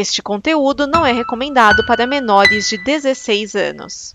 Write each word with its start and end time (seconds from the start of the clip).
Este 0.00 0.22
conteúdo 0.22 0.86
não 0.86 1.04
é 1.04 1.10
recomendado 1.10 1.84
para 1.84 2.06
menores 2.06 2.68
de 2.68 2.78
16 2.78 3.56
anos. 3.56 4.14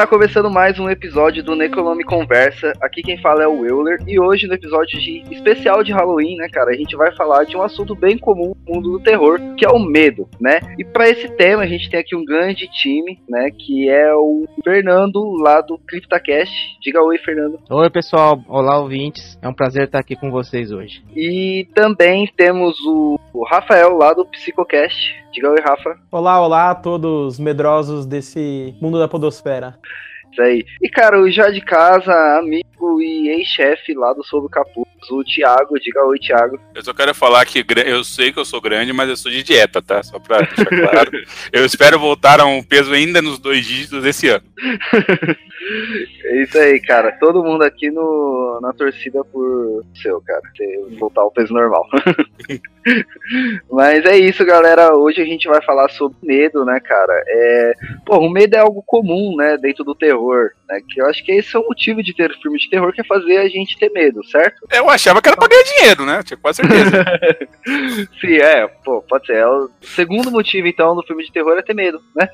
Está 0.00 0.08
começando 0.08 0.50
mais 0.50 0.78
um 0.78 0.88
episódio 0.88 1.44
do 1.44 1.54
Necronome 1.54 2.02
Conversa. 2.04 2.72
Aqui 2.80 3.02
quem 3.02 3.20
fala 3.20 3.42
é 3.42 3.46
o 3.46 3.66
Euler. 3.66 3.98
E 4.06 4.18
hoje, 4.18 4.46
no 4.46 4.54
episódio 4.54 4.98
de 4.98 5.22
especial 5.30 5.84
de 5.84 5.92
Halloween, 5.92 6.36
né, 6.36 6.48
cara, 6.48 6.70
a 6.70 6.74
gente 6.74 6.96
vai 6.96 7.14
falar 7.14 7.44
de 7.44 7.54
um 7.54 7.60
assunto 7.60 7.94
bem 7.94 8.16
comum 8.16 8.54
no 8.66 8.76
mundo 8.76 8.92
do 8.92 9.00
terror, 9.00 9.38
que 9.58 9.66
é 9.66 9.68
o 9.68 9.78
medo, 9.78 10.26
né? 10.40 10.58
E 10.78 10.84
para 10.86 11.06
esse 11.06 11.28
tema, 11.36 11.64
a 11.64 11.66
gente 11.66 11.90
tem 11.90 12.00
aqui 12.00 12.16
um 12.16 12.24
grande 12.24 12.66
time, 12.72 13.20
né, 13.28 13.50
que 13.50 13.90
é 13.90 14.14
o 14.14 14.46
Fernando, 14.64 15.20
lá 15.36 15.60
do 15.60 15.76
CryptaCast. 15.76 16.78
Diga 16.80 17.02
oi, 17.02 17.18
Fernando. 17.18 17.58
Oi, 17.68 17.90
pessoal. 17.90 18.42
Olá, 18.48 18.80
ouvintes. 18.80 19.38
É 19.42 19.48
um 19.48 19.54
prazer 19.54 19.84
estar 19.84 19.98
aqui 19.98 20.16
com 20.16 20.30
vocês 20.30 20.72
hoje. 20.72 21.04
E 21.14 21.68
também 21.74 22.26
temos 22.34 22.74
o 22.86 23.18
Rafael, 23.50 23.98
lá 23.98 24.14
do 24.14 24.24
Psicocast. 24.24 25.20
Diga 25.32 25.48
oi, 25.48 25.60
Rafa. 25.60 25.96
Olá, 26.10 26.40
olá 26.40 26.70
a 26.70 26.74
todos 26.74 27.38
medrosos 27.38 28.04
desse 28.04 28.74
mundo 28.82 28.98
da 28.98 29.06
podosfera. 29.06 29.78
Isso 30.32 30.42
aí. 30.42 30.64
E, 30.82 30.88
cara, 30.88 31.20
o 31.20 31.30
já 31.30 31.50
de 31.50 31.60
casa, 31.60 32.12
amigo 32.38 33.00
e 33.00 33.28
ex-chefe 33.28 33.94
lá 33.94 34.12
do 34.12 34.24
Sob 34.24 34.46
o 34.46 34.50
Capuz, 34.50 34.88
o 35.10 35.24
Thiago. 35.24 35.78
Diga 35.80 36.04
oi, 36.04 36.18
Thiago. 36.18 36.60
Eu 36.74 36.82
só 36.82 36.92
quero 36.92 37.14
falar 37.14 37.44
que 37.46 37.64
eu 37.86 38.04
sei 38.04 38.32
que 38.32 38.38
eu 38.38 38.44
sou 38.44 38.60
grande, 38.60 38.92
mas 38.92 39.08
eu 39.08 39.16
sou 39.16 39.30
de 39.30 39.42
dieta, 39.42 39.80
tá? 39.80 40.02
Só 40.02 40.18
pra 40.18 40.38
deixar 40.38 40.66
claro. 40.66 41.10
eu 41.52 41.64
espero 41.64 41.98
voltar 41.98 42.40
a 42.40 42.46
um 42.46 42.62
peso 42.62 42.92
ainda 42.92 43.22
nos 43.22 43.38
dois 43.38 43.64
dígitos 43.64 44.04
esse 44.04 44.28
ano. 44.28 44.44
É 46.24 46.42
isso 46.42 46.58
aí, 46.58 46.80
cara. 46.80 47.12
Todo 47.12 47.44
mundo 47.44 47.62
aqui 47.62 47.90
no, 47.90 48.58
na 48.62 48.72
torcida 48.72 49.22
por 49.24 49.84
seu, 49.94 50.20
cara. 50.20 50.42
Voltar 50.98 51.20
ao 51.22 51.30
peso 51.30 51.52
normal. 51.52 51.86
Mas 53.70 54.04
é 54.04 54.16
isso, 54.16 54.44
galera. 54.44 54.96
Hoje 54.96 55.20
a 55.20 55.24
gente 55.24 55.46
vai 55.48 55.62
falar 55.62 55.88
sobre 55.90 56.16
medo, 56.22 56.64
né, 56.64 56.80
cara? 56.80 57.12
É... 57.26 57.74
Pô, 58.06 58.18
o 58.18 58.30
medo 58.30 58.54
é 58.54 58.58
algo 58.58 58.82
comum, 58.86 59.36
né, 59.36 59.56
dentro 59.58 59.84
do 59.84 59.94
terror. 59.94 60.50
Né? 60.70 60.80
Que 60.88 61.00
eu 61.00 61.06
acho 61.06 61.24
que 61.24 61.32
esse 61.32 61.56
é 61.56 61.58
o 61.58 61.64
motivo 61.64 62.02
de 62.02 62.14
ter 62.14 62.32
filme 62.40 62.56
de 62.56 62.70
terror, 62.70 62.92
que 62.92 63.00
é 63.00 63.04
fazer 63.04 63.38
a 63.38 63.48
gente 63.48 63.76
ter 63.76 63.90
medo, 63.90 64.24
certo? 64.24 64.66
Eu 64.72 64.88
achava 64.88 65.20
que 65.20 65.28
era 65.28 65.36
pra 65.36 65.48
ganhar 65.48 65.64
dinheiro, 65.64 66.06
né? 66.06 66.22
Tinha 66.22 66.36
quase 66.36 66.58
certeza. 66.58 67.04
Sim, 68.20 68.36
é, 68.36 68.68
pô, 68.68 69.02
pode 69.02 69.26
ser. 69.26 69.36
É 69.36 69.46
o 69.46 69.68
segundo 69.82 70.30
motivo, 70.30 70.68
então, 70.68 70.94
do 70.94 71.02
filme 71.02 71.24
de 71.24 71.32
terror 71.32 71.58
é 71.58 71.62
ter 71.62 71.74
medo, 71.74 72.00
né? 72.14 72.28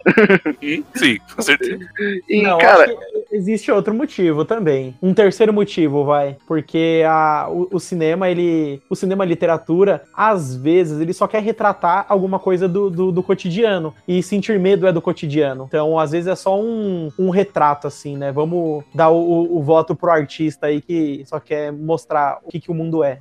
Sim, 0.95 1.19
com 1.34 1.42
certeza. 1.42 1.79
E, 2.29 2.42
Não, 2.42 2.59
cara. 2.59 2.87
existe 3.33 3.70
outro 3.70 3.95
motivo 3.95 4.45
também. 4.45 4.97
Um 5.03 5.14
terceiro 5.14 5.53
motivo, 5.53 6.05
vai. 6.05 6.37
Porque 6.47 7.03
a, 7.07 7.48
o, 7.48 7.69
o 7.73 7.81
cinema, 7.81 8.29
ele. 8.29 8.83
O 8.91 8.97
cinema 8.97 9.25
a 9.25 9.27
literatura, 9.27 10.03
às 10.14 10.57
vezes, 10.57 11.01
ele 11.01 11.12
só 11.12 11.27
quer 11.27 11.42
retratar 11.42 12.05
alguma 12.08 12.39
coisa 12.39 12.69
do, 12.69 12.91
do, 12.91 13.13
do, 13.13 13.23
cotidiano. 13.23 13.95
E 14.07 14.23
sentir 14.23 14.58
medo 14.58 14.86
é 14.86 14.92
do 14.92 15.01
cotidiano. 15.01 15.64
Então, 15.69 15.98
às 15.98 16.11
vezes, 16.13 16.27
é 16.27 16.35
só 16.35 16.61
um, 16.61 17.11
um 17.19 17.30
retrato, 17.30 17.86
assim, 17.86 18.17
né? 18.17 18.26
Vamos 18.33 18.85
dar 18.95 19.11
o, 19.11 19.17
o, 19.17 19.59
o 19.59 19.63
voto 19.63 19.95
pro 19.95 20.11
artista 20.11 20.67
aí 20.67 20.81
que 20.81 21.25
só 21.27 21.41
quer 21.41 21.73
mostrar 21.73 22.39
o 22.45 22.51
que, 22.51 22.61
que 22.61 22.70
o 22.70 22.75
mundo 22.75 23.03
é. 23.03 23.19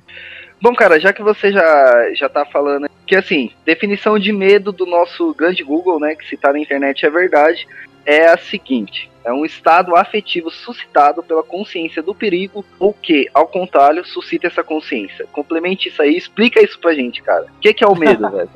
Bom, 0.60 0.74
cara, 0.74 0.98
já 0.98 1.12
que 1.12 1.22
você 1.22 1.52
já, 1.52 2.14
já 2.14 2.28
tá 2.28 2.44
falando 2.46 2.88
que, 3.06 3.14
assim, 3.14 3.50
definição 3.64 4.18
de 4.18 4.32
medo 4.32 4.72
do 4.72 4.86
nosso 4.86 5.34
grande 5.34 5.62
Google, 5.62 6.00
né, 6.00 6.14
que 6.14 6.26
se 6.26 6.36
tá 6.36 6.52
na 6.52 6.58
internet 6.58 7.04
é 7.04 7.10
verdade, 7.10 7.66
é 8.04 8.28
a 8.28 8.38
seguinte: 8.38 9.10
é 9.26 9.32
um 9.32 9.44
estado 9.44 9.96
afetivo 9.96 10.50
suscitado 10.50 11.20
pela 11.22 11.42
consciência 11.42 12.00
do 12.00 12.14
perigo 12.14 12.64
ou 12.78 12.94
que, 12.94 13.28
ao 13.34 13.48
contrário, 13.48 14.06
suscita 14.06 14.46
essa 14.46 14.62
consciência. 14.62 15.26
Complemente 15.32 15.88
isso 15.88 16.00
aí, 16.00 16.16
explica 16.16 16.62
isso 16.62 16.78
pra 16.78 16.94
gente, 16.94 17.20
cara. 17.22 17.46
O 17.56 17.60
que, 17.60 17.74
que 17.74 17.82
é 17.82 17.88
o 17.88 17.96
medo, 17.96 18.28
velho? 18.30 18.48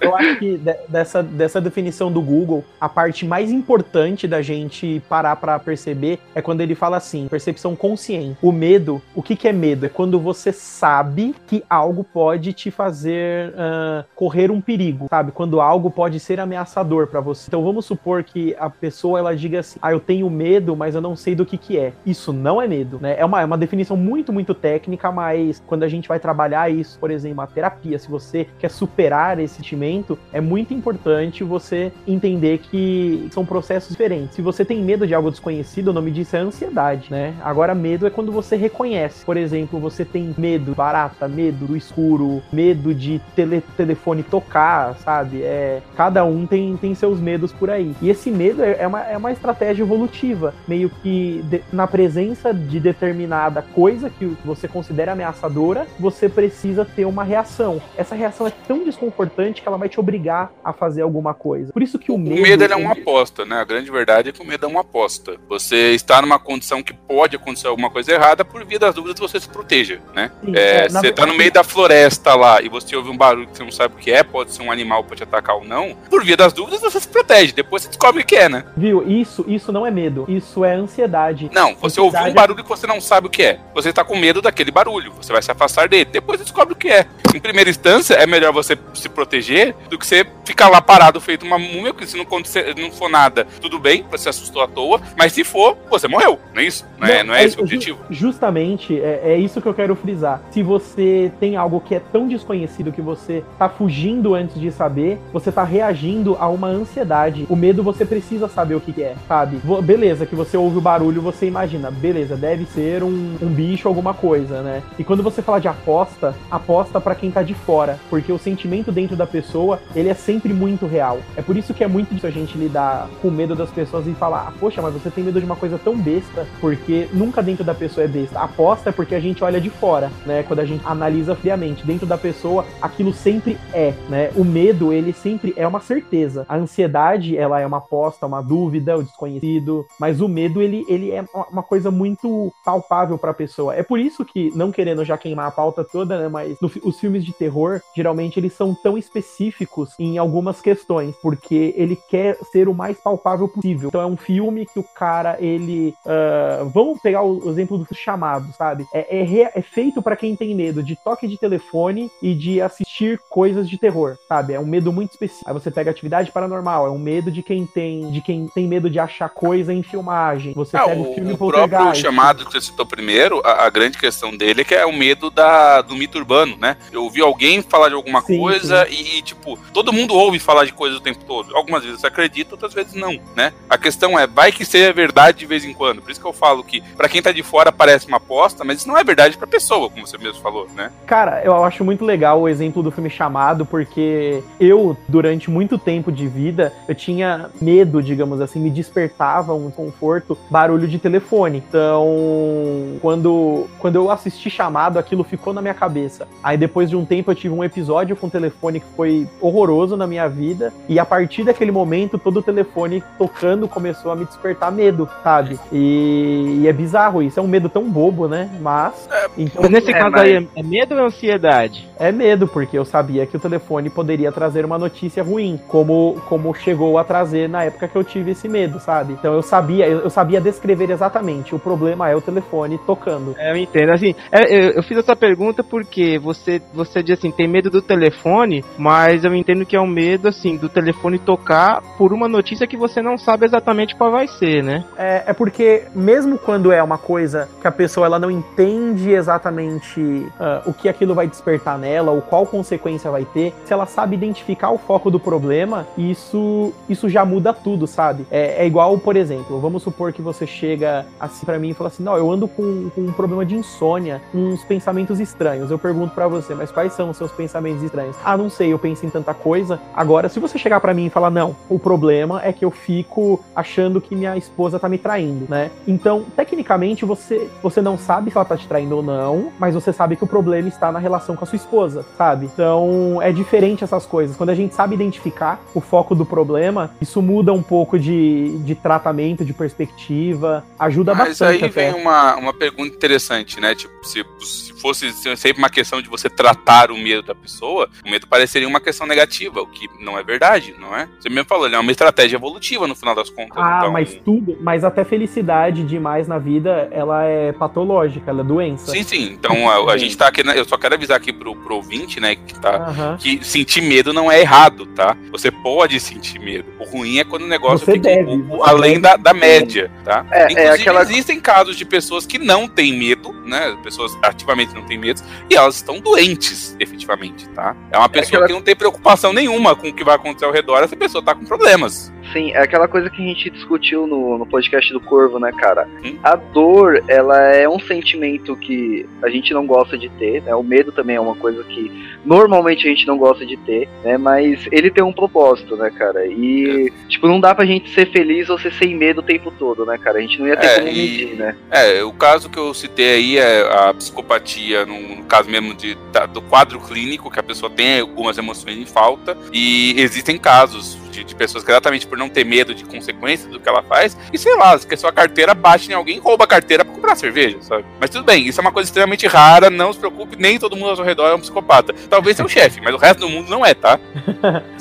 Eu 0.00 0.16
acho 0.16 0.38
que 0.38 0.58
dessa, 0.88 1.22
dessa 1.22 1.60
definição 1.60 2.10
do 2.10 2.22
Google, 2.22 2.64
a 2.80 2.88
parte 2.88 3.26
mais 3.26 3.52
importante 3.52 4.26
da 4.26 4.40
gente 4.40 5.02
parar 5.08 5.36
para 5.36 5.58
perceber 5.58 6.18
é 6.34 6.40
quando 6.40 6.62
ele 6.62 6.74
fala 6.74 6.96
assim, 6.96 7.28
percepção 7.28 7.76
consciente. 7.76 8.38
O 8.40 8.50
medo, 8.50 9.02
o 9.14 9.22
que, 9.22 9.36
que 9.36 9.46
é 9.46 9.52
medo? 9.52 9.84
É 9.84 9.88
quando 9.90 10.18
você 10.18 10.52
sabe 10.52 11.34
que 11.46 11.62
algo 11.68 12.02
pode 12.02 12.54
te 12.54 12.70
fazer 12.70 13.50
uh, 13.50 14.04
correr 14.14 14.50
um 14.50 14.60
perigo, 14.60 15.06
sabe? 15.10 15.32
Quando 15.32 15.60
algo 15.60 15.90
pode 15.90 16.18
ser 16.18 16.40
ameaçador 16.40 17.08
para 17.08 17.20
você. 17.20 17.44
Então 17.48 17.62
vamos 17.62 17.84
supor 17.84 18.24
que 18.24 18.56
a 18.58 18.70
pessoa 18.70 19.18
ela 19.18 19.36
diga 19.36 19.60
assim, 19.60 19.78
ah, 19.82 19.92
eu 19.92 19.98
tenho 19.98 20.30
medo, 20.30 20.76
mas 20.76 20.94
eu 20.94 21.00
não 21.00 21.16
sei 21.16 21.34
do 21.34 21.44
que 21.44 21.58
que 21.58 21.76
é. 21.76 21.92
Isso 22.06 22.32
não 22.32 22.62
é 22.62 22.68
medo, 22.68 22.98
né? 23.00 23.16
É 23.18 23.24
uma, 23.24 23.40
é 23.40 23.44
uma 23.44 23.58
definição 23.58 23.96
muito, 23.96 24.32
muito 24.32 24.54
técnica, 24.54 25.10
mas 25.10 25.60
quando 25.66 25.82
a 25.82 25.88
gente 25.88 26.08
vai 26.08 26.20
trabalhar 26.20 26.70
isso, 26.70 26.96
por 27.00 27.10
exemplo, 27.10 27.40
a 27.40 27.46
terapia, 27.46 27.98
se 27.98 28.08
você 28.08 28.46
quer 28.60 28.70
superar 28.70 29.40
esse 29.40 29.56
sentimento, 29.56 30.16
é 30.32 30.40
muito 30.40 30.72
importante 30.72 31.42
você 31.42 31.92
entender 32.06 32.58
que 32.58 33.28
são 33.32 33.44
processos 33.44 33.90
diferentes. 33.90 34.36
Se 34.36 34.42
você 34.42 34.64
tem 34.64 34.80
medo 34.82 35.06
de 35.06 35.14
algo 35.14 35.30
desconhecido, 35.30 35.88
o 35.88 35.92
nome 35.92 36.12
disso 36.12 36.36
é 36.36 36.38
ansiedade, 36.38 37.08
né? 37.10 37.34
Agora, 37.42 37.74
medo 37.74 38.06
é 38.06 38.10
quando 38.10 38.30
você 38.30 38.54
reconhece. 38.54 39.24
Por 39.24 39.36
exemplo, 39.36 39.80
você 39.80 40.04
tem 40.04 40.32
medo 40.38 40.74
barata, 40.74 41.26
medo 41.26 41.66
do 41.66 41.76
escuro, 41.76 42.40
medo 42.52 42.94
de 42.94 43.20
tele, 43.34 43.62
telefone 43.76 44.22
tocar, 44.22 44.94
sabe? 44.98 45.42
É, 45.42 45.80
cada 45.96 46.24
um 46.24 46.46
tem, 46.46 46.76
tem 46.76 46.94
seus 46.94 47.18
medos 47.18 47.52
por 47.52 47.68
aí. 47.68 47.94
E 48.00 48.08
esse 48.08 48.30
medo 48.30 48.62
é, 48.62 48.76
é 48.78 48.86
uma, 48.86 49.00
é 49.00 49.16
uma 49.16 49.32
estratégia 49.32 49.71
estratégia 49.72 49.82
evolutiva, 49.82 50.54
meio 50.68 50.90
que 51.02 51.42
de, 51.44 51.62
na 51.72 51.86
presença 51.86 52.52
de 52.52 52.78
determinada 52.78 53.62
coisa 53.62 54.10
que 54.10 54.36
você 54.44 54.68
considera 54.68 55.12
ameaçadora, 55.12 55.86
você 55.98 56.28
precisa 56.28 56.84
ter 56.84 57.04
uma 57.04 57.24
reação. 57.24 57.80
Essa 57.96 58.14
reação 58.14 58.46
é 58.46 58.52
tão 58.68 58.84
desconfortante 58.84 59.62
que 59.62 59.68
ela 59.68 59.78
vai 59.78 59.88
te 59.88 59.98
obrigar 59.98 60.52
a 60.62 60.72
fazer 60.72 61.02
alguma 61.02 61.34
coisa. 61.34 61.72
Por 61.72 61.82
isso 61.82 61.98
que 61.98 62.12
o 62.12 62.18
medo. 62.18 62.36
O 62.36 62.42
medo 62.42 62.64
é 62.64 62.76
uma 62.76 62.92
aposta, 62.92 63.44
né? 63.44 63.56
A 63.56 63.64
grande 63.64 63.90
verdade 63.90 64.28
é 64.28 64.32
que 64.32 64.42
o 64.42 64.46
medo 64.46 64.66
é 64.66 64.68
uma 64.68 64.82
aposta. 64.82 65.36
Você 65.48 65.92
está 65.92 66.20
numa 66.20 66.38
condição 66.38 66.82
que 66.82 66.92
pode 66.92 67.36
acontecer 67.36 67.66
alguma 67.66 67.90
coisa 67.90 68.12
errada, 68.12 68.44
por 68.44 68.64
via 68.64 68.78
das 68.78 68.94
dúvidas 68.94 69.18
você 69.18 69.40
se 69.40 69.48
proteja, 69.48 70.00
né? 70.14 70.30
Sim, 70.44 70.52
é, 70.54 70.84
é, 70.84 70.88
você 70.88 71.08
está 71.08 71.26
no 71.26 71.34
meio 71.34 71.52
da 71.52 71.64
floresta 71.64 72.34
lá 72.34 72.60
e 72.60 72.68
você 72.68 72.94
ouve 72.94 73.10
um 73.10 73.16
barulho 73.16 73.46
que 73.46 73.56
você 73.56 73.64
não 73.64 73.72
sabe 73.72 73.94
o 73.94 73.98
que 73.98 74.10
é, 74.10 74.22
pode 74.22 74.52
ser 74.52 74.62
um 74.62 74.70
animal 74.70 75.04
para 75.04 75.16
te 75.16 75.22
atacar 75.22 75.56
ou 75.56 75.64
não. 75.64 75.96
Por 76.10 76.24
via 76.24 76.36
das 76.36 76.52
dúvidas 76.52 76.80
você 76.80 77.00
se 77.00 77.08
protege, 77.08 77.52
depois 77.52 77.82
você 77.82 77.88
descobre 77.88 78.22
o 78.22 78.26
que 78.26 78.36
é, 78.36 78.48
né? 78.48 78.64
Viu? 78.76 79.06
Isso, 79.06 79.44
isso 79.48 79.61
não 79.70 79.86
é 79.86 79.90
medo, 79.90 80.24
isso 80.26 80.64
é 80.64 80.74
ansiedade. 80.74 81.50
Não, 81.52 81.74
você 81.74 82.00
ansiedade 82.00 82.00
ouviu 82.00 82.32
um 82.32 82.34
barulho 82.34 82.64
que 82.64 82.68
você 82.68 82.86
não 82.86 83.00
sabe 83.00 83.26
o 83.26 83.30
que 83.30 83.42
é. 83.42 83.60
Você 83.74 83.90
está 83.90 84.02
com 84.02 84.16
medo 84.16 84.40
daquele 84.40 84.70
barulho, 84.70 85.12
você 85.12 85.32
vai 85.32 85.42
se 85.42 85.50
afastar 85.50 85.88
dele. 85.88 86.06
Depois 86.06 86.40
descobre 86.40 86.72
o 86.72 86.76
que 86.76 86.88
é. 86.88 87.06
Em 87.34 87.40
primeira 87.40 87.70
instância, 87.70 88.14
é 88.14 88.26
melhor 88.26 88.52
você 88.52 88.76
se 88.94 89.08
proteger 89.08 89.74
do 89.88 89.98
que 89.98 90.06
você 90.06 90.26
ficar 90.44 90.68
lá 90.68 90.80
parado 90.80 91.20
feito 91.20 91.46
uma 91.46 91.58
múmia, 91.58 91.92
porque 91.92 92.06
se 92.06 92.16
não, 92.16 92.24
acontecer, 92.24 92.74
não 92.76 92.90
for 92.90 93.08
nada, 93.08 93.46
tudo 93.60 93.78
bem, 93.78 94.04
você 94.10 94.28
assustou 94.28 94.62
à 94.62 94.68
toa, 94.68 95.00
mas 95.16 95.32
se 95.32 95.44
for, 95.44 95.76
você 95.88 96.08
morreu, 96.08 96.38
não 96.54 96.60
é 96.60 96.64
isso? 96.64 96.84
Não, 96.98 97.08
é, 97.08 97.22
não 97.22 97.34
é, 97.34 97.42
é 97.42 97.44
esse 97.44 97.58
o 97.58 97.62
objetivo? 97.62 97.98
Justamente, 98.10 98.98
é, 99.00 99.20
é 99.24 99.38
isso 99.38 99.60
que 99.60 99.68
eu 99.68 99.74
quero 99.74 99.94
frisar. 99.96 100.42
Se 100.50 100.62
você 100.62 101.32
tem 101.40 101.56
algo 101.56 101.80
que 101.80 101.94
é 101.94 102.00
tão 102.00 102.28
desconhecido 102.28 102.92
que 102.92 103.00
você 103.00 103.42
tá 103.58 103.68
fugindo 103.68 104.34
antes 104.34 104.60
de 104.60 104.70
saber, 104.70 105.18
você 105.32 105.50
tá 105.50 105.64
reagindo 105.64 106.36
a 106.38 106.48
uma 106.48 106.68
ansiedade. 106.68 107.46
O 107.48 107.56
medo 107.56 107.82
você 107.82 108.04
precisa 108.04 108.48
saber 108.48 108.74
o 108.74 108.80
que 108.80 109.02
é, 109.02 109.14
sabe? 109.26 109.41
Beleza, 109.82 110.26
que 110.26 110.34
você 110.34 110.56
ouve 110.56 110.78
o 110.78 110.80
barulho, 110.80 111.20
você 111.20 111.46
imagina, 111.46 111.90
beleza, 111.90 112.36
deve 112.36 112.64
ser 112.66 113.02
um, 113.02 113.36
um 113.40 113.48
bicho, 113.48 113.88
alguma 113.88 114.14
coisa, 114.14 114.62
né? 114.62 114.82
E 114.98 115.04
quando 115.04 115.22
você 115.22 115.42
fala 115.42 115.60
de 115.60 115.68
aposta, 115.68 116.34
aposta 116.50 117.00
para 117.00 117.14
quem 117.14 117.30
tá 117.30 117.42
de 117.42 117.54
fora, 117.54 117.98
porque 118.08 118.32
o 118.32 118.38
sentimento 118.38 118.90
dentro 118.90 119.16
da 119.16 119.26
pessoa, 119.26 119.80
ele 119.94 120.08
é 120.08 120.14
sempre 120.14 120.52
muito 120.52 120.86
real. 120.86 121.18
É 121.36 121.42
por 121.42 121.56
isso 121.56 121.74
que 121.74 121.84
é 121.84 121.88
muito 121.88 122.08
difícil 122.08 122.28
a 122.28 122.32
gente 122.32 122.56
lidar 122.56 123.08
com 123.20 123.30
medo 123.30 123.54
das 123.54 123.70
pessoas 123.70 124.06
e 124.06 124.12
falar, 124.12 124.48
ah, 124.48 124.52
poxa, 124.58 124.80
mas 124.80 124.94
você 124.94 125.10
tem 125.10 125.24
medo 125.24 125.40
de 125.40 125.46
uma 125.46 125.56
coisa 125.56 125.78
tão 125.78 125.96
besta, 125.96 126.46
porque 126.60 127.08
nunca 127.12 127.42
dentro 127.42 127.64
da 127.64 127.74
pessoa 127.74 128.04
é 128.04 128.08
besta. 128.08 128.38
Aposta 128.38 128.90
é 128.90 128.92
porque 128.92 129.14
a 129.14 129.20
gente 129.20 129.42
olha 129.42 129.60
de 129.60 129.70
fora, 129.70 130.10
né? 130.24 130.42
Quando 130.42 130.60
a 130.60 130.64
gente 130.64 130.82
analisa 130.86 131.34
friamente. 131.34 131.84
Dentro 131.84 132.06
da 132.06 132.16
pessoa, 132.16 132.64
aquilo 132.80 133.12
sempre 133.12 133.58
é, 133.72 133.94
né? 134.08 134.30
O 134.36 134.44
medo, 134.44 134.92
ele 134.92 135.12
sempre 135.12 135.52
é 135.56 135.66
uma 135.66 135.80
certeza. 135.80 136.46
A 136.48 136.56
ansiedade, 136.56 137.36
ela 137.36 137.60
é 137.60 137.66
uma 137.66 137.78
aposta, 137.78 138.26
uma 138.26 138.42
dúvida, 138.42 138.96
o 138.96 139.02
desconhecimento 139.02 139.31
desconhecido, 139.40 139.86
mas 139.98 140.20
o 140.20 140.28
medo 140.28 140.62
ele, 140.62 140.84
ele 140.88 141.10
é 141.10 141.24
uma 141.50 141.62
coisa 141.62 141.90
muito 141.90 142.52
palpável 142.64 143.18
para 143.18 143.30
a 143.30 143.34
pessoa. 143.34 143.74
É 143.74 143.82
por 143.82 143.98
isso 143.98 144.24
que, 144.24 144.50
não 144.54 144.72
querendo 144.72 145.04
já 145.04 145.16
queimar 145.16 145.46
a 145.46 145.50
pauta 145.50 145.84
toda, 145.84 146.18
né, 146.18 146.28
mas 146.28 146.56
no, 146.60 146.70
os 146.84 146.98
filmes 146.98 147.24
de 147.24 147.32
terror, 147.32 147.80
geralmente 147.94 148.38
eles 148.38 148.52
são 148.54 148.74
tão 148.74 148.96
específicos 148.96 149.90
em 149.98 150.18
algumas 150.18 150.60
questões, 150.60 151.14
porque 151.22 151.74
ele 151.76 151.96
quer 152.08 152.36
ser 152.50 152.68
o 152.68 152.74
mais 152.74 152.98
palpável 152.98 153.48
possível. 153.48 153.88
Então 153.88 154.00
é 154.00 154.06
um 154.06 154.16
filme 154.16 154.66
que 154.66 154.78
o 154.78 154.84
cara, 154.84 155.36
ele. 155.40 155.94
Uh, 156.04 156.68
vamos 156.70 157.00
pegar 157.00 157.22
o, 157.22 157.50
exemplo 157.50 157.78
do 157.78 157.94
chamado, 157.94 158.52
sabe? 158.52 158.86
É, 158.92 159.18
é, 159.18 159.52
é 159.54 159.62
feito 159.62 160.02
para 160.02 160.16
quem 160.16 160.34
tem 160.34 160.54
medo 160.54 160.82
de 160.82 160.96
toque 160.96 161.28
de 161.28 161.38
telefone 161.38 162.10
e 162.22 162.34
de 162.34 162.60
assistir 162.60 163.20
coisas 163.28 163.68
de 163.68 163.78
terror, 163.78 164.16
sabe? 164.28 164.54
É 164.54 164.60
um 164.60 164.66
medo 164.66 164.92
muito 164.92 165.12
específico. 165.12 165.48
Aí 165.48 165.54
você 165.54 165.70
pega 165.70 165.90
atividade 165.90 166.32
paranormal, 166.32 166.86
é 166.86 166.90
um 166.90 166.98
medo 166.98 167.30
de 167.30 167.42
quem 167.42 167.66
tem, 167.66 168.10
de 168.10 168.20
quem 168.20 168.46
tem 168.48 168.66
medo 168.66 168.88
de 168.88 168.98
achar 168.98 169.21
coisa 169.28 169.72
em 169.72 169.82
filmagem. 169.82 170.52
Você 170.54 170.76
é, 170.76 170.84
pega 170.84 171.00
o, 171.00 171.14
filme 171.14 171.32
o 171.32 171.36
próprio 171.36 171.94
chamado 171.94 172.44
que 172.44 172.52
você 172.52 172.60
citou 172.60 172.86
primeiro, 172.86 173.40
a, 173.44 173.66
a, 173.66 173.70
grande 173.70 173.98
questão 173.98 174.36
dele 174.36 174.62
é 174.62 174.64
que 174.64 174.74
é 174.74 174.84
o 174.84 174.92
medo 174.92 175.30
da, 175.30 175.82
do 175.82 175.94
mito 175.94 176.18
urbano, 176.18 176.56
né? 176.58 176.76
Eu 176.90 177.04
ouvi 177.04 177.20
alguém 177.20 177.62
falar 177.62 177.88
de 177.88 177.94
alguma 177.94 178.20
sim, 178.22 178.38
coisa 178.38 178.86
sim. 178.86 179.18
E, 179.18 179.22
tipo, 179.22 179.58
todo 179.72 179.92
mundo 179.92 180.14
ouve 180.14 180.38
falar 180.38 180.64
de 180.64 180.72
coisas 180.72 180.98
o 180.98 181.02
tempo 181.02 181.24
todo. 181.24 181.54
Algumas 181.56 181.84
vezes 181.84 182.00
você 182.00 182.06
acredita, 182.06 182.54
outras 182.54 182.74
vezes 182.74 182.94
não, 182.94 183.18
né? 183.34 183.52
A 183.68 183.78
questão 183.78 184.18
é, 184.18 184.26
vai 184.26 184.52
que 184.52 184.64
seja 184.64 184.92
verdade 184.92 185.38
de 185.38 185.46
vez 185.46 185.64
em 185.64 185.72
quando. 185.72 186.02
Por 186.02 186.10
isso 186.10 186.20
que 186.20 186.26
eu 186.26 186.32
falo 186.32 186.62
que, 186.64 186.80
para 186.96 187.08
quem 187.08 187.22
tá 187.22 187.32
de 187.32 187.42
fora, 187.42 187.72
parece 187.72 188.06
uma 188.06 188.16
aposta, 188.16 188.64
mas 188.64 188.78
isso 188.78 188.88
não 188.88 188.98
é 188.98 189.04
verdade 189.04 189.36
pra 189.36 189.46
pessoa, 189.46 189.88
como 189.88 190.06
você 190.06 190.18
mesmo 190.18 190.40
falou, 190.42 190.68
né? 190.74 190.90
Cara, 191.06 191.42
eu 191.44 191.64
acho 191.64 191.84
muito 191.84 192.04
legal 192.04 192.40
o 192.40 192.48
exemplo 192.48 192.82
do 192.82 192.90
filme 192.90 193.10
Chamado, 193.10 193.64
porque 193.66 194.42
eu, 194.58 194.96
durante 195.08 195.50
muito 195.50 195.78
tempo 195.78 196.10
de 196.10 196.26
vida, 196.26 196.72
eu 196.88 196.94
tinha 196.94 197.50
medo, 197.60 198.02
digamos 198.02 198.40
assim, 198.40 198.60
me 198.60 198.70
despertava 199.12 199.54
um 199.54 199.70
conforto, 199.70 200.36
barulho 200.50 200.88
de 200.88 200.98
telefone. 200.98 201.62
Então, 201.68 202.98
quando, 203.00 203.66
quando 203.78 203.96
eu 203.96 204.10
assisti 204.10 204.50
Chamado, 204.50 204.98
aquilo 204.98 205.22
ficou 205.22 205.52
na 205.52 205.60
minha 205.60 205.74
cabeça. 205.74 206.26
Aí 206.42 206.56
depois 206.56 206.88
de 206.90 206.96
um 206.96 207.04
tempo 207.04 207.30
eu 207.30 207.34
tive 207.34 207.54
um 207.54 207.62
episódio 207.62 208.16
com 208.16 208.26
o 208.26 208.30
telefone 208.30 208.80
que 208.80 208.86
foi 208.96 209.28
horroroso 209.40 209.96
na 209.96 210.06
minha 210.06 210.28
vida, 210.28 210.72
e 210.88 210.98
a 210.98 211.04
partir 211.04 211.44
daquele 211.44 211.70
momento, 211.70 212.18
todo 212.18 212.38
o 212.38 212.42
telefone 212.42 213.02
tocando 213.18 213.68
começou 213.68 214.10
a 214.10 214.16
me 214.16 214.24
despertar 214.24 214.72
medo, 214.72 215.08
sabe? 215.22 215.58
E, 215.70 216.60
e 216.62 216.68
é 216.68 216.72
bizarro 216.72 217.22
isso, 217.22 217.38
é 217.38 217.42
um 217.42 217.48
medo 217.48 217.68
tão 217.68 217.88
bobo, 217.90 218.26
né? 218.26 218.50
Mas. 218.60 219.08
É, 219.10 219.28
então, 219.38 219.62
mas 219.62 219.70
nesse 219.70 219.90
é, 219.90 219.94
caso 219.94 220.10
mas... 220.12 220.22
aí, 220.22 220.48
é 220.56 220.62
medo 220.62 220.94
ou 220.94 221.00
é 221.00 221.04
ansiedade? 221.04 221.88
É 221.98 222.10
medo, 222.10 222.46
porque 222.46 222.76
eu 222.76 222.84
sabia 222.84 223.26
que 223.26 223.36
o 223.36 223.40
telefone 223.40 223.90
poderia 223.90 224.32
trazer 224.32 224.64
uma 224.64 224.78
notícia 224.78 225.22
ruim, 225.22 225.58
como, 225.68 226.20
como 226.28 226.54
chegou 226.54 226.98
a 226.98 227.04
trazer 227.04 227.48
na 227.48 227.64
época 227.64 227.88
que 227.88 227.96
eu 227.96 228.04
tive 228.04 228.32
esse 228.32 228.48
medo, 228.48 228.80
sabe? 228.80 229.01
Então 229.10 229.34
eu 229.34 229.42
sabia, 229.42 229.88
eu, 229.88 230.00
eu 230.00 230.10
sabia 230.10 230.40
descrever 230.40 230.90
exatamente. 230.90 231.54
O 231.54 231.58
problema 231.58 232.08
é 232.08 232.14
o 232.14 232.20
telefone 232.20 232.78
tocando. 232.86 233.34
É, 233.38 233.52
eu 233.52 233.56
entendo. 233.56 233.90
Assim, 233.90 234.14
é, 234.30 234.54
eu, 234.54 234.70
eu, 234.72 234.82
fiz 234.82 234.98
essa 234.98 235.16
pergunta 235.16 235.64
porque 235.64 236.18
você, 236.18 236.60
você 236.72 237.02
diz 237.02 237.18
assim, 237.18 237.30
tem 237.30 237.48
medo 237.48 237.70
do 237.70 237.82
telefone, 237.82 238.64
mas 238.78 239.24
eu 239.24 239.34
entendo 239.34 239.66
que 239.66 239.76
é 239.76 239.80
um 239.80 239.86
medo, 239.86 240.28
assim, 240.28 240.56
do 240.56 240.68
telefone 240.68 241.18
tocar 241.18 241.82
por 241.96 242.12
uma 242.12 242.28
notícia 242.28 242.66
que 242.66 242.76
você 242.76 243.00
não 243.02 243.16
sabe 243.18 243.46
exatamente 243.46 243.96
qual 243.96 244.10
vai 244.10 244.28
ser, 244.28 244.62
né? 244.62 244.84
É, 244.96 245.24
é 245.26 245.32
porque, 245.32 245.84
mesmo 245.94 246.38
quando 246.38 246.70
é 246.70 246.82
uma 246.82 246.98
coisa 246.98 247.48
que 247.60 247.66
a 247.66 247.72
pessoa 247.72 248.06
ela 248.06 248.18
não 248.18 248.30
entende 248.30 249.10
exatamente 249.10 250.00
uh, 250.00 250.62
o 250.66 250.72
que 250.72 250.88
aquilo 250.88 251.14
vai 251.14 251.26
despertar 251.26 251.78
nela, 251.78 252.12
ou 252.12 252.20
qual 252.20 252.46
consequência 252.46 253.10
vai 253.10 253.24
ter, 253.24 253.54
se 253.64 253.72
ela 253.72 253.86
sabe 253.86 254.16
identificar 254.16 254.70
o 254.70 254.78
foco 254.78 255.10
do 255.10 255.20
problema, 255.20 255.86
isso, 255.96 256.72
isso 256.88 257.08
já 257.08 257.24
muda 257.24 257.52
tudo, 257.52 257.86
sabe? 257.86 258.26
É, 258.30 258.62
é 258.62 258.66
igual, 258.66 258.91
por 258.98 259.16
exemplo, 259.16 259.60
vamos 259.60 259.82
supor 259.82 260.12
que 260.12 260.22
você 260.22 260.46
chega 260.46 261.06
assim 261.18 261.44
para 261.44 261.58
mim 261.58 261.70
e 261.70 261.74
fala 261.74 261.88
assim: 261.88 262.02
não, 262.02 262.16
eu 262.16 262.30
ando 262.30 262.48
com, 262.48 262.90
com 262.90 263.00
um 263.02 263.12
problema 263.12 263.44
de 263.44 263.54
insônia, 263.54 264.20
uns 264.34 264.62
pensamentos 264.64 265.20
estranhos. 265.20 265.70
Eu 265.70 265.78
pergunto 265.78 266.14
para 266.14 266.28
você, 266.28 266.54
mas 266.54 266.70
quais 266.70 266.92
são 266.92 267.10
os 267.10 267.16
seus 267.16 267.32
pensamentos 267.32 267.82
estranhos? 267.82 268.16
Ah, 268.24 268.36
não 268.36 268.50
sei, 268.50 268.72
eu 268.72 268.78
penso 268.78 269.04
em 269.06 269.10
tanta 269.10 269.34
coisa. 269.34 269.80
Agora, 269.94 270.28
se 270.28 270.40
você 270.40 270.58
chegar 270.58 270.80
para 270.80 270.94
mim 270.94 271.06
e 271.06 271.10
falar, 271.10 271.30
não, 271.30 271.56
o 271.68 271.78
problema 271.78 272.40
é 272.42 272.52
que 272.52 272.64
eu 272.64 272.70
fico 272.70 273.42
achando 273.54 274.00
que 274.00 274.14
minha 274.14 274.36
esposa 274.36 274.78
tá 274.78 274.88
me 274.88 274.98
traindo, 274.98 275.46
né? 275.48 275.70
Então, 275.86 276.24
tecnicamente, 276.36 277.04
você, 277.04 277.48
você 277.62 277.80
não 277.80 277.98
sabe 277.98 278.30
se 278.30 278.36
ela 278.36 278.44
tá 278.44 278.56
te 278.56 278.66
traindo 278.66 278.96
ou 278.96 279.02
não, 279.02 279.52
mas 279.58 279.74
você 279.74 279.92
sabe 279.92 280.16
que 280.16 280.24
o 280.24 280.26
problema 280.26 280.68
está 280.68 280.90
na 280.90 280.98
relação 280.98 281.36
com 281.36 281.44
a 281.44 281.46
sua 281.46 281.56
esposa, 281.56 282.04
sabe? 282.16 282.46
Então, 282.46 283.20
é 283.20 283.32
diferente 283.32 283.84
essas 283.84 284.06
coisas. 284.06 284.36
Quando 284.36 284.50
a 284.50 284.54
gente 284.54 284.74
sabe 284.74 284.94
identificar 284.94 285.60
o 285.74 285.80
foco 285.80 286.14
do 286.14 286.24
problema, 286.24 286.90
isso 287.00 287.20
muda 287.22 287.52
um 287.52 287.62
pouco 287.62 287.98
de, 287.98 288.58
de 288.58 288.74
tratamento, 288.82 289.44
de 289.44 289.52
perspectiva, 289.52 290.64
ajuda 290.78 291.14
mas 291.14 291.28
bastante. 291.28 291.52
Mas 291.52 291.62
aí 291.62 291.70
até. 291.70 291.92
vem 291.92 292.00
uma, 292.00 292.36
uma 292.36 292.52
pergunta 292.52 292.94
interessante, 292.94 293.60
né? 293.60 293.74
Tipo, 293.74 293.92
se, 294.04 294.24
se 294.40 294.72
fosse 294.72 295.12
sempre 295.36 295.58
uma 295.62 295.70
questão 295.70 296.02
de 296.02 296.08
você 296.08 296.28
tratar 296.28 296.90
o 296.90 296.98
medo 296.98 297.22
da 297.22 297.34
pessoa, 297.34 297.88
o 298.04 298.10
medo 298.10 298.26
pareceria 298.26 298.66
uma 298.66 298.80
questão 298.80 299.06
negativa, 299.06 299.60
o 299.60 299.66
que 299.66 299.88
não 300.00 300.18
é 300.18 300.22
verdade, 300.24 300.74
não 300.78 300.94
é? 300.96 301.08
Você 301.20 301.28
mesmo 301.28 301.46
falou, 301.46 301.66
ele 301.66 301.76
é 301.76 301.78
uma 301.78 301.92
estratégia 301.92 302.36
evolutiva 302.36 302.86
no 302.88 302.96
final 302.96 303.14
das 303.14 303.30
contas. 303.30 303.56
Ah, 303.56 303.78
então... 303.80 303.92
mas 303.92 304.14
tudo, 304.24 304.58
mas 304.60 304.82
até 304.82 305.04
felicidade 305.04 305.84
demais 305.84 306.26
na 306.26 306.38
vida, 306.38 306.88
ela 306.90 307.24
é 307.24 307.52
patológica, 307.52 308.30
ela 308.30 308.40
é 308.40 308.44
doença. 308.44 308.90
Sim, 308.90 309.02
sim. 309.04 309.32
Então 309.32 309.70
a, 309.70 309.92
a 309.92 309.96
gente 309.96 310.16
tá 310.16 310.26
aqui, 310.26 310.42
eu 310.54 310.64
só 310.64 310.76
quero 310.76 310.94
avisar 310.94 311.16
aqui 311.16 311.32
pro, 311.32 311.54
pro 311.54 311.76
ouvinte, 311.76 312.18
né, 312.18 312.34
que 312.34 312.58
tá, 312.58 312.88
uhum. 312.88 313.16
que 313.16 313.44
sentir 313.44 313.82
medo 313.82 314.12
não 314.12 314.30
é 314.30 314.40
errado, 314.40 314.86
tá? 314.86 315.16
Você 315.30 315.50
pode 315.50 316.00
sentir 316.00 316.40
medo. 316.40 316.64
O 316.80 316.84
ruim 316.84 317.18
é 317.18 317.24
quando 317.24 317.42
o 317.42 317.48
negócio 317.48 317.86
você 317.86 317.92
fica 317.92 318.08
deve, 318.08 318.30
um 318.32 318.48
pouco 318.48 318.64
além 318.72 319.00
da, 319.00 319.16
da 319.16 319.32
média, 319.32 319.90
tá? 320.04 320.26
É, 320.30 320.42
é 320.42 320.44
Inclusive, 320.44 320.68
é 320.68 320.72
aquela... 320.72 321.02
existem 321.02 321.40
casos 321.40 321.76
de 321.76 321.84
pessoas 321.84 322.26
que 322.26 322.38
não 322.38 322.66
têm 322.68 322.98
medo, 322.98 323.32
né? 323.44 323.76
Pessoas 323.82 324.16
ativamente 324.22 324.74
não 324.74 324.84
têm 324.86 324.98
medo, 324.98 325.22
e 325.50 325.54
elas 325.54 325.76
estão 325.76 326.00
doentes, 326.00 326.76
efetivamente, 326.78 327.48
tá? 327.50 327.76
É 327.90 327.96
uma 327.96 328.06
é 328.06 328.08
pessoa 328.08 328.24
é 328.24 328.28
aquela... 328.28 328.46
que 328.46 328.52
não 328.52 328.62
tem 328.62 328.74
preocupação 328.74 329.32
nenhuma 329.32 329.74
com 329.76 329.88
o 329.88 329.92
que 329.92 330.04
vai 330.04 330.16
acontecer 330.16 330.44
ao 330.44 330.52
redor, 330.52 330.82
essa 330.82 330.96
pessoa 330.96 331.22
tá 331.22 331.34
com 331.34 331.44
problemas. 331.44 332.12
Sim, 332.32 332.52
é 332.52 332.62
aquela 332.62 332.88
coisa 332.88 333.10
que 333.10 333.22
a 333.22 333.26
gente 333.26 333.50
discutiu 333.50 334.06
no, 334.06 334.38
no 334.38 334.46
podcast 334.46 334.92
do 334.92 335.00
Corvo, 335.00 335.38
né, 335.38 335.52
cara? 335.52 335.86
Hum? 336.04 336.16
A 336.22 336.34
dor, 336.34 337.02
ela 337.06 337.38
é 337.42 337.68
um 337.68 337.78
sentimento 337.78 338.56
que 338.56 339.06
a 339.22 339.28
gente 339.28 339.52
não 339.52 339.66
gosta 339.66 339.98
de 339.98 340.08
ter, 340.08 340.42
né? 340.42 340.54
O 340.54 340.62
medo 340.62 340.90
também 340.92 341.16
é 341.16 341.20
uma 341.20 341.34
coisa 341.34 341.62
que 341.64 341.90
normalmente 342.24 342.86
a 342.86 342.90
gente 342.90 343.06
não 343.06 343.18
gosta 343.18 343.44
de 343.44 343.56
ter, 343.58 343.88
né? 344.02 344.16
Mas 344.16 344.66
ele 344.72 344.90
tem 344.90 345.04
um 345.04 345.12
propósito, 345.12 345.76
né, 345.76 345.90
cara? 345.90 346.26
E, 346.26 346.88
é. 346.88 347.08
tipo, 347.08 347.28
não 347.28 347.40
dá 347.40 347.54
pra 347.54 347.66
gente 347.66 347.90
ser 347.90 348.10
feliz 348.10 348.48
ou 348.48 348.58
ser 348.58 348.72
sem 348.72 348.96
medo 348.96 349.20
o 349.20 349.24
tempo 349.24 349.52
todo, 349.58 349.84
né, 349.84 349.98
cara? 349.98 350.18
A 350.18 350.22
gente 350.22 350.38
não 350.38 350.48
ia 350.48 350.56
ter 350.56 350.66
é, 350.66 350.74
como 350.76 350.86
medir, 350.86 351.36
né? 351.36 351.56
É, 351.70 352.02
o 352.02 352.12
caso 352.12 352.48
que 352.48 352.58
eu 352.58 352.72
citei 352.72 353.14
aí 353.14 353.38
é 353.38 353.60
a 353.62 353.92
psicopatia, 353.92 354.86
no, 354.86 355.16
no 355.16 355.24
caso 355.24 355.50
mesmo 355.50 355.74
de, 355.74 355.96
da, 356.12 356.24
do 356.24 356.40
quadro 356.40 356.80
clínico, 356.80 357.30
que 357.30 357.38
a 357.38 357.42
pessoa 357.42 357.70
tem 357.70 358.00
algumas 358.00 358.38
emoções 358.38 358.78
em 358.78 358.86
falta, 358.86 359.36
e 359.52 359.94
existem 360.00 360.38
casos 360.38 361.01
de, 361.12 361.22
de, 361.22 361.34
pessoas 361.34 361.62
exatamente 361.62 362.06
por 362.06 362.16
não 362.16 362.28
ter 362.28 362.44
medo 362.44 362.74
de 362.74 362.84
consequências 362.84 363.50
do 363.50 363.60
que 363.60 363.68
ela 363.68 363.82
faz, 363.82 364.16
e 364.32 364.38
sei 364.38 364.56
lá, 364.56 364.78
que 364.78 364.94
a 364.94 364.98
sua 364.98 365.12
carteira 365.12 365.54
bate 365.54 365.90
em 365.90 365.94
alguém, 365.94 366.18
rouba 366.18 366.44
a 366.44 366.46
carteira 366.46 366.84
comprar 367.02 367.16
cerveja, 367.16 367.58
sabe? 367.60 367.84
Mas 368.00 368.10
tudo 368.10 368.24
bem, 368.24 368.46
isso 368.46 368.60
é 368.60 368.62
uma 368.62 368.70
coisa 368.70 368.88
extremamente 368.88 369.26
rara, 369.26 369.68
não 369.68 369.92
se 369.92 369.98
preocupe, 369.98 370.36
nem 370.38 370.58
todo 370.58 370.76
mundo 370.76 370.90
ao 370.90 370.96
seu 370.96 371.04
redor 371.04 371.26
é 371.26 371.34
um 371.34 371.40
psicopata. 371.40 371.92
Talvez 372.08 372.36
seu 372.36 372.46
chefe, 372.48 372.80
mas 372.80 372.94
o 372.94 372.98
resto 372.98 373.20
do 373.20 373.28
mundo 373.28 373.50
não 373.50 373.66
é, 373.66 373.74
tá? 373.74 373.98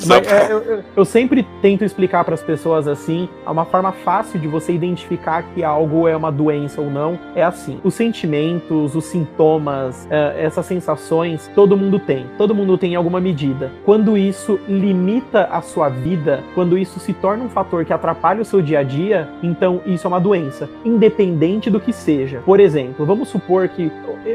mas, 0.06 0.28
é, 0.28 0.52
eu, 0.52 0.84
eu, 0.96 1.06
sempre 1.06 1.46
tento 1.62 1.84
explicar 1.84 2.24
para 2.24 2.36
as 2.36 2.44
pessoas 2.44 2.88
assim, 2.88 3.28
uma 3.46 3.66
forma 3.66 3.92
fácil 3.92 4.40
de 4.40 4.48
você 4.48 4.72
identificar 4.72 5.44
que 5.54 5.64
algo 5.64 6.08
é 6.08 6.16
uma 6.16 6.32
doença 6.32 6.80
ou 6.80 6.90
não, 6.90 7.18
é 7.36 7.44
assim. 7.44 7.80
Os 7.84 7.96
sentimentos, 7.96 8.96
os 8.96 9.06
sintomas, 9.06 10.08
é, 10.12 10.44
essas 10.44 10.66
sensações, 10.66 11.50
todo 11.56 11.76
mundo 11.76 11.98
tem. 11.98 12.28
Todo 12.38 12.54
mundo 12.54 12.78
tem 12.78 12.94
em 12.94 12.96
alguma 12.96 13.20
medida. 13.20 13.72
Quando 13.84 14.16
isso 14.16 14.60
limita 14.68 15.46
a 15.46 15.62
sua 15.62 15.90
vida, 15.90 16.44
quando 16.54 16.78
isso 16.78 17.00
se 17.00 17.14
torna 17.14 17.44
um 17.44 17.50
fator 17.50 17.84
que 17.84 17.94
atrapalha 17.94 18.42
o 18.42 18.46
seu 18.46 18.62
dia 18.62 18.80
a 18.80 18.84
dia, 18.84 19.28
então 19.42 19.82
isso 19.86 20.06
é 20.06 20.10
uma 20.10 20.20
doença, 20.20 20.70
independente 20.86 21.70
do 21.70 21.80
que 21.80 21.92
seja. 21.92 22.11
Por 22.46 22.60
exemplo, 22.60 23.06
vamos 23.06 23.30
supor 23.30 23.68
que 23.70 23.92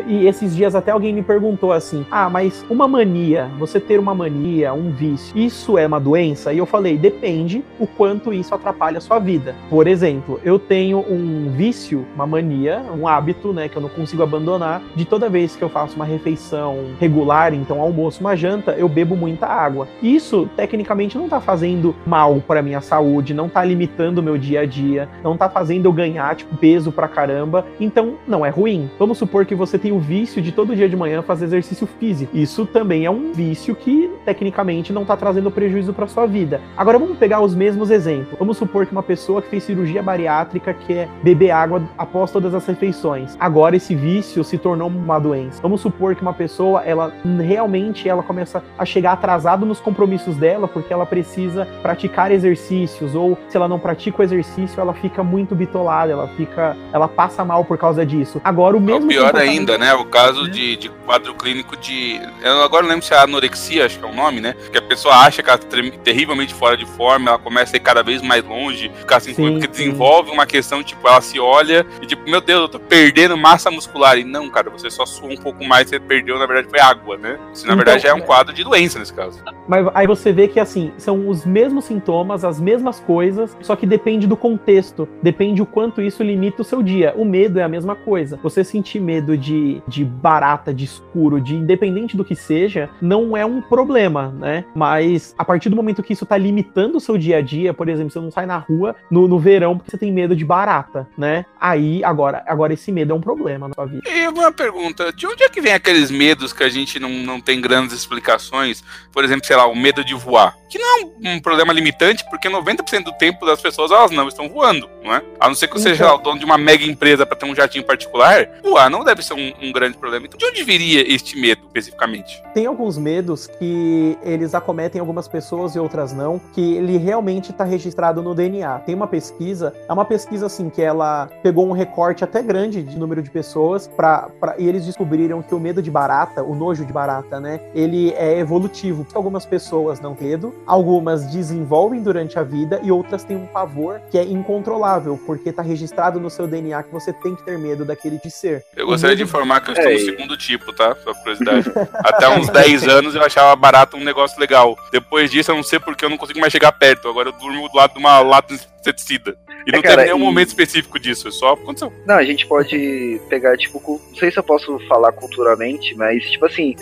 e 0.06 0.26
esses 0.26 0.54
dias 0.56 0.74
até 0.74 0.90
alguém 0.90 1.12
me 1.12 1.22
perguntou 1.22 1.72
assim: 1.72 2.04
"Ah, 2.10 2.28
mas 2.28 2.64
uma 2.68 2.88
mania, 2.88 3.48
você 3.58 3.78
ter 3.78 3.98
uma 3.98 4.14
mania, 4.14 4.72
um 4.72 4.90
vício, 4.90 5.36
isso 5.36 5.78
é 5.78 5.86
uma 5.86 6.00
doença?" 6.00 6.52
E 6.52 6.58
eu 6.58 6.66
falei: 6.66 6.96
"Depende 6.96 7.62
o 7.78 7.86
quanto 7.86 8.32
isso 8.32 8.54
atrapalha 8.54 8.98
a 8.98 9.00
sua 9.00 9.18
vida. 9.18 9.54
Por 9.68 9.86
exemplo, 9.86 10.40
eu 10.44 10.58
tenho 10.58 10.98
um 10.98 11.50
vício, 11.50 12.06
uma 12.14 12.26
mania, 12.26 12.82
um 12.98 13.06
hábito, 13.06 13.52
né, 13.52 13.68
que 13.68 13.76
eu 13.76 13.82
não 13.82 13.88
consigo 13.88 14.22
abandonar, 14.22 14.82
de 14.94 15.04
toda 15.04 15.28
vez 15.28 15.54
que 15.54 15.62
eu 15.62 15.68
faço 15.68 15.96
uma 15.96 16.04
refeição 16.04 16.78
regular, 16.98 17.54
então 17.54 17.80
almoço, 17.80 18.20
uma 18.20 18.36
janta, 18.36 18.72
eu 18.72 18.88
bebo 18.88 19.16
muita 19.16 19.46
água. 19.46 19.86
Isso 20.02 20.48
tecnicamente 20.56 21.16
não 21.18 21.28
tá 21.28 21.40
fazendo 21.40 21.56
fazendo 21.56 21.94
mal 22.06 22.40
para 22.46 22.62
minha 22.62 22.80
saúde, 22.80 23.34
não 23.34 23.48
tá 23.48 23.64
limitando 23.64 24.20
o 24.20 24.22
meu 24.22 24.38
dia 24.38 24.60
a 24.60 24.66
dia, 24.66 25.08
não 25.22 25.36
tá 25.36 25.48
fazendo 25.48 25.86
eu 25.86 25.92
ganhar, 25.92 26.34
tipo, 26.36 26.56
peso 26.56 26.92
pra 26.92 27.08
caramba, 27.08 27.65
então 27.80 28.14
não 28.26 28.44
é 28.44 28.48
ruim. 28.48 28.90
Vamos 28.98 29.18
supor 29.18 29.44
que 29.44 29.54
você 29.54 29.78
tem 29.78 29.92
o 29.92 29.98
vício 29.98 30.40
de 30.42 30.52
todo 30.52 30.74
dia 30.74 30.88
de 30.88 30.96
manhã 30.96 31.22
fazer 31.22 31.46
exercício 31.46 31.86
físico. 31.86 32.36
Isso 32.36 32.66
também 32.66 33.04
é 33.04 33.10
um 33.10 33.32
vício 33.32 33.74
que, 33.74 34.10
tecnicamente, 34.24 34.92
não 34.92 35.04
tá 35.04 35.16
trazendo 35.16 35.50
prejuízo 35.50 35.92
para 35.92 36.06
sua 36.06 36.26
vida. 36.26 36.60
Agora 36.76 36.98
vamos 36.98 37.18
pegar 37.18 37.40
os 37.40 37.54
mesmos 37.54 37.90
exemplos. 37.90 38.38
Vamos 38.38 38.56
supor 38.56 38.86
que 38.86 38.92
uma 38.92 39.02
pessoa 39.02 39.42
que 39.42 39.48
fez 39.48 39.64
cirurgia 39.64 40.02
bariátrica 40.02 40.74
quer 40.74 41.08
beber 41.22 41.50
água 41.50 41.82
após 41.96 42.30
todas 42.30 42.54
as 42.54 42.66
refeições. 42.66 43.36
Agora 43.38 43.76
esse 43.76 43.94
vício 43.94 44.42
se 44.44 44.58
tornou 44.58 44.88
uma 44.88 45.18
doença. 45.18 45.60
Vamos 45.62 45.80
supor 45.80 46.14
que 46.14 46.22
uma 46.22 46.32
pessoa, 46.32 46.82
ela 46.82 47.12
realmente 47.40 48.08
ela 48.08 48.22
começa 48.22 48.62
a 48.78 48.84
chegar 48.84 49.12
atrasado 49.12 49.66
nos 49.66 49.80
compromissos 49.80 50.36
dela 50.36 50.68
porque 50.68 50.92
ela 50.92 51.06
precisa 51.06 51.66
praticar 51.82 52.30
exercícios 52.30 53.14
ou 53.14 53.36
se 53.48 53.56
ela 53.56 53.68
não 53.68 53.78
pratica 53.78 54.20
o 54.20 54.22
exercício, 54.22 54.80
ela 54.80 54.94
fica 54.94 55.22
muito 55.22 55.54
bitolada, 55.54 56.12
ela 56.12 56.28
fica, 56.28 56.76
ela 56.92 57.08
passa 57.08 57.44
mal 57.44 57.55
por 57.64 57.78
causa 57.78 58.04
disso. 58.04 58.40
Agora 58.44 58.76
o 58.76 58.80
mesmo 58.80 59.04
o 59.04 59.08
pior 59.08 59.36
ainda, 59.36 59.78
né? 59.78 59.94
O 59.94 60.04
caso 60.04 60.50
de, 60.50 60.76
de 60.76 60.88
quadro 61.06 61.34
clínico 61.34 61.76
de, 61.76 62.20
eu 62.42 62.62
agora 62.62 62.82
não 62.82 62.90
lembro 62.90 63.04
se 63.04 63.14
é 63.14 63.18
anorexia, 63.18 63.86
acho 63.86 63.98
que 63.98 64.04
é 64.04 64.08
o 64.08 64.14
nome, 64.14 64.40
né? 64.40 64.54
Que 64.70 64.78
a 64.78 64.82
pessoa 64.82 65.14
acha 65.14 65.42
que 65.42 65.48
ela 65.48 65.58
tá 65.58 65.66
terrivelmente 66.02 66.52
fora 66.52 66.76
de 66.76 66.84
forma, 66.84 67.30
ela 67.30 67.38
começa 67.38 67.76
a 67.76 67.78
ir 67.78 67.80
cada 67.80 68.02
vez 68.02 68.22
mais 68.22 68.44
longe, 68.44 68.90
ficar 68.98 69.16
assim, 69.16 69.34
sim, 69.34 69.52
porque 69.52 69.66
sim. 69.66 69.70
desenvolve 69.70 70.30
uma 70.30 70.46
questão, 70.46 70.82
tipo, 70.82 71.06
ela 71.06 71.20
se 71.20 71.38
olha 71.38 71.86
e 72.02 72.06
tipo, 72.06 72.28
meu 72.28 72.40
Deus, 72.40 72.62
eu 72.62 72.68
tô 72.68 72.80
perdendo 72.80 73.36
massa 73.36 73.70
muscular. 73.70 74.18
E 74.18 74.24
não, 74.24 74.50
cara, 74.50 74.70
você 74.70 74.90
só 74.90 75.06
suou 75.06 75.30
um 75.30 75.36
pouco 75.36 75.64
mais, 75.64 75.88
você 75.88 76.00
perdeu, 76.00 76.38
na 76.38 76.46
verdade, 76.46 76.68
foi 76.68 76.80
água, 76.80 77.16
né? 77.16 77.38
Isso, 77.52 77.66
na 77.66 77.74
então, 77.74 77.76
verdade, 77.76 78.02
já 78.02 78.10
é 78.10 78.14
um 78.14 78.20
quadro 78.20 78.52
de 78.52 78.64
doença 78.64 78.98
nesse 78.98 79.12
caso. 79.12 79.42
Mas 79.68 79.86
aí 79.94 80.06
você 80.06 80.32
vê 80.32 80.48
que, 80.48 80.60
assim, 80.60 80.92
são 80.98 81.28
os 81.28 81.44
mesmos 81.44 81.84
sintomas, 81.84 82.44
as 82.44 82.60
mesmas 82.60 83.00
coisas, 83.00 83.56
só 83.60 83.76
que 83.76 83.86
depende 83.86 84.26
do 84.26 84.36
contexto, 84.36 85.08
depende 85.22 85.62
o 85.62 85.66
quanto 85.66 86.00
isso 86.00 86.22
limita 86.22 86.62
o 86.62 86.64
seu 86.64 86.82
dia. 86.82 87.14
O 87.16 87.24
medo 87.46 87.60
é 87.60 87.62
a 87.62 87.68
mesma 87.68 87.94
coisa. 87.94 88.38
Você 88.42 88.64
sentir 88.64 89.00
medo 89.00 89.36
de, 89.36 89.80
de 89.86 90.04
barata, 90.04 90.74
de 90.74 90.84
escuro, 90.84 91.40
de 91.40 91.54
independente 91.54 92.16
do 92.16 92.24
que 92.24 92.34
seja, 92.34 92.90
não 93.00 93.36
é 93.36 93.46
um 93.46 93.62
problema, 93.62 94.34
né? 94.38 94.64
Mas 94.74 95.34
a 95.38 95.44
partir 95.44 95.68
do 95.68 95.76
momento 95.76 96.02
que 96.02 96.12
isso 96.12 96.26
tá 96.26 96.36
limitando 96.36 96.98
o 96.98 97.00
seu 97.00 97.16
dia 97.16 97.38
a 97.38 97.40
dia, 97.40 97.72
por 97.72 97.88
exemplo, 97.88 98.10
você 98.10 98.18
não 98.18 98.30
sai 98.30 98.46
na 98.46 98.58
rua 98.58 98.96
no, 99.10 99.28
no 99.28 99.38
verão 99.38 99.76
porque 99.76 99.90
você 99.90 99.98
tem 99.98 100.12
medo 100.12 100.34
de 100.34 100.44
barata, 100.44 101.08
né? 101.16 101.46
Aí, 101.60 102.02
agora, 102.02 102.42
agora 102.46 102.74
esse 102.74 102.90
medo 102.90 103.12
é 103.12 103.14
um 103.14 103.20
problema 103.20 103.68
na 103.68 103.74
sua 103.74 103.86
vida. 103.86 104.02
E 104.08 104.26
uma 104.28 104.50
pergunta, 104.50 105.12
de 105.12 105.26
onde 105.26 105.44
é 105.44 105.48
que 105.48 105.60
vem 105.60 105.72
aqueles 105.72 106.10
medos 106.10 106.52
que 106.52 106.64
a 106.64 106.68
gente 106.68 106.98
não, 106.98 107.10
não 107.10 107.40
tem 107.40 107.60
grandes 107.60 107.94
explicações? 107.94 108.82
Por 109.12 109.24
exemplo, 109.24 109.46
sei 109.46 109.56
lá, 109.56 109.66
o 109.66 109.76
medo 109.76 110.04
de 110.04 110.14
voar. 110.14 110.56
Que 110.68 110.78
não 110.78 110.86
é 110.86 111.04
um, 111.04 111.34
um 111.34 111.40
problema 111.40 111.72
limitante, 111.72 112.24
porque 112.28 112.48
90% 112.48 113.04
do 113.04 113.12
tempo 113.12 113.46
das 113.46 113.60
pessoas 113.60 113.92
elas 113.92 114.10
não 114.10 114.26
estão 114.26 114.48
voando, 114.48 114.88
não 115.04 115.14
é? 115.14 115.22
A 115.38 115.48
não 115.48 115.54
ser 115.54 115.68
que 115.68 115.74
você 115.74 115.90
então... 115.90 116.06
seja 116.06 116.14
o 116.14 116.18
dono 116.18 116.38
de 116.38 116.44
uma 116.44 116.58
mega 116.58 116.84
empresa 116.84 117.24
para 117.36 117.46
ter 117.46 117.46
um 117.46 117.54
jatinho 117.54 117.84
particular, 117.84 118.48
voar 118.62 118.90
não 118.90 119.04
deve 119.04 119.22
ser 119.22 119.34
um, 119.34 119.52
um, 119.62 119.72
grande 119.72 119.96
problema. 119.96 120.26
Então, 120.26 120.38
de 120.38 120.46
onde 120.46 120.64
viria 120.64 121.06
este 121.12 121.38
medo, 121.38 121.62
especificamente? 121.66 122.42
Tem 122.54 122.66
alguns 122.66 122.96
medos 122.98 123.46
que 123.46 124.18
eles 124.22 124.54
acometem 124.54 125.00
algumas 125.00 125.28
pessoas 125.28 125.74
e 125.74 125.78
outras 125.78 126.12
não, 126.12 126.40
que 126.52 126.74
ele 126.74 126.96
realmente 126.96 127.50
está 127.50 127.64
registrado 127.64 128.22
no 128.22 128.34
DNA. 128.34 128.78
Tem 128.80 128.94
uma 128.94 129.06
pesquisa, 129.06 129.74
é 129.88 129.92
uma 129.92 130.04
pesquisa 130.04 130.46
assim, 130.46 130.70
que 130.70 130.82
ela 130.82 131.28
pegou 131.42 131.68
um 131.68 131.72
recorte 131.72 132.24
até 132.24 132.42
grande 132.42 132.82
de 132.82 132.98
número 132.98 133.22
de 133.22 133.30
pessoas 133.30 133.86
pra, 133.86 134.30
e 134.58 134.66
eles 134.68 134.86
descobriram 134.86 135.42
que 135.42 135.54
o 135.54 135.60
medo 135.60 135.82
de 135.82 135.90
barata, 135.90 136.42
o 136.42 136.54
nojo 136.54 136.84
de 136.84 136.92
barata, 136.92 137.38
né, 137.38 137.60
ele 137.74 138.12
é 138.12 138.38
evolutivo. 138.38 139.06
Algumas 139.14 139.44
pessoas 139.44 140.00
não 140.00 140.16
medo, 140.26 140.54
algumas 140.66 141.26
desenvolvem 141.26 142.02
durante 142.02 142.38
a 142.38 142.42
vida 142.42 142.80
e 142.82 142.90
outras 142.90 143.22
têm 143.22 143.36
um 143.36 143.46
pavor 143.46 144.00
que 144.10 144.18
é 144.18 144.24
incontrolável, 144.24 145.18
porque 145.26 145.50
está 145.50 145.62
registrado 145.62 146.18
no 146.18 146.30
seu 146.30 146.46
DNA 146.46 146.82
que 146.82 146.92
você 146.92 147.12
tem 147.26 147.34
que 147.34 147.42
ter 147.42 147.58
medo 147.58 147.84
daquele 147.84 148.18
de 148.18 148.30
ser. 148.30 148.64
Eu 148.76 148.86
gostaria 148.86 149.16
de 149.16 149.22
informar 149.24 149.60
que 149.60 149.70
eu 149.70 149.74
estou 149.74 149.92
no 149.92 149.98
segundo 149.98 150.36
tipo, 150.36 150.72
tá? 150.72 150.96
Só 151.02 151.12
curiosidade. 151.12 151.72
Até 152.04 152.28
uns 152.28 152.48
10 152.48 152.86
anos 152.86 153.14
eu 153.16 153.22
achava 153.22 153.56
barato 153.56 153.96
um 153.96 154.04
negócio 154.04 154.38
legal. 154.38 154.78
Depois 154.92 155.30
disso, 155.30 155.50
eu 155.50 155.56
não 155.56 155.62
sei 155.64 155.80
porque 155.80 156.04
eu 156.04 156.08
não 156.08 156.16
consigo 156.16 156.38
mais 156.38 156.52
chegar 156.52 156.70
perto. 156.70 157.08
Agora 157.08 157.30
eu 157.30 157.32
durmo 157.32 157.68
do 157.68 157.76
lado 157.76 157.94
de 157.94 157.98
uma 157.98 158.20
lata 158.20 158.54
de 158.54 158.60
inseticida. 158.80 159.36
E 159.66 159.70
é, 159.70 159.72
não 159.72 159.82
cara, 159.82 159.96
teve 159.96 160.12
nenhum 160.12 160.22
e... 160.22 160.24
momento 160.24 160.48
específico 160.48 160.98
disso, 160.98 161.30
só 161.32 161.54
aconteceu. 161.54 161.92
Não, 162.06 162.14
a 162.14 162.24
gente 162.24 162.46
pode 162.46 163.20
pegar, 163.28 163.56
tipo, 163.56 163.80
não 163.84 164.16
sei 164.16 164.30
se 164.30 164.38
eu 164.38 164.44
posso 164.44 164.78
falar 164.86 165.10
culturalmente, 165.12 165.94
mas, 165.96 166.22
tipo 166.30 166.46
assim, 166.46 166.76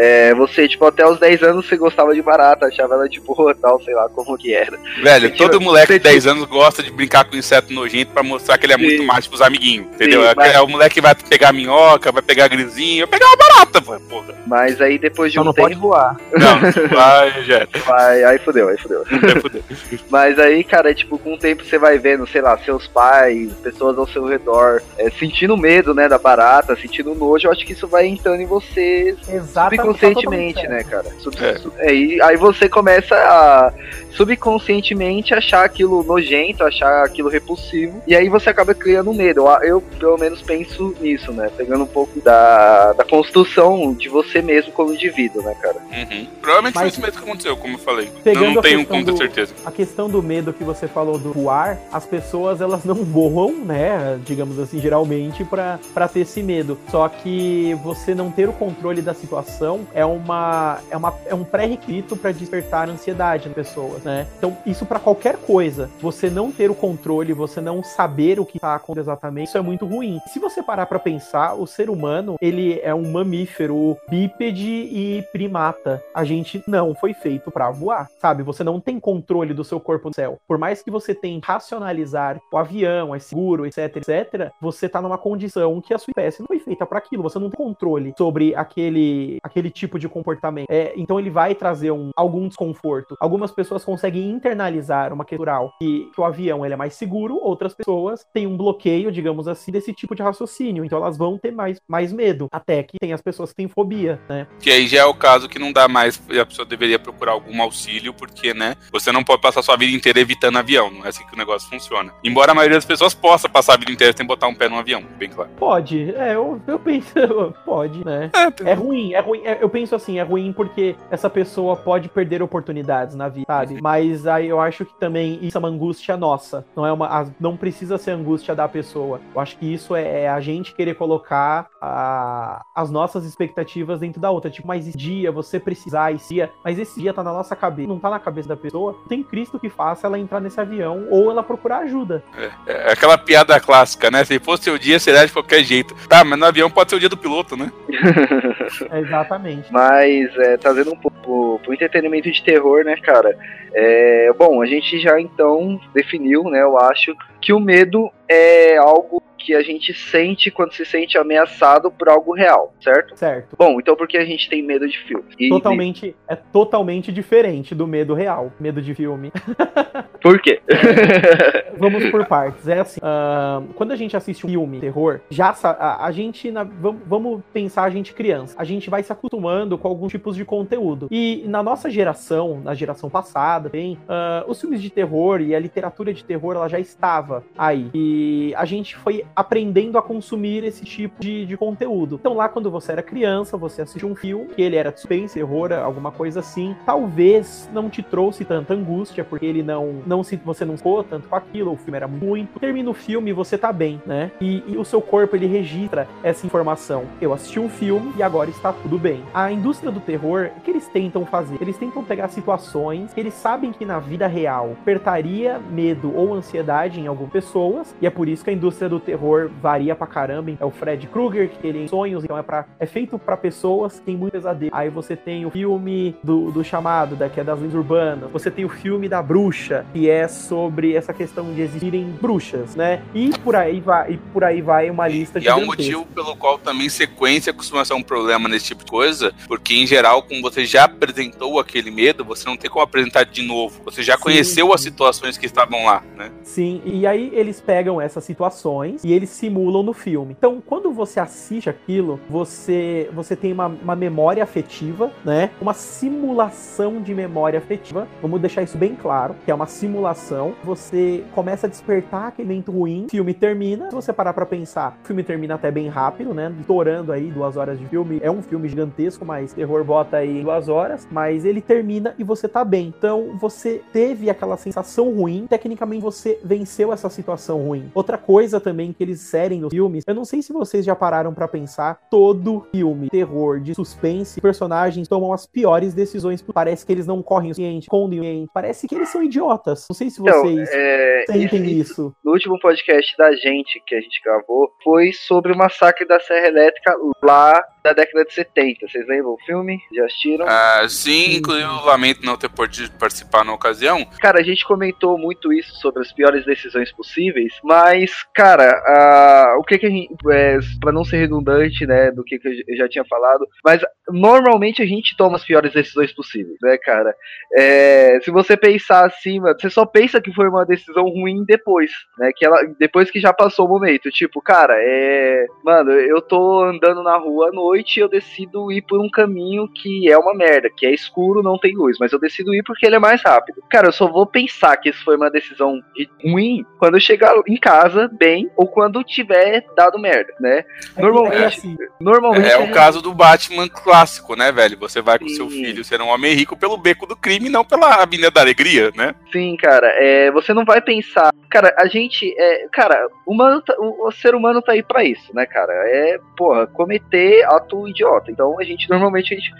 é, 0.00 0.32
você, 0.32 0.68
tipo, 0.68 0.86
até 0.86 1.04
os 1.04 1.18
10 1.18 1.42
anos 1.42 1.66
você 1.66 1.76
gostava 1.76 2.14
de 2.14 2.22
barata, 2.22 2.66
achava 2.66 2.94
ela, 2.94 3.08
tipo, 3.08 3.34
tal, 3.54 3.82
sei 3.82 3.94
lá 3.94 4.08
como 4.08 4.38
que 4.38 4.54
era. 4.54 4.78
Velho, 5.02 5.36
todo 5.36 5.54
tipo, 5.54 5.64
moleque 5.64 5.94
de 5.94 5.98
10 5.98 6.26
anos 6.28 6.44
gosta 6.44 6.84
de 6.84 6.90
brincar 6.92 7.24
com 7.24 7.34
inseto 7.34 7.72
nojento 7.72 8.12
pra 8.12 8.22
mostrar 8.22 8.58
que 8.58 8.66
ele 8.66 8.74
é 8.74 8.78
Sim. 8.78 8.84
muito 8.84 9.02
macho 9.02 9.28
pros 9.28 9.42
amiguinhos, 9.42 9.86
entendeu? 9.94 10.22
Sim, 10.22 10.28
é 10.28 10.34
mas... 10.36 10.54
É 10.54 10.60
o 10.60 10.68
moleque 10.68 10.94
que 10.94 11.00
vai 11.00 11.16
pegar 11.16 11.52
minhoca, 11.52 12.12
vai 12.12 12.22
pegar 12.22 12.46
grisinho, 12.46 13.08
vai 13.08 13.18
pegar 13.18 13.28
uma 13.28 13.36
barata, 13.36 13.82
porra. 13.82 14.34
Mas 14.46 14.80
aí 14.80 14.98
depois 14.98 15.32
de 15.32 15.36
Só 15.36 15.42
um 15.42 15.46
não 15.46 15.52
tempo... 15.52 15.68
pode 15.68 15.80
voar. 15.80 16.16
Não, 16.32 16.60
vai, 16.96 17.44
já. 17.44 17.66
Vai, 17.84 18.22
aí 18.22 18.38
fodeu, 18.38 18.68
aí 18.68 18.78
fodeu. 18.78 19.04
Aí 19.10 19.40
fodeu. 19.40 19.62
mas 20.08 20.38
aí, 20.38 20.62
cara, 20.62 20.94
tipo, 20.94 21.18
com 21.18 21.34
o 21.34 21.38
tempo 21.38 21.64
você 21.64 21.76
vai 21.76 21.98
vendo, 21.98 22.24
sei 22.26 22.40
lá, 22.40 22.56
seus 22.58 22.86
pais, 22.86 23.52
pessoas 23.64 23.98
ao 23.98 24.06
seu 24.06 24.24
redor, 24.26 24.80
é, 24.96 25.10
sentindo 25.10 25.56
medo, 25.56 25.92
né, 25.92 26.08
da 26.08 26.18
barata, 26.18 26.76
sentindo 26.76 27.14
nojo, 27.16 27.48
eu 27.48 27.52
acho 27.52 27.66
que 27.66 27.72
isso 27.72 27.88
vai 27.88 28.06
entrando 28.06 28.40
em 28.40 28.46
você 28.46 29.16
Exatamente, 29.28 29.87
subconscientemente, 29.92 30.66
né, 30.68 30.84
cara? 30.84 31.06
Sub, 31.18 31.36
é. 31.40 31.56
é, 31.78 32.22
aí 32.24 32.36
você 32.36 32.68
começa 32.68 33.14
a 33.14 33.72
subconscientemente 34.10 35.32
achar 35.32 35.64
aquilo 35.64 36.02
nojento, 36.02 36.64
achar 36.64 37.04
aquilo 37.04 37.28
repulsivo, 37.28 38.02
e 38.06 38.16
aí 38.16 38.28
você 38.28 38.50
acaba 38.50 38.74
criando 38.74 39.12
medo. 39.14 39.46
Eu, 39.46 39.62
eu 39.62 39.80
pelo 39.80 40.18
menos 40.18 40.42
penso 40.42 40.94
nisso, 41.00 41.32
né? 41.32 41.50
Pegando 41.56 41.84
um 41.84 41.86
pouco 41.86 42.20
da, 42.20 42.92
da 42.94 43.04
construção 43.04 43.94
de 43.94 44.08
você 44.08 44.42
mesmo 44.42 44.72
como 44.72 44.92
indivíduo, 44.92 45.42
né, 45.42 45.54
cara? 45.60 45.76
Uhum. 45.92 46.26
Provavelmente 46.40 46.74
Mas, 46.74 46.82
foi 46.82 46.88
isso 46.88 47.00
mesmo 47.00 47.16
que 47.20 47.28
aconteceu, 47.28 47.56
como 47.56 47.74
eu 47.74 47.78
falei. 47.78 48.10
Eu 48.24 48.34
não 48.34 48.62
tenho 48.62 48.84
como 48.86 49.04
ter 49.04 49.16
certeza. 49.16 49.54
A 49.64 49.70
questão 49.70 50.08
do 50.08 50.22
medo 50.22 50.52
que 50.52 50.64
você 50.64 50.88
falou 50.88 51.18
do 51.18 51.32
voar, 51.32 51.78
as 51.92 52.04
pessoas 52.04 52.60
elas 52.60 52.84
não 52.84 52.96
voam, 52.96 53.52
né? 53.52 54.18
Digamos 54.24 54.58
assim, 54.58 54.80
geralmente, 54.80 55.44
para 55.44 56.08
ter 56.12 56.20
esse 56.20 56.42
medo. 56.42 56.78
Só 56.90 57.08
que 57.08 57.74
você 57.84 58.14
não 58.14 58.30
ter 58.30 58.48
o 58.48 58.52
controle 58.52 59.02
da 59.02 59.14
situação 59.14 59.77
é 59.94 60.04
uma 60.04 60.78
é, 60.90 60.96
uma, 60.96 61.14
é 61.26 61.34
um 61.34 61.44
pré-requisito 61.44 62.16
para 62.16 62.32
despertar 62.32 62.88
ansiedade 62.88 63.46
nas 63.46 63.54
pessoas, 63.54 64.02
né? 64.02 64.26
Então, 64.38 64.56
isso 64.66 64.86
para 64.86 64.98
qualquer 64.98 65.36
coisa, 65.36 65.90
você 66.00 66.30
não 66.30 66.50
ter 66.50 66.70
o 66.70 66.74
controle, 66.74 67.32
você 67.32 67.60
não 67.60 67.82
saber 67.82 68.38
o 68.40 68.46
que 68.46 68.58
tá 68.58 68.74
acontecendo 68.74 68.98
exatamente, 69.04 69.48
isso 69.48 69.58
é 69.58 69.60
muito 69.60 69.86
ruim. 69.86 70.20
Se 70.26 70.38
você 70.38 70.62
parar 70.62 70.86
para 70.86 70.98
pensar, 70.98 71.54
o 71.54 71.66
ser 71.66 71.90
humano, 71.90 72.36
ele 72.40 72.80
é 72.82 72.94
um 72.94 73.10
mamífero 73.10 73.96
bípede 74.08 74.68
e 74.68 75.24
primata. 75.32 76.02
A 76.14 76.24
gente 76.24 76.62
não 76.66 76.94
foi 76.94 77.14
feito 77.14 77.50
para 77.50 77.70
voar, 77.70 78.08
sabe? 78.20 78.42
Você 78.42 78.64
não 78.64 78.80
tem 78.80 78.98
controle 79.00 79.54
do 79.54 79.64
seu 79.64 79.80
corpo 79.80 80.08
no 80.08 80.14
céu. 80.14 80.38
Por 80.46 80.58
mais 80.58 80.82
que 80.82 80.90
você 80.90 81.14
tenha 81.14 81.40
racionalizar 81.42 82.40
o 82.52 82.56
avião, 82.56 83.14
é 83.14 83.18
seguro, 83.18 83.66
etc, 83.66 83.96
etc, 83.96 84.52
você 84.60 84.88
tá 84.88 85.00
numa 85.00 85.18
condição 85.18 85.80
que 85.80 85.94
a 85.94 85.98
sua 85.98 86.10
espécie 86.10 86.40
não 86.40 86.46
foi 86.46 86.58
feita 86.58 86.86
para 86.86 86.98
aquilo. 86.98 87.22
Você 87.22 87.38
não 87.38 87.50
tem 87.50 87.58
controle 87.58 88.14
sobre 88.16 88.54
aquele, 88.54 89.38
aquele 89.42 89.57
tipo 89.70 89.98
de 89.98 90.08
comportamento. 90.08 90.68
É, 90.70 90.92
então 90.96 91.18
ele 91.18 91.30
vai 91.30 91.54
trazer 91.54 91.90
um, 91.90 92.10
algum 92.16 92.48
desconforto. 92.48 93.16
Algumas 93.20 93.50
pessoas 93.50 93.84
conseguem 93.84 94.30
internalizar 94.30 95.12
uma 95.12 95.24
cultural 95.24 95.72
que, 95.78 96.10
que 96.14 96.20
o 96.20 96.24
avião 96.24 96.64
ele 96.64 96.74
é 96.74 96.76
mais 96.76 96.94
seguro, 96.94 97.38
outras 97.42 97.74
pessoas 97.74 98.24
têm 98.32 98.46
um 98.46 98.56
bloqueio, 98.56 99.10
digamos 99.10 99.48
assim, 99.48 99.72
desse 99.72 99.92
tipo 99.92 100.14
de 100.14 100.22
raciocínio. 100.22 100.84
Então 100.84 100.98
elas 100.98 101.16
vão 101.16 101.38
ter 101.38 101.50
mais, 101.50 101.78
mais 101.88 102.12
medo. 102.12 102.48
Até 102.52 102.82
que 102.82 102.98
tem 103.00 103.12
as 103.12 103.22
pessoas 103.22 103.50
que 103.50 103.56
têm 103.56 103.68
fobia, 103.68 104.20
né? 104.28 104.46
Que 104.60 104.70
aí 104.70 104.86
já 104.86 105.00
é 105.00 105.04
o 105.04 105.14
caso 105.14 105.48
que 105.48 105.58
não 105.58 105.72
dá 105.72 105.88
mais, 105.88 106.20
a 106.40 106.46
pessoa 106.46 106.66
deveria 106.66 106.98
procurar 106.98 107.32
algum 107.32 107.60
auxílio, 107.62 108.12
porque, 108.12 108.54
né, 108.54 108.74
você 108.92 109.12
não 109.12 109.24
pode 109.24 109.42
passar 109.42 109.62
sua 109.62 109.76
vida 109.76 109.94
inteira 109.94 110.20
evitando 110.20 110.58
avião. 110.58 110.90
Não 110.90 111.04
é 111.04 111.08
assim 111.08 111.26
que 111.26 111.34
o 111.34 111.38
negócio 111.38 111.68
funciona. 111.68 112.12
Embora 112.22 112.52
a 112.52 112.54
maioria 112.54 112.76
das 112.76 112.84
pessoas 112.84 113.14
possa 113.14 113.48
passar 113.48 113.74
a 113.74 113.76
vida 113.76 113.92
inteira 113.92 114.16
sem 114.16 114.26
botar 114.26 114.48
um 114.48 114.54
pé 114.54 114.68
num 114.68 114.78
avião, 114.78 115.02
bem 115.18 115.28
claro. 115.28 115.50
Pode, 115.56 116.14
é, 116.14 116.34
eu, 116.34 116.60
eu 116.66 116.78
penso, 116.78 117.12
pode, 117.64 118.04
né? 118.04 118.30
É, 118.34 118.70
é 118.70 118.74
ruim, 118.74 119.14
é 119.14 119.20
ruim. 119.20 119.42
É, 119.48 119.56
eu 119.62 119.68
penso 119.70 119.94
assim, 119.94 120.18
é 120.18 120.22
ruim 120.22 120.52
porque 120.52 120.94
essa 121.10 121.30
pessoa 121.30 121.74
pode 121.74 122.10
perder 122.10 122.42
oportunidades 122.42 123.16
na 123.16 123.30
vida, 123.30 123.46
sabe? 123.46 123.74
Uhum. 123.74 123.80
Mas 123.82 124.26
aí 124.26 124.46
eu 124.46 124.60
acho 124.60 124.84
que 124.84 124.92
também 125.00 125.38
isso 125.40 125.56
é 125.56 125.58
uma 125.58 125.68
angústia 125.68 126.18
nossa. 126.18 126.66
Não 126.76 126.84
é 126.84 126.92
uma. 126.92 127.32
Não 127.40 127.56
precisa 127.56 127.96
ser 127.96 128.10
angústia 128.10 128.54
da 128.54 128.68
pessoa. 128.68 129.22
Eu 129.34 129.40
acho 129.40 129.56
que 129.56 129.72
isso 129.72 129.96
é, 129.96 130.24
é 130.24 130.28
a 130.28 130.38
gente 130.38 130.74
querer 130.74 130.96
colocar 130.96 131.66
a, 131.80 132.62
as 132.74 132.90
nossas 132.90 133.24
expectativas 133.24 134.00
dentro 134.00 134.20
da 134.20 134.30
outra. 134.30 134.50
Tipo, 134.50 134.68
mas 134.68 134.86
esse 134.86 134.98
dia 134.98 135.32
você 135.32 135.58
precisar, 135.58 136.12
esse 136.12 136.34
dia, 136.34 136.50
mas 136.62 136.78
esse 136.78 137.00
dia 137.00 137.14
tá 137.14 137.24
na 137.24 137.32
nossa 137.32 137.56
cabeça, 137.56 137.88
não 137.88 137.98
tá 137.98 138.10
na 138.10 138.20
cabeça 138.20 138.50
da 138.50 138.56
pessoa. 138.56 138.98
Tem 139.08 139.22
Cristo 139.22 139.58
que 139.58 139.70
faça 139.70 140.06
ela 140.06 140.18
entrar 140.18 140.40
nesse 140.40 140.60
avião 140.60 141.06
ou 141.10 141.30
ela 141.30 141.42
procurar 141.42 141.78
ajuda. 141.78 142.22
É, 142.36 142.50
é, 142.66 142.92
aquela 142.92 143.16
piada 143.16 143.58
clássica, 143.58 144.10
né? 144.10 144.24
Se 144.24 144.38
fosse 144.38 144.68
o 144.68 144.78
dia, 144.78 144.98
seria 144.98 145.24
de 145.24 145.32
qualquer 145.32 145.64
jeito. 145.64 145.94
Tá, 146.06 146.22
mas 146.22 146.38
no 146.38 146.44
avião 146.44 146.70
pode 146.70 146.90
ser 146.90 146.96
o 146.96 147.00
dia 147.00 147.08
do 147.08 147.16
piloto, 147.16 147.56
né? 147.56 147.72
Exatamente. 148.92 149.37
Mas, 149.70 150.36
é, 150.36 150.56
trazendo 150.56 150.92
um 150.92 150.96
pouco 150.96 151.60
pro 151.62 151.74
entretenimento 151.74 152.30
de 152.30 152.42
terror, 152.42 152.84
né, 152.84 152.96
cara? 152.96 153.36
É, 153.74 154.32
bom, 154.32 154.62
a 154.62 154.66
gente 154.66 154.98
já 154.98 155.20
então 155.20 155.80
definiu, 155.94 156.44
né, 156.44 156.62
eu 156.62 156.78
acho, 156.78 157.14
que 157.40 157.52
o 157.52 157.60
medo 157.60 158.10
é 158.28 158.76
algo 158.76 159.22
que 159.38 159.54
a 159.54 159.62
gente 159.62 159.94
sente 159.94 160.50
quando 160.50 160.72
se 160.72 160.84
sente 160.84 161.16
ameaçado 161.16 161.90
por 161.90 162.08
algo 162.08 162.34
real, 162.34 162.74
certo? 162.80 163.16
Certo. 163.16 163.56
Bom, 163.56 163.78
então 163.80 163.96
por 163.96 164.06
que 164.06 164.16
a 164.16 164.24
gente 164.24 164.48
tem 164.48 164.62
medo 164.62 164.86
de 164.88 164.98
filme? 164.98 165.24
E, 165.38 165.48
totalmente, 165.48 166.14
é 166.28 166.36
totalmente 166.36 167.12
diferente 167.12 167.74
do 167.74 167.86
medo 167.86 168.14
real, 168.14 168.52
medo 168.58 168.82
de 168.82 168.94
filme. 168.94 169.32
Por 170.20 170.40
quê? 170.40 170.60
É, 170.66 171.70
vamos 171.78 172.10
por 172.10 172.26
partes. 172.26 172.66
É 172.66 172.80
assim, 172.80 173.00
uh, 173.00 173.72
quando 173.74 173.92
a 173.92 173.96
gente 173.96 174.16
assiste 174.16 174.44
um 174.44 174.48
filme 174.48 174.80
terror, 174.80 175.20
já 175.30 175.54
a, 175.62 176.06
a 176.06 176.10
gente, 176.10 176.50
na, 176.50 176.64
vamos, 176.64 177.02
vamos 177.06 177.42
pensar 177.52 177.84
a 177.84 177.90
gente 177.90 178.12
criança, 178.12 178.54
a 178.58 178.64
gente 178.64 178.90
vai 178.90 179.02
se 179.02 179.12
acostumando 179.12 179.78
com 179.78 179.86
alguns 179.86 180.10
tipos 180.10 180.34
de 180.34 180.44
conteúdo. 180.44 181.08
E 181.10 181.44
na 181.46 181.62
nossa 181.62 181.88
geração, 181.88 182.60
na 182.62 182.74
geração 182.74 183.08
passada, 183.08 183.68
bem, 183.68 183.98
uh, 184.08 184.50
os 184.50 184.60
filmes 184.60 184.82
de 184.82 184.90
terror 184.90 185.40
e 185.40 185.54
a 185.54 185.60
literatura 185.60 186.12
de 186.12 186.24
terror, 186.24 186.56
ela 186.56 186.68
já 186.68 186.80
estava 186.80 187.44
aí. 187.56 187.90
E 187.94 188.52
a 188.56 188.64
gente 188.64 188.96
foi 188.96 189.24
aprendendo 189.34 189.98
a 189.98 190.02
consumir 190.02 190.64
esse 190.64 190.84
tipo 190.84 191.20
de, 191.20 191.46
de 191.46 191.56
conteúdo. 191.56 192.16
Então 192.20 192.34
lá 192.34 192.48
quando 192.48 192.70
você 192.70 192.92
era 192.92 193.02
criança, 193.02 193.56
você 193.56 193.82
assistiu 193.82 194.08
um 194.08 194.14
filme, 194.14 194.46
que 194.46 194.62
ele 194.62 194.76
era 194.76 194.94
suspense, 194.96 195.34
terror, 195.34 195.72
alguma 195.72 196.10
coisa 196.10 196.40
assim, 196.40 196.76
talvez 196.84 197.68
não 197.72 197.88
te 197.88 198.02
trouxe 198.02 198.44
tanta 198.44 198.74
angústia, 198.74 199.24
porque 199.24 199.46
ele 199.46 199.62
não, 199.62 200.02
não 200.06 200.22
se, 200.22 200.36
você 200.36 200.64
não 200.64 200.76
ficou 200.76 201.02
tanto 201.02 201.28
com 201.28 201.36
aquilo, 201.36 201.72
o 201.72 201.76
filme 201.76 201.96
era 201.96 202.08
muito. 202.08 202.58
Termina 202.58 202.90
o 202.90 202.94
filme 202.94 203.30
e 203.30 203.32
você 203.32 203.56
tá 203.56 203.72
bem, 203.72 204.00
né? 204.06 204.30
E, 204.40 204.62
e 204.66 204.76
o 204.76 204.84
seu 204.84 205.00
corpo 205.00 205.36
ele 205.36 205.46
registra 205.46 206.08
essa 206.22 206.46
informação. 206.46 207.04
Eu 207.20 207.32
assisti 207.32 207.60
um 207.60 207.68
filme 207.68 208.12
e 208.16 208.22
agora 208.22 208.50
está 208.50 208.72
tudo 208.72 208.98
bem. 208.98 209.22
A 209.32 209.50
indústria 209.50 209.90
do 209.90 210.00
terror, 210.00 210.50
o 210.56 210.60
que 210.60 210.70
eles 210.70 210.88
tentam 210.88 211.24
fazer? 211.24 211.58
Eles 211.60 211.78
tentam 211.78 212.04
pegar 212.04 212.28
situações 212.28 213.12
que 213.12 213.20
eles 213.20 213.34
sabem 213.34 213.72
que 213.72 213.84
na 213.84 213.98
vida 213.98 214.26
real 214.26 214.72
apertaria 214.80 215.58
medo 215.70 216.14
ou 216.14 216.34
ansiedade 216.34 217.00
em 217.00 217.06
algumas 217.06 217.32
pessoas, 217.32 217.94
e 218.00 218.06
é 218.06 218.10
por 218.10 218.28
isso 218.28 218.44
que 218.44 218.50
a 218.50 218.52
indústria 218.52 218.88
do 218.88 219.00
terror 219.00 219.17
terror 219.18 219.50
varia 219.60 219.94
pra 219.96 220.06
caramba. 220.06 220.52
É 220.58 220.64
o 220.64 220.70
Fred 220.70 221.06
Krueger, 221.08 221.50
que 221.50 221.66
ele 221.66 221.84
em 221.84 221.88
sonhos, 221.88 222.24
então 222.24 222.38
é, 222.38 222.42
pra, 222.42 222.64
é 222.78 222.86
feito 222.86 223.18
para 223.18 223.36
pessoas 223.36 223.98
que 223.98 224.06
têm 224.06 224.16
muito 224.16 224.32
pesadelo. 224.32 224.70
Aí 224.72 224.88
você 224.88 225.16
tem 225.16 225.44
o 225.44 225.50
filme 225.50 226.16
do, 226.22 226.50
do 226.52 226.62
chamado, 226.62 227.16
da, 227.16 227.28
que 227.28 227.40
é 227.40 227.44
das 227.44 227.58
lendas 227.58 227.74
urbanas. 227.74 228.30
Você 228.30 228.50
tem 228.50 228.64
o 228.64 228.68
filme 228.68 229.08
da 229.08 229.20
bruxa, 229.20 229.84
que 229.92 230.08
é 230.08 230.28
sobre 230.28 230.94
essa 230.94 231.12
questão 231.12 231.52
de 231.52 231.62
existirem 231.62 232.04
bruxas, 232.20 232.76
né? 232.76 233.02
E 233.14 233.30
por 233.40 233.56
aí 233.56 233.80
vai, 233.80 234.12
e 234.12 234.16
por 234.16 234.44
aí 234.44 234.62
vai 234.62 234.88
uma 234.88 235.08
lista 235.08 235.40
de. 235.40 235.46
E 235.46 235.48
é 235.48 235.54
um 235.54 235.66
motivo 235.66 236.06
pelo 236.06 236.36
qual 236.36 236.58
também 236.58 236.88
sequência 236.88 237.52
costuma 237.52 237.84
ser 237.84 237.94
um 237.94 238.02
problema 238.02 238.48
nesse 238.48 238.66
tipo 238.66 238.84
de 238.84 238.90
coisa, 238.90 239.34
porque 239.46 239.74
em 239.74 239.86
geral, 239.86 240.22
como 240.22 240.40
você 240.40 240.64
já 240.64 240.84
apresentou 240.84 241.58
aquele 241.58 241.90
medo, 241.90 242.24
você 242.24 242.48
não 242.48 242.56
tem 242.56 242.70
como 242.70 242.82
apresentar 242.82 243.24
de 243.24 243.42
novo. 243.42 243.82
Você 243.84 244.02
já 244.02 244.16
sim, 244.16 244.22
conheceu 244.22 244.66
sim. 244.66 244.74
as 244.74 244.80
situações 244.80 245.36
que 245.36 245.46
estavam 245.46 245.84
lá, 245.84 246.02
né? 246.16 246.30
Sim, 246.42 246.80
e 246.84 247.06
aí 247.06 247.30
eles 247.32 247.60
pegam 247.60 248.00
essas 248.00 248.24
situações 248.24 249.02
e 249.08 249.12
eles 249.14 249.30
simulam 249.30 249.82
no 249.82 249.94
filme. 249.94 250.36
Então, 250.38 250.62
quando 250.64 250.92
você 250.92 251.18
assiste 251.18 251.70
aquilo, 251.70 252.20
você, 252.28 253.08
você 253.14 253.34
tem 253.34 253.54
uma, 253.54 253.66
uma 253.66 253.96
memória 253.96 254.42
afetiva, 254.42 255.10
né? 255.24 255.50
Uma 255.62 255.72
simulação 255.72 257.00
de 257.00 257.14
memória 257.14 257.58
afetiva. 257.58 258.06
Vamos 258.20 258.38
deixar 258.38 258.62
isso 258.62 258.76
bem 258.76 258.94
claro, 258.94 259.34
que 259.46 259.50
é 259.50 259.54
uma 259.54 259.66
simulação. 259.66 260.52
Você 260.62 261.24
começa 261.34 261.66
a 261.66 261.70
despertar 261.70 262.28
aquele 262.28 262.48
momento 262.48 262.70
ruim, 262.70 263.06
o 263.06 263.10
filme 263.10 263.32
termina. 263.32 263.88
Se 263.88 263.94
você 263.94 264.12
parar 264.12 264.34
para 264.34 264.44
pensar, 264.44 264.98
o 265.02 265.06
filme 265.06 265.22
termina 265.22 265.54
até 265.54 265.70
bem 265.70 265.88
rápido, 265.88 266.34
né? 266.34 266.54
Estourando 266.60 267.10
aí 267.10 267.30
duas 267.30 267.56
horas 267.56 267.78
de 267.78 267.86
filme. 267.86 268.20
É 268.22 268.30
um 268.30 268.42
filme 268.42 268.68
gigantesco, 268.68 269.24
mas 269.24 269.54
terror 269.54 269.82
bota 269.84 270.18
aí 270.18 270.42
duas 270.42 270.68
horas. 270.68 271.08
Mas 271.10 271.46
ele 271.46 271.62
termina 271.62 272.14
e 272.18 272.24
você 272.24 272.46
tá 272.46 272.62
bem. 272.62 272.92
Então, 272.98 273.38
você 273.40 273.80
teve 273.90 274.28
aquela 274.28 274.58
sensação 274.58 275.14
ruim. 275.14 275.46
Tecnicamente, 275.48 276.02
você 276.02 276.38
venceu 276.44 276.92
essa 276.92 277.08
situação 277.08 277.62
ruim. 277.62 277.90
Outra 277.94 278.18
coisa 278.18 278.60
também 278.60 278.92
que 278.98 279.04
eles 279.04 279.20
serem 279.20 279.60
nos 279.60 279.70
filmes, 279.70 280.04
eu 280.06 280.14
não 280.14 280.24
sei 280.24 280.42
se 280.42 280.52
vocês 280.52 280.84
já 280.84 280.94
pararam 280.94 281.32
para 281.32 281.46
pensar, 281.46 282.00
todo 282.10 282.66
filme, 282.72 283.08
terror, 283.08 283.60
de 283.60 283.74
suspense, 283.74 284.40
personagens 284.40 285.06
tomam 285.06 285.32
as 285.32 285.46
piores 285.46 285.94
decisões. 285.94 286.42
Parece 286.42 286.84
que 286.84 286.92
eles 286.92 287.06
não 287.06 287.22
correm 287.22 287.52
o 287.52 287.54
suficiente, 287.54 287.84
escondem 287.84 288.42
o. 288.42 288.48
Parece 288.52 288.88
que 288.88 288.94
eles 288.94 289.08
são 289.08 289.22
idiotas. 289.22 289.86
Não 289.88 289.96
sei 289.96 290.10
se 290.10 290.20
então, 290.20 290.42
vocês 290.42 290.68
então, 290.68 290.80
é, 290.80 291.24
sentem 291.26 291.64
isso, 291.70 291.92
isso. 291.92 292.16
No 292.24 292.32
último 292.32 292.58
podcast 292.58 293.16
da 293.16 293.32
gente, 293.34 293.80
que 293.86 293.94
a 293.94 294.00
gente 294.00 294.20
gravou, 294.24 294.70
foi 294.82 295.12
sobre 295.12 295.52
o 295.52 295.56
massacre 295.56 296.06
da 296.06 296.18
Serra 296.18 296.48
Elétrica 296.48 296.94
lá 297.22 297.64
da 297.88 297.92
década 297.92 298.24
de 298.24 298.34
70. 298.34 298.86
Vocês 298.86 299.06
lembram 299.06 299.32
o 299.32 299.38
filme? 299.44 299.80
Já 299.94 300.04
assistiram? 300.04 300.46
Ah, 300.48 300.86
sim, 300.88 301.36
inclusive 301.36 301.66
eu 301.66 301.84
lamento 301.84 302.24
não 302.24 302.36
ter 302.36 302.48
podido 302.48 302.90
participar 302.98 303.44
na 303.44 303.52
ocasião. 303.52 304.04
Cara, 304.20 304.40
a 304.40 304.42
gente 304.42 304.64
comentou 304.64 305.18
muito 305.18 305.52
isso 305.52 305.74
sobre 305.76 306.02
as 306.02 306.12
piores 306.12 306.44
decisões 306.44 306.92
possíveis, 306.92 307.54
mas, 307.62 308.24
cara, 308.34 309.54
uh, 309.56 309.60
o 309.60 309.64
que 309.64 309.78
que 309.78 309.86
a 309.86 309.90
gente. 309.90 310.14
É, 310.30 310.58
pra 310.80 310.92
não 310.92 311.04
ser 311.04 311.18
redundante, 311.18 311.86
né, 311.86 312.10
do 312.10 312.24
que, 312.24 312.38
que 312.38 312.48
eu 312.48 312.76
já 312.76 312.88
tinha 312.88 313.04
falado, 313.04 313.46
mas 313.64 313.80
normalmente 314.08 314.82
a 314.82 314.86
gente 314.86 315.16
toma 315.16 315.36
as 315.36 315.44
piores 315.44 315.72
decisões 315.72 316.12
possíveis, 316.12 316.56
né, 316.62 316.76
cara? 316.78 317.14
É, 317.56 318.20
se 318.22 318.30
você 318.30 318.56
pensar 318.56 319.06
assim, 319.06 319.40
mano, 319.40 319.56
você 319.58 319.70
só 319.70 319.86
pensa 319.86 320.20
que 320.20 320.32
foi 320.32 320.48
uma 320.48 320.64
decisão 320.64 321.04
ruim 321.04 321.44
depois, 321.44 321.90
né? 322.18 322.30
Que 322.34 322.44
ela, 322.44 322.62
depois 322.78 323.10
que 323.10 323.20
já 323.20 323.32
passou 323.32 323.66
o 323.66 323.68
momento. 323.68 324.10
Tipo, 324.10 324.40
cara, 324.40 324.74
é. 324.76 325.46
Mano, 325.64 325.92
eu 325.92 326.20
tô 326.20 326.62
andando 326.62 327.02
na 327.02 327.16
rua 327.16 327.48
à 327.48 327.52
noite 327.52 327.77
noite 327.78 328.00
eu 328.00 328.08
decido 328.08 328.72
ir 328.72 328.82
por 328.82 329.00
um 329.00 329.08
caminho 329.08 329.68
que 329.68 330.10
é 330.10 330.18
uma 330.18 330.34
merda, 330.34 330.68
que 330.74 330.84
é 330.84 330.92
escuro, 330.92 331.42
não 331.42 331.58
tem 331.58 331.74
luz, 331.74 331.96
mas 331.98 332.12
eu 332.12 332.18
decido 332.18 332.54
ir 332.54 332.62
porque 332.64 332.86
ele 332.86 332.96
é 332.96 332.98
mais 332.98 333.22
rápido. 333.22 333.62
Cara, 333.70 333.88
eu 333.88 333.92
só 333.92 334.08
vou 334.08 334.26
pensar 334.26 334.76
que 334.76 334.88
isso 334.90 335.04
foi 335.04 335.16
uma 335.16 335.30
decisão 335.30 335.80
ruim 336.22 336.64
quando 336.78 336.94
eu 336.94 337.00
chegar 337.00 337.34
em 337.46 337.56
casa 337.56 338.10
bem 338.12 338.50
ou 338.56 338.66
quando 338.66 339.04
tiver 339.04 339.64
dado 339.76 339.98
merda, 339.98 340.32
né? 340.40 340.64
É 340.96 341.02
normalmente, 341.02 341.42
é, 341.42 341.46
assim, 341.46 341.76
normalmente 342.00 342.48
é, 342.48 342.52
é 342.52 342.58
o 342.58 342.72
caso 342.72 343.00
do 343.00 343.14
Batman 343.14 343.68
clássico, 343.68 344.34
né, 344.34 344.50
velho? 344.50 344.78
Você 344.78 345.00
vai 345.00 345.18
com 345.18 345.28
Sim. 345.28 345.34
seu 345.34 345.48
filho 345.48 345.84
ser 345.84 346.00
um 346.00 346.08
homem 346.08 346.34
rico 346.34 346.56
pelo 346.56 346.76
beco 346.76 347.06
do 347.06 347.16
crime, 347.16 347.48
não 347.48 347.64
pela 347.64 348.02
avenida 348.02 348.30
da 348.30 348.40
alegria, 348.40 348.90
né? 348.96 349.14
Sim, 349.32 349.56
cara, 349.56 349.88
é, 349.96 350.30
você 350.30 350.52
não 350.52 350.64
vai 350.64 350.80
pensar, 350.80 351.32
cara, 351.50 351.74
a 351.78 351.86
gente 351.86 352.34
é, 352.38 352.66
cara, 352.72 353.08
humano, 353.26 353.62
tá, 353.62 353.74
o, 353.78 354.08
o 354.08 354.12
ser 354.12 354.34
humano 354.34 354.60
tá 354.60 354.72
aí 354.72 354.82
para 354.82 355.04
isso, 355.04 355.34
né, 355.34 355.46
cara? 355.46 355.72
É, 355.86 356.18
porra, 356.36 356.66
cometer 356.66 357.44
ato 357.58 357.88
idiota. 357.88 358.30
Então 358.30 358.58
a 358.58 358.64
gente 358.64 358.88
normalmente 358.88 359.34
a 359.34 359.36
gente 359.36 359.52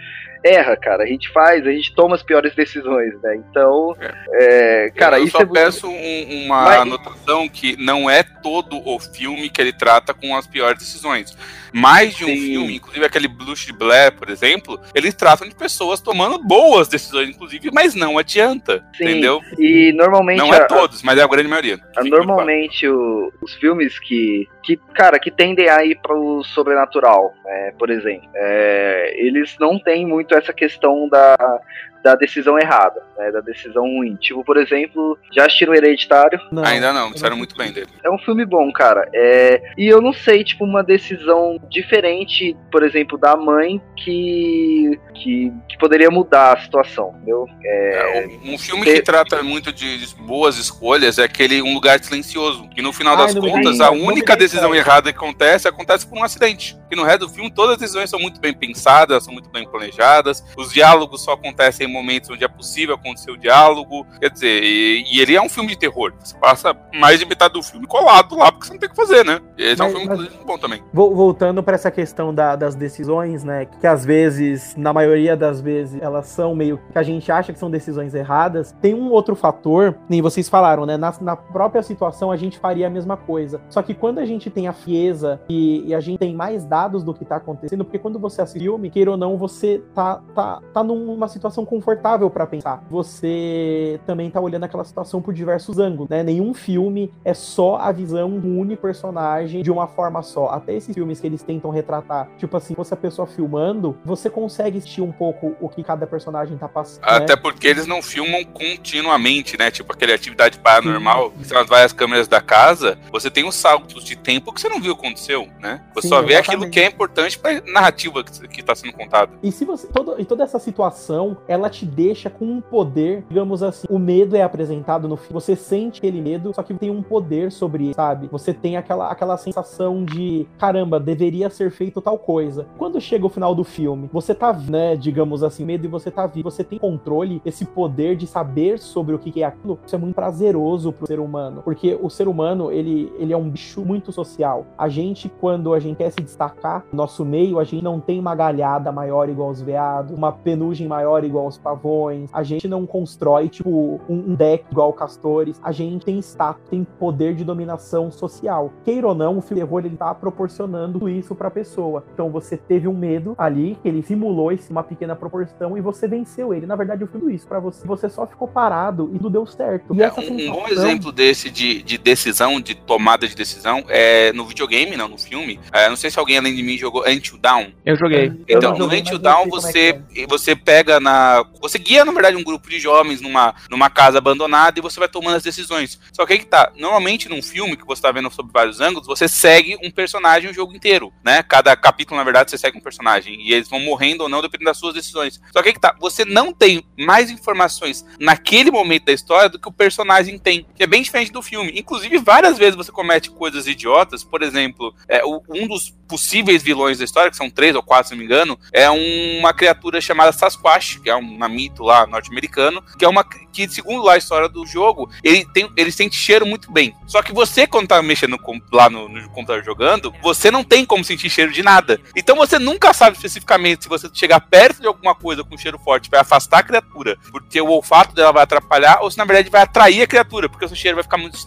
erra, 0.42 0.77
cara. 0.77 1.05
A 1.05 1.07
gente 1.07 1.29
faz, 1.31 1.66
a 1.66 1.70
gente 1.70 1.94
toma 1.94 2.14
as 2.14 2.22
piores 2.22 2.55
decisões, 2.55 3.14
né? 3.22 3.37
Então, 3.37 3.94
é. 4.01 4.87
É, 4.87 4.90
cara, 4.90 5.18
eu 5.18 5.24
isso 5.24 5.37
só 5.37 5.42
é 5.42 5.46
peço 5.46 5.88
um, 5.88 6.44
uma 6.44 6.64
Mas... 6.64 6.81
anotação 6.81 7.48
que 7.48 7.77
não 7.77 8.09
é 8.09 8.22
todo 8.22 8.81
o 8.87 8.98
filme 8.98 9.48
que 9.48 9.61
ele 9.61 9.72
trata 9.72 10.14
com 10.14 10.37
as 10.37 10.46
piores 10.46 10.79
decisões. 10.79 11.37
Mais 11.72 12.14
de 12.16 12.24
um 12.24 12.29
Sim. 12.29 12.40
filme, 12.40 12.77
inclusive 12.77 13.05
aquele 13.05 13.29
Blush 13.29 13.70
Blair, 13.72 14.12
por 14.12 14.31
exemplo, 14.31 14.81
eles 14.94 15.14
tratam 15.14 15.48
de 15.48 15.55
pessoas 15.55 16.01
tomando 16.01 16.38
boas 16.38 16.88
decisões, 16.88 17.29
inclusive, 17.29 17.70
mas 17.72 17.94
não 17.94 18.18
adianta, 18.18 18.85
Sim. 18.96 19.05
entendeu? 19.05 19.40
E 19.59 19.92
normalmente 19.92 20.38
não 20.38 20.53
é 20.53 20.59
a, 20.59 20.66
todos, 20.66 21.03
mas 21.03 21.18
é 21.18 21.22
a 21.22 21.27
grande 21.27 21.48
maioria. 21.48 21.79
A, 21.96 22.05
normalmente 22.05 22.88
o, 22.88 23.33
os 23.42 23.55
filmes 23.55 23.98
que, 23.98 24.48
que, 24.62 24.77
cara, 24.94 25.18
que 25.18 25.31
tendem 25.31 25.68
a 25.68 25.85
ir 25.85 25.98
para 26.01 26.14
o 26.14 26.42
sobrenatural, 26.42 27.35
né, 27.44 27.72
por 27.79 27.90
exemplo, 27.90 28.29
é, 28.35 29.14
eles 29.16 29.57
não 29.61 29.79
têm 29.79 30.07
muito 30.07 30.28
essa 30.37 30.53
questão 30.53 31.09
da 31.09 31.61
da 32.02 32.14
decisão 32.14 32.58
errada, 32.58 33.02
né, 33.16 33.30
da 33.30 33.40
decisão 33.40 33.82
ruim. 33.82 34.16
Tipo, 34.16 34.44
por 34.44 34.56
exemplo, 34.56 35.18
já 35.32 35.46
assistiram 35.46 35.74
Hereditário? 35.74 36.40
Não, 36.50 36.64
Ainda 36.64 36.92
não, 36.92 37.11
disseram 37.11 37.37
muito 37.37 37.56
bem 37.56 37.72
dele. 37.72 37.88
É 38.04 38.11
um 38.11 38.18
filme 38.18 38.44
bom, 38.44 38.70
cara. 38.72 39.08
É... 39.12 39.61
E 39.76 39.87
eu 39.87 40.00
não 40.00 40.12
sei, 40.12 40.44
tipo, 40.44 40.64
uma 40.64 40.82
decisão 40.82 41.58
diferente, 41.68 42.56
por 42.70 42.82
exemplo, 42.82 43.18
da 43.18 43.37
mãe 43.37 43.80
que, 43.96 44.98
que, 45.14 45.52
que 45.68 45.78
poderia 45.78 46.11
mudar 46.11 46.56
a 46.56 46.61
situação, 46.61 47.12
entendeu? 47.16 47.46
É... 47.64 48.24
É, 48.24 48.28
um 48.44 48.56
filme 48.58 48.84
que 48.84 49.02
trata 49.02 49.42
muito 49.42 49.72
de, 49.72 49.98
de, 49.98 50.14
boas 50.16 50.58
escolhas 50.58 51.18
é 51.18 51.24
aquele 51.24 51.62
Um 51.62 51.74
Lugar 51.74 52.02
Silencioso, 52.02 52.68
que 52.68 52.82
no 52.82 52.92
final 52.92 53.16
das 53.16 53.34
contas, 53.34 53.80
a 53.80 53.90
única 53.90 54.37
decisão 54.37 54.74
errada 54.74 55.12
que 55.12 55.18
acontece, 55.18 55.66
acontece 55.66 56.06
por 56.06 56.18
um 56.18 56.22
acidente. 56.22 56.76
Que 56.88 56.96
no 56.96 57.02
resto 57.02 57.26
do 57.26 57.28
filme, 57.28 57.50
todas 57.50 57.72
as 57.72 57.78
decisões 57.78 58.11
são 58.11 58.18
muito 58.18 58.40
bem 58.40 58.52
pensadas, 58.52 59.24
são 59.24 59.32
muito 59.32 59.50
bem 59.50 59.68
planejadas, 59.68 60.44
os 60.56 60.72
diálogos 60.72 61.22
só 61.22 61.32
acontecem 61.32 61.88
momentos 61.88 62.31
onde 62.31 62.44
é 62.44 62.48
possível 62.48 62.94
acontecer 62.94 63.31
o 63.31 63.37
diálogo. 63.37 64.07
Quer 64.20 64.31
dizer, 64.31 64.62
e, 64.62 65.05
e 65.11 65.20
ele 65.20 65.35
é 65.35 65.42
um 65.42 65.48
filme 65.48 65.70
de 65.70 65.79
terror. 65.79 66.12
Você 66.18 66.37
passa 66.38 66.77
mais 66.94 67.18
de 67.18 67.27
metade 67.27 67.55
do 67.55 67.62
filme 67.62 67.87
colado 67.87 68.37
lá, 68.37 68.53
porque 68.53 68.66
você 68.66 68.72
não 68.72 68.81
tem 68.81 68.88
o 68.88 68.90
que 68.90 68.96
fazer, 68.96 69.24
né? 69.24 69.40
E 69.57 69.62
esse 69.64 69.83
mas, 69.83 69.92
é 69.92 69.96
um 69.96 70.01
filme 70.01 70.16
mas, 70.16 70.46
bom 70.46 70.59
também. 70.59 70.83
Voltando 70.92 71.62
para 71.62 71.74
essa 71.74 71.90
questão 71.90 72.35
da, 72.35 72.57
das 72.57 72.74
decisões, 72.74 73.44
né? 73.44 73.66
Que 73.66 73.87
às 73.87 74.05
vezes, 74.05 74.74
na 74.77 74.92
maioria 74.92 75.37
das 75.37 75.61
vezes, 75.61 76.01
elas 76.01 76.27
são 76.27 76.55
meio 76.55 76.79
que 76.92 76.98
a 76.98 77.03
gente 77.03 77.31
acha 77.31 77.53
que 77.53 77.59
são 77.59 77.70
decisões 77.70 78.14
erradas. 78.14 78.74
Tem 78.81 78.94
um 78.94 79.11
outro 79.11 79.35
fator, 79.35 79.96
nem 80.09 80.22
vocês 80.22 80.48
falaram, 80.48 80.87
né? 80.87 80.96
Na, 80.96 81.12
na 81.20 81.37
própria 81.37 81.83
situação 81.83 82.31
a 82.31 82.37
gente 82.37 82.59
faria 82.59 82.87
a 82.87 82.90
mesma 82.90 83.16
coisa. 83.16 83.61
Só 83.68 83.83
que 83.83 83.94
quando 83.94 84.18
a 84.18 84.24
gente 84.24 84.51
tem 84.51 84.68
a 84.68 84.72
fieza 84.72 85.40
e, 85.48 85.88
e 85.88 85.94
a 85.94 86.01
gente 86.01 86.18
tem 86.18 86.35
mais 86.35 86.64
dados 86.64 87.03
do 87.03 87.12
que 87.12 87.24
tá 87.24 87.37
acontecendo, 87.37 87.85
porque 87.85 87.98
quando 87.98 88.18
você 88.18 88.40
assiste 88.42 88.68
filme, 88.68 88.90
queira 88.90 89.11
ou 89.11 89.16
não, 89.16 89.38
você 89.38 89.83
tá, 89.94 90.20
tá, 90.35 90.61
tá 90.74 90.85
numa 90.85 91.27
situação 91.27 91.64
confortável 91.79 92.29
para 92.29 92.47
pensar. 92.47 92.83
Você 92.91 94.01
também 94.05 94.31
tá 94.31 94.41
olhando 94.41 94.64
aquela 94.64 94.85
situação 94.85 95.23
por 95.23 95.33
diversos 95.33 95.79
ângulos, 95.79 96.09
né? 96.09 96.23
Nenhum 96.23 96.53
filme 96.53 97.12
é 97.25 97.33
só 97.33 97.77
a 97.77 97.93
visão 97.93 98.41
de 98.41 98.47
um 98.47 98.59
único 98.59 98.83
personagem 98.83 99.62
de 99.62 99.71
uma 99.71 99.87
forma 99.87 100.23
só. 100.23 100.49
Até 100.51 100.75
esses 100.75 100.95
filmes 100.95 101.21
que 101.21 101.27
eles 101.27 101.43
tentam 101.43 101.71
retratar, 101.71 102.29
tipo 102.37 102.57
assim, 102.57 102.75
se 102.83 102.95
a 102.95 102.97
pessoa 102.97 103.27
filmando, 103.27 103.97
você 104.05 104.29
consegue 104.29 104.79
assistir 104.79 105.03
um 105.03 105.12
pouco 105.12 105.55
o 105.61 105.69
que 105.69 105.83
cada 105.83 106.07
personagem 106.07 106.57
tá 106.57 106.69
passando. 106.69 107.05
Até 107.05 107.35
né? 107.35 107.41
porque 107.41 107.69
eles 107.69 107.87
não 107.87 108.03
filmam 108.03 108.45
continuamente, 108.45 109.59
né? 109.59 109.71
Tipo 109.71 109.93
aquele 109.93 110.12
atividade 110.12 110.59
paranormal, 110.59 111.31
Sim. 111.31 111.38
que 111.38 111.45
são 111.47 111.61
as 111.61 111.69
várias 111.69 111.93
câmeras 111.93 112.27
da 112.27 112.41
casa, 112.41 112.99
você 113.11 113.31
tem 113.31 113.47
os 113.47 113.55
saltos 113.55 114.05
de 114.05 114.17
tempo 114.17 114.53
que 114.53 114.61
você 114.61 114.69
não 114.69 114.81
viu 114.81 114.93
o 114.93 114.97
que 114.97 115.07
aconteceu, 115.07 115.49
né? 115.61 115.83
Você 115.95 116.03
Sim, 116.03 116.09
só 116.09 116.23
vê 116.23 116.35
exatamente. 116.35 116.57
aquilo 116.57 116.71
que 116.71 116.81
é 116.81 116.87
importante 116.87 117.38
pra 117.38 117.61
narrativa 117.67 118.25
que, 118.25 118.62
tá 118.62 118.75
sendo 118.75 118.93
contada. 118.93 119.33
E 119.43 119.53
se 119.53 119.64
você. 119.64 119.87
Todo, 119.88 120.21
e 120.21 120.25
toda 120.25 120.45
essa 120.45 120.59
situação, 120.59 121.37
ela 121.47 121.67
te 121.68 121.85
deixa 121.85 122.31
com 122.31 122.44
um 122.44 122.61
poder, 122.61 123.24
digamos 123.28 123.62
assim, 123.62 123.87
o 123.90 123.98
medo 123.98 124.37
é 124.37 124.42
apresentado 124.42 125.09
no 125.09 125.16
filme, 125.16 125.33
você 125.33 125.57
sente 125.57 125.98
aquele 125.98 126.20
medo, 126.20 126.52
só 126.54 126.62
que 126.62 126.74
tem 126.74 126.90
um 126.90 127.02
poder 127.02 127.50
sobre 127.52 127.87
ele, 127.87 127.94
sabe? 127.94 128.28
Você 128.31 128.52
tem 128.52 128.76
aquela, 128.76 129.11
aquela 129.11 129.37
sensação 129.37 130.04
de 130.04 130.46
caramba, 130.59 131.00
deveria 131.00 131.50
ser 131.50 131.70
feito 131.70 132.00
tal 132.00 132.18
coisa. 132.18 132.66
Quando 132.76 133.00
chega 133.00 133.26
o 133.26 133.28
final 133.28 133.54
do 133.54 133.64
filme, 133.64 134.09
você 134.12 134.35
tá, 134.35 134.52
né, 134.52 134.96
digamos 134.96 135.42
assim, 135.42 135.64
medo 135.64 135.85
e 135.85 135.88
você 135.88 136.11
tá 136.11 136.26
vivo, 136.26 136.50
você 136.50 136.64
tem 136.64 136.78
controle, 136.78 137.42
esse 137.44 137.64
poder 137.64 138.16
de 138.16 138.26
saber 138.26 138.78
sobre 138.78 139.14
o 139.14 139.18
que 139.18 139.42
é 139.42 139.46
aquilo, 139.46 139.78
isso 139.85 139.94
é 139.94 139.98
muito 139.98 140.14
prazeroso 140.14 140.92
pro 140.92 141.07
ser 141.07 141.20
humano, 141.20 141.62
porque 141.64 141.98
o 142.00 142.09
ser 142.09 142.28
humano, 142.28 142.70
ele, 142.70 143.12
ele 143.18 143.33
é 143.33 143.37
um 143.37 143.48
bicho 143.48 143.85
muito 143.85 144.12
social. 144.12 144.66
A 144.76 144.88
gente, 144.88 145.28
quando 145.40 145.74
a 145.74 145.81
gente 145.81 145.96
quer 145.96 146.11
se 146.11 146.20
destacar 146.20 146.85
no 146.92 146.98
nosso 146.98 147.24
meio, 147.24 147.59
a 147.59 147.64
gente 147.64 147.83
não 147.83 148.00
tem 148.00 148.18
uma 148.18 148.35
galhada 148.35 148.90
maior 148.92 149.28
igual 149.28 149.50
os 149.50 149.61
veados, 149.61 150.16
uma 150.16 150.33
penugem 150.33 150.87
maior 150.87 151.24
igual 151.24 151.46
os 151.59 151.62
pavões, 151.62 152.31
a 152.33 152.42
gente 152.42 152.68
não 152.68 152.87
constrói, 152.87 153.49
tipo, 153.49 154.01
um, 154.09 154.35
deck 154.35 154.64
igual 154.71 154.92
castores, 154.92 155.61
a 155.62 155.73
gente 155.73 156.05
tem 156.05 156.18
status, 156.21 156.62
tem 156.71 156.85
poder 156.99 157.35
de 157.35 157.44
dominação 157.44 158.11
social. 158.11 158.73
Queira 158.85 159.09
ou 159.09 159.14
não, 159.14 159.38
o 159.38 159.42
filme 159.42 159.62
terror, 159.62 159.85
ele 159.85 159.97
tá 159.97 160.14
proporcionando 160.14 161.09
isso 161.09 161.35
pra 161.35 161.51
pessoa. 161.51 162.05
Então 162.14 162.31
você 162.31 162.57
teve 162.57 162.87
um 162.87 162.97
medo 162.97 163.35
ali, 163.37 163.77
que 163.83 163.88
ele 163.88 164.03
simulou 164.03 164.53
esse, 164.53 164.71
uma 164.71 164.83
pequena 164.83 165.16
proporção 165.16 165.77
e 165.77 165.81
você 165.81 166.07
venceu 166.07 166.55
ele. 166.55 166.66
Na 166.66 166.77
verdade, 166.77 167.03
eu 167.03 167.09
fiz 167.09 167.23
isso 167.35 167.47
para 167.47 167.59
você. 167.59 167.87
Você 167.87 168.09
só 168.09 168.27
ficou 168.27 168.47
parado 168.47 169.11
e 169.12 169.18
tudo 169.18 169.31
deu 169.31 169.47
certo. 169.47 169.94
E 169.94 170.03
é, 170.03 170.11
um, 170.11 170.14
sensação... 170.14 170.37
um, 170.37 170.53
bom 170.53 170.68
exemplo 170.68 171.12
desse 171.12 171.51
de, 171.51 171.83
de, 171.83 171.99
decisão, 171.99 172.61
de 172.61 172.75
tomada 172.75 173.27
de 173.27 173.35
decisão, 173.35 173.85
é 173.88 174.33
no 174.33 174.47
videogame, 174.47 174.97
não, 174.97 175.09
no 175.09 175.18
filme. 175.18 175.59
É, 175.73 175.88
não 175.88 175.97
sei 175.97 176.11
se 176.11 176.18
alguém 176.18 176.38
além 176.38 176.55
de 176.55 176.62
mim 176.62 176.79
jogou 176.79 177.05
Until 177.07 177.38
Down. 177.38 177.73
Eu 177.85 177.97
joguei. 177.97 178.33
Então, 178.49 178.73
eu 178.73 178.79
no 178.79 178.94
Until 178.94 179.18
Down 179.18 179.49
você, 179.49 180.01
é 180.16 180.27
você 180.27 180.55
pega 180.55 181.01
na. 181.01 181.44
Você 181.61 181.78
guia, 181.78 182.04
na 182.04 182.12
verdade, 182.12 182.37
um 182.37 182.44
grupo 182.44 182.68
de 182.68 182.78
jovens 182.78 183.20
numa, 183.20 183.54
numa 183.70 183.90
casa 183.90 184.18
abandonada 184.18 184.78
e 184.78 184.82
você 184.82 184.98
vai 185.00 185.08
tomando 185.08 185.37
as 185.37 185.42
decisões. 185.42 185.98
Só 186.12 186.24
que 186.24 186.34
aí 186.34 186.38
que 186.38 186.46
tá. 186.46 186.72
Normalmente, 186.76 187.28
num 187.28 187.42
filme 187.42 187.76
que 187.76 187.87
você 187.87 188.02
tá 188.02 188.12
vendo 188.12 188.30
sobre 188.30 188.52
vários 188.52 188.80
ângulos, 188.80 189.06
você 189.06 189.28
segue 189.28 189.76
um 189.82 189.90
personagem 189.90 190.50
o 190.50 190.54
jogo 190.54 190.74
inteiro, 190.74 191.12
né? 191.24 191.42
Cada 191.42 191.76
capítulo, 191.76 192.16
na 192.16 192.24
verdade, 192.24 192.50
você 192.50 192.58
segue 192.58 192.78
um 192.78 192.82
personagem. 192.82 193.40
E 193.40 193.52
eles 193.52 193.68
vão 193.68 193.80
morrendo 193.80 194.22
ou 194.22 194.28
não, 194.28 194.42
dependendo 194.42 194.70
das 194.70 194.78
suas 194.78 194.94
decisões. 194.94 195.40
Só 195.52 195.62
que 195.62 195.68
aí 195.68 195.74
que 195.74 195.80
tá. 195.80 195.94
Você 196.00 196.24
não 196.24 196.52
tem 196.52 196.84
mais 196.96 197.30
informações 197.30 198.04
naquele 198.20 198.70
momento 198.70 199.06
da 199.06 199.12
história 199.12 199.48
do 199.48 199.58
que 199.58 199.68
o 199.68 199.72
personagem 199.72 200.38
tem. 200.38 200.66
Que 200.76 200.84
é 200.84 200.87
bem 200.87 201.02
diferente 201.02 201.32
do 201.32 201.42
filme. 201.42 201.72
Inclusive, 201.74 202.18
várias 202.18 202.58
vezes 202.58 202.76
você 202.76 202.92
comete 202.92 203.30
coisas 203.30 203.66
idiotas. 203.66 204.22
Por 204.22 204.42
exemplo, 204.42 204.94
é, 205.08 205.22
um 205.24 205.66
dos 205.66 205.90
possíveis 206.08 206.62
vilões 206.62 206.98
da 206.98 207.04
história, 207.04 207.30
que 207.30 207.37
são 207.37 207.50
três 207.50 207.76
ou 207.76 207.82
quatro, 207.82 208.08
se 208.08 208.14
não 208.14 208.18
me 208.18 208.24
engano, 208.24 208.58
é 208.72 208.88
uma 208.90 209.52
criatura 209.52 210.00
chamada 210.00 210.32
Sasquatch, 210.32 211.00
que 211.00 211.11
é 211.11 211.16
um 211.16 211.38
mito 211.46 211.83
lá 211.83 212.07
norte-americano, 212.07 212.83
que 212.98 213.05
é 213.05 213.09
uma 213.09 213.22
que, 213.22 213.68
segundo 213.68 214.03
lá 214.03 214.14
a 214.14 214.18
história 214.18 214.48
do 214.48 214.64
jogo, 214.64 215.11
ele 215.22 215.44
tem 215.53 215.70
ele 215.77 215.92
sente 215.92 216.16
cheiro 216.16 216.46
muito 216.46 216.72
bem. 216.72 216.94
Só 217.07 217.22
que 217.22 217.33
você, 217.33 217.66
quando 217.66 217.88
tá 217.88 218.01
mexendo 218.03 218.38
com, 218.38 218.59
lá 218.72 218.88
no, 218.88 219.09
no 219.09 219.29
computador 219.31 219.62
jogando, 219.62 220.14
você 220.22 220.51
não 220.51 220.64
tem 220.64 220.87
como 220.87 221.05
sentir 221.05 221.29
cheiro 221.29 221.53
de 221.53 221.62
nada. 221.62 222.01
Então 222.16 222.37
você 222.37 222.59
nunca 222.59 222.94
sabe 222.94 223.16
especificamente 223.16 223.83
se 223.83 223.88
você 223.88 224.09
chegar 224.14 224.40
perto 224.40 224.81
de 224.81 224.87
alguma 224.87 225.14
coisa 225.14 225.44
com 225.44 225.59
cheiro 225.59 225.79
forte 225.79 226.09
vai 226.09 226.20
afastar 226.20 226.61
a 226.61 226.62
criatura, 226.62 227.18
porque 227.31 227.61
o 227.61 227.68
olfato 227.68 228.14
dela 228.14 228.33
vai 228.33 228.44
atrapalhar, 228.44 229.01
ou 229.03 229.11
se 229.11 229.18
na 229.18 229.24
verdade 229.24 229.51
vai 229.51 229.62
atrair 229.62 230.03
a 230.03 230.07
criatura, 230.07 230.48
porque 230.48 230.64
o 230.64 230.68
seu 230.68 230.77
cheiro 230.77 230.94
vai 230.94 231.03
ficar 231.03 231.18
muito 231.18 231.38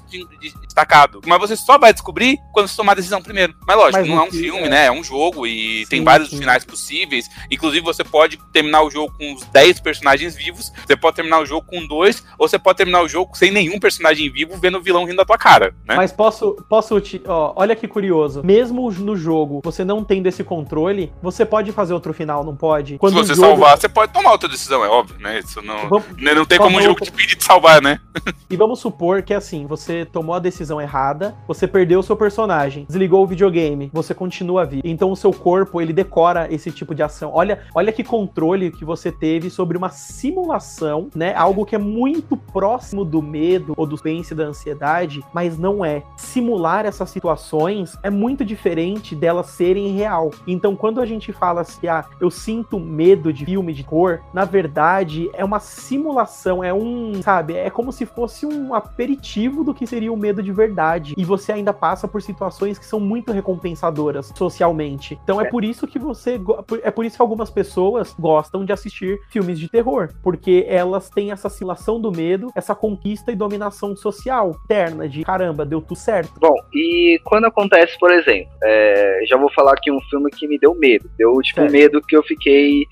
destacado. 0.61 1.21
Mas 1.25 1.39
você 1.39 1.55
só 1.55 1.77
vai 1.77 1.93
descobrir 1.93 2.37
quando 2.51 2.67
você 2.67 2.75
tomar 2.75 2.93
a 2.93 2.95
decisão 2.95 3.21
primeiro. 3.21 3.55
Mas 3.65 3.77
lógico, 3.77 3.99
Mas 3.99 4.09
não 4.09 4.19
é 4.19 4.27
um 4.27 4.31
filme, 4.31 4.63
é. 4.63 4.69
né? 4.69 4.85
É 4.85 4.91
um 4.91 5.03
jogo 5.03 5.47
e 5.47 5.83
sim, 5.83 5.89
tem 5.89 6.03
vários 6.03 6.29
sim. 6.29 6.37
finais 6.37 6.65
possíveis. 6.65 7.29
Inclusive, 7.49 7.83
você 7.83 8.03
pode 8.03 8.37
terminar 8.51 8.81
o 8.83 8.91
jogo 8.91 9.13
com 9.17 9.33
os 9.33 9.43
10 9.45 9.79
personagens 9.81 10.35
vivos, 10.35 10.71
você 10.85 10.95
pode 10.95 11.15
terminar 11.15 11.39
o 11.39 11.45
jogo 11.45 11.65
com 11.67 11.85
dois, 11.85 12.23
ou 12.37 12.47
você 12.47 12.57
pode 12.57 12.77
terminar 12.77 13.01
o 13.01 13.07
jogo 13.07 13.35
sem 13.37 13.51
nenhum 13.51 13.79
personagem 13.79 14.31
vivo 14.31 14.57
vendo 14.57 14.77
o 14.77 14.81
vilão 14.81 15.03
rindo 15.03 15.17
da 15.17 15.25
tua 15.25 15.37
cara, 15.37 15.73
né? 15.87 15.95
Mas 15.95 16.11
posso, 16.11 16.53
posso 16.69 16.99
te, 16.99 17.21
ó, 17.25 17.53
olha 17.55 17.75
que 17.75 17.87
curioso. 17.87 18.41
Mesmo 18.43 18.91
no 18.91 19.15
jogo, 19.15 19.61
você 19.63 19.83
não 19.83 20.03
tendo 20.03 20.27
esse 20.27 20.43
controle, 20.43 21.11
você 21.21 21.45
pode 21.45 21.71
fazer 21.71 21.93
outro 21.93 22.13
final, 22.13 22.43
não 22.43 22.55
pode? 22.55 22.97
Quando 22.97 23.13
Se 23.13 23.27
você 23.27 23.35
jogo... 23.35 23.47
salvar, 23.47 23.77
você 23.77 23.89
pode 23.89 24.13
tomar 24.13 24.31
outra 24.31 24.49
decisão, 24.49 24.83
é 24.83 24.89
óbvio, 24.89 25.17
né? 25.19 25.39
Isso 25.39 25.61
não, 25.61 25.89
vamos... 25.89 26.05
Né, 26.17 26.33
não 26.33 26.45
tem 26.45 26.57
como 26.57 26.77
o 26.77 26.81
jogo 26.81 27.01
te 27.01 27.11
pedir 27.11 27.35
de 27.35 27.43
salvar, 27.43 27.81
né? 27.81 27.99
e 28.49 28.55
vamos 28.55 28.79
supor 28.79 29.21
que 29.21 29.33
assim, 29.33 29.65
você 29.65 30.05
tomou 30.05 30.35
a 30.35 30.39
decisão 30.39 30.81
errada, 30.81 31.35
você 31.47 31.67
perdeu 31.67 31.99
o 31.99 32.03
seu 32.03 32.15
personagem, 32.15 32.85
desligou 32.87 33.23
o 33.23 33.27
videogame, 33.27 33.89
você 33.93 34.13
continua 34.13 34.65
vivo. 34.65 34.81
Então 34.85 35.11
o 35.11 35.15
seu 35.15 35.31
corpo, 35.31 35.81
ele 35.81 35.93
decora 35.93 36.47
esse 36.53 36.71
tipo 36.71 36.93
de 36.93 37.03
ação. 37.03 37.31
Olha, 37.33 37.59
olha 37.73 37.91
que 37.91 38.03
controle 38.03 38.71
que 38.71 38.85
você 38.85 39.11
teve 39.11 39.49
sobre 39.49 39.70
uma 39.77 39.89
simulação, 39.89 41.09
né? 41.15 41.33
Algo 41.35 41.65
que 41.65 41.75
é 41.75 41.79
muito 41.79 42.35
próximo 42.35 43.03
do 43.03 43.21
medo 43.21 43.73
ou 43.77 43.85
do 43.85 43.97
pense 43.97 44.33
da 44.33 44.43
ansiedade, 44.43 45.23
mas 45.33 45.57
não 45.57 45.83
é. 45.83 46.03
Simular 46.17 46.85
essas 46.85 47.09
situações 47.09 47.97
é 48.03 48.09
muito 48.09 48.43
diferente 48.43 49.15
delas 49.15 49.47
serem 49.47 49.93
real. 49.93 50.31
Então 50.47 50.75
quando 50.75 50.99
a 51.01 51.05
gente 51.05 51.31
fala 51.31 51.61
assim, 51.61 51.87
ah, 51.87 52.05
eu 52.19 52.29
sinto 52.29 52.79
medo 52.79 53.31
de 53.31 53.45
filme 53.45 53.73
de 53.73 53.83
cor, 53.83 54.21
na 54.33 54.45
verdade 54.45 55.29
é 55.33 55.43
uma 55.43 55.59
simulação, 55.59 56.63
é 56.63 56.73
um, 56.73 57.21
sabe, 57.21 57.55
é 57.55 57.69
como 57.69 57.91
se 57.91 58.05
fosse 58.05 58.45
um 58.45 58.73
aperitivo 58.73 59.63
do 59.63 59.73
que 59.73 59.85
seria 59.87 60.11
o 60.11 60.17
medo 60.17 60.41
de 60.41 60.51
verdade. 60.51 61.13
E 61.17 61.25
você 61.25 61.51
ainda 61.51 61.73
passa 61.73 62.07
por 62.07 62.21
situações 62.21 62.77
que 62.77 62.85
são 62.85 62.99
muito 62.99 63.31
recompensadoras 63.31 64.31
socialmente. 64.35 65.19
Então 65.23 65.39
é, 65.39 65.45
é 65.45 65.49
por 65.49 65.63
isso 65.63 65.87
que 65.87 65.99
você. 65.99 66.39
É 66.83 66.91
por 66.91 67.05
isso 67.05 67.15
que 67.15 67.21
algumas 67.21 67.49
pessoas 67.49 68.15
gostam 68.17 68.65
de 68.65 68.71
assistir 68.71 69.19
filmes 69.29 69.50
de 69.59 69.69
terror. 69.69 70.09
Porque 70.23 70.65
elas 70.67 71.09
têm 71.09 71.31
essa 71.31 71.49
simulação 71.49 71.99
do 71.99 72.11
medo, 72.11 72.51
essa 72.55 72.75
conquista 72.75 73.31
e 73.31 73.35
dominação 73.35 73.95
social 73.95 74.55
interna 74.65 75.07
de 75.07 75.23
caramba, 75.23 75.65
deu 75.65 75.81
tudo 75.81 75.97
certo. 75.97 76.33
Bom, 76.39 76.55
e 76.73 77.19
quando 77.23 77.45
acontece, 77.45 77.97
por 77.99 78.11
exemplo, 78.11 78.51
é, 78.63 79.21
já 79.27 79.37
vou 79.37 79.51
falar 79.51 79.73
aqui 79.73 79.91
um 79.91 80.01
filme 80.09 80.29
que 80.31 80.47
me 80.47 80.57
deu 80.57 80.75
medo. 80.75 81.09
Deu 81.17 81.33
tipo 81.41 81.61
é. 81.61 81.69
medo 81.69 82.01
que 82.01 82.15
eu 82.15 82.23
fiquei 82.23 82.85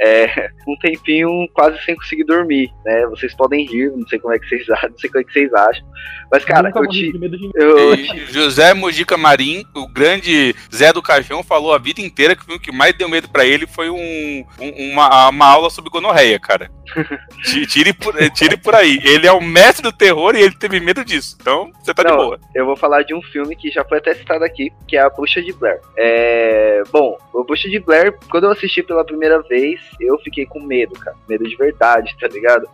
é, 0.00 0.50
um 0.66 0.76
tempinho 0.78 1.30
quase 1.52 1.82
sem 1.84 1.94
conseguir 1.94 2.24
dormir, 2.24 2.72
né? 2.84 3.06
Vocês 3.06 3.34
podem 3.34 3.66
rir, 3.66 3.90
não 3.90 4.06
sei 4.08 4.18
como 4.18 4.34
é 4.34 4.38
que 4.38 4.48
vocês 4.48 4.68
acham, 4.70 4.90
não 4.90 4.98
sei 4.98 5.10
como 5.10 5.20
é 5.20 5.24
que 5.24 5.32
vocês 5.32 5.54
acham. 5.54 5.86
Mas, 6.30 6.44
cara, 6.44 6.70
eu, 6.74 6.82
eu 6.82 6.88
te. 6.88 7.12
Eu... 7.54 7.96
José 8.28 8.74
Mojica 8.74 9.16
Marim, 9.16 9.64
o 9.74 9.86
grande 9.86 10.54
Zé 10.74 10.92
do 10.92 11.02
Caixão, 11.02 11.42
falou 11.42 11.72
a 11.72 11.78
vida 11.78 12.00
inteira 12.00 12.34
que 12.34 12.52
o 12.52 12.58
que 12.58 12.72
mais 12.72 12.94
deu 12.94 13.08
medo 13.08 13.28
para 13.28 13.46
ele 13.46 13.66
foi 13.66 13.90
um, 13.90 14.44
um, 14.60 14.92
uma, 14.92 15.28
uma 15.28 15.46
aula 15.46 15.70
sobre 15.70 15.90
gonorreia, 15.90 16.38
cara. 16.38 16.70
Tire, 17.68 17.92
por, 17.92 18.14
tire 18.30 18.56
por 18.56 18.74
aí. 18.74 18.98
Ele 19.02 19.26
é 19.26 19.32
o 19.32 19.40
mestre 19.40 19.82
do 19.82 19.92
terror 19.92 20.34
e 20.34 20.42
ele 20.42 20.54
teve 20.54 20.80
medo 20.80 21.04
disso. 21.04 21.36
Então, 21.40 21.70
você 21.80 21.94
tá 21.94 22.02
não, 22.02 22.10
de 22.10 22.16
boa. 22.16 22.40
Eu 22.54 22.66
vou 22.66 22.76
falar 22.76 23.02
de 23.02 23.14
um 23.14 23.22
filme 23.22 23.56
que 23.56 23.70
já 23.70 23.84
foi 23.84 23.98
até 23.98 24.14
citado 24.14 24.44
aqui, 24.44 24.72
que 24.86 24.96
é 24.96 25.00
A 25.00 25.10
Bruxa 25.10 25.42
de 25.42 25.52
Blair. 25.52 25.80
É... 25.96 26.82
Bom, 26.90 27.16
o 27.32 27.44
Bruxa 27.44 27.68
de 27.68 27.78
Blair, 27.78 28.16
quando 28.30 28.44
eu 28.44 28.50
assisti 28.50 28.82
pela 28.82 29.04
primeira 29.04 29.42
vez, 29.42 29.80
eu 30.00 30.18
fiquei 30.18 30.46
com 30.46 30.60
medo, 30.60 30.94
cara. 30.98 31.16
Medo 31.28 31.48
de 31.48 31.56
verdade, 31.56 32.14
tá 32.18 32.28
ligado? 32.28 32.68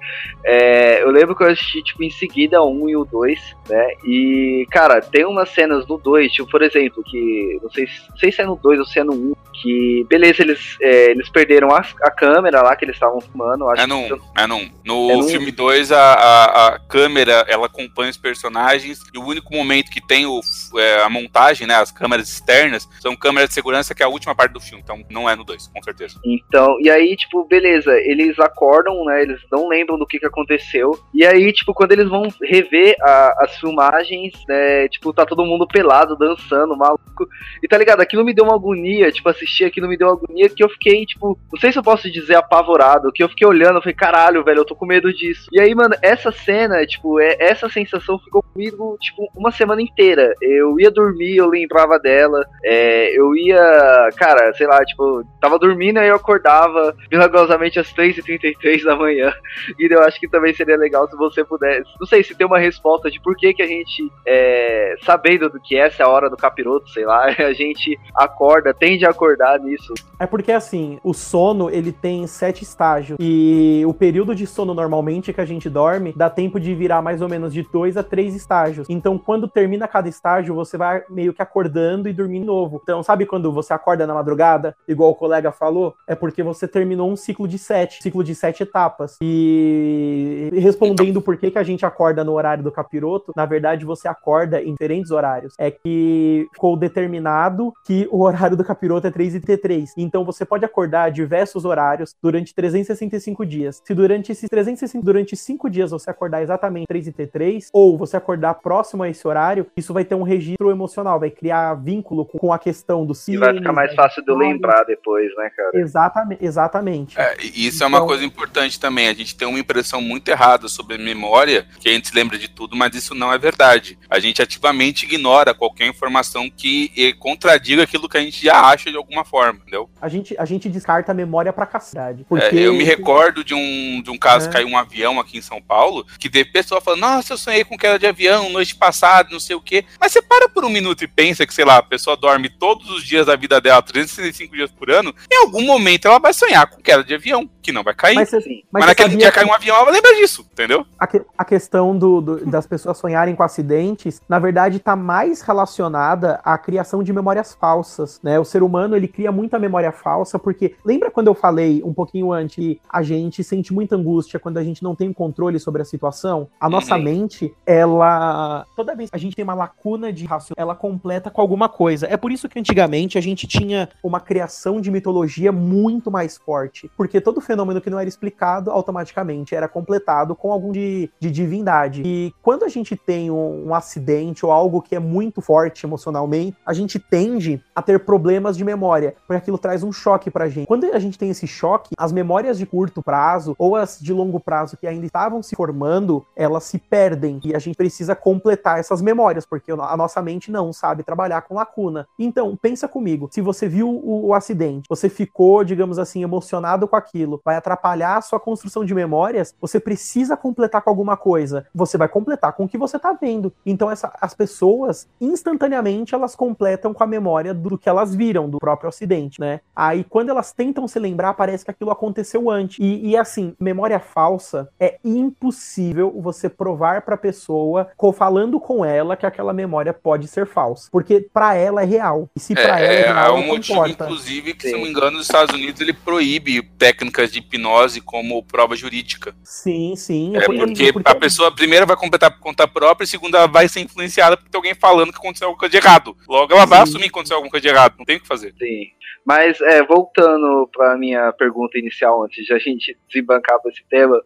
É, 0.44 1.02
eu 1.02 1.10
lembro 1.10 1.34
que 1.34 1.42
eu 1.42 1.48
assisti, 1.48 1.82
tipo, 1.82 2.02
em 2.02 2.10
seguida 2.10 2.62
o 2.62 2.70
1 2.84 2.88
e 2.88 2.96
o 2.96 3.04
2, 3.04 3.56
né? 3.68 3.88
E, 4.04 4.66
cara, 4.70 5.00
tem 5.00 5.24
umas 5.24 5.50
cenas 5.50 5.86
no 5.86 5.98
2, 5.98 6.32
tipo, 6.32 6.50
por 6.50 6.62
exemplo, 6.62 7.02
que. 7.04 7.58
Não 7.62 7.70
sei, 7.70 7.88
não 8.10 8.16
sei 8.16 8.32
se 8.32 8.42
é 8.42 8.46
no 8.46 8.56
2 8.56 8.78
ou 8.78 8.84
se 8.84 8.98
é 8.98 9.04
no 9.04 9.12
1, 9.12 9.34
que. 9.54 10.06
Beleza, 10.08 10.42
eles, 10.42 10.76
é, 10.80 11.10
eles 11.10 11.28
perderam 11.28 11.70
a, 11.70 11.84
a 12.02 12.10
câmera 12.10 12.62
lá 12.62 12.74
que 12.76 12.84
eles 12.84 12.96
estavam 12.96 13.20
filmando. 13.20 13.68
Acho 13.68 13.82
é 13.82 13.86
no 13.86 13.98
1. 13.98 14.09
É 14.36 14.46
no 14.46 14.56
1. 14.56 14.70
No, 14.84 15.20
é 15.20 15.22
filme 15.28 15.50
2, 15.50 15.92
a, 15.92 15.98
a, 15.98 16.66
a, 16.68 16.78
câmera, 16.78 17.44
ela 17.48 17.66
acompanha 17.66 18.10
os 18.10 18.16
personagens 18.16 19.00
e 19.12 19.18
o 19.18 19.24
único 19.24 19.54
momento 19.54 19.90
que 19.90 20.00
tem 20.00 20.26
o, 20.26 20.40
é, 20.76 21.02
a 21.02 21.08
montagem, 21.08 21.66
né, 21.66 21.74
as 21.74 21.92
câmeras 21.92 22.28
externas, 22.28 22.88
são 23.00 23.14
câmeras 23.16 23.48
de 23.48 23.54
segurança 23.54 23.94
que 23.94 24.02
é 24.02 24.06
a 24.06 24.08
última 24.08 24.34
parte 24.34 24.52
do 24.52 24.60
filme. 24.60 24.82
Então 24.82 25.04
não 25.10 25.28
é 25.28 25.36
no 25.36 25.44
2, 25.44 25.68
com 25.68 25.82
certeza. 25.82 26.18
Então, 26.24 26.76
e 26.80 26.90
aí, 26.90 27.16
tipo, 27.16 27.44
beleza, 27.44 27.92
eles 27.98 28.38
acordam, 28.38 29.04
né, 29.04 29.22
eles 29.22 29.40
não 29.50 29.68
lembram 29.68 29.98
do 29.98 30.06
que, 30.06 30.18
que 30.18 30.26
aconteceu. 30.26 30.98
E 31.14 31.24
aí, 31.24 31.52
tipo, 31.52 31.74
quando 31.74 31.92
eles 31.92 32.08
vão 32.08 32.28
rever 32.42 32.94
a, 33.02 33.44
as 33.44 33.58
filmagens, 33.58 34.32
né, 34.48 34.88
tipo, 34.88 35.12
tá 35.12 35.24
todo 35.24 35.44
mundo 35.44 35.66
pelado, 35.66 36.16
dançando, 36.16 36.76
maluco. 36.76 37.28
E 37.62 37.68
tá 37.68 37.76
ligado? 37.78 38.00
Aquilo 38.00 38.24
me 38.24 38.34
deu 38.34 38.44
uma 38.44 38.54
agonia, 38.54 39.12
tipo, 39.12 39.28
assistir 39.28 39.64
aquilo 39.64 39.88
me 39.88 39.96
deu 39.96 40.08
uma 40.08 40.14
agonia 40.14 40.48
que 40.48 40.62
eu 40.62 40.68
fiquei, 40.68 41.04
tipo, 41.06 41.38
não 41.52 41.60
sei 41.60 41.72
se 41.72 41.78
eu 41.78 41.82
posso 41.82 42.10
dizer 42.10 42.36
apavorado, 42.36 43.12
que 43.12 43.22
eu 43.22 43.28
fiquei 43.28 43.46
olhando, 43.46 43.76
eu 43.76 43.82
falei, 43.82 43.89
caralho, 43.92 44.44
velho, 44.44 44.60
eu 44.60 44.64
tô 44.64 44.74
com 44.74 44.86
medo 44.86 45.12
disso. 45.12 45.46
E 45.52 45.60
aí, 45.60 45.74
mano, 45.74 45.94
essa 46.02 46.30
cena, 46.30 46.84
tipo, 46.86 47.20
é, 47.20 47.36
essa 47.38 47.68
sensação 47.68 48.18
ficou 48.18 48.42
comigo, 48.42 48.96
tipo, 49.00 49.28
uma 49.36 49.50
semana 49.50 49.82
inteira. 49.82 50.34
Eu 50.40 50.78
ia 50.78 50.90
dormir, 50.90 51.36
eu 51.36 51.48
lembrava 51.48 51.98
dela, 51.98 52.44
é, 52.64 53.18
eu 53.18 53.34
ia, 53.34 54.08
cara, 54.16 54.52
sei 54.54 54.66
lá, 54.66 54.84
tipo, 54.84 55.24
tava 55.40 55.58
dormindo, 55.58 55.98
aí 55.98 56.08
eu 56.08 56.16
acordava 56.16 56.94
milagrosamente 57.10 57.78
às 57.78 57.92
3h33 57.92 58.84
da 58.84 58.96
manhã. 58.96 59.32
E 59.78 59.92
eu 59.92 60.02
acho 60.02 60.20
que 60.20 60.28
também 60.28 60.54
seria 60.54 60.76
legal 60.76 61.08
se 61.08 61.16
você 61.16 61.44
pudesse, 61.44 61.90
não 61.98 62.06
sei 62.06 62.22
se 62.22 62.34
tem 62.34 62.46
uma 62.46 62.58
resposta 62.58 63.10
de 63.10 63.20
por 63.20 63.36
que 63.36 63.54
que 63.54 63.62
a 63.62 63.66
gente, 63.66 64.10
é, 64.26 64.96
sabendo 65.04 65.48
do 65.48 65.60
que 65.60 65.76
essa 65.76 66.02
é 66.02 66.06
a 66.06 66.08
hora 66.08 66.30
do 66.30 66.36
capiroto, 66.36 66.88
sei 66.90 67.04
lá, 67.04 67.26
a 67.38 67.52
gente 67.52 67.98
acorda, 68.14 68.74
tende 68.74 69.04
a 69.04 69.10
acordar 69.10 69.58
nisso. 69.58 69.94
É 70.18 70.26
porque 70.26 70.52
assim, 70.52 70.98
o 71.02 71.12
sono 71.12 71.70
ele 71.70 71.92
tem 71.92 72.26
sete 72.26 72.62
estágios 72.62 73.18
e 73.20 73.79
o 73.86 73.94
período 73.94 74.34
de 74.34 74.46
sono 74.46 74.74
normalmente 74.74 75.32
que 75.32 75.40
a 75.40 75.44
gente 75.44 75.68
dorme 75.68 76.12
dá 76.16 76.28
tempo 76.28 76.58
de 76.60 76.74
virar 76.74 77.02
mais 77.02 77.22
ou 77.22 77.28
menos 77.28 77.52
de 77.52 77.62
dois 77.72 77.96
a 77.96 78.02
três 78.02 78.34
estágios. 78.34 78.86
Então, 78.88 79.18
quando 79.18 79.48
termina 79.48 79.88
cada 79.88 80.08
estágio, 80.08 80.54
você 80.54 80.76
vai 80.76 81.02
meio 81.08 81.32
que 81.32 81.42
acordando 81.42 82.08
e 82.08 82.12
dormindo 82.12 82.46
novo. 82.46 82.80
Então, 82.82 83.02
sabe 83.02 83.26
quando 83.26 83.52
você 83.52 83.72
acorda 83.72 84.06
na 84.06 84.14
madrugada, 84.14 84.76
igual 84.88 85.10
o 85.10 85.14
colega 85.14 85.52
falou? 85.52 85.94
É 86.06 86.14
porque 86.14 86.42
você 86.42 86.66
terminou 86.66 87.10
um 87.10 87.16
ciclo 87.16 87.46
de 87.46 87.58
sete, 87.58 88.02
ciclo 88.02 88.24
de 88.24 88.34
sete 88.34 88.62
etapas. 88.62 89.16
E 89.22 90.50
respondendo 90.52 91.20
por 91.20 91.36
que, 91.36 91.50
que 91.50 91.58
a 91.58 91.62
gente 91.62 91.86
acorda 91.86 92.24
no 92.24 92.32
horário 92.32 92.64
do 92.64 92.72
capiroto, 92.72 93.32
na 93.36 93.46
verdade 93.46 93.84
você 93.84 94.08
acorda 94.08 94.62
em 94.62 94.72
diferentes 94.72 95.10
horários. 95.10 95.54
É 95.58 95.70
que 95.70 96.48
ficou 96.52 96.76
determinado 96.76 97.72
que 97.84 98.08
o 98.10 98.22
horário 98.22 98.56
do 98.56 98.64
capiroto 98.64 99.06
é 99.06 99.10
3 99.10 99.36
e 99.36 99.40
T3. 99.40 99.90
Então 99.96 100.24
você 100.24 100.44
pode 100.44 100.64
acordar 100.64 101.10
diversos 101.10 101.64
horários 101.64 102.14
durante 102.22 102.54
365 102.54 103.46
dias. 103.46 103.69
Se 103.72 103.94
durante 103.94 104.32
esses 104.32 104.48
365 104.48 105.04
durante 105.04 105.36
5 105.36 105.70
dias 105.70 105.90
você 105.90 106.10
acordar 106.10 106.42
exatamente 106.42 106.86
3 106.86 107.08
e 107.08 107.12
T3, 107.12 107.66
ou 107.72 107.96
você 107.96 108.16
acordar 108.16 108.54
próximo 108.54 109.02
a 109.02 109.08
esse 109.08 109.26
horário, 109.26 109.66
isso 109.76 109.92
vai 109.92 110.04
ter 110.04 110.14
um 110.14 110.22
registro 110.22 110.70
emocional, 110.70 111.18
vai 111.18 111.30
criar 111.30 111.74
vínculo 111.74 112.24
com 112.24 112.52
a 112.52 112.58
questão 112.58 113.06
do 113.06 113.14
cine. 113.14 113.36
E 113.36 113.40
vai 113.40 113.54
ficar 113.54 113.72
mais 113.72 113.94
fácil 113.94 114.24
de 114.24 114.30
eu 114.30 114.36
lembrar 114.36 114.84
depois, 114.84 115.34
né, 115.36 115.50
cara? 115.56 115.70
Exatamente. 115.74 116.44
exatamente. 116.44 117.20
É, 117.20 117.36
isso 117.40 117.76
então, 117.76 117.86
é 117.86 117.88
uma 117.88 117.98
então 117.98 118.06
coisa 118.06 118.24
importante 118.24 118.78
também. 118.78 119.08
A 119.08 119.14
gente 119.14 119.36
tem 119.36 119.46
uma 119.46 119.58
impressão 119.58 120.00
muito 120.00 120.28
errada 120.28 120.68
sobre 120.68 120.98
memória, 120.98 121.66
que 121.78 121.88
a 121.88 121.92
gente 121.92 122.08
se 122.08 122.14
lembra 122.14 122.38
de 122.38 122.48
tudo, 122.48 122.76
mas 122.76 122.94
isso 122.94 123.14
não 123.14 123.32
é 123.32 123.38
verdade. 123.38 123.98
A 124.08 124.18
gente 124.18 124.42
ativamente 124.42 125.04
ignora 125.04 125.54
qualquer 125.54 125.86
informação 125.86 126.50
que 126.50 127.14
contradiga 127.18 127.82
aquilo 127.82 128.08
que 128.08 128.16
a 128.16 128.20
gente 128.20 128.44
já 128.44 128.60
acha 128.60 128.90
de 128.90 128.96
alguma 128.96 129.24
forma, 129.24 129.60
entendeu? 129.60 129.88
A 130.00 130.08
gente, 130.08 130.34
a 130.38 130.44
gente 130.44 130.68
descarta 130.68 131.12
a 131.12 131.14
memória 131.14 131.52
pra 131.52 131.66
caçade. 131.66 132.24
Porque... 132.28 132.58
É, 132.58 132.66
eu 132.66 132.74
me 132.74 132.84
recordo 132.84 133.44
de 133.44 133.54
um, 133.54 133.59
de 134.02 134.10
um 134.10 134.18
caso 134.18 134.48
é. 134.48 134.52
caiu 134.52 134.68
um 134.68 134.76
avião 134.76 135.18
aqui 135.18 135.38
em 135.38 135.42
São 135.42 135.60
Paulo, 135.60 136.06
que 136.18 136.28
de 136.28 136.44
pessoa 136.44 136.80
falando, 136.80 137.00
nossa, 137.00 137.32
eu 137.32 137.38
sonhei 137.38 137.64
com 137.64 137.76
queda 137.76 137.98
de 137.98 138.06
avião 138.06 138.50
noite 138.50 138.74
passada, 138.74 139.28
não 139.30 139.40
sei 139.40 139.56
o 139.56 139.60
quê. 139.60 139.84
Mas 140.00 140.12
você 140.12 140.22
para 140.22 140.48
por 140.48 140.64
um 140.64 140.68
minuto 140.68 141.02
e 141.02 141.08
pensa 141.08 141.46
que, 141.46 141.54
sei 141.54 141.64
lá, 141.64 141.78
a 141.78 141.82
pessoa 141.82 142.16
dorme 142.16 142.48
todos 142.48 142.90
os 142.90 143.04
dias 143.04 143.26
da 143.26 143.36
vida 143.36 143.60
dela, 143.60 143.82
365 143.82 144.54
dias 144.54 144.70
por 144.70 144.90
ano, 144.90 145.14
em 145.30 145.36
algum 145.38 145.64
momento 145.64 146.06
ela 146.06 146.18
vai 146.18 146.32
sonhar 146.32 146.68
com 146.68 146.80
queda 146.80 147.02
de 147.02 147.14
avião, 147.14 147.48
que 147.62 147.72
não 147.72 147.82
vai 147.82 147.94
cair. 147.94 148.14
Mas, 148.14 148.32
assim, 148.32 148.62
mas, 148.70 148.80
mas 148.80 148.86
naquele 148.86 149.16
dia 149.16 149.30
que... 149.30 149.38
cai 149.38 149.44
um 149.44 149.52
avião, 149.52 149.76
ela 149.76 149.86
vai 149.86 149.94
lembrar 149.94 150.12
disso, 150.14 150.46
entendeu? 150.52 150.86
A, 150.98 151.06
que, 151.06 151.22
a 151.36 151.44
questão 151.44 151.96
do, 151.96 152.20
do, 152.20 152.46
das 152.46 152.66
pessoas 152.66 152.98
sonharem 152.98 153.34
com 153.34 153.42
acidentes, 153.42 154.20
na 154.28 154.38
verdade, 154.38 154.76
está 154.76 154.94
mais 154.94 155.40
relacionada 155.40 156.40
à 156.44 156.56
criação 156.58 157.02
de 157.02 157.12
memórias 157.12 157.54
falsas, 157.54 158.20
né? 158.22 158.38
O 158.38 158.44
ser 158.44 158.62
humano, 158.62 158.96
ele 158.96 159.08
cria 159.08 159.32
muita 159.32 159.58
memória 159.58 159.92
falsa, 159.92 160.38
porque 160.38 160.74
lembra 160.84 161.10
quando 161.10 161.28
eu 161.28 161.34
falei 161.34 161.82
um 161.84 161.92
pouquinho 161.92 162.32
antes 162.32 162.50
que 162.50 162.80
a 162.88 163.02
gente 163.02 163.42
sente 163.50 163.72
muita 163.74 163.96
angústia 163.96 164.38
quando 164.38 164.58
a 164.58 164.64
gente 164.64 164.82
não 164.82 164.94
tem 164.94 165.12
controle 165.12 165.58
sobre 165.58 165.82
a 165.82 165.84
situação? 165.84 166.48
A 166.60 166.68
nossa 166.68 166.96
uhum. 166.96 167.02
mente, 167.02 167.54
ela 167.66 168.64
toda 168.76 168.94
vez 168.94 169.10
que 169.10 169.16
a 169.16 169.18
gente 169.18 169.34
tem 169.34 169.42
uma 169.42 169.54
lacuna 169.54 170.12
de 170.12 170.24
raciocínio, 170.24 170.54
ela 170.56 170.74
completa 170.74 171.30
com 171.30 171.40
alguma 171.40 171.68
coisa. 171.68 172.06
É 172.06 172.16
por 172.16 172.30
isso 172.30 172.48
que 172.48 172.58
antigamente 172.58 173.18
a 173.18 173.20
gente 173.20 173.46
tinha 173.46 173.88
uma 174.02 174.20
criação 174.20 174.80
de 174.80 174.90
mitologia 174.90 175.50
muito 175.50 176.10
mais 176.10 176.36
forte, 176.38 176.90
porque 176.96 177.20
todo 177.20 177.40
fenômeno 177.40 177.80
que 177.80 177.90
não 177.90 177.98
era 177.98 178.08
explicado 178.08 178.70
automaticamente 178.70 179.54
era 179.54 179.68
completado 179.68 180.34
com 180.34 180.52
algum 180.52 180.70
de, 180.70 181.10
de 181.18 181.30
divindade. 181.30 182.02
E 182.04 182.32
quando 182.42 182.64
a 182.64 182.68
gente 182.68 182.94
tem 182.94 183.30
um, 183.30 183.68
um 183.68 183.74
acidente 183.74 184.46
ou 184.46 184.52
algo 184.52 184.80
que 184.80 184.94
é 184.94 185.00
muito 185.00 185.40
forte 185.40 185.84
emocionalmente, 185.84 186.56
a 186.64 186.72
gente 186.72 186.98
tende 186.98 187.62
a 187.74 187.82
ter 187.82 188.00
problemas 188.00 188.56
de 188.56 188.64
memória, 188.64 189.14
porque 189.26 189.34
aquilo 189.38 189.58
traz 189.58 189.82
um 189.82 189.92
choque 189.92 190.30
pra 190.30 190.48
gente. 190.48 190.66
Quando 190.66 190.84
a 190.84 190.98
gente 190.98 191.18
tem 191.18 191.30
esse 191.30 191.46
choque, 191.46 191.94
as 191.98 192.12
memórias 192.12 192.58
de 192.58 192.66
curto 192.66 193.02
prazo 193.02 193.39
ou 193.58 193.76
as 193.76 193.98
de 193.98 194.12
longo 194.12 194.40
prazo 194.40 194.76
que 194.76 194.86
ainda 194.86 195.06
estavam 195.06 195.42
se 195.42 195.54
formando, 195.54 196.24
elas 196.34 196.64
se 196.64 196.78
perdem 196.78 197.40
e 197.44 197.54
a 197.54 197.58
gente 197.58 197.76
precisa 197.76 198.14
completar 198.14 198.78
essas 198.78 199.02
memórias, 199.02 199.46
porque 199.46 199.72
a 199.72 199.96
nossa 199.96 200.20
mente 200.22 200.50
não 200.50 200.72
sabe 200.72 201.02
trabalhar 201.02 201.42
com 201.42 201.54
lacuna. 201.54 202.06
Então, 202.18 202.56
pensa 202.60 202.88
comigo, 202.88 203.28
se 203.30 203.40
você 203.40 203.68
viu 203.68 203.88
o, 203.88 204.28
o 204.28 204.34
acidente, 204.34 204.86
você 204.88 205.08
ficou, 205.08 205.64
digamos 205.64 205.98
assim, 205.98 206.22
emocionado 206.22 206.86
com 206.86 206.96
aquilo, 206.96 207.40
vai 207.44 207.56
atrapalhar 207.56 208.16
a 208.16 208.22
sua 208.22 208.40
construção 208.40 208.84
de 208.84 208.94
memórias, 208.94 209.54
você 209.60 209.78
precisa 209.78 210.36
completar 210.36 210.82
com 210.82 210.90
alguma 210.90 211.16
coisa. 211.16 211.66
Você 211.74 211.96
vai 211.96 212.08
completar 212.08 212.52
com 212.52 212.64
o 212.64 212.68
que 212.68 212.78
você 212.78 212.98
tá 212.98 213.12
vendo. 213.12 213.52
Então, 213.64 213.90
essa, 213.90 214.12
as 214.20 214.34
pessoas, 214.34 215.08
instantaneamente, 215.20 216.14
elas 216.14 216.34
completam 216.34 216.92
com 216.92 217.02
a 217.02 217.06
memória 217.06 217.54
do 217.54 217.78
que 217.78 217.88
elas 217.88 218.14
viram, 218.14 218.48
do 218.48 218.58
próprio 218.58 218.88
acidente, 218.88 219.40
né? 219.40 219.60
Aí, 219.74 220.04
quando 220.04 220.30
elas 220.30 220.52
tentam 220.52 220.86
se 220.88 220.98
lembrar, 220.98 221.34
parece 221.34 221.64
que 221.64 221.70
aquilo 221.70 221.90
aconteceu 221.90 222.50
antes. 222.50 222.78
E, 222.80 223.08
e 223.08 223.16
memória 223.58 223.98
falsa 223.98 224.68
é 224.78 224.98
impossível 225.04 226.12
você 226.20 226.48
provar 226.48 227.02
pra 227.02 227.16
pessoa, 227.16 227.90
falando 228.12 228.60
com 228.60 228.84
ela, 228.84 229.16
que 229.16 229.26
aquela 229.26 229.52
memória 229.52 229.92
pode 229.92 230.26
ser 230.28 230.46
falsa. 230.46 230.88
Porque 230.90 231.28
para 231.32 231.54
ela 231.54 231.82
é 231.82 231.86
real. 231.86 232.28
E 232.36 232.40
se 232.40 232.54
para 232.54 232.80
é, 232.80 232.84
ela 232.84 232.92
é, 232.92 233.00
é 233.00 233.06
real, 233.06 233.36
é 233.36 233.40
um 233.40 233.46
motivo, 233.46 233.78
importa. 233.86 234.04
inclusive, 234.04 234.54
que, 234.54 234.62
Sim. 234.62 234.68
se 234.68 234.74
não 234.74 234.82
me 234.82 234.90
engano, 234.90 235.12
nos 235.12 235.26
Estados 235.26 235.54
Unidos 235.54 235.80
ele 235.80 235.92
proíbe 235.92 236.62
técnicas 236.78 237.30
de 237.30 237.38
hipnose 237.38 238.00
como 238.00 238.42
prova 238.42 238.76
jurídica. 238.76 239.34
Sim, 239.44 239.94
sim. 239.96 240.36
É 240.36 240.44
porque, 240.44 240.92
porque, 240.92 241.10
a 241.10 241.14
pessoa, 241.14 241.54
primeiro, 241.54 241.86
vai 241.86 241.96
completar 241.96 242.30
por 242.30 242.40
conta 242.40 242.66
própria, 242.66 243.04
e 243.04 243.08
segunda, 243.08 243.38
ela 243.38 243.46
vai 243.46 243.68
ser 243.68 243.80
influenciada 243.80 244.36
por 244.36 244.48
ter 244.48 244.56
alguém 244.56 244.74
falando 244.74 245.12
que 245.12 245.18
aconteceu 245.18 245.46
alguma 245.48 245.60
coisa 245.60 245.70
de 245.70 245.76
errado. 245.76 246.16
Logo, 246.28 246.52
ela 246.52 246.62
sim. 246.62 246.68
vai 246.68 246.80
assumir 246.80 247.04
que 247.04 247.10
aconteceu 247.10 247.36
alguma 247.36 247.50
coisa 247.50 247.62
de 247.62 247.68
errado. 247.68 247.94
Não 247.98 248.04
tem 248.04 248.16
o 248.16 248.20
que 248.20 248.26
fazer. 248.26 248.54
Sim. 248.58 248.86
Mas, 249.24 249.60
é, 249.60 249.82
voltando 249.84 250.68
para 250.72 250.96
minha 250.96 251.32
pergunta 251.32 251.78
inicial, 251.78 252.24
antes 252.24 252.44
de 252.44 252.52
a 252.52 252.58
gente 252.58 252.96
desembancar 253.20 253.60
para 253.60 253.70
esse 253.70 253.82
tema, 253.88 254.20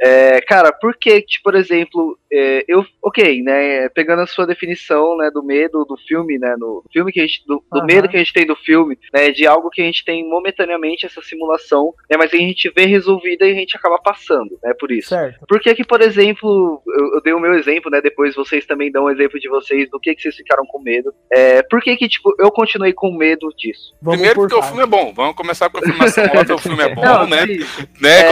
é, 0.00 0.40
cara, 0.40 0.72
por 0.72 0.96
que, 0.96 1.22
tipo, 1.22 1.44
por 1.44 1.54
exemplo, 1.54 2.18
é, 2.32 2.64
eu, 2.68 2.84
ok, 3.02 3.42
né, 3.42 3.88
pegando 3.88 4.22
a 4.22 4.26
sua 4.26 4.46
definição, 4.46 5.16
né, 5.16 5.30
do 5.32 5.42
medo 5.42 5.84
do 5.84 5.96
filme, 5.96 6.38
né, 6.38 6.54
no 6.56 6.84
filme 6.92 7.10
que 7.10 7.20
a 7.20 7.26
gente, 7.26 7.44
do, 7.46 7.62
do 7.70 7.80
uhum. 7.80 7.86
medo 7.86 8.08
que 8.08 8.16
a 8.16 8.20
gente 8.20 8.32
tem 8.32 8.46
do 8.46 8.54
filme, 8.54 8.96
né, 9.12 9.30
de 9.30 9.46
algo 9.46 9.70
que 9.70 9.82
a 9.82 9.84
gente 9.84 10.04
tem 10.04 10.28
momentaneamente 10.28 11.06
essa 11.06 11.20
simulação, 11.22 11.92
né, 12.10 12.16
mas 12.16 12.32
a 12.32 12.36
gente 12.36 12.70
vê 12.74 12.86
resolvida 12.86 13.46
e 13.46 13.52
a 13.52 13.54
gente 13.54 13.76
acaba 13.76 13.98
passando, 13.98 14.58
né, 14.62 14.72
por 14.78 14.92
isso. 14.92 15.08
Certo. 15.08 15.44
Por 15.48 15.60
que 15.60 15.74
que, 15.74 15.84
por 15.84 16.00
exemplo, 16.00 16.82
eu, 16.86 17.14
eu, 17.14 17.22
dei 17.22 17.32
o 17.32 17.40
meu 17.40 17.54
exemplo, 17.54 17.90
né, 17.90 18.00
depois 18.00 18.34
vocês 18.34 18.64
também 18.66 18.92
dão 18.92 19.04
um 19.04 19.10
exemplo 19.10 19.40
de 19.40 19.48
vocês, 19.48 19.90
do 19.90 19.98
que 19.98 20.14
que 20.14 20.22
vocês 20.22 20.36
ficaram 20.36 20.64
com 20.66 20.80
medo, 20.80 21.12
é, 21.32 21.62
por 21.62 21.80
que 21.80 21.96
que, 21.96 22.08
tipo, 22.08 22.34
eu 22.38 22.50
continuei 22.50 22.92
com 22.92 23.12
medo 23.12 23.48
disso? 23.56 23.94
Vamos 24.00 24.20
Primeiro 24.20 24.40
porque 24.40 24.54
o 24.54 24.62
filme 24.62 24.82
é 24.82 24.86
bom, 24.86 25.12
vamos 25.12 25.34
começar 25.34 25.68
com 25.68 25.78
a 25.78 25.80
afirmação 25.80 26.24
óbvia, 26.24 26.54
o 26.54 26.58
filme 26.58 26.82
é 26.82 26.88
bom, 26.94 27.02
não, 27.02 27.26
né, 27.26 27.46
né, 28.00 28.20
é... 28.20 28.29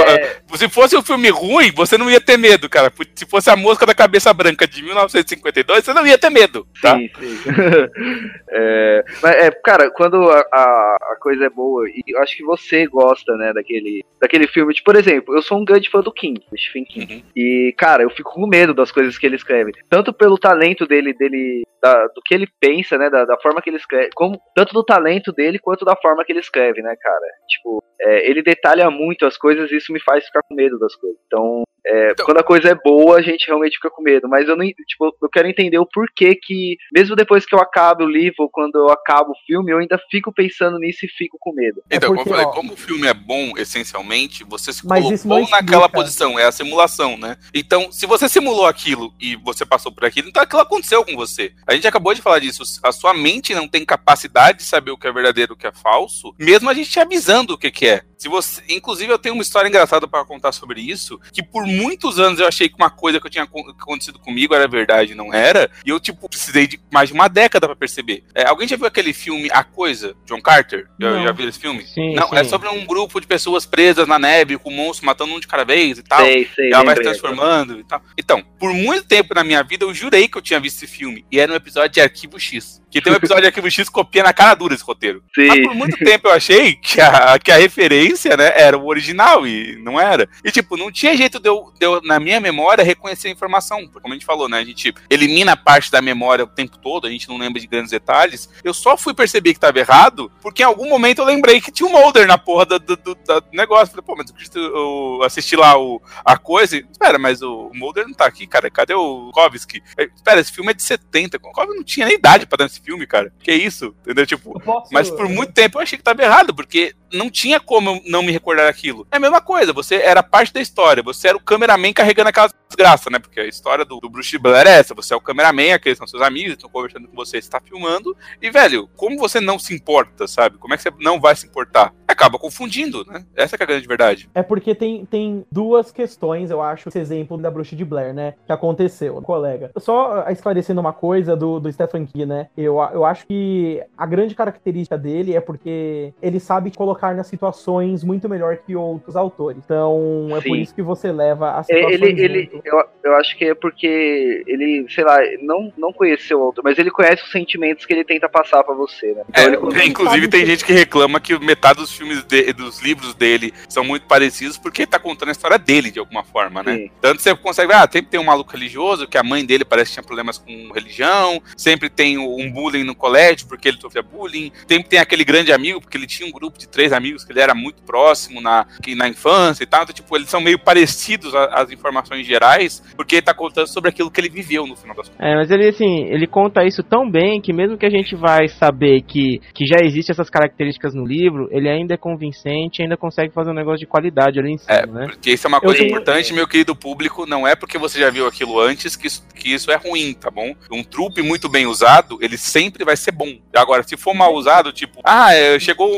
se 0.56 0.68
fosse 0.68 0.96
um 0.96 1.02
filme 1.02 1.28
ruim, 1.30 1.70
você 1.72 1.96
não 1.96 2.11
ia 2.11 2.20
ter 2.20 2.37
medo, 2.37 2.68
cara, 2.68 2.92
se 3.14 3.26
fosse 3.26 3.50
a 3.50 3.56
mosca 3.56 3.87
da 3.87 3.94
cabeça 3.94 4.32
branca 4.32 4.66
de 4.66 4.82
1952, 4.82 5.84
você 5.84 5.92
não 5.92 6.06
ia 6.06 6.18
ter 6.18 6.30
medo, 6.30 6.66
tá? 6.80 6.96
Sim, 6.96 7.11
sim. 7.18 7.38
é, 8.50 9.04
mas, 9.22 9.34
é, 9.37 9.50
cara, 9.50 9.90
quando 9.90 10.30
a, 10.30 10.38
a, 10.52 10.96
a 11.12 11.16
coisa 11.20 11.46
é 11.46 11.50
boa, 11.50 11.88
e 11.88 12.02
eu 12.08 12.20
acho 12.20 12.37
que 12.37 12.42
você 12.42 12.87
gosta, 12.87 13.37
né, 13.37 13.52
daquele, 13.52 14.04
daquele 14.20 14.46
filme. 14.46 14.74
Tipo, 14.74 14.87
por 14.87 14.96
exemplo, 14.96 15.34
eu 15.34 15.42
sou 15.42 15.58
um 15.58 15.64
grande 15.64 15.90
fã 15.90 16.00
do 16.00 16.12
King, 16.12 16.40
do 16.50 16.58
Stephen 16.58 16.84
King. 16.84 17.14
Uhum. 17.14 17.22
E, 17.37 17.74
cara, 17.76 18.02
eu 18.02 18.11
fico 18.11 18.32
com 18.32 18.46
medo 18.46 18.74
das 18.74 18.90
coisas 18.90 19.16
que 19.18 19.26
ele 19.26 19.37
escreve. 19.37 19.72
Tanto 19.88 20.12
pelo 20.12 20.38
talento 20.38 20.87
dele, 20.87 21.12
dele 21.12 21.64
da, 21.82 22.06
do 22.08 22.20
que 22.24 22.34
ele 22.34 22.46
pensa, 22.60 22.98
né, 22.98 23.08
da, 23.08 23.24
da, 23.24 23.38
forma 23.40 23.62
que 23.62 23.70
ele 23.70 23.76
escreve, 23.76 24.10
como, 24.14 24.40
tanto 24.54 24.72
do 24.72 24.84
talento 24.84 25.32
dele 25.32 25.58
quanto 25.58 25.84
da 25.84 25.96
forma 25.96 26.24
que 26.24 26.32
ele 26.32 26.40
escreve, 26.40 26.82
né, 26.82 26.94
cara. 27.00 27.26
Tipo, 27.48 27.82
é, 28.00 28.28
ele 28.28 28.42
detalha 28.42 28.90
muito 28.90 29.26
as 29.26 29.36
coisas 29.36 29.70
e 29.70 29.76
isso 29.76 29.92
me 29.92 30.00
faz 30.00 30.24
ficar 30.24 30.42
com 30.42 30.54
medo 30.54 30.78
das 30.78 30.94
coisas. 30.94 31.18
Então, 31.26 31.62
é, 31.88 32.12
então, 32.12 32.27
quando 32.27 32.38
a 32.38 32.44
coisa 32.44 32.68
é 32.68 32.74
boa, 32.74 33.16
a 33.16 33.22
gente 33.22 33.46
realmente 33.46 33.77
fica 33.77 33.88
com 33.88 34.03
medo. 34.03 34.29
Mas 34.29 34.46
eu 34.46 34.57
não, 34.57 34.66
tipo, 34.66 35.16
eu 35.22 35.29
quero 35.31 35.48
entender 35.48 35.79
o 35.79 35.87
porquê 35.87 36.35
que, 36.35 36.77
mesmo 36.92 37.16
depois 37.16 37.46
que 37.46 37.55
eu 37.55 37.61
acabo 37.61 38.05
o 38.05 38.11
livro, 38.11 38.35
ou 38.40 38.51
quando 38.51 38.77
eu 38.77 38.90
acabo 38.90 39.33
o 39.33 39.46
filme, 39.46 39.72
eu 39.72 39.79
ainda 39.79 39.98
fico 40.11 40.31
pensando 40.31 40.79
nisso 40.79 41.07
e 41.07 41.09
fico 41.09 41.38
com 41.40 41.53
medo. 41.55 41.83
Então, 41.90 42.12
é 42.12 42.16
porque, 42.16 42.24
como 42.24 42.37
eu 42.37 42.44
falei, 42.44 42.46
ó, 42.46 42.51
como 42.51 42.72
o 42.74 42.77
filme 42.77 43.07
é 43.07 43.14
bom, 43.14 43.53
essencialmente, 43.57 44.44
você 44.44 44.70
se 44.70 44.87
colocou 44.87 45.48
naquela 45.48 45.88
posição, 45.88 46.38
é 46.38 46.44
a 46.44 46.53
simulação, 46.53 47.16
né? 47.16 47.37
Então, 47.55 47.90
se 47.90 48.07
você 48.07 48.29
simulou 48.29 48.66
aquilo 48.66 49.14
e 49.18 49.37
você 49.37 49.64
passou 49.64 49.90
por 49.90 50.05
aquilo, 50.05 50.29
então 50.29 50.42
aquilo 50.42 50.61
aconteceu 50.61 51.03
com 51.05 51.16
você. 51.16 51.53
A 51.66 51.74
gente 51.74 51.88
acabou 51.88 52.12
de 52.12 52.20
falar 52.20 52.40
disso. 52.40 52.62
A 52.83 52.92
sua 52.92 53.14
mente 53.14 53.55
não 53.55 53.66
tem 53.66 53.85
capacidade 53.85 54.59
de 54.59 54.64
saber 54.64 54.90
o 54.90 54.98
que 54.98 55.07
é 55.07 55.12
verdadeiro 55.12 55.53
e 55.53 55.55
o 55.55 55.57
que 55.57 55.66
é 55.66 55.72
falso, 55.72 56.35
mesmo 56.38 56.68
a 56.68 56.74
gente 56.74 56.90
te 56.90 57.01
avisando 57.01 57.55
o 57.55 57.59
que, 57.59 57.70
que 57.70 57.87
é. 57.87 58.03
Se 58.18 58.28
você, 58.28 58.61
inclusive, 58.68 59.12
eu 59.12 59.18
tenho 59.18 59.35
uma 59.35 59.42
história 59.42 59.68
engraçada 59.68 60.09
para 60.09 60.24
contar 60.24 60.50
sobre 60.50 60.81
isso, 60.81 61.20
que 61.33 61.40
por 61.40 61.64
muitos 61.64 62.18
anos 62.18 62.40
eu 62.40 62.48
achei 62.48 62.68
que 62.68 62.74
uma 62.74 62.90
coisa 62.90 63.20
que 63.20 63.26
eu 63.26 63.31
tinha 63.31 63.44
acontecido 63.44 64.18
comigo 64.18 64.52
era 64.52 64.66
verdade, 64.66 65.14
não 65.14 65.33
era, 65.33 65.70
e 65.87 65.90
eu 65.90 66.00
tipo 66.00 66.28
precisei 66.28 66.66
de 66.66 66.81
mais 66.90 67.11
de 67.11 67.14
uma 67.14 67.28
década 67.28 67.68
para 67.68 67.76
perceber. 67.76 68.24
É, 68.35 68.44
alguém 68.44 68.66
já 68.66 68.76
viu 68.76 68.87
aquele 68.87 69.12
filme 69.12 69.48
A 69.52 69.62
Coisa, 69.62 70.16
John 70.26 70.40
Carter? 70.40 70.88
Já, 71.00 71.22
já 71.22 71.33
viu 71.33 71.48
esse 71.48 71.61
filme? 71.61 71.87
Sim, 71.87 72.14
não, 72.14 72.28
sim. 72.28 72.37
é 72.37 72.42
sobre 72.42 72.68
um 72.68 72.85
grupo 72.85 73.20
de 73.20 73.26
pessoas 73.26 73.64
presas 73.64 74.09
na 74.09 74.18
neve 74.18 74.59
com 74.59 74.70
um 74.70 74.74
monstro 74.74 75.07
matando 75.07 75.33
um 75.33 75.38
de 75.38 75.46
cada 75.46 75.64
vez 75.64 75.98
e 75.98 76.02
tal. 76.02 76.24
Sei, 76.24 76.48
sei, 76.57 76.70
e 76.70 76.72
ela 76.72 76.85
vai 76.85 76.96
se 76.96 77.02
transformando 77.02 77.78
e 77.78 77.85
tal. 77.85 78.02
Então, 78.18 78.42
por 78.59 78.74
muito 78.74 79.07
tempo 79.07 79.33
na 79.33 79.44
minha 79.44 79.62
vida 79.62 79.85
eu 79.85 79.94
jurei 79.94 80.26
que 80.26 80.37
eu 80.37 80.42
tinha 80.42 80.59
visto 80.59 80.78
esse 80.78 80.88
filme 80.88 81.24
e 81.31 81.38
era 81.38 81.52
um 81.52 81.57
episódio 81.57 81.90
de 81.90 82.00
Arquivo 82.00 82.38
X. 82.40 82.83
Que 82.90 83.01
tem 83.03 83.12
um 83.12 83.16
episódio 83.16 83.42
de 83.42 83.48
Arquivo 83.48 83.70
X 83.70 83.88
copia 83.88 84.22
na 84.22 84.33
cara 84.33 84.55
dura 84.55 84.74
esse 84.74 84.85
roteiro. 84.85 85.22
Sim. 85.35 85.46
Mas 85.46 85.66
por 85.66 85.74
muito 85.74 85.96
tempo 85.98 86.29
eu 86.29 86.33
achei 86.33 86.74
que 86.74 87.01
a, 87.01 87.38
que 87.38 87.51
a 87.51 87.57
referência, 87.57 88.37
né, 88.37 88.53
era 88.55 88.79
o 88.79 88.87
original 88.87 89.46
e 89.46 89.77
não 89.83 90.01
era. 90.01 90.29
E, 90.44 90.51
tipo, 90.51 90.77
não 90.77 90.90
tinha 90.90 91.16
jeito 91.16 91.38
de 91.38 91.48
eu, 91.48 91.72
de 91.79 91.85
eu, 91.85 92.01
na 92.03 92.18
minha 92.18 92.40
memória, 92.40 92.85
reconhecer 92.85 93.29
a 93.29 93.31
informação. 93.31 93.87
Como 93.88 94.14
a 94.14 94.16
gente 94.16 94.27
falou, 94.27 94.48
né, 94.48 94.59
a 94.59 94.64
gente 94.64 94.94
elimina 95.11 95.57
parte 95.57 95.90
da 95.90 96.01
memória 96.01 96.44
o 96.44 96.48
tempo 96.48 96.79
todo, 96.79 97.07
a 97.07 97.11
gente 97.11 97.29
não 97.29 97.37
lembra 97.37 97.61
de 97.61 97.66
grandes 97.66 97.90
detalhes. 97.90 98.48
Eu 98.64 98.72
só 98.72 98.96
fui 98.96 99.14
perceber 99.14 99.55
que 99.55 99.61
tava 99.61 99.79
errado 99.79 100.31
porque 100.40 100.62
em 100.62 100.66
algum 100.66 100.88
momento 100.88 101.20
eu 101.20 101.24
lembrei 101.24 101.61
que 101.61 101.70
tinha 101.70 101.88
um 101.88 101.92
Mulder 101.92 102.27
na 102.27 102.38
porra 102.38 102.64
do, 102.64 102.79
do, 102.79 102.96
do, 102.96 103.14
do 103.14 103.44
negócio. 103.53 103.88
Falei, 103.88 104.05
pô, 104.05 104.16
mas 104.16 104.33
eu, 104.55 105.20
assisti 105.22 105.57
lá 105.57 105.79
o, 105.79 106.01
a 106.24 106.37
coisa 106.37 106.77
e, 106.77 106.87
espera, 106.90 107.18
mas 107.18 107.42
o, 107.42 107.70
Mulder 107.74 108.07
não 108.07 108.14
tá 108.14 108.27
aqui, 108.27 108.46
cara. 108.46 108.70
Cadê 108.70 108.94
o 108.94 109.31
Kovsky? 109.33 109.83
Espera, 110.14 110.40
esse 110.40 110.53
filme 110.53 110.70
é 110.70 110.74
de 110.74 110.83
70. 110.83 111.37
O 111.37 111.40
Kovsky 111.53 111.77
não 111.77 111.85
tinha 111.85 112.07
nem 112.07 112.16
idade 112.16 112.46
pra 112.46 112.57
dar 112.57 112.66
esse 112.66 112.77
filme, 112.80 113.06
cara. 113.06 113.32
Que 113.40 113.52
isso? 113.52 113.94
Entendeu? 114.02 114.26
Tipo, 114.26 114.58
posso... 114.60 114.92
mas 114.92 115.10
por 115.10 115.28
muito 115.28 115.52
tempo 115.52 115.78
eu 115.78 115.82
achei 115.82 115.98
que 115.98 116.04
tava 116.04 116.22
errado, 116.22 116.54
porque 116.54 116.94
não 117.12 117.30
tinha 117.30 117.58
como 117.58 117.90
eu 117.90 118.02
não 118.06 118.22
me 118.22 118.32
recordar 118.32 118.68
aquilo. 118.68 119.06
É 119.10 119.16
a 119.16 119.20
mesma 119.20 119.40
coisa, 119.40 119.72
você 119.72 119.96
era 119.96 120.22
parte 120.22 120.52
da 120.52 120.60
história, 120.60 121.02
você 121.02 121.28
era 121.28 121.36
o 121.36 121.42
cameraman 121.42 121.92
carregando 121.92 122.28
aquela 122.28 122.50
desgraça, 122.68 123.10
né? 123.10 123.18
Porque 123.18 123.40
a 123.40 123.46
história 123.46 123.84
do, 123.84 123.98
do 124.00 124.10
Bruce 124.10 124.36
Blair 124.38 124.66
é 124.66 124.78
essa, 124.78 124.94
você 124.94 125.14
é 125.14 125.16
o 125.16 125.20
cameraman, 125.20 125.72
aqueles 125.72 125.98
são 125.98 126.06
seus 126.06 126.22
amigos, 126.22 126.52
estão 126.52 126.70
conversando 126.70 127.08
com 127.08 127.16
você, 127.16 127.40
você 127.40 127.50
tá 127.50 127.60
filmando, 127.60 128.16
e, 128.40 128.50
velho, 128.50 128.88
como 128.96 129.18
você 129.18 129.40
não 129.40 129.58
se 129.58 129.74
importa, 129.74 130.26
sabe? 130.26 130.58
Como 130.58 130.74
é 130.74 130.76
que 130.76 130.82
você 130.82 130.92
não 131.00 131.20
vai 131.20 131.34
se 131.34 131.46
importar? 131.46 131.94
Acaba 132.06 132.38
confundindo, 132.38 133.04
né? 133.04 133.24
Essa 133.34 133.56
é 133.56 133.62
a 133.62 133.66
grande 133.66 133.86
verdade. 133.86 134.28
É 134.34 134.42
porque 134.42 134.74
tem, 134.74 135.04
tem 135.06 135.46
duas 135.50 135.90
questões, 135.90 136.50
eu 136.50 136.60
acho, 136.60 136.88
esse 136.88 136.98
exemplo 136.98 137.38
da 137.38 137.50
bruxa 137.50 137.76
de 137.76 137.84
Blair, 137.84 138.12
né? 138.12 138.34
Que 138.46 138.52
aconteceu, 138.52 139.20
colega. 139.22 139.70
Só 139.78 140.28
esclarecendo 140.28 140.80
uma 140.80 140.92
coisa 140.92 141.36
do, 141.36 141.58
do 141.58 141.72
Stephen 141.72 142.06
King, 142.06 142.26
né? 142.26 142.48
Eu, 142.56 142.67
eu 142.76 143.04
acho 143.04 143.26
que 143.26 143.83
a 143.96 144.07
grande 144.07 144.35
característica 144.35 144.96
dele 144.96 145.35
é 145.35 145.40
porque 145.40 146.12
ele 146.22 146.40
sabe 146.40 146.70
colocar 146.74 147.14
nas 147.14 147.26
situações 147.26 148.04
muito 148.04 148.28
melhor 148.28 148.57
que 148.59 148.76
outros 148.76 149.16
autores. 149.16 149.62
Então, 149.64 150.28
é 150.33 150.40
Sim. 150.40 150.48
por 150.48 150.59
isso 150.59 150.74
que 150.74 150.83
você 150.83 151.12
leva 151.12 151.52
a 151.52 151.62
situações 151.62 151.94
ele, 151.94 152.20
ele 152.22 152.61
eu, 152.64 152.85
eu 153.04 153.16
acho 153.16 153.37
que 153.37 153.46
é 153.46 153.54
porque 153.54 154.44
ele, 154.46 154.87
sei 154.88 155.04
lá, 155.04 155.18
não, 155.40 155.72
não 155.76 155.92
conheceu 155.92 156.40
o 156.40 156.44
autor, 156.44 156.62
mas 156.64 156.78
ele 156.78 156.90
conhece 156.90 157.22
os 157.22 157.31
sentimentos 157.31 157.87
que 157.87 157.92
ele 157.92 158.04
tenta 158.04 158.28
passar 158.28 158.62
para 158.64 158.74
você, 158.74 159.12
né? 159.12 159.22
Então, 159.28 159.70
é, 159.72 159.87
inclusive 159.87 160.28
tem 160.28 160.40
que... 160.40 160.46
gente 160.46 160.64
que 160.64 160.72
reclama 160.72 161.20
que 161.20 161.38
metade 161.38 161.78
dos 161.78 161.92
filmes 161.92 162.22
de, 162.24 162.52
dos 162.52 162.81
livros 162.81 163.14
dele 163.14 163.52
são 163.68 163.85
muito 163.85 164.07
parecidos 164.07 164.59
porque 164.59 164.83
ele 164.83 164.90
tá 164.90 164.98
contando 164.98 165.28
a 165.28 165.33
história 165.33 165.59
dele 165.59 165.90
de 165.90 165.98
alguma 165.98 166.24
forma, 166.24 166.62
né? 166.62 166.76
Sim. 166.76 166.90
Tanto 167.00 167.22
você 167.22 167.35
consegue, 167.35 167.72
ah, 167.72 167.88
sempre 167.90 168.11
tem 168.11 168.20
um 168.20 168.24
maluco 168.24 168.52
religioso 168.52 169.07
que 169.07 169.18
a 169.18 169.22
mãe 169.22 169.44
dele 169.44 169.64
parece 169.64 169.90
que 169.90 169.94
tinha 169.94 170.02
problemas 170.04 170.38
com 170.38 170.72
religião, 170.72 171.42
sempre 171.57 171.88
tem 171.88 172.18
um 172.18 172.52
bullying 172.59 172.83
no 172.83 172.94
colégio 172.94 173.47
porque 173.47 173.68
ele 173.68 173.81
sofria 173.81 174.03
bullying, 174.03 174.51
sempre 174.66 174.88
tem 174.88 174.99
aquele 174.99 175.25
grande 175.25 175.53
amigo 175.53 175.81
porque 175.81 175.97
ele 175.97 176.09
tinha 176.09 176.29
um 176.29 176.33
grupo 176.33 176.59
de 176.59 176.66
três 176.68 176.92
amigos 176.92 177.25
que 177.25 177.31
ele 177.31 177.40
era 177.40 177.55
muito 177.55 177.81
próximo 177.83 178.40
na, 178.40 178.66
na 178.97 179.09
infância 179.09 179.62
e 179.62 179.66
tal, 179.66 179.85
então, 179.85 179.94
tipo, 179.94 180.16
eles 180.16 180.29
são 180.29 180.40
meio 180.40 180.59
parecidos 180.59 181.33
as 181.35 181.71
informações 181.71 182.27
gerais, 182.27 182.83
porque 182.97 183.16
ele 183.16 183.23
tá 183.23 183.33
contando 183.35 183.68
sobre 183.68 183.90
aquilo 183.90 184.11
que 184.11 184.21
ele 184.21 184.29
viveu 184.29 184.66
no 184.66 184.75
final 184.75 184.97
das 184.97 185.09
contas. 185.09 185.25
É, 185.25 185.37
mas 185.37 185.51
ele, 185.51 185.68
assim, 185.68 186.05
ele 186.07 186.27
conta 186.27 186.64
isso 186.64 186.83
tão 186.83 187.09
bem 187.09 187.40
que 187.40 187.53
mesmo 187.53 187.79
que 187.79 187.87
a 187.87 187.90
gente 187.90 188.16
vai 188.16 188.49
saber 188.49 189.03
que, 189.03 189.40
que 189.55 189.66
já 189.66 189.77
existem 189.83 190.12
essas 190.12 190.29
características 190.29 190.94
no 190.94 191.05
livro, 191.05 191.49
ele 191.51 191.68
ainda 191.68 191.94
é 191.94 191.97
convincente, 191.97 192.83
ainda 192.83 192.97
consegue 192.97 193.33
fazer 193.33 193.51
um 193.51 193.55
negócio 193.55 193.79
de 193.79 193.87
qualidade 193.87 194.38
ali 194.38 194.53
em 194.53 194.59
cima, 194.59 194.75
é, 194.75 194.87
né? 194.87 195.07
Porque 195.07 195.31
isso 195.31 195.47
é 195.47 195.49
uma 195.49 195.61
coisa 195.61 195.79
tenho... 195.79 195.90
importante, 195.90 196.33
meu 196.33 196.49
querido 196.49 196.75
público, 196.75 197.27
não 197.27 197.47
é 197.47 197.55
porque 197.55 197.79
você 197.79 198.01
já 198.01 198.11
viu 198.11 198.27
aquilo 198.27 198.59
antes 198.61 198.97
que 198.97 199.07
isso, 199.07 199.27
que 199.35 199.53
isso 199.53 199.71
é 199.71 199.77
ruim, 199.77 200.14
tá 200.14 200.31
bom? 200.31 200.55
Um 200.71 200.83
trupe 200.83 201.23
muito 201.23 201.49
bem 201.49 201.66
usado, 201.66 202.18
ele 202.21 202.37
sempre 202.48 202.84
vai 202.84 202.96
ser 202.96 203.12
bom. 203.12 203.38
Agora, 203.54 203.82
se 203.82 203.96
for 203.96 204.14
mal 204.14 204.34
usado, 204.34 204.72
tipo, 204.72 205.00
ah, 205.04 205.34
é, 205.34 205.58
chegou 205.58 205.88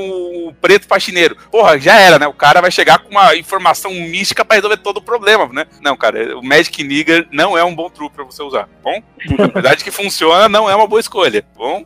o 0.49 0.53
preto 0.55 0.87
faxineiro. 0.87 1.37
Porra, 1.51 1.79
já 1.79 1.99
era, 1.99 2.19
né? 2.19 2.27
O 2.27 2.35
cara 2.35 2.61
vai 2.61 2.71
chegar 2.71 2.99
com 2.99 3.11
uma 3.11 3.37
informação 3.37 3.93
mística 3.93 4.45
para 4.45 4.57
resolver 4.57 4.79
todo 4.79 4.99
o 4.99 5.03
problema, 5.03 5.49
né? 5.53 5.67
Não, 5.81 5.97
cara, 5.97 6.37
o 6.37 6.43
Magic 6.43 6.83
Nigger 6.83 7.29
não 7.31 7.57
é 7.57 7.65
um 7.65 7.75
bom 7.75 7.89
truque 7.89 8.17
para 8.17 8.25
você 8.25 8.43
usar, 8.43 8.65
tá 8.65 8.69
bom? 8.83 9.03
Na 9.39 9.47
verdade 9.47 9.85
que 9.85 9.91
funciona, 9.91 10.49
não 10.49 10.69
é 10.69 10.75
uma 10.75 10.87
boa 10.87 11.01
escolha, 11.01 11.43
tá 11.43 11.49
bom? 11.57 11.85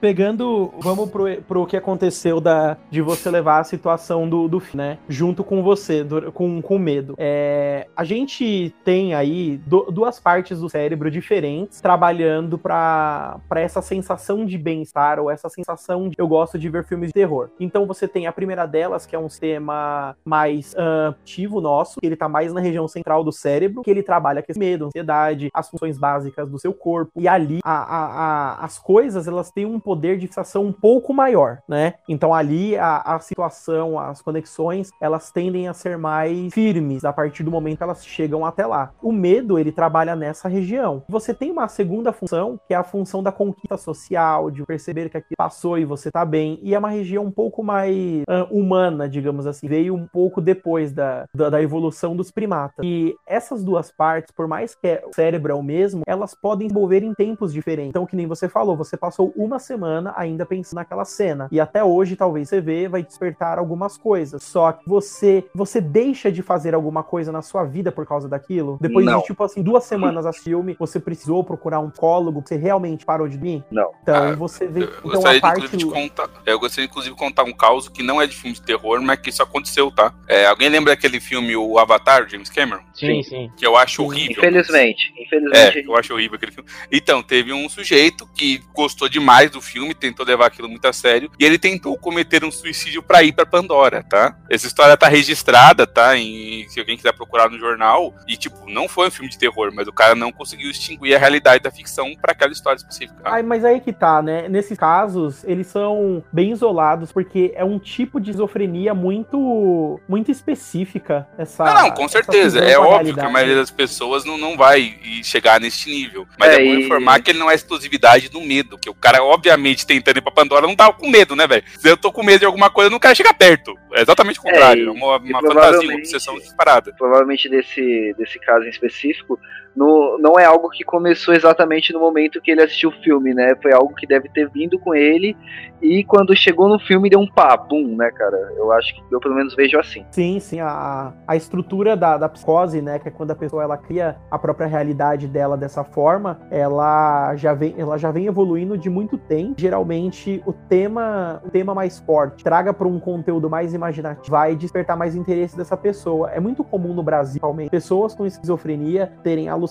Pegando, 0.00 0.72
vamos 0.78 1.10
pro, 1.10 1.42
pro 1.42 1.66
que 1.66 1.76
aconteceu 1.76 2.40
da, 2.40 2.76
de 2.90 3.00
você 3.00 3.30
levar 3.30 3.60
a 3.60 3.64
situação 3.64 4.28
do, 4.28 4.48
do 4.48 4.62
né? 4.74 4.98
Junto 5.08 5.42
com 5.42 5.62
você, 5.62 6.04
do, 6.04 6.32
com, 6.32 6.60
com 6.60 6.78
medo. 6.78 7.14
É, 7.18 7.86
a 7.96 8.04
gente 8.04 8.74
tem 8.84 9.14
aí 9.14 9.60
do, 9.66 9.90
duas 9.90 10.20
partes 10.20 10.60
do 10.60 10.68
cérebro 10.68 11.10
diferentes 11.10 11.80
trabalhando 11.80 12.58
para 12.58 13.40
essa 13.56 13.80
sensação 13.80 13.97
de 14.46 14.58
bem-estar 14.58 15.18
ou 15.18 15.30
essa 15.30 15.48
sensação 15.48 16.08
de 16.08 16.16
eu 16.18 16.26
gosto 16.26 16.58
de 16.58 16.68
ver 16.68 16.84
filmes 16.84 17.08
de 17.08 17.14
terror. 17.14 17.50
Então 17.60 17.86
você 17.86 18.06
tem 18.08 18.26
a 18.26 18.32
primeira 18.32 18.66
delas, 18.66 19.06
que 19.06 19.14
é 19.14 19.18
um 19.18 19.28
sistema 19.28 20.16
mais 20.24 20.74
uh, 20.74 21.10
ativo 21.10 21.60
nosso, 21.60 22.00
que 22.00 22.06
ele 22.06 22.16
tá 22.16 22.28
mais 22.28 22.52
na 22.52 22.60
região 22.60 22.88
central 22.88 23.22
do 23.22 23.32
cérebro, 23.32 23.82
que 23.82 23.90
ele 23.90 24.02
trabalha 24.02 24.42
com 24.42 24.58
medo, 24.58 24.86
ansiedade, 24.86 25.50
as 25.52 25.68
funções 25.68 25.98
básicas 25.98 26.48
do 26.48 26.58
seu 26.58 26.72
corpo. 26.72 27.12
E 27.16 27.28
ali 27.28 27.60
a, 27.64 27.72
a, 27.72 28.04
a, 28.06 28.64
as 28.64 28.78
coisas 28.78 29.28
elas 29.28 29.50
têm 29.50 29.66
um 29.66 29.78
poder 29.78 30.18
de 30.18 30.26
fixação 30.26 30.64
um 30.64 30.72
pouco 30.72 31.12
maior, 31.12 31.58
né? 31.68 31.94
Então 32.08 32.34
ali 32.34 32.76
a, 32.76 32.98
a 32.98 33.20
situação, 33.20 33.98
as 33.98 34.20
conexões, 34.20 34.90
elas 35.00 35.30
tendem 35.30 35.68
a 35.68 35.74
ser 35.74 35.96
mais 35.96 36.52
firmes 36.52 37.04
a 37.04 37.12
partir 37.12 37.42
do 37.42 37.50
momento 37.50 37.78
que 37.78 37.82
elas 37.82 38.04
chegam 38.04 38.44
até 38.44 38.66
lá. 38.66 38.92
O 39.02 39.12
medo, 39.12 39.58
ele 39.58 39.72
trabalha 39.72 40.16
nessa 40.16 40.48
região. 40.48 41.02
Você 41.08 41.32
tem 41.34 41.50
uma 41.50 41.68
segunda 41.68 42.12
função, 42.12 42.58
que 42.66 42.74
é 42.74 42.76
a 42.76 42.84
função 42.84 43.22
da 43.22 43.32
conquista 43.32 43.76
social, 43.94 44.50
de 44.50 44.64
perceber 44.64 45.08
que 45.08 45.16
aquilo 45.16 45.36
passou 45.36 45.78
e 45.78 45.84
você 45.84 46.10
tá 46.10 46.24
bem, 46.24 46.58
e 46.62 46.74
é 46.74 46.78
uma 46.78 46.90
região 46.90 47.24
um 47.24 47.30
pouco 47.30 47.62
mais 47.62 48.22
uh, 48.28 48.44
humana, 48.50 49.08
digamos 49.08 49.46
assim, 49.46 49.68
veio 49.68 49.94
um 49.94 50.06
pouco 50.06 50.40
depois 50.40 50.92
da, 50.92 51.26
da, 51.34 51.50
da, 51.50 51.62
evolução 51.62 52.16
dos 52.16 52.30
primatas. 52.30 52.84
E 52.84 53.14
essas 53.26 53.62
duas 53.64 53.90
partes, 53.90 54.32
por 54.32 54.46
mais 54.46 54.74
que 54.74 55.02
o 55.06 55.14
cérebro 55.14 55.52
é 55.52 55.54
o 55.54 55.62
mesmo, 55.62 56.02
elas 56.06 56.34
podem 56.34 56.68
envolver 56.68 57.02
em 57.02 57.14
tempos 57.14 57.52
diferentes. 57.52 57.90
Então, 57.90 58.06
que 58.06 58.16
nem 58.16 58.26
você 58.26 58.48
falou, 58.48 58.76
você 58.76 58.96
passou 58.96 59.32
uma 59.36 59.58
semana 59.58 60.12
ainda 60.16 60.44
pensando 60.44 60.76
naquela 60.76 61.04
cena, 61.04 61.48
e 61.50 61.60
até 61.60 61.82
hoje 61.82 62.16
talvez 62.16 62.48
você 62.48 62.60
vê, 62.60 62.88
vai 62.88 63.02
despertar 63.02 63.58
algumas 63.58 63.96
coisas. 63.96 64.42
Só 64.42 64.72
que 64.72 64.88
você 64.88 65.44
você 65.54 65.80
deixa 65.80 66.30
de 66.30 66.42
fazer 66.42 66.74
alguma 66.74 67.02
coisa 67.02 67.32
na 67.32 67.42
sua 67.42 67.64
vida 67.64 67.90
por 67.90 68.06
causa 68.06 68.28
daquilo? 68.28 68.78
Depois 68.80 69.06
Não. 69.06 69.20
de, 69.20 69.24
tipo 69.24 69.42
assim, 69.42 69.62
duas 69.62 69.84
semanas 69.84 70.26
assistir 70.26 70.48
filme, 70.48 70.76
você 70.78 70.98
precisou 70.98 71.44
procurar 71.44 71.80
um 71.80 71.90
psicólogo, 71.90 72.42
você 72.44 72.56
realmente 72.56 73.04
parou 73.04 73.28
de 73.28 73.36
dormir? 73.36 73.64
Não. 73.78 73.90
Então 74.02 74.14
Ah, 74.16 74.32
você 74.34 74.66
vê. 74.66 74.82
Eu 74.82 74.88
Então 74.88 75.10
gostaria, 75.10 75.38
a 75.38 75.42
parte. 75.42 75.58
inclusive, 75.58 75.76
de 75.78 75.86
contar, 75.86 76.28
eu 76.46 76.58
gostaria, 76.58 76.86
inclusive, 76.86 77.14
de 77.14 77.18
contar 77.18 77.44
um 77.44 77.52
caso 77.52 77.90
que 77.92 78.02
não 78.02 78.20
é 78.20 78.26
de 78.26 78.34
filme 78.36 78.54
de 78.54 78.62
terror, 78.62 79.00
mas 79.02 79.20
que 79.20 79.30
isso 79.30 79.42
aconteceu, 79.42 79.90
tá? 79.90 80.12
É, 80.26 80.46
alguém 80.46 80.68
lembra 80.68 80.92
daquele 80.94 81.20
filme, 81.20 81.54
o 81.56 81.78
Avatar, 81.78 82.28
James 82.28 82.50
Cameron? 82.50 82.82
Sim, 82.94 83.22
sim. 83.22 83.52
Que 83.56 83.66
eu 83.66 83.76
acho 83.76 84.02
horrível. 84.02 84.38
Infelizmente. 84.38 85.12
É, 85.16 85.22
Infelizmente. 85.22 85.86
eu 85.86 85.96
acho 85.96 86.12
horrível 86.12 86.36
aquele 86.36 86.52
filme. 86.52 86.68
Então, 86.90 87.22
teve 87.22 87.52
um 87.52 87.68
sujeito 87.68 88.26
que 88.34 88.58
gostou 88.74 89.08
demais 89.08 89.50
do 89.50 89.60
filme, 89.60 89.94
tentou 89.94 90.26
levar 90.26 90.46
aquilo 90.46 90.68
muito 90.68 90.86
a 90.86 90.92
sério, 90.92 91.30
e 91.38 91.44
ele 91.44 91.58
tentou 91.58 91.96
cometer 91.98 92.44
um 92.44 92.50
suicídio 92.50 93.02
pra 93.02 93.22
ir 93.22 93.32
pra 93.32 93.46
Pandora, 93.46 94.02
tá? 94.02 94.36
Essa 94.50 94.66
história 94.66 94.96
tá 94.96 95.08
registrada, 95.08 95.86
tá? 95.86 96.16
Em, 96.16 96.66
se 96.68 96.80
alguém 96.80 96.96
quiser 96.96 97.12
procurar 97.12 97.48
no 97.50 97.58
jornal. 97.58 98.14
E, 98.26 98.36
tipo, 98.36 98.68
não 98.68 98.88
foi 98.88 99.08
um 99.08 99.10
filme 99.10 99.30
de 99.30 99.38
terror, 99.38 99.70
mas 99.74 99.86
o 99.86 99.92
cara 99.92 100.14
não 100.14 100.32
conseguiu 100.32 100.70
extinguir 100.70 101.14
a 101.14 101.18
realidade 101.18 101.62
da 101.62 101.70
ficção 101.70 102.14
pra 102.20 102.32
aquela 102.32 102.52
história 102.52 102.76
específica. 102.76 103.20
Ai, 103.24 103.42
mas 103.42 103.64
aí 103.68 103.80
que 103.80 103.92
tá, 103.92 104.20
né? 104.22 104.48
Nesses 104.48 104.78
casos, 104.78 105.44
eles 105.44 105.66
são 105.66 106.22
bem 106.32 106.50
isolados, 106.52 107.12
porque 107.12 107.52
é 107.54 107.64
um 107.64 107.78
tipo 107.78 108.20
de 108.20 108.30
esquizofrenia 108.30 108.94
muito 108.94 110.00
muito 110.08 110.30
específica. 110.30 111.26
Essa, 111.36 111.64
Não, 111.64 111.74
não, 111.74 111.90
com 111.92 112.04
essa 112.04 112.12
certeza. 112.22 112.60
É 112.60 112.78
óbvio 112.78 113.14
que 113.14 113.20
a 113.20 113.28
maioria 113.30 113.56
das 113.56 113.70
pessoas 113.70 114.24
não, 114.24 114.36
não 114.38 114.56
vai 114.56 114.80
e 115.02 115.22
chegar 115.24 115.60
neste 115.60 115.90
nível. 115.90 116.26
Mas 116.38 116.50
É, 116.50 116.54
é, 116.62 116.64
bom 116.64 116.74
e- 116.74 116.84
informar 116.84 117.20
que 117.22 117.30
ele 117.30 117.38
não 117.38 117.50
é 117.50 117.54
exclusividade 117.54 118.28
do 118.28 118.40
medo. 118.40 118.78
Que 118.78 118.90
o 118.90 118.94
cara, 118.94 119.22
obviamente, 119.22 119.86
tentando 119.86 120.18
ir 120.18 120.22
pra 120.22 120.30
Pandora, 120.32 120.66
não 120.66 120.76
tava 120.76 120.92
com 120.92 121.08
medo, 121.08 121.34
né, 121.34 121.46
velho? 121.46 121.64
Se 121.78 121.88
eu 121.88 121.96
tô 121.96 122.12
com 122.12 122.22
medo 122.22 122.40
de 122.40 122.46
alguma 122.46 122.70
coisa, 122.70 122.88
eu 122.88 122.92
não 122.92 122.98
quero 123.00 123.16
chegar 123.16 123.34
perto. 123.34 123.74
É 123.94 124.02
exatamente 124.02 124.38
o 124.38 124.42
contrário. 124.42 124.82
É, 124.82 124.84
e- 124.84 124.88
É, 124.88 124.90
uma, 124.90 124.96
e 124.96 125.02
uma 125.02 125.16
fantasia, 125.16 125.30
uma 125.40 125.42
provavelmente- 125.52 125.98
obsessão 126.00 126.34
disparada. 126.38 126.94
provavelmente 126.96 127.48
desse, 127.48 128.14
desse 128.18 128.38
caso 128.40 128.64
em 128.66 128.70
específico, 128.70 129.38
no, 129.78 130.18
não 130.18 130.36
é 130.36 130.44
algo 130.44 130.68
que 130.68 130.82
começou 130.82 131.32
exatamente 131.32 131.92
no 131.92 132.00
momento 132.00 132.40
que 132.40 132.50
ele 132.50 132.62
assistiu 132.62 132.88
o 132.88 133.00
filme, 133.00 133.32
né? 133.32 133.54
Foi 133.62 133.72
algo 133.72 133.94
que 133.94 134.08
deve 134.08 134.28
ter 134.28 134.50
vindo 134.50 134.76
com 134.76 134.92
ele 134.92 135.36
e 135.80 136.02
quando 136.02 136.34
chegou 136.34 136.68
no 136.68 136.80
filme 136.80 137.08
deu 137.08 137.20
um 137.20 137.28
pá, 137.28 137.56
bum, 137.56 137.94
né, 137.96 138.10
cara? 138.10 138.36
Eu 138.56 138.72
acho 138.72 138.92
que 138.92 139.14
eu 139.14 139.20
pelo 139.20 139.36
menos 139.36 139.54
vejo 139.54 139.78
assim. 139.78 140.04
Sim, 140.10 140.40
sim, 140.40 140.58
a, 140.58 141.12
a 141.24 141.36
estrutura 141.36 141.96
da, 141.96 142.18
da 142.18 142.28
psicose, 142.28 142.82
né, 142.82 142.98
que 142.98 143.06
é 143.06 143.10
quando 143.12 143.30
a 143.30 143.36
pessoa 143.36 143.62
ela 143.62 143.76
cria 143.76 144.16
a 144.28 144.36
própria 144.36 144.66
realidade 144.66 145.28
dela 145.28 145.56
dessa 145.56 145.84
forma, 145.84 146.40
ela 146.50 147.36
já 147.36 147.54
vem, 147.54 147.76
ela 147.78 147.96
já 147.96 148.10
vem 148.10 148.26
evoluindo 148.26 148.76
de 148.76 148.90
muito 148.90 149.16
tempo. 149.16 149.54
Geralmente 149.56 150.42
o 150.44 150.52
tema, 150.52 151.40
o 151.46 151.50
tema 151.50 151.72
mais 151.72 152.00
forte, 152.00 152.42
traga 152.42 152.74
para 152.74 152.88
um 152.88 152.98
conteúdo 152.98 153.48
mais 153.48 153.72
imaginativo, 153.74 154.28
vai 154.28 154.56
despertar 154.56 154.96
mais 154.96 155.14
interesse 155.14 155.56
dessa 155.56 155.76
pessoa. 155.76 156.32
É 156.32 156.40
muito 156.40 156.64
comum 156.64 156.92
no 156.92 157.02
Brasil, 157.04 157.40
pessoas 157.70 158.12
com 158.12 158.26
esquizofrenia 158.26 159.12
terem 159.22 159.48
alucinações 159.48 159.67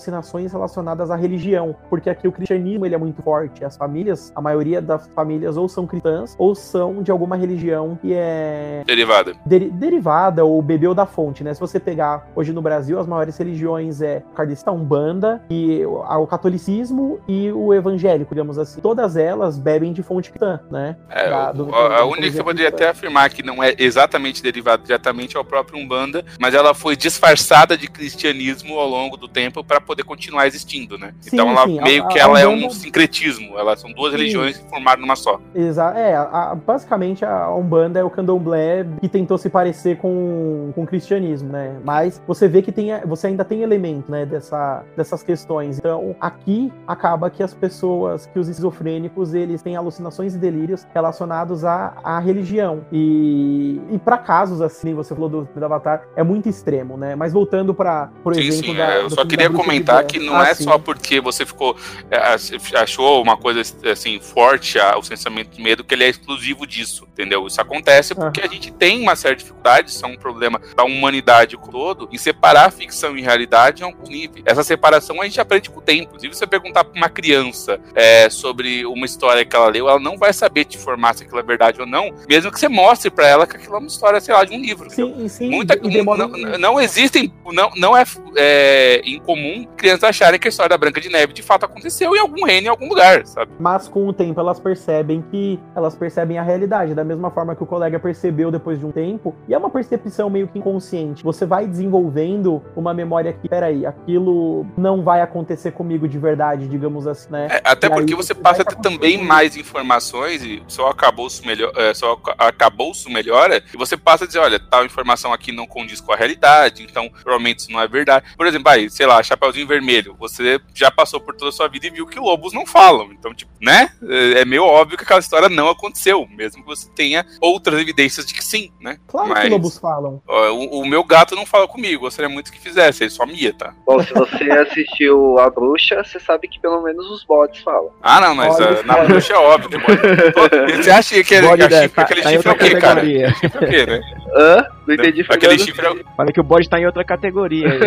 relacionadas 0.52 1.10
à 1.10 1.16
religião, 1.16 1.74
porque 1.90 2.08
aqui 2.10 2.26
o 2.28 2.32
cristianismo 2.32 2.86
ele 2.86 2.94
é 2.94 2.98
muito 2.98 3.22
forte. 3.22 3.64
As 3.64 3.76
famílias, 3.76 4.32
a 4.34 4.40
maioria 4.40 4.80
das 4.80 5.08
famílias 5.14 5.56
ou 5.56 5.68
são 5.68 5.86
cristãs 5.86 6.34
ou 6.38 6.54
são 6.54 7.02
de 7.02 7.10
alguma 7.10 7.36
religião 7.36 7.96
que 8.00 8.12
é 8.14 8.82
Derivada. 8.86 9.34
deri- 9.44 9.70
derivada 9.70 10.44
ou 10.44 10.60
bebeu 10.62 10.94
da 10.94 11.06
fonte, 11.06 11.42
né? 11.44 11.52
Se 11.54 11.60
você 11.60 11.78
pegar 11.80 12.28
hoje 12.34 12.52
no 12.52 12.62
Brasil, 12.62 12.98
as 12.98 13.06
maiores 13.06 13.36
religiões 13.36 14.00
é 14.00 14.22
o 14.30 14.34
kardecista, 14.34 14.70
Umbanda, 14.72 15.42
e 15.50 15.84
o, 15.86 16.26
catolicismo 16.26 17.20
e 17.28 17.50
o 17.52 17.72
evangélico, 17.74 18.34
digamos 18.34 18.58
assim. 18.58 18.80
Todas 18.80 19.16
elas 19.16 19.58
bebem 19.58 19.92
de 19.92 20.02
fonte 20.02 20.30
cristã, 20.30 20.60
né? 20.70 20.96
É, 21.10 21.28
Da- 21.28 21.52
do- 21.52 21.74
a, 21.74 21.98
a 22.00 22.04
única 22.04 22.22
que 22.28 22.30
você 22.32 22.42
poderia 22.44 22.70
cristã. 22.70 22.86
até 22.88 22.90
afirmar 22.98 23.30
que 23.30 23.42
não 23.42 23.62
é 23.62 23.74
exatamente 23.78 24.42
derivada 24.42 24.82
diretamente 24.82 25.36
é 25.36 25.40
o 25.40 25.44
próprio 25.44 25.78
Umbanda, 25.78 26.24
mas 26.40 26.54
ela 26.54 26.74
foi 26.74 26.96
disfarçada 26.96 27.76
de 27.76 27.88
cristianismo 27.88 28.78
ao 28.78 28.88
longo 28.88 29.16
do 29.16 29.28
tempo 29.28 29.62
para 29.64 29.77
poder 29.80 30.04
continuar 30.04 30.46
existindo, 30.46 30.98
né? 30.98 31.12
Sim, 31.20 31.30
então 31.34 31.48
ela 31.50 31.64
sim, 31.64 31.78
a- 31.78 31.82
meio 31.82 32.04
a- 32.04 32.08
que 32.08 32.18
a 32.18 32.22
ela 32.22 32.40
é 32.40 32.46
Umbanda- 32.46 32.66
um 32.66 32.70
sincretismo, 32.70 33.58
elas 33.58 33.80
são 33.80 33.92
duas 33.92 34.12
Sim. 34.12 34.18
religiões 34.18 34.58
que 34.58 34.68
formaram 34.68 35.00
numa 35.00 35.16
só. 35.16 35.40
Exa 35.54 35.92
é, 35.96 36.14
a- 36.16 36.22
a- 36.50 36.54
basicamente 36.54 37.24
a 37.24 37.50
Umbanda 37.54 37.98
é 38.00 38.04
o 38.04 38.10
candomblé 38.10 38.86
que 39.00 39.08
tentou 39.08 39.38
se 39.38 39.48
parecer 39.48 39.98
com, 39.98 40.72
com 40.74 40.82
o 40.82 40.86
cristianismo, 40.86 41.50
né? 41.50 41.76
Mas 41.84 42.22
você 42.26 42.48
vê 42.48 42.62
que 42.62 42.72
tem, 42.72 42.88
você 43.06 43.28
ainda 43.28 43.44
tem 43.44 43.62
elemento, 43.62 44.10
né, 44.10 44.24
dessa, 44.26 44.84
dessas 44.96 45.22
questões. 45.22 45.78
Então, 45.78 46.14
aqui 46.20 46.72
acaba 46.86 47.30
que 47.30 47.42
as 47.42 47.54
pessoas, 47.54 48.26
que 48.26 48.38
os 48.38 48.48
esquizofrênicos, 48.48 49.34
eles 49.34 49.62
têm 49.62 49.76
alucinações 49.76 50.34
e 50.34 50.38
delírios 50.38 50.86
relacionados 50.94 51.64
à, 51.64 51.94
à 52.02 52.18
religião. 52.18 52.84
E, 52.92 53.80
e 53.90 53.98
para 53.98 54.18
casos 54.18 54.60
assim, 54.60 54.94
você 54.94 55.14
falou 55.14 55.28
do, 55.28 55.48
do 55.54 55.64
Avatar, 55.64 56.02
é 56.16 56.22
muito 56.22 56.48
extremo, 56.48 56.96
né? 56.96 57.14
Mas 57.14 57.32
voltando 57.32 57.72
para 57.74 58.08
por 58.22 58.34
Sim, 58.34 58.40
exemplo 58.42 58.66
sim. 58.72 58.76
da, 58.76 58.94
é, 58.94 59.02
eu 59.02 59.10
só 59.10 59.24
queria 59.24 59.48
de 59.48 59.56
comentar 59.68 60.04
que 60.04 60.18
não 60.18 60.36
Ah, 60.36 60.48
é 60.48 60.54
sim. 60.54 60.64
só 60.64 60.78
porque 60.78 61.20
você 61.20 61.44
ficou 61.46 61.76
é, 62.10 62.36
achou 62.78 63.22
uma 63.22 63.36
coisa 63.36 63.60
assim 63.90 64.18
forte 64.20 64.78
a- 64.78 64.96
o 64.98 65.02
sentimento 65.02 65.50
de 65.56 65.62
medo 65.62 65.84
que 65.84 65.94
ele 65.94 66.04
é 66.04 66.08
exclusivo 66.08 66.66
disso, 66.66 67.06
entendeu? 67.12 67.46
Isso 67.46 67.60
acontece 67.60 68.14
porque 68.14 68.40
a 68.40 68.46
gente 68.46 68.70
tem 68.72 69.00
uma 69.00 69.14
certa 69.16 69.36
dificuldade, 69.36 69.90
isso 69.90 70.04
é 70.04 70.08
um 70.08 70.16
problema 70.16 70.60
da 70.76 70.84
humanidade 70.84 71.56
como 71.56 71.68
todo, 71.72 72.08
em 72.12 72.18
separar 72.18 72.72
ficção 72.72 73.16
e 73.16 73.20
realidade 73.22 73.82
em 73.82 73.84
alguns 73.84 74.08
níveis. 74.08 74.42
Essa 74.46 74.62
separação 74.64 75.20
a 75.20 75.24
gente 75.24 75.40
aprende 75.40 75.68
com 75.70 75.78
o 75.78 75.82
tempo. 75.82 76.04
Inclusive, 76.08 76.32
se 76.34 76.38
você 76.40 76.46
perguntar 76.46 76.84
para 76.84 76.96
uma 76.96 77.08
criança 77.08 77.78
é, 77.94 78.28
sobre 78.30 78.84
uma 78.86 79.04
história 79.04 79.44
que 79.44 79.54
ela 79.54 79.68
leu, 79.68 79.88
ela 79.88 80.00
não 80.00 80.16
vai 80.16 80.32
saber 80.32 80.64
te 80.64 80.76
informar 80.78 81.14
se 81.14 81.24
aquilo 81.24 81.38
é 81.38 81.42
verdade 81.42 81.80
ou 81.80 81.86
não, 81.86 82.10
mesmo 82.28 82.50
que 82.50 82.58
você 82.58 82.68
mostre 82.68 83.10
para 83.10 83.26
ela 83.26 83.46
que 83.46 83.56
aquilo 83.56 83.74
é 83.76 83.78
uma 83.78 83.86
história, 83.88 84.20
sei 84.20 84.34
lá, 84.34 84.44
de 84.44 84.54
um 84.54 84.60
livro. 84.60 84.90
Sim, 84.90 85.28
sim, 85.28 85.50
Muita, 85.50 85.76
não, 85.76 86.28
não 86.58 86.80
existem, 86.80 87.32
não, 87.52 87.70
não 87.76 87.96
é, 87.96 88.04
é 88.36 89.02
incomum 89.04 89.57
crianças 89.64 90.04
acharem 90.04 90.38
que 90.38 90.48
a 90.48 90.50
história 90.50 90.70
da 90.70 90.78
Branca 90.78 91.00
de 91.00 91.08
Neve 91.08 91.32
de 91.32 91.42
fato 91.42 91.64
aconteceu 91.64 92.14
em 92.14 92.18
algum 92.18 92.44
reino, 92.44 92.66
em 92.66 92.70
algum 92.70 92.88
lugar, 92.88 93.26
sabe? 93.26 93.50
Mas 93.58 93.88
com 93.88 94.06
o 94.06 94.12
tempo 94.12 94.38
elas 94.38 94.60
percebem 94.60 95.22
que 95.30 95.58
elas 95.74 95.94
percebem 95.94 96.38
a 96.38 96.42
realidade, 96.42 96.94
da 96.94 97.04
mesma 97.04 97.30
forma 97.30 97.56
que 97.56 97.62
o 97.62 97.66
colega 97.66 97.98
percebeu 97.98 98.50
depois 98.50 98.78
de 98.78 98.86
um 98.86 98.92
tempo, 98.92 99.34
e 99.48 99.54
é 99.54 99.58
uma 99.58 99.70
percepção 99.70 100.30
meio 100.30 100.46
que 100.46 100.58
inconsciente. 100.58 101.24
Você 101.24 101.44
vai 101.44 101.66
desenvolvendo 101.66 102.62
uma 102.76 102.94
memória 102.94 103.32
que, 103.32 103.48
peraí, 103.48 103.84
aquilo 103.84 104.66
não 104.76 105.02
vai 105.02 105.20
acontecer 105.20 105.72
comigo 105.72 106.06
de 106.06 106.18
verdade, 106.18 106.68
digamos 106.68 107.06
assim, 107.06 107.30
né? 107.30 107.48
É, 107.50 107.60
até 107.64 107.88
E 107.88 107.90
porque 107.90 108.14
você 108.14 108.28
você 108.28 108.34
passa 108.34 108.62
a 108.62 108.64
ter 108.64 108.76
também 108.76 109.24
mais 109.24 109.56
informações 109.56 110.42
e 110.42 110.62
só 110.68 110.88
acabou 110.88 111.28
melhor, 111.44 111.72
é, 111.76 111.94
só 111.94 112.20
acabou 112.38 112.92
melhora 113.08 113.62
e 113.72 113.76
você 113.76 113.96
passa 113.96 114.24
a 114.24 114.26
dizer, 114.26 114.38
olha, 114.38 114.58
tal 114.58 114.84
informação 114.84 115.32
aqui 115.32 115.50
não 115.50 115.66
condiz 115.66 116.00
com 116.00 116.12
a 116.12 116.16
realidade, 116.16 116.82
então 116.82 117.08
provavelmente 117.08 117.60
isso 117.60 117.72
não 117.72 117.80
é 117.80 117.88
verdade. 117.88 118.26
Por 118.36 118.46
exemplo, 118.46 118.70
aí, 118.70 118.90
sei 118.90 119.06
lá, 119.06 119.22
Chapeuzinho 119.48 119.66
Vermelho, 119.66 120.16
você 120.18 120.60
já 120.74 120.90
passou 120.90 121.20
por 121.20 121.34
toda 121.34 121.48
a 121.48 121.52
sua 121.52 121.68
vida 121.68 121.86
e 121.86 121.90
viu 121.90 122.06
que 122.06 122.18
lobos 122.18 122.52
não 122.52 122.66
falam, 122.66 123.10
então 123.12 123.32
tipo, 123.34 123.50
né? 123.60 123.90
É 124.08 124.40
é 124.40 124.44
meio 124.44 124.62
óbvio 124.64 124.96
que 124.96 125.04
aquela 125.04 125.20
história 125.20 125.48
não 125.48 125.68
aconteceu, 125.68 126.26
mesmo 126.36 126.62
que 126.62 126.68
você 126.68 126.88
tenha 126.94 127.24
outras 127.40 127.80
evidências 127.80 128.26
de 128.26 128.34
que 128.34 128.44
sim, 128.44 128.70
né? 128.80 128.98
Claro 129.08 129.28
que 129.28 129.34
Mas- 129.34 129.50
lobos 129.50 129.78
falam. 129.78 130.22
Ó, 130.26 130.50
O, 130.52 130.80
o 130.82 130.86
meu 130.86 131.02
gato 131.02 131.34
não 131.34 131.44
fala 131.46 131.66
comigo, 131.66 132.02
gostaria 132.02 132.28
muito 132.28 132.52
que 132.52 132.60
fizesse, 132.60 133.02
ele 133.04 133.10
só 133.10 133.24
mia, 133.26 133.52
tá? 133.52 133.74
Bom, 133.86 134.02
se 134.02 134.12
você 134.12 134.44
assistiu 134.52 135.38
A 135.38 135.50
Bruxa, 135.50 136.02
você 136.04 136.20
sabe 136.20 136.46
que 136.48 136.60
pelo 136.60 136.82
menos 136.82 137.06
os 137.10 137.24
bots 137.24 137.60
falam. 137.62 137.90
Ah, 138.02 138.20
não, 138.20 138.34
mas 138.34 138.54
Olha 138.60 138.80
ah, 138.80 138.82
na 138.84 138.96
bruxa 139.04 139.32
é 139.32 139.36
óbvio 139.36 139.70
que. 139.70 139.78
Você 140.82 140.90
acha 140.90 141.14
que 141.14 141.20
aquele, 141.20 141.46
Bode 141.48 141.62
a 141.62 141.68
da- 141.68 141.82
chifre, 141.82 141.94
tá- 141.96 142.02
aquele 142.02 142.22
tá 142.22 142.30
chifre 142.30 142.48
é 142.48 142.52
o 142.52 142.58
quê, 142.58 142.76
cara? 142.76 143.00
Chifre 143.04 143.58
é 143.58 143.66
o 143.66 143.70
quê, 143.70 143.86
né? 143.86 144.00
Hã? 144.34 144.64
Não 144.86 144.94
entendi, 144.94 145.20
Aquele 145.20 145.40
Fernando. 145.40 145.58
chifre 145.66 145.86
é 145.86 145.90
o... 145.90 146.04
Falei 146.16 146.32
que 146.32 146.40
o 146.40 146.44
bode 146.44 146.68
tá 146.68 146.80
em 146.80 146.86
outra 146.86 147.04
categoria. 147.04 147.68
aí. 147.70 147.78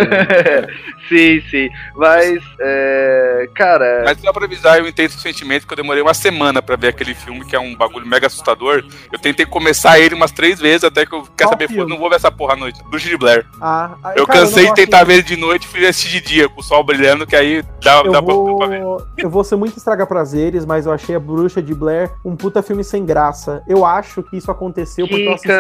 sim, 1.10 1.42
sim. 1.50 1.70
Mas, 1.96 2.42
é, 2.60 3.50
cara, 3.56 4.04
Mas 4.06 4.20
só 4.20 4.32
pra 4.32 4.46
avisar, 4.46 4.78
eu 4.80 4.88
entendo 4.88 5.10
o 5.10 5.20
sentimento 5.20 5.66
que 5.66 5.74
eu 5.74 5.78
demorei 5.78 6.02
uma 6.02 6.14
semana 6.14 6.62
pra 6.62 6.76
ver 6.76 6.90
aquele 6.90 7.14
filme, 7.16 7.44
que 7.46 7.56
é 7.56 7.60
um 7.60 7.76
bagulho 7.76 8.06
mega 8.06 8.28
assustador. 8.28 8.84
Eu 9.12 9.18
tentei 9.20 9.46
começar 9.46 10.00
ele 10.00 10.14
umas 10.16 10.32
três 10.32 10.60
vezes, 10.60 10.84
até 10.84 11.06
que 11.06 11.14
eu 11.14 11.24
quer 11.36 11.46
Qual 11.46 11.50
saber, 11.54 11.68
filme? 11.68 11.90
não 11.90 11.98
vou 11.98 12.10
ver 12.10 12.18
essa 12.18 12.32
porra 12.32 12.54
à 12.54 12.56
noite. 12.56 12.80
Bruxa 12.90 13.10
de 13.10 13.18
Blair. 13.18 13.46
Ah, 13.60 13.96
ah, 14.04 14.14
Eu 14.16 14.28
cara, 14.28 14.40
cansei 14.42 14.66
não 14.66 14.74
de 14.74 14.82
tentar 14.84 15.04
ver 15.04 15.14
ele 15.16 15.24
de 15.24 15.38
noite 15.38 15.64
e 15.66 15.68
fui 15.68 15.86
assistir 15.88 16.22
de 16.22 16.22
dia, 16.22 16.50
com 16.50 16.62
o 16.62 16.64
sol 16.64 16.84
brilhando, 16.84 17.26
que 17.26 17.36
aí 17.36 17.64
dá, 17.84 18.02
Eu 18.06 18.12
dá 18.12 18.22
pra, 18.22 18.34
pra 18.58 18.68
ver. 18.68 18.82
vou, 18.82 19.08
eu 19.18 19.30
vou 19.30 19.44
ser 19.44 19.56
muito 19.56 19.76
estragar 19.78 20.06
prazeres, 20.08 20.66
mas 20.66 20.86
eu 20.86 20.92
achei 20.92 21.16
a 21.16 21.20
Bruxa 21.20 21.62
de 21.62 21.74
Blair 21.74 22.12
um 22.24 22.36
puta 22.36 22.62
filme 22.62 22.84
sem 22.84 23.06
graça. 23.06 23.64
Eu 23.68 23.86
acho 23.86 24.22
que 24.24 24.38
isso 24.38 24.52
aconteceu 24.52 25.08
porque 25.08 25.24
eu 25.24 25.34
assisti 25.34 25.52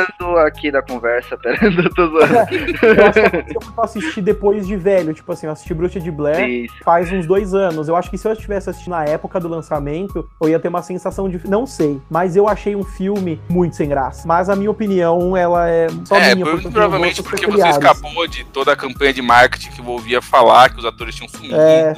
aqui 0.45 0.70
da 0.71 0.81
conversa, 0.81 1.37
pera, 1.37 1.57
eu 1.63 1.93
tô 1.93 2.07
zoando. 2.07 2.33
eu 2.81 3.05
acho 3.05 3.45
que 3.45 3.57
eu 3.57 3.83
assisti 3.83 4.21
depois 4.21 4.67
de 4.67 4.75
velho, 4.75 5.13
tipo 5.13 5.31
assim, 5.31 5.47
eu 5.47 5.51
assisti 5.51 5.73
Bruxa 5.73 5.99
de 5.99 6.11
Blair 6.11 6.65
Isso. 6.65 6.75
faz 6.83 7.11
uns 7.11 7.25
dois 7.25 7.53
anos. 7.53 7.87
Eu 7.87 7.95
acho 7.95 8.09
que 8.09 8.17
se 8.17 8.27
eu 8.27 8.33
estivesse 8.33 8.69
assistindo 8.69 8.91
na 8.91 9.05
época 9.05 9.39
do 9.39 9.47
lançamento, 9.47 10.29
eu 10.41 10.49
ia 10.49 10.59
ter 10.59 10.67
uma 10.67 10.81
sensação 10.81 11.29
de. 11.29 11.41
Não 11.47 11.65
sei, 11.65 11.99
mas 12.09 12.35
eu 12.35 12.47
achei 12.47 12.75
um 12.75 12.83
filme 12.83 13.39
muito 13.49 13.75
sem 13.75 13.87
graça. 13.87 14.27
Mas 14.27 14.49
a 14.49 14.55
minha 14.55 14.71
opinião, 14.71 15.35
ela 15.35 15.69
é 15.69 15.87
só 16.05 16.15
é, 16.15 16.35
minha. 16.35 16.45
Porque 16.45 16.69
provavelmente 16.69 17.23
porque 17.23 17.47
você 17.47 17.67
escapou 17.67 18.27
de 18.27 18.43
toda 18.45 18.73
a 18.73 18.75
campanha 18.75 19.13
de 19.13 19.21
marketing 19.21 19.71
que 19.71 19.81
envolvia 19.81 20.21
falar 20.21 20.69
que 20.69 20.79
os 20.79 20.85
atores 20.85 21.15
tinham 21.15 21.27
sumido, 21.27 21.55
é, 21.55 21.93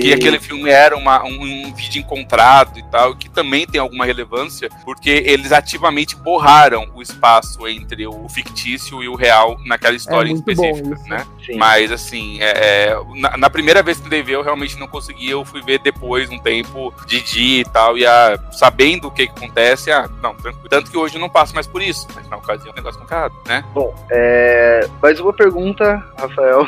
que 0.00 0.12
aquele 0.12 0.38
filme 0.38 0.68
era 0.70 0.96
uma, 0.96 1.22
um, 1.24 1.66
um 1.66 1.74
vídeo 1.74 2.00
encontrado 2.00 2.78
e 2.78 2.82
tal, 2.84 3.14
que 3.16 3.28
também 3.28 3.66
tem 3.66 3.80
alguma 3.80 4.04
relevância, 4.04 4.68
porque 4.84 5.10
eles 5.26 5.52
ativamente 5.52 6.16
borraram 6.16 6.90
o 6.94 7.02
espaço 7.02 7.66
entre 7.68 8.06
o 8.06 8.17
fictício 8.28 9.02
e 9.02 9.08
o 9.08 9.14
real 9.14 9.58
naquela 9.64 9.96
história 9.96 10.30
é 10.30 10.34
específica, 10.34 10.96
né? 11.06 11.26
Sim. 11.44 11.56
Mas 11.56 11.90
assim, 11.90 12.40
é, 12.40 12.90
é, 12.90 12.96
na, 13.16 13.36
na, 13.36 13.50
primeira 13.50 13.82
vez 13.82 13.98
que 13.98 14.06
eu 14.06 14.24
ver, 14.24 14.34
eu 14.34 14.42
realmente 14.42 14.78
não 14.78 14.86
consegui, 14.86 15.30
eu 15.30 15.44
fui 15.44 15.62
ver 15.62 15.78
depois, 15.78 16.30
um 16.30 16.38
tempo, 16.38 16.92
de 17.06 17.22
dia 17.22 17.60
e 17.60 17.64
tal, 17.64 17.96
e 17.96 18.06
a, 18.06 18.38
sabendo 18.52 19.08
o 19.08 19.10
que, 19.10 19.26
que 19.26 19.32
acontece, 19.32 19.90
ah, 19.90 20.08
não, 20.22 20.34
tranquilo. 20.34 20.68
Tanto 20.68 20.90
que 20.90 20.96
hoje 20.96 21.16
eu 21.16 21.20
não 21.20 21.28
passo 21.28 21.54
mais 21.54 21.66
por 21.66 21.82
isso, 21.82 22.06
mas 22.14 22.28
na 22.28 22.36
ocasião 22.36 22.68
é 22.68 22.72
um 22.72 22.76
negócio 22.76 22.98
complicado, 22.98 23.34
né? 23.46 23.64
Bom, 23.72 23.94
é, 24.10 24.86
mais 25.02 25.18
uma 25.20 25.32
pergunta, 25.32 26.04
Rafael. 26.18 26.66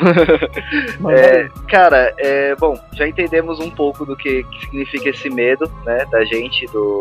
é, 1.11 1.49
cara, 1.67 2.13
é, 2.17 2.55
bom, 2.55 2.77
já 2.93 3.07
entendemos 3.07 3.59
um 3.59 3.69
pouco 3.69 4.05
do 4.05 4.15
que, 4.15 4.43
que 4.43 4.65
significa 4.65 5.09
esse 5.09 5.29
medo, 5.29 5.71
né, 5.85 6.05
da 6.11 6.23
gente, 6.25 6.65
do, 6.67 6.99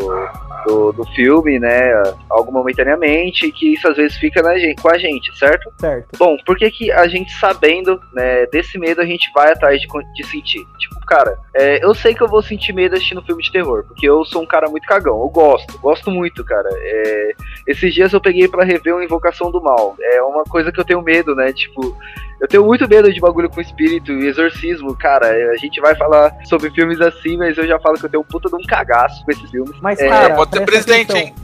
do, 0.66 0.92
do 0.92 1.04
filme, 1.14 1.58
né, 1.58 1.92
algo 2.28 2.52
momentaneamente, 2.52 3.50
que 3.52 3.74
isso 3.74 3.88
às 3.88 3.96
vezes 3.96 4.16
fica 4.18 4.39
na 4.42 4.58
gente, 4.58 4.80
com 4.80 4.90
a 4.90 4.98
gente, 4.98 5.36
certo? 5.38 5.72
Certo. 5.78 6.08
Bom, 6.18 6.36
por 6.44 6.56
que 6.56 6.70
que 6.70 6.92
a 6.92 7.06
gente 7.06 7.32
sabendo, 7.32 8.00
né, 8.12 8.46
desse 8.46 8.78
medo, 8.78 9.00
a 9.00 9.06
gente 9.06 9.30
vai 9.34 9.52
atrás 9.52 9.80
de, 9.80 9.86
de 10.14 10.26
sentir? 10.26 10.64
Tipo, 10.78 11.00
cara, 11.06 11.38
é, 11.54 11.84
eu 11.84 11.94
sei 11.94 12.14
que 12.14 12.22
eu 12.22 12.28
vou 12.28 12.42
sentir 12.42 12.72
medo 12.72 12.94
assistindo 12.94 13.22
filme 13.22 13.42
de 13.42 13.52
terror, 13.52 13.84
porque 13.86 14.08
eu 14.08 14.24
sou 14.24 14.42
um 14.42 14.46
cara 14.46 14.68
muito 14.68 14.86
cagão, 14.86 15.20
eu 15.20 15.28
gosto, 15.28 15.78
gosto 15.78 16.10
muito, 16.10 16.44
cara. 16.44 16.68
É, 16.72 17.32
esses 17.66 17.92
dias 17.92 18.12
eu 18.12 18.20
peguei 18.20 18.48
para 18.48 18.64
rever 18.64 18.94
uma 18.94 19.04
Invocação 19.04 19.50
do 19.50 19.62
Mal, 19.62 19.96
é 20.00 20.22
uma 20.22 20.44
coisa 20.44 20.70
que 20.72 20.80
eu 20.80 20.84
tenho 20.84 21.02
medo, 21.02 21.34
né, 21.34 21.52
tipo... 21.52 21.96
Eu 22.40 22.48
tenho 22.48 22.64
muito 22.64 22.88
medo 22.88 23.12
de 23.12 23.20
bagulho 23.20 23.50
com 23.50 23.60
espírito 23.60 24.12
e 24.12 24.26
exorcismo, 24.26 24.96
cara. 24.96 25.28
A 25.52 25.56
gente 25.56 25.80
vai 25.80 25.94
falar 25.94 26.34
sobre 26.44 26.70
filmes 26.70 27.00
assim, 27.00 27.36
mas 27.36 27.56
eu 27.58 27.66
já 27.66 27.78
falo 27.78 27.98
que 27.98 28.06
eu 28.06 28.10
tenho 28.10 28.22
um 28.22 28.26
puta 28.26 28.48
de 28.48 28.54
um 28.54 28.66
cagaço 28.66 29.24
com 29.24 29.30
esses 29.30 29.50
filmes. 29.50 29.76
Mas, 29.80 29.98
é, 29.98 30.08
cara, 30.08 30.28
já 30.28 30.34
pode 30.34 30.50
ter 30.50 30.64
presidente, 30.64 31.16
hein? 31.16 31.34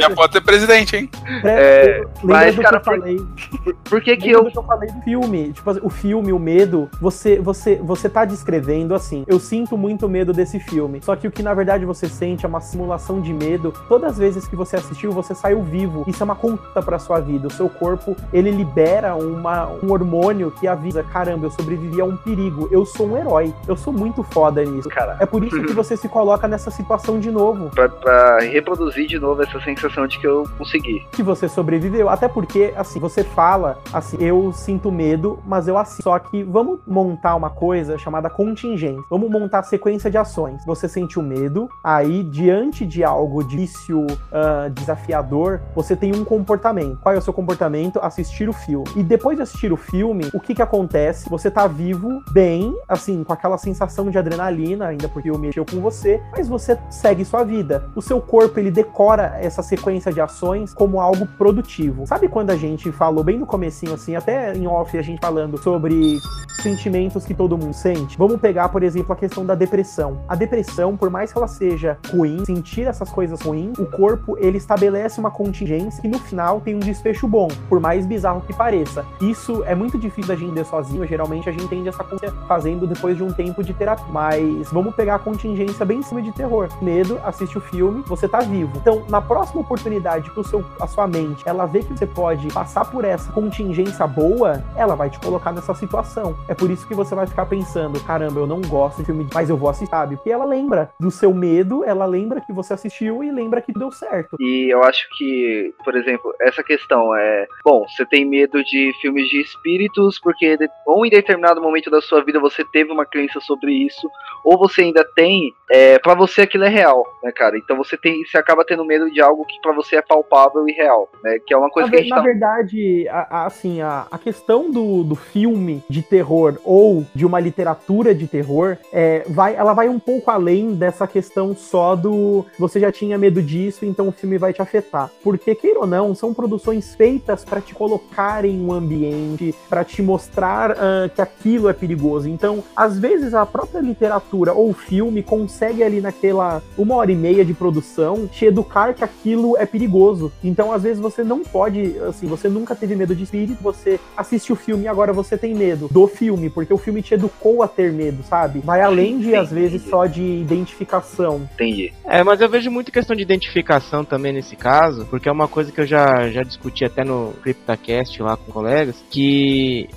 já 0.00 0.10
pode 0.10 0.32
ter 0.32 0.40
presidente, 0.42 0.96
hein? 0.96 1.10
É, 1.44 2.04
mas, 2.22 2.58
cara, 2.58 2.78
por, 2.78 2.96
falei. 2.96 3.16
Por, 3.64 3.74
por, 3.74 4.00
que 4.02 4.16
que 4.16 4.30
eu... 4.30 4.44
que 4.44 4.58
eu 4.58 4.62
falei 4.64 4.90
do 4.90 5.00
filme? 5.00 5.52
Tipo, 5.52 5.70
o 5.82 5.90
filme, 5.90 6.32
o 6.32 6.38
medo, 6.38 6.90
você, 7.00 7.38
você, 7.38 7.76
você 7.76 8.08
tá 8.08 8.24
descrevendo 8.24 8.94
assim, 8.94 9.24
eu 9.26 9.38
sinto 9.40 9.78
muito 9.78 10.08
medo 10.08 10.32
desse 10.32 10.60
filme. 10.60 11.00
Só 11.02 11.16
que 11.16 11.26
o 11.26 11.30
que 11.30 11.42
na 11.42 11.54
verdade 11.54 11.84
você 11.84 12.08
sente 12.08 12.44
é 12.44 12.48
uma 12.48 12.60
simulação 12.60 13.20
de 13.20 13.32
medo. 13.32 13.72
Todas 13.88 14.12
as 14.12 14.18
vezes 14.18 14.46
que 14.46 14.56
você 14.56 14.76
assistiu, 14.76 15.10
você 15.12 15.34
saiu 15.34 15.62
vivo. 15.62 16.04
Isso 16.06 16.22
é 16.22 16.24
uma 16.24 16.36
conta 16.36 16.82
pra 16.82 16.98
sua 16.98 17.20
vida. 17.20 17.48
O 17.48 17.50
seu 17.50 17.68
corpo, 17.68 18.16
ele 18.32 18.50
libera 18.50 19.14
uma, 19.14 19.68
um 19.82 19.92
hormônio 20.02 20.50
que 20.50 20.68
avisa: 20.68 21.02
caramba, 21.02 21.46
eu 21.46 21.50
sobrevivi 21.50 22.00
a 22.00 22.04
um 22.04 22.16
perigo, 22.16 22.68
eu 22.70 22.84
sou 22.84 23.08
um 23.08 23.16
herói, 23.16 23.54
eu 23.66 23.76
sou 23.76 23.92
muito 23.92 24.22
foda 24.22 24.64
nisso. 24.64 24.88
Cara. 24.88 25.16
É 25.20 25.26
por 25.26 25.42
isso 25.42 25.62
que 25.62 25.72
você 25.72 25.96
se 25.96 26.08
coloca 26.08 26.46
nessa 26.46 26.70
situação 26.70 27.18
de 27.18 27.30
novo. 27.30 27.70
Pra, 27.70 27.88
pra, 27.88 28.40
reproduzir 28.40 29.06
de 29.06 29.18
novo 29.18 29.42
essa 29.42 29.60
sensação 29.60 30.06
de 30.06 30.18
que 30.18 30.26
eu 30.26 30.44
consegui. 30.58 31.06
Que 31.12 31.22
você 31.22 31.48
sobreviveu. 31.48 32.08
Até 32.08 32.28
porque, 32.28 32.72
assim, 32.76 33.00
você 33.00 33.24
fala 33.24 33.78
assim, 33.92 34.16
eu 34.20 34.52
sinto 34.52 34.92
medo, 34.92 35.38
mas 35.46 35.68
eu 35.68 35.78
assisto. 35.78 36.02
Só 36.02 36.18
que 36.18 36.42
vamos 36.42 36.80
montar 36.86 37.34
uma 37.36 37.50
coisa 37.50 37.96
chamada 37.98 38.28
contingência. 38.28 39.02
Vamos 39.08 39.30
montar 39.30 39.60
a 39.60 39.62
sequência 39.62 40.10
de 40.10 40.18
ações. 40.18 40.64
Você 40.66 40.88
sentiu 40.88 41.22
medo, 41.22 41.68
aí, 41.82 42.22
diante 42.22 42.84
de 42.84 43.02
algo 43.02 43.42
difícil, 43.42 44.06
uh, 44.06 44.70
desafiador, 44.70 45.60
você 45.74 45.96
tem 45.96 46.14
um 46.14 46.24
comportamento. 46.24 46.98
Qual 47.00 47.14
é 47.14 47.18
o 47.18 47.22
seu 47.22 47.32
comportamento? 47.32 47.98
Assistir 48.02 48.48
o 48.48 48.52
filme. 48.52 48.84
E 48.96 49.02
depois 49.02 49.36
de 49.36 49.42
assistir 49.42 49.72
o 49.72 49.76
filme, 49.76 49.91
o 50.32 50.40
que 50.40 50.54
que 50.54 50.62
acontece? 50.62 51.28
Você 51.28 51.50
tá 51.50 51.66
vivo, 51.66 52.22
bem, 52.32 52.74
assim, 52.88 53.22
com 53.22 53.32
aquela 53.32 53.58
sensação 53.58 54.10
de 54.10 54.16
adrenalina, 54.16 54.86
ainda 54.86 55.06
porque 55.06 55.30
o 55.30 55.38
mexeu 55.38 55.66
com 55.66 55.80
você, 55.80 56.22
mas 56.32 56.48
você 56.48 56.78
segue 56.88 57.24
sua 57.24 57.44
vida. 57.44 57.90
O 57.94 58.00
seu 58.00 58.20
corpo, 58.20 58.58
ele 58.58 58.70
decora 58.70 59.36
essa 59.38 59.62
sequência 59.62 60.10
de 60.10 60.20
ações 60.20 60.72
como 60.72 61.00
algo 61.00 61.26
produtivo. 61.36 62.06
Sabe 62.06 62.28
quando 62.28 62.50
a 62.50 62.56
gente 62.56 62.90
falou 62.90 63.22
bem 63.22 63.38
no 63.38 63.46
comecinho, 63.46 63.92
assim, 63.92 64.16
até 64.16 64.54
em 64.54 64.66
off 64.66 64.96
a 64.96 65.02
gente 65.02 65.20
falando 65.20 65.58
sobre 65.58 66.18
sentimentos 66.62 67.26
que 67.26 67.34
todo 67.34 67.58
mundo 67.58 67.74
sente? 67.74 68.16
Vamos 68.16 68.40
pegar, 68.40 68.70
por 68.70 68.82
exemplo, 68.82 69.12
a 69.12 69.16
questão 69.16 69.44
da 69.44 69.54
depressão. 69.54 70.22
A 70.26 70.34
depressão, 70.34 70.96
por 70.96 71.10
mais 71.10 71.32
que 71.32 71.38
ela 71.38 71.48
seja 71.48 71.98
ruim, 72.10 72.44
sentir 72.46 72.86
essas 72.86 73.10
coisas 73.10 73.42
ruins, 73.42 73.78
o 73.78 73.84
corpo, 73.86 74.38
ele 74.38 74.56
estabelece 74.56 75.20
uma 75.20 75.30
contingência 75.30 76.00
que 76.00 76.08
no 76.08 76.18
final 76.18 76.60
tem 76.60 76.74
um 76.74 76.78
desfecho 76.78 77.28
bom, 77.28 77.48
por 77.68 77.78
mais 77.78 78.06
bizarro 78.06 78.40
que 78.40 78.54
pareça. 78.54 79.04
Isso 79.20 79.62
é 79.64 79.74
muito 79.74 79.81
difícil 79.90 80.28
da 80.28 80.34
gente 80.34 80.52
entender 80.52 80.64
sozinho, 80.64 81.06
geralmente 81.06 81.48
a 81.48 81.52
gente 81.52 81.64
entende 81.64 81.88
essa 81.88 82.04
coisa 82.04 82.32
fazendo 82.46 82.86
depois 82.86 83.16
de 83.16 83.22
um 83.22 83.32
tempo 83.32 83.62
de 83.62 83.72
terapia. 83.72 84.04
Mas 84.10 84.70
vamos 84.70 84.94
pegar 84.94 85.16
a 85.16 85.18
contingência 85.18 85.84
bem 85.84 85.98
em 85.98 86.02
cima 86.02 86.20
de 86.22 86.32
terror. 86.32 86.68
Medo, 86.80 87.20
assiste 87.24 87.56
o 87.56 87.60
filme, 87.60 88.02
você 88.06 88.28
tá 88.28 88.40
vivo. 88.40 88.72
Então, 88.76 89.04
na 89.08 89.20
próxima 89.20 89.60
oportunidade 89.60 90.30
que 90.30 90.40
o 90.40 90.44
seu, 90.44 90.64
a 90.80 90.86
sua 90.86 91.06
mente, 91.06 91.42
ela 91.46 91.66
vê 91.66 91.80
que 91.80 91.92
você 91.92 92.06
pode 92.06 92.48
passar 92.48 92.84
por 92.84 93.04
essa 93.04 93.32
contingência 93.32 94.06
boa, 94.06 94.62
ela 94.76 94.94
vai 94.94 95.10
te 95.10 95.18
colocar 95.18 95.52
nessa 95.52 95.74
situação. 95.74 96.36
É 96.48 96.54
por 96.54 96.70
isso 96.70 96.86
que 96.86 96.94
você 96.94 97.14
vai 97.14 97.26
ficar 97.26 97.46
pensando, 97.46 98.00
caramba, 98.00 98.40
eu 98.40 98.46
não 98.46 98.60
gosto 98.60 98.98
de 98.98 99.04
filme, 99.04 99.26
mas 99.32 99.48
eu 99.48 99.56
vou 99.56 99.68
assistir, 99.68 99.90
sabe? 99.90 100.16
Porque 100.16 100.30
ela 100.30 100.44
lembra 100.44 100.90
do 100.98 101.10
seu 101.10 101.32
medo, 101.32 101.84
ela 101.84 102.06
lembra 102.06 102.40
que 102.40 102.52
você 102.52 102.74
assistiu 102.74 103.22
e 103.22 103.30
lembra 103.30 103.60
que 103.60 103.72
deu 103.72 103.90
certo. 103.90 104.36
E 104.40 104.72
eu 104.72 104.82
acho 104.82 105.08
que, 105.16 105.74
por 105.84 105.94
exemplo, 105.96 106.34
essa 106.40 106.62
questão 106.62 107.14
é, 107.14 107.46
bom, 107.64 107.84
você 107.88 108.04
tem 108.06 108.24
medo 108.24 108.62
de 108.64 108.92
filmes 109.00 109.28
de 109.28 109.40
espíritos 109.62 110.18
porque 110.18 110.58
ou 110.86 111.06
em 111.06 111.10
determinado 111.10 111.62
momento 111.62 111.90
da 111.90 112.00
sua 112.00 112.24
vida 112.24 112.40
você 112.40 112.64
teve 112.64 112.90
uma 112.90 113.06
crença 113.06 113.40
sobre 113.40 113.72
isso, 113.72 114.10
ou 114.44 114.58
você 114.58 114.82
ainda 114.82 115.04
tem, 115.14 115.52
é, 115.70 115.98
para 115.98 116.14
você 116.14 116.42
aquilo 116.42 116.64
é 116.64 116.68
real, 116.68 117.04
né, 117.22 117.30
cara? 117.32 117.56
Então 117.56 117.76
você 117.76 117.96
tem, 117.96 118.24
você 118.24 118.36
acaba 118.36 118.64
tendo 118.64 118.84
medo 118.84 119.10
de 119.10 119.20
algo 119.20 119.44
que 119.44 119.60
para 119.60 119.72
você 119.72 119.96
é 119.96 120.02
palpável 120.02 120.68
e 120.68 120.72
real, 120.72 121.08
né? 121.22 121.38
Que 121.46 121.54
é 121.54 121.56
uma 121.56 121.70
coisa 121.70 121.88
na, 121.88 121.92
que 121.92 121.98
a 121.98 122.02
gente 122.02 122.10
Na 122.10 122.16
tá... 122.16 122.22
verdade, 122.22 123.08
a, 123.08 123.38
a, 123.38 123.46
assim, 123.46 123.80
a, 123.80 124.06
a 124.10 124.18
questão 124.18 124.70
do, 124.70 125.04
do 125.04 125.14
filme 125.14 125.82
de 125.88 126.02
terror 126.02 126.58
ou 126.64 127.06
de 127.14 127.24
uma 127.24 127.38
literatura 127.38 128.14
de 128.14 128.26
terror, 128.26 128.76
é, 128.92 129.22
vai, 129.28 129.54
ela 129.54 129.72
vai 129.72 129.88
um 129.88 129.98
pouco 129.98 130.30
além 130.30 130.74
dessa 130.74 131.06
questão 131.06 131.54
só 131.54 131.94
do 131.94 132.44
você 132.58 132.80
já 132.80 132.90
tinha 132.90 133.16
medo 133.16 133.42
disso, 133.42 133.84
então 133.84 134.08
o 134.08 134.12
filme 134.12 134.38
vai 134.38 134.52
te 134.52 134.60
afetar. 134.60 135.10
Porque, 135.22 135.54
queira 135.54 135.80
ou 135.80 135.86
não, 135.86 136.14
são 136.14 136.34
produções 136.34 136.94
feitas 136.94 137.44
para 137.44 137.60
te 137.60 137.74
colocar 137.74 138.44
em 138.44 138.60
um 138.60 138.72
ambiente, 138.72 139.51
para 139.68 139.84
te 139.84 140.02
mostrar 140.02 140.72
uh, 140.72 141.08
que 141.14 141.20
aquilo 141.20 141.68
é 141.68 141.72
perigoso. 141.72 142.28
Então, 142.28 142.62
às 142.76 142.98
vezes, 142.98 143.34
a 143.34 143.44
própria 143.46 143.80
literatura 143.80 144.52
ou 144.52 144.72
filme 144.72 145.22
consegue 145.22 145.82
ali 145.82 146.00
naquela 146.00 146.62
uma 146.76 146.96
hora 146.96 147.12
e 147.12 147.16
meia 147.16 147.44
de 147.44 147.54
produção 147.54 148.26
te 148.26 148.46
educar 148.46 148.94
que 148.94 149.04
aquilo 149.04 149.56
é 149.56 149.66
perigoso. 149.66 150.32
Então, 150.42 150.72
às 150.72 150.82
vezes, 150.82 150.98
você 150.98 151.22
não 151.22 151.40
pode, 151.40 151.96
assim, 152.08 152.26
você 152.26 152.48
nunca 152.48 152.74
teve 152.74 152.94
medo 152.94 153.14
de 153.14 153.24
espírito, 153.24 153.62
você 153.62 153.98
assiste 154.16 154.52
o 154.52 154.56
filme 154.56 154.84
e 154.84 154.88
agora 154.88 155.12
você 155.12 155.36
tem 155.36 155.54
medo 155.54 155.88
do 155.90 156.06
filme, 156.06 156.50
porque 156.50 156.72
o 156.72 156.78
filme 156.78 157.02
te 157.02 157.14
educou 157.14 157.62
a 157.62 157.68
ter 157.68 157.92
medo, 157.92 158.22
sabe? 158.22 158.60
Vai 158.60 158.80
além 158.80 159.18
de, 159.18 159.34
às 159.34 159.50
vezes, 159.50 159.82
só 159.82 160.06
de 160.06 160.22
identificação. 160.22 161.48
Entendi. 161.54 161.92
É, 162.04 162.22
mas 162.22 162.40
eu 162.40 162.48
vejo 162.48 162.70
muito 162.70 162.92
questão 162.92 163.16
de 163.16 163.22
identificação 163.22 164.04
também 164.04 164.32
nesse 164.32 164.56
caso, 164.56 165.06
porque 165.06 165.28
é 165.28 165.32
uma 165.32 165.48
coisa 165.48 165.72
que 165.72 165.80
eu 165.80 165.86
já, 165.86 166.28
já 166.30 166.42
discuti 166.42 166.84
até 166.84 167.04
no 167.04 167.32
CryptaCast 167.42 168.22
lá 168.22 168.36
com 168.36 168.52
colegas, 168.52 169.02
que, 169.10 169.41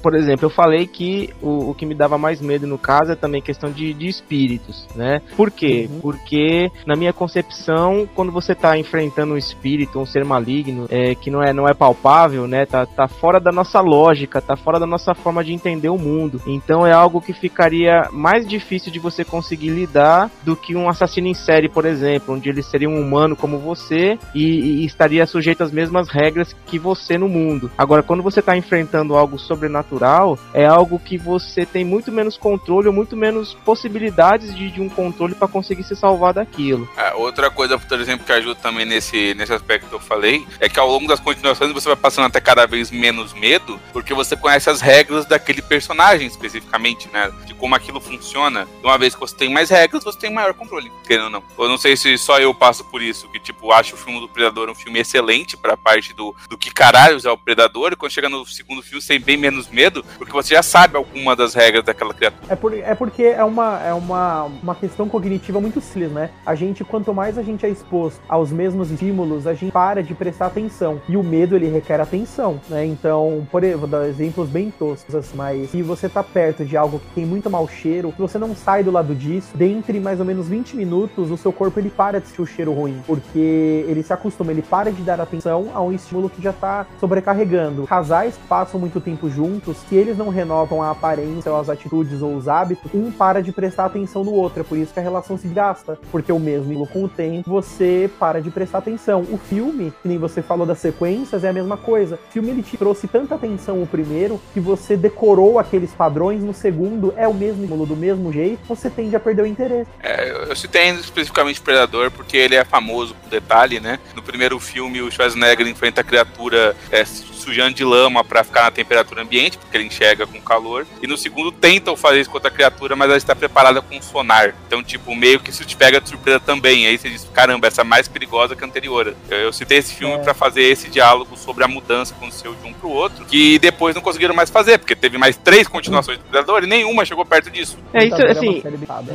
por 0.02 0.16
exemplo, 0.16 0.46
eu 0.46 0.50
falei 0.50 0.88
que 0.88 1.30
o, 1.42 1.72
o 1.72 1.74
que 1.74 1.86
me 1.86 1.96
dava 1.96 2.18
mais 2.18 2.42
medo 2.42 2.68
no 2.68 2.78
caso 2.78 3.12
é 3.12 3.16
também 3.16 3.42
questão 3.42 3.72
de, 3.72 3.94
de 3.94 4.08
espíritos, 4.08 4.88
né? 4.96 5.22
Por 5.36 5.52
quê? 5.52 5.90
Uhum. 5.90 6.00
Porque, 6.02 6.72
na 6.86 6.96
minha 6.96 7.14
concepção, 7.14 8.08
quando 8.16 8.32
você 8.32 8.54
tá 8.54 8.78
enfrentando 8.78 9.34
um 9.34 9.38
espírito, 9.38 10.00
um 10.00 10.06
ser 10.06 10.26
maligno, 10.26 10.88
é, 10.90 11.16
que 11.16 11.30
não 11.30 11.44
é, 11.44 11.54
não 11.54 11.68
é 11.68 11.74
palpável, 11.74 12.48
né? 12.48 12.66
Tá, 12.66 12.86
tá 12.86 13.08
fora 13.08 13.40
da 13.40 13.52
nossa 13.52 13.80
lógica, 13.80 14.42
tá 14.42 14.56
fora 14.56 14.80
da 14.80 14.86
nossa 14.86 15.14
forma 15.14 15.44
de 15.44 15.54
entender 15.54 15.90
o 15.90 15.98
mundo 15.98 16.16
mundo. 16.16 16.42
Então 16.46 16.86
é 16.86 16.92
algo 16.92 17.22
que 17.22 17.34
ficaria 17.34 18.08
mais 18.12 18.48
difícil 18.48 18.92
de 18.92 19.00
você 19.00 19.24
conseguir 19.24 19.70
lidar 19.70 20.30
do 20.44 20.56
que 20.56 20.76
um 20.76 20.90
assassino 20.90 21.28
em 21.28 21.34
série, 21.34 21.70
por 21.70 21.86
exemplo, 21.86 22.34
onde 22.34 22.50
ele 22.50 22.64
seria 22.64 22.90
um 22.90 23.00
humano 23.00 23.36
como 23.36 23.60
você 23.60 24.18
e, 24.34 24.82
e 24.82 24.86
estaria 24.86 25.26
sujeito 25.26 25.64
às 25.64 25.72
mesmas 25.72 26.10
regras 26.10 26.56
que 26.66 26.80
você 26.80 27.18
no 27.18 27.28
mundo. 27.28 27.70
Agora, 27.78 28.04
quando 28.04 28.24
você 28.24 28.40
está 28.40 28.56
enfrentando 28.56 29.16
algo 29.16 29.35
sobrenatural, 29.38 30.38
é 30.54 30.66
algo 30.66 31.00
que 31.00 31.18
você 31.18 31.66
tem 31.66 31.84
muito 31.84 32.12
menos 32.12 32.38
controle 32.38 32.88
ou 32.88 32.94
muito 32.94 33.16
menos 33.16 33.54
possibilidades 33.66 34.56
de, 34.56 34.72
de 34.72 34.82
um 34.82 34.90
controle 34.90 35.36
para 35.36 35.48
conseguir 35.48 35.84
se 35.84 35.96
salvar 35.96 36.34
daquilo. 36.34 36.88
É, 36.98 37.14
outra 37.14 37.50
coisa, 37.50 37.78
por 37.78 38.00
exemplo, 38.00 38.26
que 38.26 38.32
ajuda 38.32 38.56
também 38.56 38.86
nesse, 38.86 39.34
nesse 39.36 39.54
aspecto 39.54 39.88
que 39.88 39.96
eu 39.96 40.00
falei, 40.00 40.46
é 40.60 40.70
que 40.70 40.80
ao 40.80 40.90
longo 40.90 41.08
das 41.08 41.20
continuações 41.20 41.72
você 41.72 41.88
vai 41.88 41.96
passando 41.96 42.26
até 42.26 42.40
cada 42.40 42.66
vez 42.66 42.92
menos 42.92 43.34
medo, 43.34 43.80
porque 43.94 44.14
você 44.14 44.36
conhece 44.36 44.70
as 44.70 44.82
regras 44.82 45.26
daquele 45.26 45.62
personagem 45.62 46.28
especificamente, 46.28 47.10
né? 47.12 47.32
De 47.46 47.54
como 47.54 47.76
aquilo 47.76 48.00
funciona. 48.00 48.68
E 48.84 48.86
uma 48.86 48.98
vez 48.98 49.14
que 49.14 49.20
você 49.20 49.36
tem 49.36 49.50
mais 49.50 49.70
regras, 49.70 50.04
você 50.04 50.20
tem 50.20 50.32
maior 50.32 50.54
controle, 50.54 50.92
querendo 51.06 51.26
ou 51.26 51.30
não. 51.30 51.44
Eu 51.58 51.70
não 51.70 51.78
sei 51.78 51.96
se 51.96 52.18
só 52.18 52.40
eu 52.40 52.54
passo 52.54 52.84
por 52.86 53.02
isso, 53.02 53.28
que 53.30 53.40
tipo, 53.40 53.72
acho 53.72 53.96
o 53.96 53.98
filme 53.98 54.20
do 54.20 54.30
Predador 54.30 54.70
um 54.70 54.76
filme 54.76 55.00
excelente 55.00 55.58
pra 55.58 55.78
parte 55.78 56.14
do, 56.14 56.36
do 56.50 56.58
que 56.58 56.72
caralhos 56.72 57.26
é 57.26 57.32
o 57.32 57.38
Predador, 57.38 57.94
e 57.94 57.96
quando 57.96 58.12
chega 58.12 58.30
no 58.30 58.46
segundo 58.46 58.82
filme 58.82 59.02
você 59.02 59.16
bem 59.26 59.38
menos 59.38 59.70
medo, 59.70 60.06
porque 60.18 60.32
você 60.32 60.56
já 60.56 60.64
sabe 60.64 60.96
alguma 60.96 61.36
das 61.36 61.54
regras 61.54 61.84
daquela 61.84 62.14
criatura. 62.14 62.46
É, 62.48 62.56
por, 62.56 62.74
é 62.74 62.96
porque 62.96 63.24
é 63.24 63.44
uma, 63.44 63.82
é 63.82 63.94
uma, 63.94 64.44
uma 64.44 64.76
questão 64.76 65.10
cognitiva 65.10 65.60
muito 65.60 65.82
simples, 65.82 66.12
né? 66.12 66.30
A 66.46 66.56
gente, 66.56 66.84
quanto 66.84 67.14
mais 67.14 67.38
a 67.38 67.44
gente 67.44 67.66
é 67.66 67.70
exposto 67.70 68.20
aos 68.28 68.52
mesmos 68.52 68.92
estímulos, 68.92 69.48
a 69.48 69.54
gente 69.54 69.72
para 69.72 70.04
de 70.04 70.14
prestar 70.14 70.48
atenção. 70.48 71.02
E 71.08 71.18
o 71.18 71.24
medo, 71.24 71.56
ele 71.56 71.70
requer 71.70 72.00
atenção, 72.00 72.60
né? 72.70 72.86
Então, 72.86 73.48
por 73.52 73.66
vou 73.78 73.88
dar 73.88 74.08
exemplos 74.08 74.50
bem 74.50 74.72
toscos, 74.72 75.32
mas 75.34 75.70
se 75.70 75.82
você 75.82 76.08
tá 76.08 76.24
perto 76.24 76.66
de 76.66 76.78
algo 76.78 77.00
que 77.00 77.16
tem 77.16 77.26
muito 77.26 77.50
mau 77.50 77.68
cheiro, 77.68 78.14
se 78.16 78.22
você 78.22 78.38
não 78.38 78.56
sai 78.56 78.84
do 78.84 78.92
lado 78.92 79.16
disso, 79.16 79.50
dentre 79.56 80.00
mais 80.00 80.20
ou 80.20 80.26
menos 80.26 80.48
20 80.48 80.76
minutos, 80.76 81.32
o 81.32 81.38
seu 81.38 81.52
corpo 81.52 81.80
ele 81.80 81.90
para 81.90 82.20
de 82.20 82.28
sentir 82.28 82.42
o 82.42 82.46
cheiro 82.46 82.74
ruim, 82.74 83.02
porque 83.08 83.86
ele 83.88 84.04
se 84.04 84.14
acostuma, 84.14 84.52
ele 84.52 84.62
para 84.62 84.92
de 84.92 85.02
dar 85.02 85.20
atenção 85.20 85.72
a 85.74 85.82
um 85.82 85.92
estímulo 85.92 86.30
que 86.30 86.42
já 86.42 86.54
tá 86.54 86.86
sobrecarregando. 87.00 87.88
Casais 87.88 88.38
passam 88.48 88.80
muito 88.80 89.00
tempo 89.00 89.15
juntos, 89.30 89.78
se 89.90 89.96
eles 89.96 90.18
não 90.18 90.30
renovam 90.30 90.82
a 90.82 90.92
aparência, 90.92 91.52
ou 91.52 91.60
as 91.60 91.70
atitudes 91.70 92.22
ou 92.22 92.36
os 92.36 92.48
hábitos, 92.48 92.92
um 92.94 93.12
para 93.12 93.42
de 93.42 93.52
prestar 93.52 93.86
atenção 93.86 94.24
no 94.24 94.34
outro. 94.34 94.62
É 94.62 94.64
por 94.64 94.78
isso 94.78 94.94
que 94.94 95.00
a 95.00 95.04
relação 95.04 95.38
se 95.38 95.48
gasta, 95.48 95.98
porque 96.12 96.32
o 96.32 96.40
mesmo 96.40 96.86
com 96.88 97.06
o 97.06 97.10
tempo 97.10 97.50
você 97.50 98.10
para 98.20 98.42
de 98.42 98.50
prestar 98.50 98.80
atenção. 98.80 99.22
O 99.32 99.38
filme, 99.38 99.94
que 100.02 100.08
nem 100.08 100.18
você 100.18 100.42
falou 100.42 100.66
das 100.66 100.80
sequências, 100.80 101.44
é 101.44 101.50
a 101.50 101.54
mesma 101.54 101.78
coisa. 101.78 102.16
O 102.30 102.32
filme 102.32 102.50
ele 102.50 102.64
te 102.64 102.78
trouxe 102.78 103.08
tanta 103.08 103.36
atenção 103.36 103.82
o 103.82 103.88
primeiro 103.88 104.40
que 104.54 104.60
você 104.60 104.98
decorou 104.98 105.60
aqueles 105.60 105.92
padrões, 105.92 106.44
no 106.44 106.54
segundo 106.54 107.14
é 107.18 107.28
o 107.28 107.34
mesmo 107.34 107.66
do 107.86 107.96
mesmo 107.96 108.32
jeito, 108.32 108.60
você 108.68 108.90
tende 108.90 109.16
a 109.16 109.20
perder 109.20 109.44
o 109.44 109.46
interesse. 109.46 109.90
É, 110.02 110.50
eu 110.50 110.56
citei 110.56 110.90
especificamente 110.92 111.62
Predador 111.62 112.12
porque 112.12 112.38
ele 112.38 112.56
é 112.56 112.64
famoso 112.64 113.16
por 113.16 113.30
detalhe, 113.30 113.80
né? 113.80 114.00
No 114.16 114.22
primeiro 114.22 114.60
filme, 114.60 115.02
o 115.02 115.12
Schwarzenegger 115.12 115.68
enfrenta 115.68 116.02
a 116.02 116.04
criatura 116.04 116.76
é, 116.92 117.04
sujando 117.06 117.76
de 117.76 117.84
lama 117.84 118.24
para 118.24 118.44
ficar 118.44 118.64
na 118.64 118.72
temperatura 118.72 119.05
ambiente, 119.20 119.58
porque 119.58 119.76
ele 119.78 119.86
enxerga 119.86 120.26
com 120.26 120.40
calor. 120.42 120.86
E 121.02 121.08
no 121.08 121.18
segundo 121.18 121.52
tentam 121.52 121.96
fazer 121.96 122.22
isso 122.22 122.30
contra 122.30 122.50
a 122.50 122.54
criatura, 122.54 122.96
mas 122.96 123.08
ela 123.08 123.18
está 123.18 123.36
preparada 123.36 123.82
com 123.82 124.02
sonar. 124.02 124.56
Então, 124.68 124.84
tipo, 124.84 125.16
meio 125.16 125.40
que 125.40 125.50
isso 125.50 125.66
te 125.66 125.76
pega 125.76 126.00
de 126.00 126.10
surpresa 126.10 126.40
também. 126.40 126.88
Aí 126.88 126.98
você 126.98 127.10
diz, 127.10 127.30
caramba, 127.34 127.68
essa 127.68 127.82
é 127.82 127.84
mais 127.84 128.08
perigosa 128.08 128.56
que 128.56 128.64
a 128.64 128.68
anterior. 128.68 129.16
Eu, 129.30 129.38
eu 129.38 129.54
citei 129.54 129.78
esse 129.78 129.94
filme 129.94 130.16
é. 130.16 130.18
para 130.20 130.34
fazer 130.34 130.64
esse 130.64 130.90
diálogo 130.90 131.36
sobre 131.38 131.64
a 131.64 131.68
mudança 131.68 132.14
que 132.14 132.20
aconteceu 132.20 132.54
de 132.56 132.68
um 132.68 132.74
pro 132.74 132.90
outro, 132.90 133.26
que 133.26 133.60
depois 133.60 133.96
não 133.96 134.02
conseguiram 134.02 134.36
mais 134.36 134.50
fazer, 134.50 134.78
porque 134.78 134.96
teve 134.96 135.18
mais 135.18 135.38
três 135.38 135.68
continuações 135.68 136.18
do 136.18 136.24
Predador 136.26 136.64
e 136.64 136.68
nenhuma 136.68 137.06
chegou 137.06 137.26
perto 137.26 137.50
disso. 137.50 137.78
É, 137.94 138.06
isso, 138.06 138.26
assim, 138.26 138.62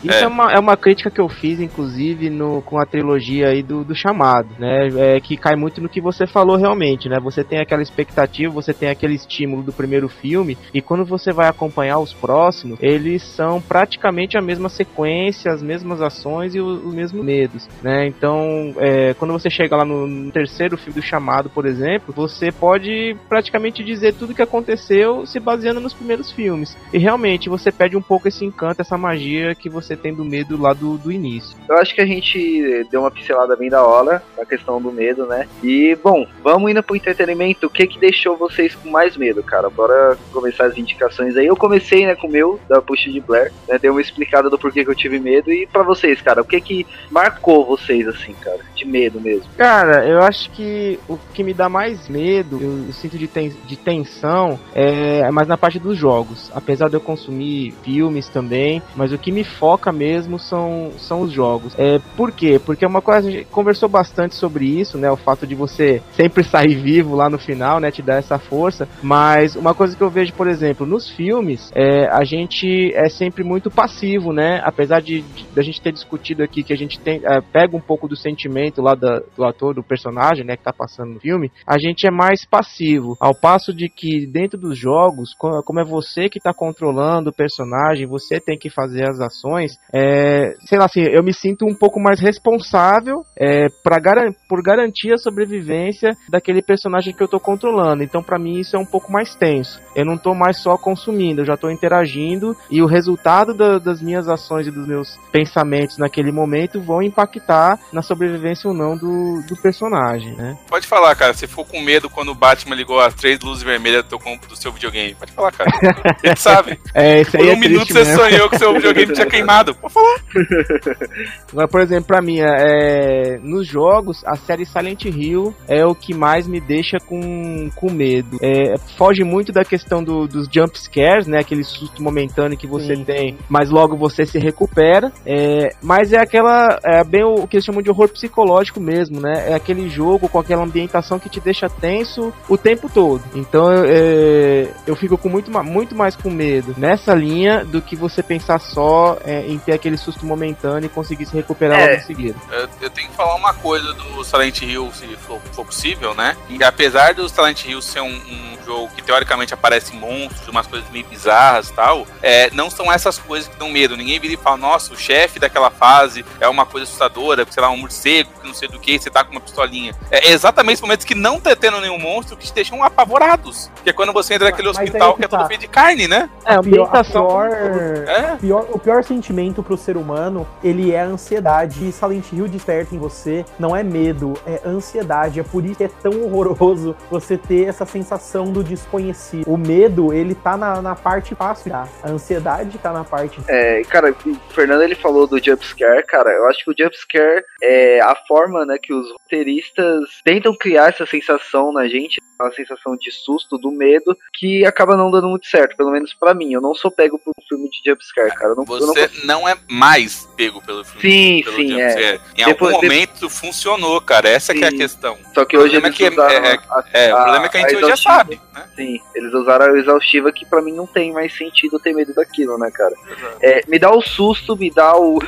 isso 0.04 0.12
é. 0.12 0.22
é. 0.22 0.26
uma, 0.26 0.52
é 0.52 0.58
uma 0.58 0.76
crítica 0.76 1.10
que 1.10 1.20
eu 1.20 1.28
fiz, 1.28 1.60
inclusive, 1.60 2.30
no, 2.30 2.62
com 2.62 2.80
a 2.80 2.86
trilogia 2.86 3.48
aí 3.48 3.62
do, 3.62 3.84
do 3.84 3.94
Chamado, 3.94 4.48
né? 4.58 4.88
É, 5.16 5.20
que 5.20 5.36
cai 5.36 5.56
muito 5.56 5.80
no 5.80 5.88
que 5.88 6.00
você 6.00 6.26
falou 6.26 6.56
realmente, 6.56 7.08
né? 7.08 7.18
Você 7.20 7.42
tem 7.44 7.60
aquela 7.60 7.82
expectativa 7.82 8.10
expectativa, 8.10 8.52
você 8.52 8.74
tem 8.74 8.88
aquele 8.88 9.14
estímulo 9.14 9.62
do 9.62 9.72
primeiro 9.80 10.08
filme, 10.08 10.58
e 10.74 10.82
quando 10.82 11.06
você 11.06 11.32
vai 11.32 11.48
acompanhar 11.48 11.98
os 11.98 12.12
próximos, 12.12 12.78
eles 12.82 13.22
são 13.22 13.60
praticamente 13.62 14.36
a 14.36 14.42
mesma 14.42 14.68
sequência, 14.68 15.50
as 15.50 15.62
mesmas 15.62 16.02
ações 16.02 16.54
e 16.54 16.60
os, 16.60 16.84
os 16.84 16.94
mesmos 16.94 17.24
medos, 17.24 17.66
né? 17.82 18.06
Então, 18.06 18.74
é, 18.76 19.14
quando 19.14 19.32
você 19.32 19.48
chega 19.48 19.76
lá 19.76 19.84
no, 19.84 20.30
terceiro 20.30 20.76
filme 20.76 21.00
do 21.00 21.06
Chamado, 21.06 21.48
por 21.48 21.64
exemplo, 21.64 22.12
você 22.14 22.52
pode 22.52 23.16
praticamente 23.28 23.82
dizer 23.82 24.14
tudo 24.14 24.34
que 24.34 24.42
aconteceu 24.42 25.24
se 25.26 25.40
baseando 25.40 25.80
nos 25.80 25.94
primeiros 25.94 26.30
filmes. 26.30 26.76
E 26.92 26.98
realmente 26.98 27.48
você 27.48 27.72
perde 27.72 27.96
um 27.96 28.02
pouco 28.02 28.28
esse 28.28 28.44
encanto, 28.44 28.82
essa 28.82 28.98
magia 28.98 29.54
que 29.54 29.68
você 29.68 29.96
tem 29.96 30.14
do 30.14 30.24
medo 30.24 30.60
lá 30.60 30.72
do, 30.72 30.98
do 30.98 31.10
início. 31.10 31.56
Eu 31.68 31.78
acho 31.78 31.94
que 31.94 32.00
a 32.00 32.06
gente 32.06 32.86
deu 32.90 33.00
uma 33.00 33.10
pincelada 33.10 33.56
bem 33.56 33.70
da 33.70 33.82
hora 33.82 34.22
na 34.36 34.44
questão 34.44 34.80
do 34.80 34.92
medo, 34.92 35.26
né? 35.26 35.48
E, 35.62 35.96
bom, 36.02 36.26
vamos 36.42 36.70
indo 36.70 36.82
pro 36.82 36.96
entretenimento. 36.96 37.66
O 37.66 37.70
que 37.70 37.86
que 37.86 37.98
deixou 37.98 38.36
vocês 38.36 38.74
com 38.74 38.90
mais 38.90 39.16
medo, 39.16 39.42
cara? 39.42 39.59
Bora 39.68 40.16
começar 40.32 40.66
as 40.66 40.78
indicações 40.78 41.36
aí. 41.36 41.46
Eu 41.46 41.56
comecei, 41.56 42.06
né, 42.06 42.14
com 42.14 42.26
o 42.26 42.30
meu, 42.30 42.58
da 42.68 42.80
Push 42.80 43.12
de 43.12 43.20
Blair, 43.20 43.52
né? 43.68 43.78
Dei 43.78 43.90
uma 43.90 44.00
explicada 44.00 44.48
do 44.48 44.58
porquê 44.58 44.84
que 44.84 44.90
eu 44.90 44.94
tive 44.94 45.18
medo. 45.18 45.52
E 45.52 45.66
para 45.66 45.82
vocês, 45.82 46.20
cara, 46.22 46.40
o 46.40 46.44
que 46.44 46.60
que 46.60 46.86
marcou 47.10 47.66
vocês, 47.66 48.08
assim, 48.08 48.32
cara? 48.34 48.60
De 48.74 48.84
medo 48.84 49.20
mesmo? 49.20 49.44
Cara, 49.56 50.06
eu 50.06 50.22
acho 50.22 50.50
que 50.50 50.98
o 51.08 51.18
que 51.34 51.44
me 51.44 51.52
dá 51.52 51.68
mais 51.68 52.08
medo, 52.08 52.58
eu, 52.60 52.92
sinto 52.92 53.18
de, 53.18 53.28
ten, 53.28 53.52
de 53.66 53.76
tensão, 53.76 54.58
é, 54.74 55.30
mais 55.30 55.46
na 55.46 55.58
parte 55.58 55.78
dos 55.78 55.96
jogos. 55.96 56.50
Apesar 56.54 56.88
de 56.88 56.94
eu 56.94 57.00
consumir 57.00 57.74
filmes 57.82 58.28
também, 58.28 58.82
mas 58.96 59.12
o 59.12 59.18
que 59.18 59.30
me 59.30 59.44
foca 59.44 59.92
mesmo 59.92 60.38
são, 60.38 60.92
são 60.98 61.20
os 61.22 61.32
jogos. 61.32 61.74
É, 61.78 62.00
por 62.16 62.32
quê? 62.32 62.58
Porque 62.64 62.84
é 62.84 62.88
uma 62.88 63.02
coisa, 63.02 63.28
a 63.28 63.30
gente 63.30 63.44
conversou 63.46 63.88
bastante 63.88 64.34
sobre 64.34 64.64
isso, 64.64 64.96
né? 64.96 65.10
O 65.10 65.16
fato 65.16 65.46
de 65.46 65.54
você 65.54 66.02
sempre 66.16 66.42
sair 66.42 66.74
vivo 66.74 67.14
lá 67.14 67.28
no 67.28 67.38
final, 67.38 67.78
né? 67.78 67.90
te 67.90 68.02
dá 68.02 68.14
essa 68.14 68.38
força. 68.38 68.88
Mas 69.02 69.49
uma 69.56 69.74
coisa 69.74 69.96
que 69.96 70.02
eu 70.02 70.10
vejo, 70.10 70.32
por 70.34 70.48
exemplo, 70.48 70.86
nos 70.86 71.08
filmes, 71.10 71.70
é, 71.74 72.08
a 72.08 72.24
gente 72.24 72.92
é 72.94 73.08
sempre 73.08 73.44
muito 73.44 73.70
passivo, 73.70 74.32
né? 74.32 74.60
Apesar 74.64 75.00
de, 75.00 75.22
de 75.22 75.60
a 75.60 75.62
gente 75.62 75.80
ter 75.80 75.92
discutido 75.92 76.42
aqui 76.42 76.62
que 76.62 76.72
a 76.72 76.76
gente 76.76 76.98
tem, 76.98 77.20
é, 77.24 77.40
pega 77.40 77.76
um 77.76 77.80
pouco 77.80 78.08
do 78.08 78.16
sentimento 78.16 78.82
lá 78.82 78.94
da, 78.94 79.20
do 79.36 79.44
ator, 79.44 79.74
do 79.74 79.82
personagem, 79.82 80.44
né, 80.44 80.56
que 80.56 80.62
tá 80.62 80.72
passando 80.72 81.14
no 81.14 81.20
filme, 81.20 81.50
a 81.66 81.78
gente 81.78 82.06
é 82.06 82.10
mais 82.10 82.44
passivo. 82.44 83.16
Ao 83.20 83.34
passo 83.34 83.72
de 83.72 83.88
que 83.88 84.26
dentro 84.26 84.58
dos 84.58 84.78
jogos, 84.78 85.34
como 85.36 85.80
é 85.80 85.84
você 85.84 86.28
que 86.28 86.40
tá 86.40 86.52
controlando 86.52 87.30
o 87.30 87.34
personagem, 87.34 88.06
você 88.06 88.40
tem 88.40 88.58
que 88.58 88.70
fazer 88.70 89.08
as 89.08 89.20
ações, 89.20 89.72
é, 89.92 90.54
sei 90.66 90.78
lá 90.78 90.86
assim, 90.86 91.02
eu 91.02 91.22
me 91.22 91.32
sinto 91.32 91.66
um 91.66 91.74
pouco 91.74 92.00
mais 92.00 92.20
responsável 92.20 93.22
é, 93.36 93.66
pra 93.82 94.00
por 94.48 94.62
garantir 94.62 95.12
a 95.12 95.18
sobrevivência 95.18 96.10
daquele 96.28 96.62
personagem 96.62 97.14
que 97.14 97.22
eu 97.22 97.28
tô 97.28 97.38
controlando. 97.38 98.02
Então, 98.02 98.22
para 98.22 98.38
mim, 98.38 98.58
isso 98.58 98.76
é 98.76 98.78
um 98.78 98.84
pouco 98.84 99.12
mais 99.12 99.34
tenso. 99.40 99.80
Eu 99.96 100.04
não 100.04 100.16
tô 100.16 100.34
mais 100.34 100.58
só 100.58 100.76
consumindo, 100.76 101.40
eu 101.40 101.44
já 101.46 101.56
tô 101.56 101.70
interagindo 101.70 102.56
e 102.70 102.80
o 102.82 102.86
resultado 102.86 103.54
da, 103.54 103.78
das 103.78 104.00
minhas 104.00 104.28
ações 104.28 104.66
e 104.66 104.70
dos 104.70 104.86
meus 104.86 105.18
pensamentos 105.32 105.98
naquele 105.98 106.30
momento 106.30 106.80
vão 106.80 107.02
impactar 107.02 107.78
na 107.92 108.02
sobrevivência 108.02 108.68
ou 108.68 108.74
não 108.74 108.96
do, 108.96 109.42
do 109.48 109.56
personagem, 109.56 110.32
né? 110.34 110.56
Pode 110.68 110.86
falar, 110.86 111.14
cara. 111.16 111.32
Se 111.34 111.46
for 111.46 111.66
com 111.66 111.80
medo 111.80 112.08
quando 112.08 112.28
o 112.28 112.34
Batman 112.34 112.76
ligou 112.76 113.00
as 113.00 113.14
três 113.14 113.40
luzes 113.40 113.62
vermelhas 113.62 114.04
do, 114.04 114.18
do 114.48 114.56
seu 114.56 114.70
videogame, 114.70 115.14
pode 115.14 115.32
falar, 115.32 115.52
cara. 115.52 115.70
Ele 116.22 116.36
sabe. 116.36 116.78
É, 116.94 117.22
isso 117.22 117.36
aí 117.36 117.44
Por 117.44 117.50
um 117.50 117.56
é 117.56 117.56
minuto 117.56 117.92
você 117.92 118.04
mesmo. 118.04 118.18
sonhou 118.18 118.50
que 118.50 118.58
seu 118.58 118.72
videogame 118.74 119.12
tinha 119.12 119.26
queimado. 119.26 119.74
Pode 119.74 119.94
falar. 119.94 120.20
Agora, 121.50 121.68
por 121.68 121.80
exemplo, 121.80 122.04
pra 122.04 122.20
mim, 122.20 122.38
é, 122.40 123.38
nos 123.42 123.66
jogos, 123.66 124.22
a 124.24 124.36
série 124.36 124.66
Silent 124.66 125.04
Hill 125.06 125.54
é 125.66 125.84
o 125.84 125.94
que 125.94 126.14
mais 126.14 126.46
me 126.46 126.60
deixa 126.60 126.98
com, 126.98 127.70
com 127.74 127.90
medo. 127.90 128.38
É, 128.42 128.76
foge 128.96 129.24
muito 129.30 129.52
da 129.52 129.64
questão 129.64 130.02
do, 130.02 130.26
dos 130.26 130.48
jump 130.50 130.78
scares, 130.78 131.26
né? 131.26 131.38
Aquele 131.38 131.62
susto 131.62 132.02
momentâneo 132.02 132.58
que 132.58 132.66
você 132.66 132.96
Sim. 132.96 133.04
tem, 133.04 133.38
mas 133.48 133.70
logo 133.70 133.96
você 133.96 134.26
se 134.26 134.38
recupera. 134.38 135.12
É, 135.24 135.74
mas 135.82 136.12
é 136.12 136.18
aquela. 136.18 136.78
É 136.82 137.04
bem 137.04 137.22
o, 137.22 137.34
o, 137.34 137.48
que 137.48 137.56
eles 137.56 137.64
chamam 137.64 137.82
de 137.82 137.90
horror 137.90 138.08
psicológico 138.08 138.80
mesmo, 138.80 139.20
né? 139.20 139.50
É 139.50 139.54
aquele 139.54 139.88
jogo 139.88 140.28
com 140.28 140.38
aquela 140.38 140.64
ambientação 140.64 141.18
que 141.18 141.28
te 141.28 141.40
deixa 141.40 141.68
tenso 141.68 142.32
o 142.48 142.56
tempo 142.56 142.90
todo. 142.92 143.22
Então 143.34 143.70
é, 143.86 144.68
eu 144.86 144.96
fico 144.96 145.16
com 145.16 145.28
muito, 145.28 145.50
muito 145.62 145.94
mais 145.94 146.16
com 146.16 146.30
medo 146.30 146.74
nessa 146.76 147.14
linha 147.14 147.64
do 147.64 147.80
que 147.80 147.94
você 147.94 148.22
pensar 148.22 148.58
só 148.58 149.18
é, 149.24 149.46
em 149.46 149.58
ter 149.58 149.72
aquele 149.72 149.96
susto 149.96 150.26
momentâneo 150.26 150.86
e 150.86 150.88
conseguir 150.88 151.26
se 151.26 151.34
recuperar 151.34 151.78
logo 151.78 151.92
em 151.92 151.96
é. 151.96 152.00
seguida. 152.00 152.38
Eu, 152.50 152.68
eu, 152.82 152.90
tenho 152.90 153.08
que 153.08 153.14
falar 153.14 153.34
uma 153.34 153.54
coisa 153.54 153.92
do 153.92 154.24
Silent 154.24 154.62
Hill, 154.62 154.90
se 154.92 155.06
for, 155.16 155.40
for 155.52 155.66
possível, 155.66 156.14
né? 156.14 156.36
E 156.48 156.62
apesar 156.64 157.14
do 157.14 157.28
Silent 157.28 157.50
Silent 157.50 157.64
Hill 157.64 157.82
ser 157.82 158.00
um, 158.00 158.06
um 158.08 158.64
jogo 158.64 158.88
que 158.94 159.02
teoricamente 159.02 159.19
aparece 159.54 159.94
monstros, 159.94 160.48
umas 160.48 160.66
coisas 160.66 160.88
meio 160.90 161.06
bizarras 161.06 161.68
e 161.68 161.72
tal, 161.72 162.06
é, 162.22 162.50
não 162.52 162.70
são 162.70 162.90
essas 162.92 163.18
coisas 163.18 163.48
que 163.48 163.56
dão 163.56 163.70
medo. 163.70 163.96
Ninguém 163.96 164.18
vira 164.18 164.34
e 164.34 164.36
fala, 164.36 164.56
nossa, 164.56 164.92
o 164.92 164.96
chefe 164.96 165.38
daquela 165.38 165.70
fase 165.70 166.24
é 166.40 166.48
uma 166.48 166.66
coisa 166.66 166.84
assustadora, 166.84 167.46
sei 167.50 167.62
lá, 167.62 167.70
um 167.70 167.76
morcego, 167.76 168.30
que 168.40 168.46
não 168.46 168.54
sei 168.54 168.68
do 168.68 168.78
que, 168.78 168.98
você 168.98 169.10
tá 169.10 169.24
com 169.24 169.32
uma 169.32 169.40
pistolinha. 169.40 169.94
É 170.10 170.30
exatamente 170.30 170.76
os 170.76 170.80
momentos 170.82 171.04
que 171.04 171.14
não 171.14 171.40
tá 171.40 171.54
tendo 171.54 171.80
nenhum 171.80 171.98
monstro 171.98 172.36
que 172.36 172.46
te 172.46 172.52
deixam 172.52 172.82
apavorados. 172.82 173.70
Que 173.82 173.90
é 173.90 173.92
quando 173.92 174.12
você 174.12 174.34
entra 174.34 174.50
naquele 174.50 174.68
hospital 174.68 175.12
que, 175.12 175.20
que 175.20 175.24
é 175.24 175.28
tá. 175.28 175.38
todo 175.38 175.48
feito 175.48 175.60
de 175.60 175.68
carne, 175.68 176.08
né? 176.08 176.28
É, 176.44 176.54
a 176.54 176.62
pior, 176.62 176.90
a 176.92 177.04
pior, 177.04 177.48
é? 177.50 178.36
pior, 178.40 178.66
o 178.70 178.78
pior 178.78 179.04
sentimento 179.04 179.62
pro 179.62 179.76
ser 179.76 179.96
humano, 179.96 180.46
ele 180.62 180.92
é 180.92 181.02
a 181.02 181.06
ansiedade. 181.06 181.86
E 181.86 181.92
Silent 181.92 182.32
Hill 182.32 182.48
desperta 182.48 182.94
em 182.94 182.98
você, 182.98 183.44
não 183.58 183.76
é 183.76 183.82
medo, 183.82 184.34
é 184.46 184.60
ansiedade. 184.64 185.40
É 185.40 185.42
por 185.42 185.64
isso 185.64 185.76
que 185.76 185.84
é 185.84 185.90
tão 186.02 186.22
horroroso 186.22 186.96
você 187.10 187.36
ter 187.36 187.68
essa 187.68 187.84
sensação 187.84 188.46
do 188.46 188.62
desconhecido. 188.62 189.09
O 189.46 189.56
medo, 189.56 190.12
ele 190.12 190.34
tá 190.34 190.56
na, 190.56 190.80
na 190.82 190.94
parte 190.94 191.34
fácil, 191.34 191.70
tá? 191.70 191.88
A 192.02 192.10
ansiedade 192.10 192.78
tá 192.78 192.92
na 192.92 193.04
parte. 193.04 193.40
É, 193.48 193.82
cara, 193.82 194.10
o 194.10 194.34
Fernando 194.52 194.82
ele 194.82 194.94
falou 194.94 195.26
do 195.26 195.42
jumpscare, 195.42 196.04
cara. 196.06 196.30
Eu 196.30 196.46
acho 196.48 196.64
que 196.64 196.70
o 196.70 196.74
jumpscare 196.76 197.44
é 197.62 198.00
a 198.00 198.14
forma, 198.14 198.64
né, 198.64 198.78
que 198.80 198.92
os 198.92 199.10
roteiristas 199.12 200.20
tentam 200.24 200.54
criar 200.54 200.88
essa 200.88 201.06
sensação 201.06 201.72
na 201.72 201.88
gente, 201.88 202.20
uma 202.40 202.52
sensação 202.52 202.96
de 202.96 203.10
susto, 203.10 203.58
do 203.58 203.70
medo, 203.70 204.16
que 204.34 204.64
acaba 204.64 204.96
não 204.96 205.10
dando 205.10 205.28
muito 205.28 205.46
certo, 205.46 205.76
pelo 205.76 205.90
menos 205.90 206.14
para 206.14 206.34
mim. 206.34 206.52
Eu 206.52 206.60
não 206.60 206.74
sou 206.74 206.90
pego 206.90 207.18
por 207.18 207.32
um 207.38 207.48
filme 207.48 207.68
de 207.68 207.90
jumpscare, 207.90 208.34
cara. 208.34 208.54
não, 208.54 208.64
Você 208.64 209.10
não, 209.24 209.40
não, 209.40 209.48
é 209.48 209.56
mais 209.68 210.28
pego 210.36 210.60
pelo 210.62 210.84
filme. 210.84 211.00
Sim, 211.00 211.42
pelo 211.44 211.56
sim, 211.56 211.80
é. 211.80 212.20
Em 212.36 212.44
Depois, 212.44 212.74
algum 212.74 212.86
momento 212.86 213.28
funcionou, 213.28 214.00
cara. 214.00 214.28
Essa 214.28 214.54
que 214.54 214.64
é 214.64 214.68
a 214.68 214.72
questão. 214.72 215.16
Só 215.34 215.44
que 215.44 215.56
hoje 215.56 215.76
é 215.76 215.90
que 215.90 216.04
é, 216.04 216.08
a, 216.08 216.84
é, 216.92 217.14
o 217.14 217.16
problema 217.16 217.46
é 217.46 217.48
que 217.48 217.56
a 217.56 217.60
gente 217.60 217.76
hoje 217.76 217.88
já 217.88 217.96
sabe, 217.96 218.40
né? 218.52 218.64
Sim, 218.74 218.99
eles 219.14 219.32
usaram 219.34 219.66
a 219.66 219.78
exaustiva 219.78 220.32
que 220.32 220.46
para 220.46 220.62
mim 220.62 220.72
não 220.72 220.86
tem 220.86 221.12
mais 221.12 221.36
sentido 221.36 221.78
ter 221.78 221.92
medo 221.92 222.14
daquilo, 222.14 222.56
né, 222.58 222.70
cara? 222.70 222.94
É, 223.40 223.62
me 223.68 223.78
dá 223.78 223.90
o 223.90 224.00
susto, 224.00 224.56
me 224.56 224.70
dá 224.70 224.96
o. 224.96 225.18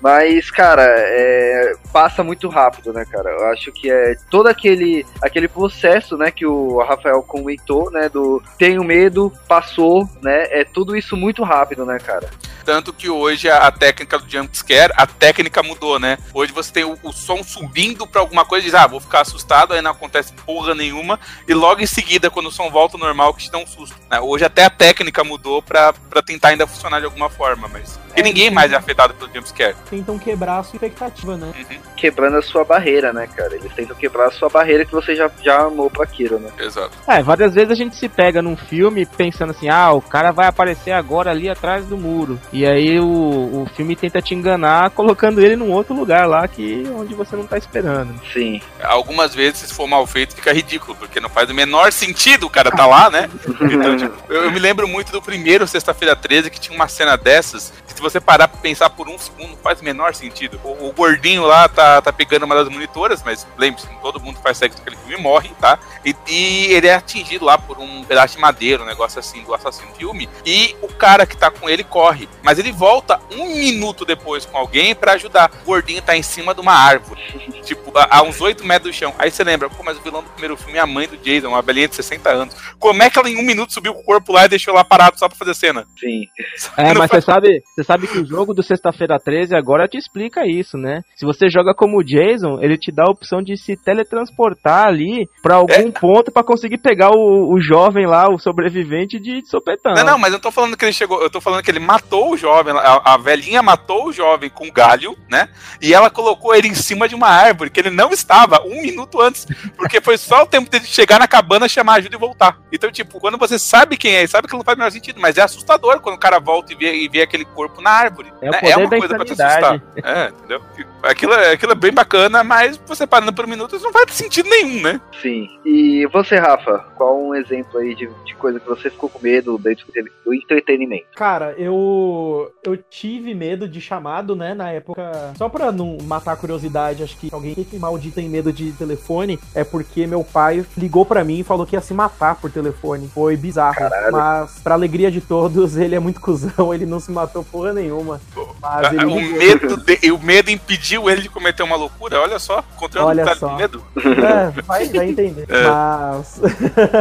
Mas, 0.00 0.50
cara, 0.50 0.84
é, 0.86 1.74
passa 1.92 2.22
muito 2.24 2.48
rápido, 2.48 2.92
né, 2.92 3.04
cara? 3.04 3.30
Eu 3.30 3.46
acho 3.46 3.72
que 3.72 3.90
é 3.90 4.14
todo 4.30 4.46
aquele, 4.46 5.04
aquele 5.22 5.48
processo, 5.48 6.16
né, 6.16 6.30
que 6.30 6.46
o 6.46 6.78
Rafael 6.82 7.22
comentou, 7.22 7.90
né, 7.90 8.08
do 8.08 8.42
tenho 8.58 8.82
medo, 8.84 9.32
passou, 9.48 10.08
né? 10.22 10.46
É 10.50 10.64
tudo 10.64 10.96
isso 10.96 11.16
muito 11.16 11.42
rápido, 11.42 11.84
né, 11.84 11.98
cara? 11.98 12.28
Tanto 12.64 12.92
que 12.92 13.08
hoje 13.08 13.48
a, 13.48 13.58
a 13.58 13.70
técnica 13.70 14.18
do 14.18 14.28
jumpscare, 14.28 14.92
a 14.96 15.06
técnica 15.06 15.62
mudou, 15.62 16.00
né? 16.00 16.18
Hoje 16.34 16.52
você 16.52 16.72
tem 16.72 16.84
o, 16.84 16.98
o 17.02 17.12
som 17.12 17.44
subindo 17.44 18.06
pra 18.08 18.20
alguma 18.20 18.44
coisa 18.44 18.66
e 18.66 18.70
diz, 18.70 18.74
ah, 18.74 18.88
vou 18.88 18.98
ficar 18.98 19.20
assustado, 19.20 19.72
aí 19.72 19.80
não 19.80 19.92
acontece 19.92 20.32
porra 20.44 20.74
nenhuma, 20.74 21.20
e 21.46 21.54
logo 21.54 21.80
em 21.80 21.86
seguida, 21.86 22.28
quando 22.28 22.46
o 22.46 22.52
som 22.52 22.68
volta 22.68 22.96
ao 22.96 23.00
normal, 23.00 23.15
que 23.34 23.44
te 23.44 23.50
dá 23.50 23.58
um 23.58 23.66
susto. 23.66 23.96
Né? 24.10 24.20
Hoje 24.20 24.44
até 24.44 24.64
a 24.64 24.70
técnica 24.70 25.22
mudou 25.24 25.62
pra, 25.62 25.92
pra 25.92 26.22
tentar 26.22 26.48
ainda 26.48 26.66
funcionar 26.66 27.00
de 27.00 27.06
alguma 27.06 27.28
forma, 27.28 27.68
mas. 27.68 27.98
E 28.16 28.20
é, 28.20 28.22
ninguém 28.22 28.50
mais 28.50 28.72
é 28.72 28.76
afetado 28.76 29.14
pelo 29.14 29.30
jumpscare. 29.34 29.76
Tentam 29.90 30.18
quebrar 30.18 30.58
a 30.58 30.62
sua 30.62 30.76
expectativa, 30.76 31.36
né? 31.36 31.52
Uhum. 31.56 31.78
Quebrando 31.96 32.38
a 32.38 32.42
sua 32.42 32.64
barreira, 32.64 33.12
né, 33.12 33.28
cara? 33.34 33.54
Eles 33.54 33.72
tentam 33.74 33.96
quebrar 33.96 34.28
a 34.28 34.30
sua 34.30 34.48
barreira 34.48 34.84
que 34.84 34.92
você 34.92 35.14
já, 35.14 35.30
já 35.42 35.62
amou 35.62 35.90
pra 35.90 36.04
aquilo, 36.04 36.38
né? 36.38 36.50
Exato. 36.58 36.92
É, 37.06 37.22
várias 37.22 37.54
vezes 37.54 37.70
a 37.70 37.74
gente 37.74 37.96
se 37.96 38.08
pega 38.08 38.40
num 38.40 38.56
filme 38.56 39.04
pensando 39.04 39.50
assim, 39.50 39.68
ah, 39.68 39.92
o 39.92 40.00
cara 40.00 40.32
vai 40.32 40.46
aparecer 40.46 40.92
agora 40.92 41.30
ali 41.30 41.48
atrás 41.48 41.84
do 41.84 41.96
muro. 41.96 42.40
E 42.52 42.64
aí 42.66 42.98
o, 42.98 43.06
o 43.06 43.68
filme 43.74 43.94
tenta 43.94 44.22
te 44.22 44.34
enganar 44.34 44.90
colocando 44.90 45.40
ele 45.40 45.56
num 45.56 45.70
outro 45.70 45.94
lugar 45.94 46.26
lá 46.26 46.46
que 46.48 46.84
onde 46.94 47.14
você 47.14 47.36
não 47.36 47.46
tá 47.46 47.58
esperando. 47.58 48.18
Sim. 48.32 48.60
Algumas 48.82 49.34
vezes, 49.34 49.60
se 49.60 49.74
for 49.74 49.86
mal 49.86 50.06
feito, 50.06 50.34
fica 50.34 50.52
ridículo, 50.52 50.96
porque 50.96 51.20
não 51.20 51.28
faz 51.28 51.50
o 51.50 51.54
menor 51.54 51.92
sentido 51.92 52.46
o 52.46 52.50
cara 52.50 52.70
tá 52.70 52.86
lá, 52.86 53.05
né? 53.10 53.30
Então, 53.60 53.96
tipo, 53.96 54.14
eu, 54.32 54.44
eu 54.44 54.50
me 54.50 54.58
lembro 54.58 54.86
muito 54.86 55.12
do 55.12 55.20
primeiro 55.20 55.66
Sexta-feira 55.66 56.14
13 56.14 56.50
que 56.50 56.60
tinha 56.60 56.74
uma 56.74 56.88
cena 56.88 57.16
dessas 57.16 57.72
se 57.96 58.02
você 58.02 58.20
parar 58.20 58.46
pra 58.46 58.60
pensar 58.60 58.90
por 58.90 59.08
um 59.08 59.18
segundo, 59.18 59.56
faz 59.56 59.80
o 59.80 59.84
menor 59.84 60.14
sentido. 60.14 60.60
O, 60.62 60.88
o 60.88 60.92
gordinho 60.92 61.46
lá 61.46 61.66
tá, 61.66 62.02
tá 62.02 62.12
pegando 62.12 62.44
uma 62.44 62.54
das 62.54 62.68
monitoras, 62.68 63.22
mas 63.24 63.46
lembre-se, 63.56 63.88
todo 64.02 64.20
mundo 64.20 64.38
faz 64.42 64.58
sexo 64.58 64.76
com 64.76 64.82
aquele 64.82 64.96
filme 64.96 65.14
e 65.14 65.22
morre, 65.22 65.50
tá? 65.58 65.78
E, 66.04 66.14
e, 66.28 66.66
ele 66.74 66.88
é 66.88 66.94
atingido 66.94 67.46
lá 67.46 67.56
por 67.56 67.78
um 67.78 68.04
pedaço 68.04 68.34
de 68.34 68.40
madeira, 68.40 68.82
um 68.82 68.86
negócio 68.86 69.18
assim 69.18 69.42
do 69.44 69.54
assassino 69.54 69.94
filme. 69.94 70.28
E 70.44 70.76
o 70.82 70.88
cara 70.88 71.24
que 71.24 71.36
tá 71.36 71.50
com 71.50 71.70
ele 71.70 71.82
corre. 71.82 72.28
Mas 72.42 72.58
ele 72.58 72.70
volta 72.70 73.18
um 73.32 73.46
minuto 73.56 74.04
depois 74.04 74.44
com 74.44 74.58
alguém 74.58 74.94
para 74.94 75.12
ajudar. 75.12 75.50
O 75.62 75.64
gordinho 75.64 76.02
tá 76.02 76.14
em 76.14 76.22
cima 76.22 76.54
de 76.54 76.60
uma 76.60 76.74
árvore. 76.74 77.22
tipo, 77.64 77.96
a, 77.96 78.18
a 78.18 78.22
uns 78.22 78.40
8 78.42 78.62
metros 78.62 78.94
do 78.94 78.96
chão. 78.96 79.14
Aí 79.18 79.30
você 79.30 79.42
lembra, 79.42 79.70
pô, 79.70 79.82
mas 79.82 79.96
o 79.96 80.02
vilão 80.02 80.22
do 80.22 80.28
primeiro 80.30 80.56
filme 80.56 80.76
é 80.76 80.82
a 80.82 80.86
mãe 80.86 81.08
do 81.08 81.16
Jason, 81.16 81.48
uma 81.48 81.62
velhinha 81.62 81.88
de 81.88 81.96
60 81.96 82.28
anos. 82.28 82.54
Como 82.86 83.02
é 83.02 83.10
que 83.10 83.18
ela 83.18 83.28
em 83.28 83.36
um 83.36 83.42
minuto 83.42 83.72
subiu 83.72 83.94
com 83.94 84.00
o 84.00 84.04
corpo 84.04 84.32
lá 84.32 84.44
e 84.44 84.48
deixou 84.48 84.72
lá 84.72 84.84
parado 84.84 85.18
só 85.18 85.28
pra 85.28 85.36
fazer 85.36 85.54
cena? 85.54 85.86
Sim. 85.98 86.26
É, 86.76 86.92
mas 86.92 87.10
você 87.10 87.20
sabe, 87.20 87.62
você 87.74 87.84
sabe 87.84 88.06
que 88.06 88.18
o 88.18 88.26
jogo 88.26 88.52
do 88.52 88.62
Sexta-feira 88.62 89.18
13 89.18 89.56
agora 89.56 89.88
te 89.88 89.96
explica 89.96 90.46
isso, 90.46 90.76
né? 90.76 91.00
Se 91.14 91.24
você 91.24 91.48
joga 91.48 91.74
como 91.74 92.02
Jason, 92.04 92.58
ele 92.60 92.76
te 92.76 92.92
dá 92.92 93.04
a 93.04 93.10
opção 93.10 93.40
de 93.40 93.56
se 93.56 93.76
teletransportar 93.76 94.86
ali 94.86 95.28
para 95.42 95.56
algum 95.56 95.72
é. 95.72 95.90
ponto 95.90 96.30
para 96.30 96.44
conseguir 96.44 96.78
pegar 96.78 97.10
o, 97.10 97.54
o, 97.54 97.60
jovem 97.60 98.06
lá, 98.06 98.28
o 98.28 98.38
sobrevivente 98.38 99.18
de 99.18 99.46
sopetão. 99.48 99.94
Não, 99.94 100.04
não, 100.04 100.18
mas 100.18 100.32
eu 100.32 100.40
tô 100.40 100.50
falando 100.50 100.76
que 100.76 100.84
ele 100.84 100.92
chegou, 100.92 101.22
eu 101.22 101.30
tô 101.30 101.40
falando 101.40 101.62
que 101.62 101.70
ele 101.70 101.78
matou 101.78 102.32
o 102.32 102.36
jovem, 102.36 102.74
a, 102.76 103.14
a 103.14 103.16
velhinha 103.16 103.62
matou 103.62 104.08
o 104.08 104.12
jovem 104.12 104.50
com 104.50 104.70
galho, 104.70 105.16
né? 105.30 105.48
E 105.80 105.94
ela 105.94 106.10
colocou 106.10 106.54
ele 106.54 106.68
em 106.68 106.74
cima 106.74 107.08
de 107.08 107.14
uma 107.14 107.28
árvore 107.28 107.70
que 107.70 107.80
ele 107.80 107.90
não 107.90 108.10
estava 108.10 108.62
um 108.66 108.82
minuto 108.82 109.20
antes, 109.20 109.46
porque 109.76 110.00
foi 110.00 110.18
só 110.18 110.42
o 110.42 110.46
tempo 110.46 110.70
dele 110.70 110.84
chegar 110.84 111.18
na 111.18 111.28
cabana, 111.28 111.68
chamar 111.68 111.94
ajuda 111.94 112.16
e 112.16 112.18
voltar. 112.18 112.58
Então, 112.76 112.90
tipo, 112.90 113.18
quando 113.18 113.38
você 113.38 113.58
sabe 113.58 113.96
quem 113.96 114.14
é, 114.16 114.26
sabe 114.26 114.48
que 114.48 114.54
não 114.54 114.62
faz 114.62 114.76
o 114.76 114.78
menor 114.78 114.90
sentido, 114.90 115.20
mas 115.20 115.36
é 115.36 115.42
assustador 115.42 116.00
quando 116.00 116.16
o 116.16 116.20
cara 116.20 116.38
volta 116.38 116.72
e 116.72 116.76
vê, 116.76 116.94
e 116.94 117.08
vê 117.08 117.22
aquele 117.22 117.44
corpo 117.44 117.80
na 117.80 117.90
árvore. 117.90 118.32
É, 118.40 118.50
né? 118.50 118.60
é 118.62 118.76
uma 118.76 118.88
coisa 118.88 119.14
pra 119.14 119.24
te 119.24 119.32
assustar. 119.32 119.82
É, 119.96 120.28
entendeu? 120.28 120.60
Aquilo, 121.02 121.32
é, 121.32 121.52
aquilo 121.52 121.72
é 121.72 121.74
bem 121.74 121.92
bacana, 121.92 122.44
mas 122.44 122.80
você 122.86 123.06
parando 123.06 123.32
por 123.32 123.46
minutos 123.46 123.82
não 123.82 123.92
vai 123.92 124.04
ter 124.06 124.12
sentido 124.12 124.48
nenhum, 124.48 124.82
né? 124.82 125.00
Sim. 125.22 125.48
E 125.64 126.06
você, 126.06 126.36
Rafa, 126.36 126.84
qual 126.96 127.20
um 127.20 127.34
exemplo 127.34 127.78
aí 127.78 127.94
de, 127.94 128.08
de 128.24 128.34
coisa 128.34 128.60
que 128.60 128.68
você 128.68 128.90
ficou 128.90 129.08
com 129.08 129.18
medo 129.20 129.58
dentro 129.58 129.86
do 130.24 130.34
entretenimento? 130.34 131.06
Cara, 131.14 131.54
eu 131.56 132.52
eu 132.64 132.76
tive 132.76 133.34
medo 133.34 133.68
de 133.68 133.80
chamado, 133.80 134.34
né, 134.34 134.54
na 134.54 134.70
época. 134.70 135.32
Só 135.36 135.48
pra 135.48 135.72
não 135.72 135.96
matar 136.02 136.32
a 136.32 136.36
curiosidade, 136.36 137.02
acho 137.02 137.16
que 137.16 137.28
alguém 137.32 137.54
que 137.54 137.78
maldito 137.78 138.16
tem 138.16 138.28
medo 138.28 138.52
de 138.52 138.72
telefone 138.72 139.38
é 139.54 139.64
porque 139.64 140.06
meu 140.06 140.24
pai 140.24 140.64
ligou 140.76 141.04
para 141.04 141.24
mim 141.24 141.40
e 141.40 141.44
falou 141.44 141.66
que 141.66 141.76
ia 141.76 141.80
se 141.80 141.94
matar 141.94 142.36
por 142.36 142.50
telefone. 142.50 142.65
Foi 143.08 143.36
bizarro. 143.36 143.76
Caralho. 143.76 144.12
Mas, 144.12 144.58
pra 144.62 144.74
alegria 144.74 145.10
de 145.10 145.20
todos, 145.20 145.76
ele 145.78 145.94
é 145.94 145.98
muito 145.98 146.20
cuzão, 146.20 146.72
ele 146.72 146.86
não 146.86 147.00
se 147.00 147.10
matou 147.10 147.44
porra 147.44 147.72
nenhuma. 147.72 148.20
Mas 148.60 148.92
ele... 148.92 149.04
o, 149.04 149.38
medo 149.38 149.76
de, 149.76 150.12
o 150.12 150.18
medo 150.18 150.50
impediu 150.50 151.08
ele 151.08 151.22
de 151.22 151.28
cometer 151.28 151.62
uma 151.62 151.76
loucura, 151.76 152.20
olha 152.20 152.38
só. 152.38 152.64
Encontrando 152.76 153.06
olha 153.08 153.24
um 153.24 153.34
só. 153.34 153.56
medo. 153.56 153.82
É, 153.96 154.62
vai, 154.62 154.88
vai 154.88 155.08
entender. 155.08 155.46
É. 155.56 155.68
Mas. 155.68 156.40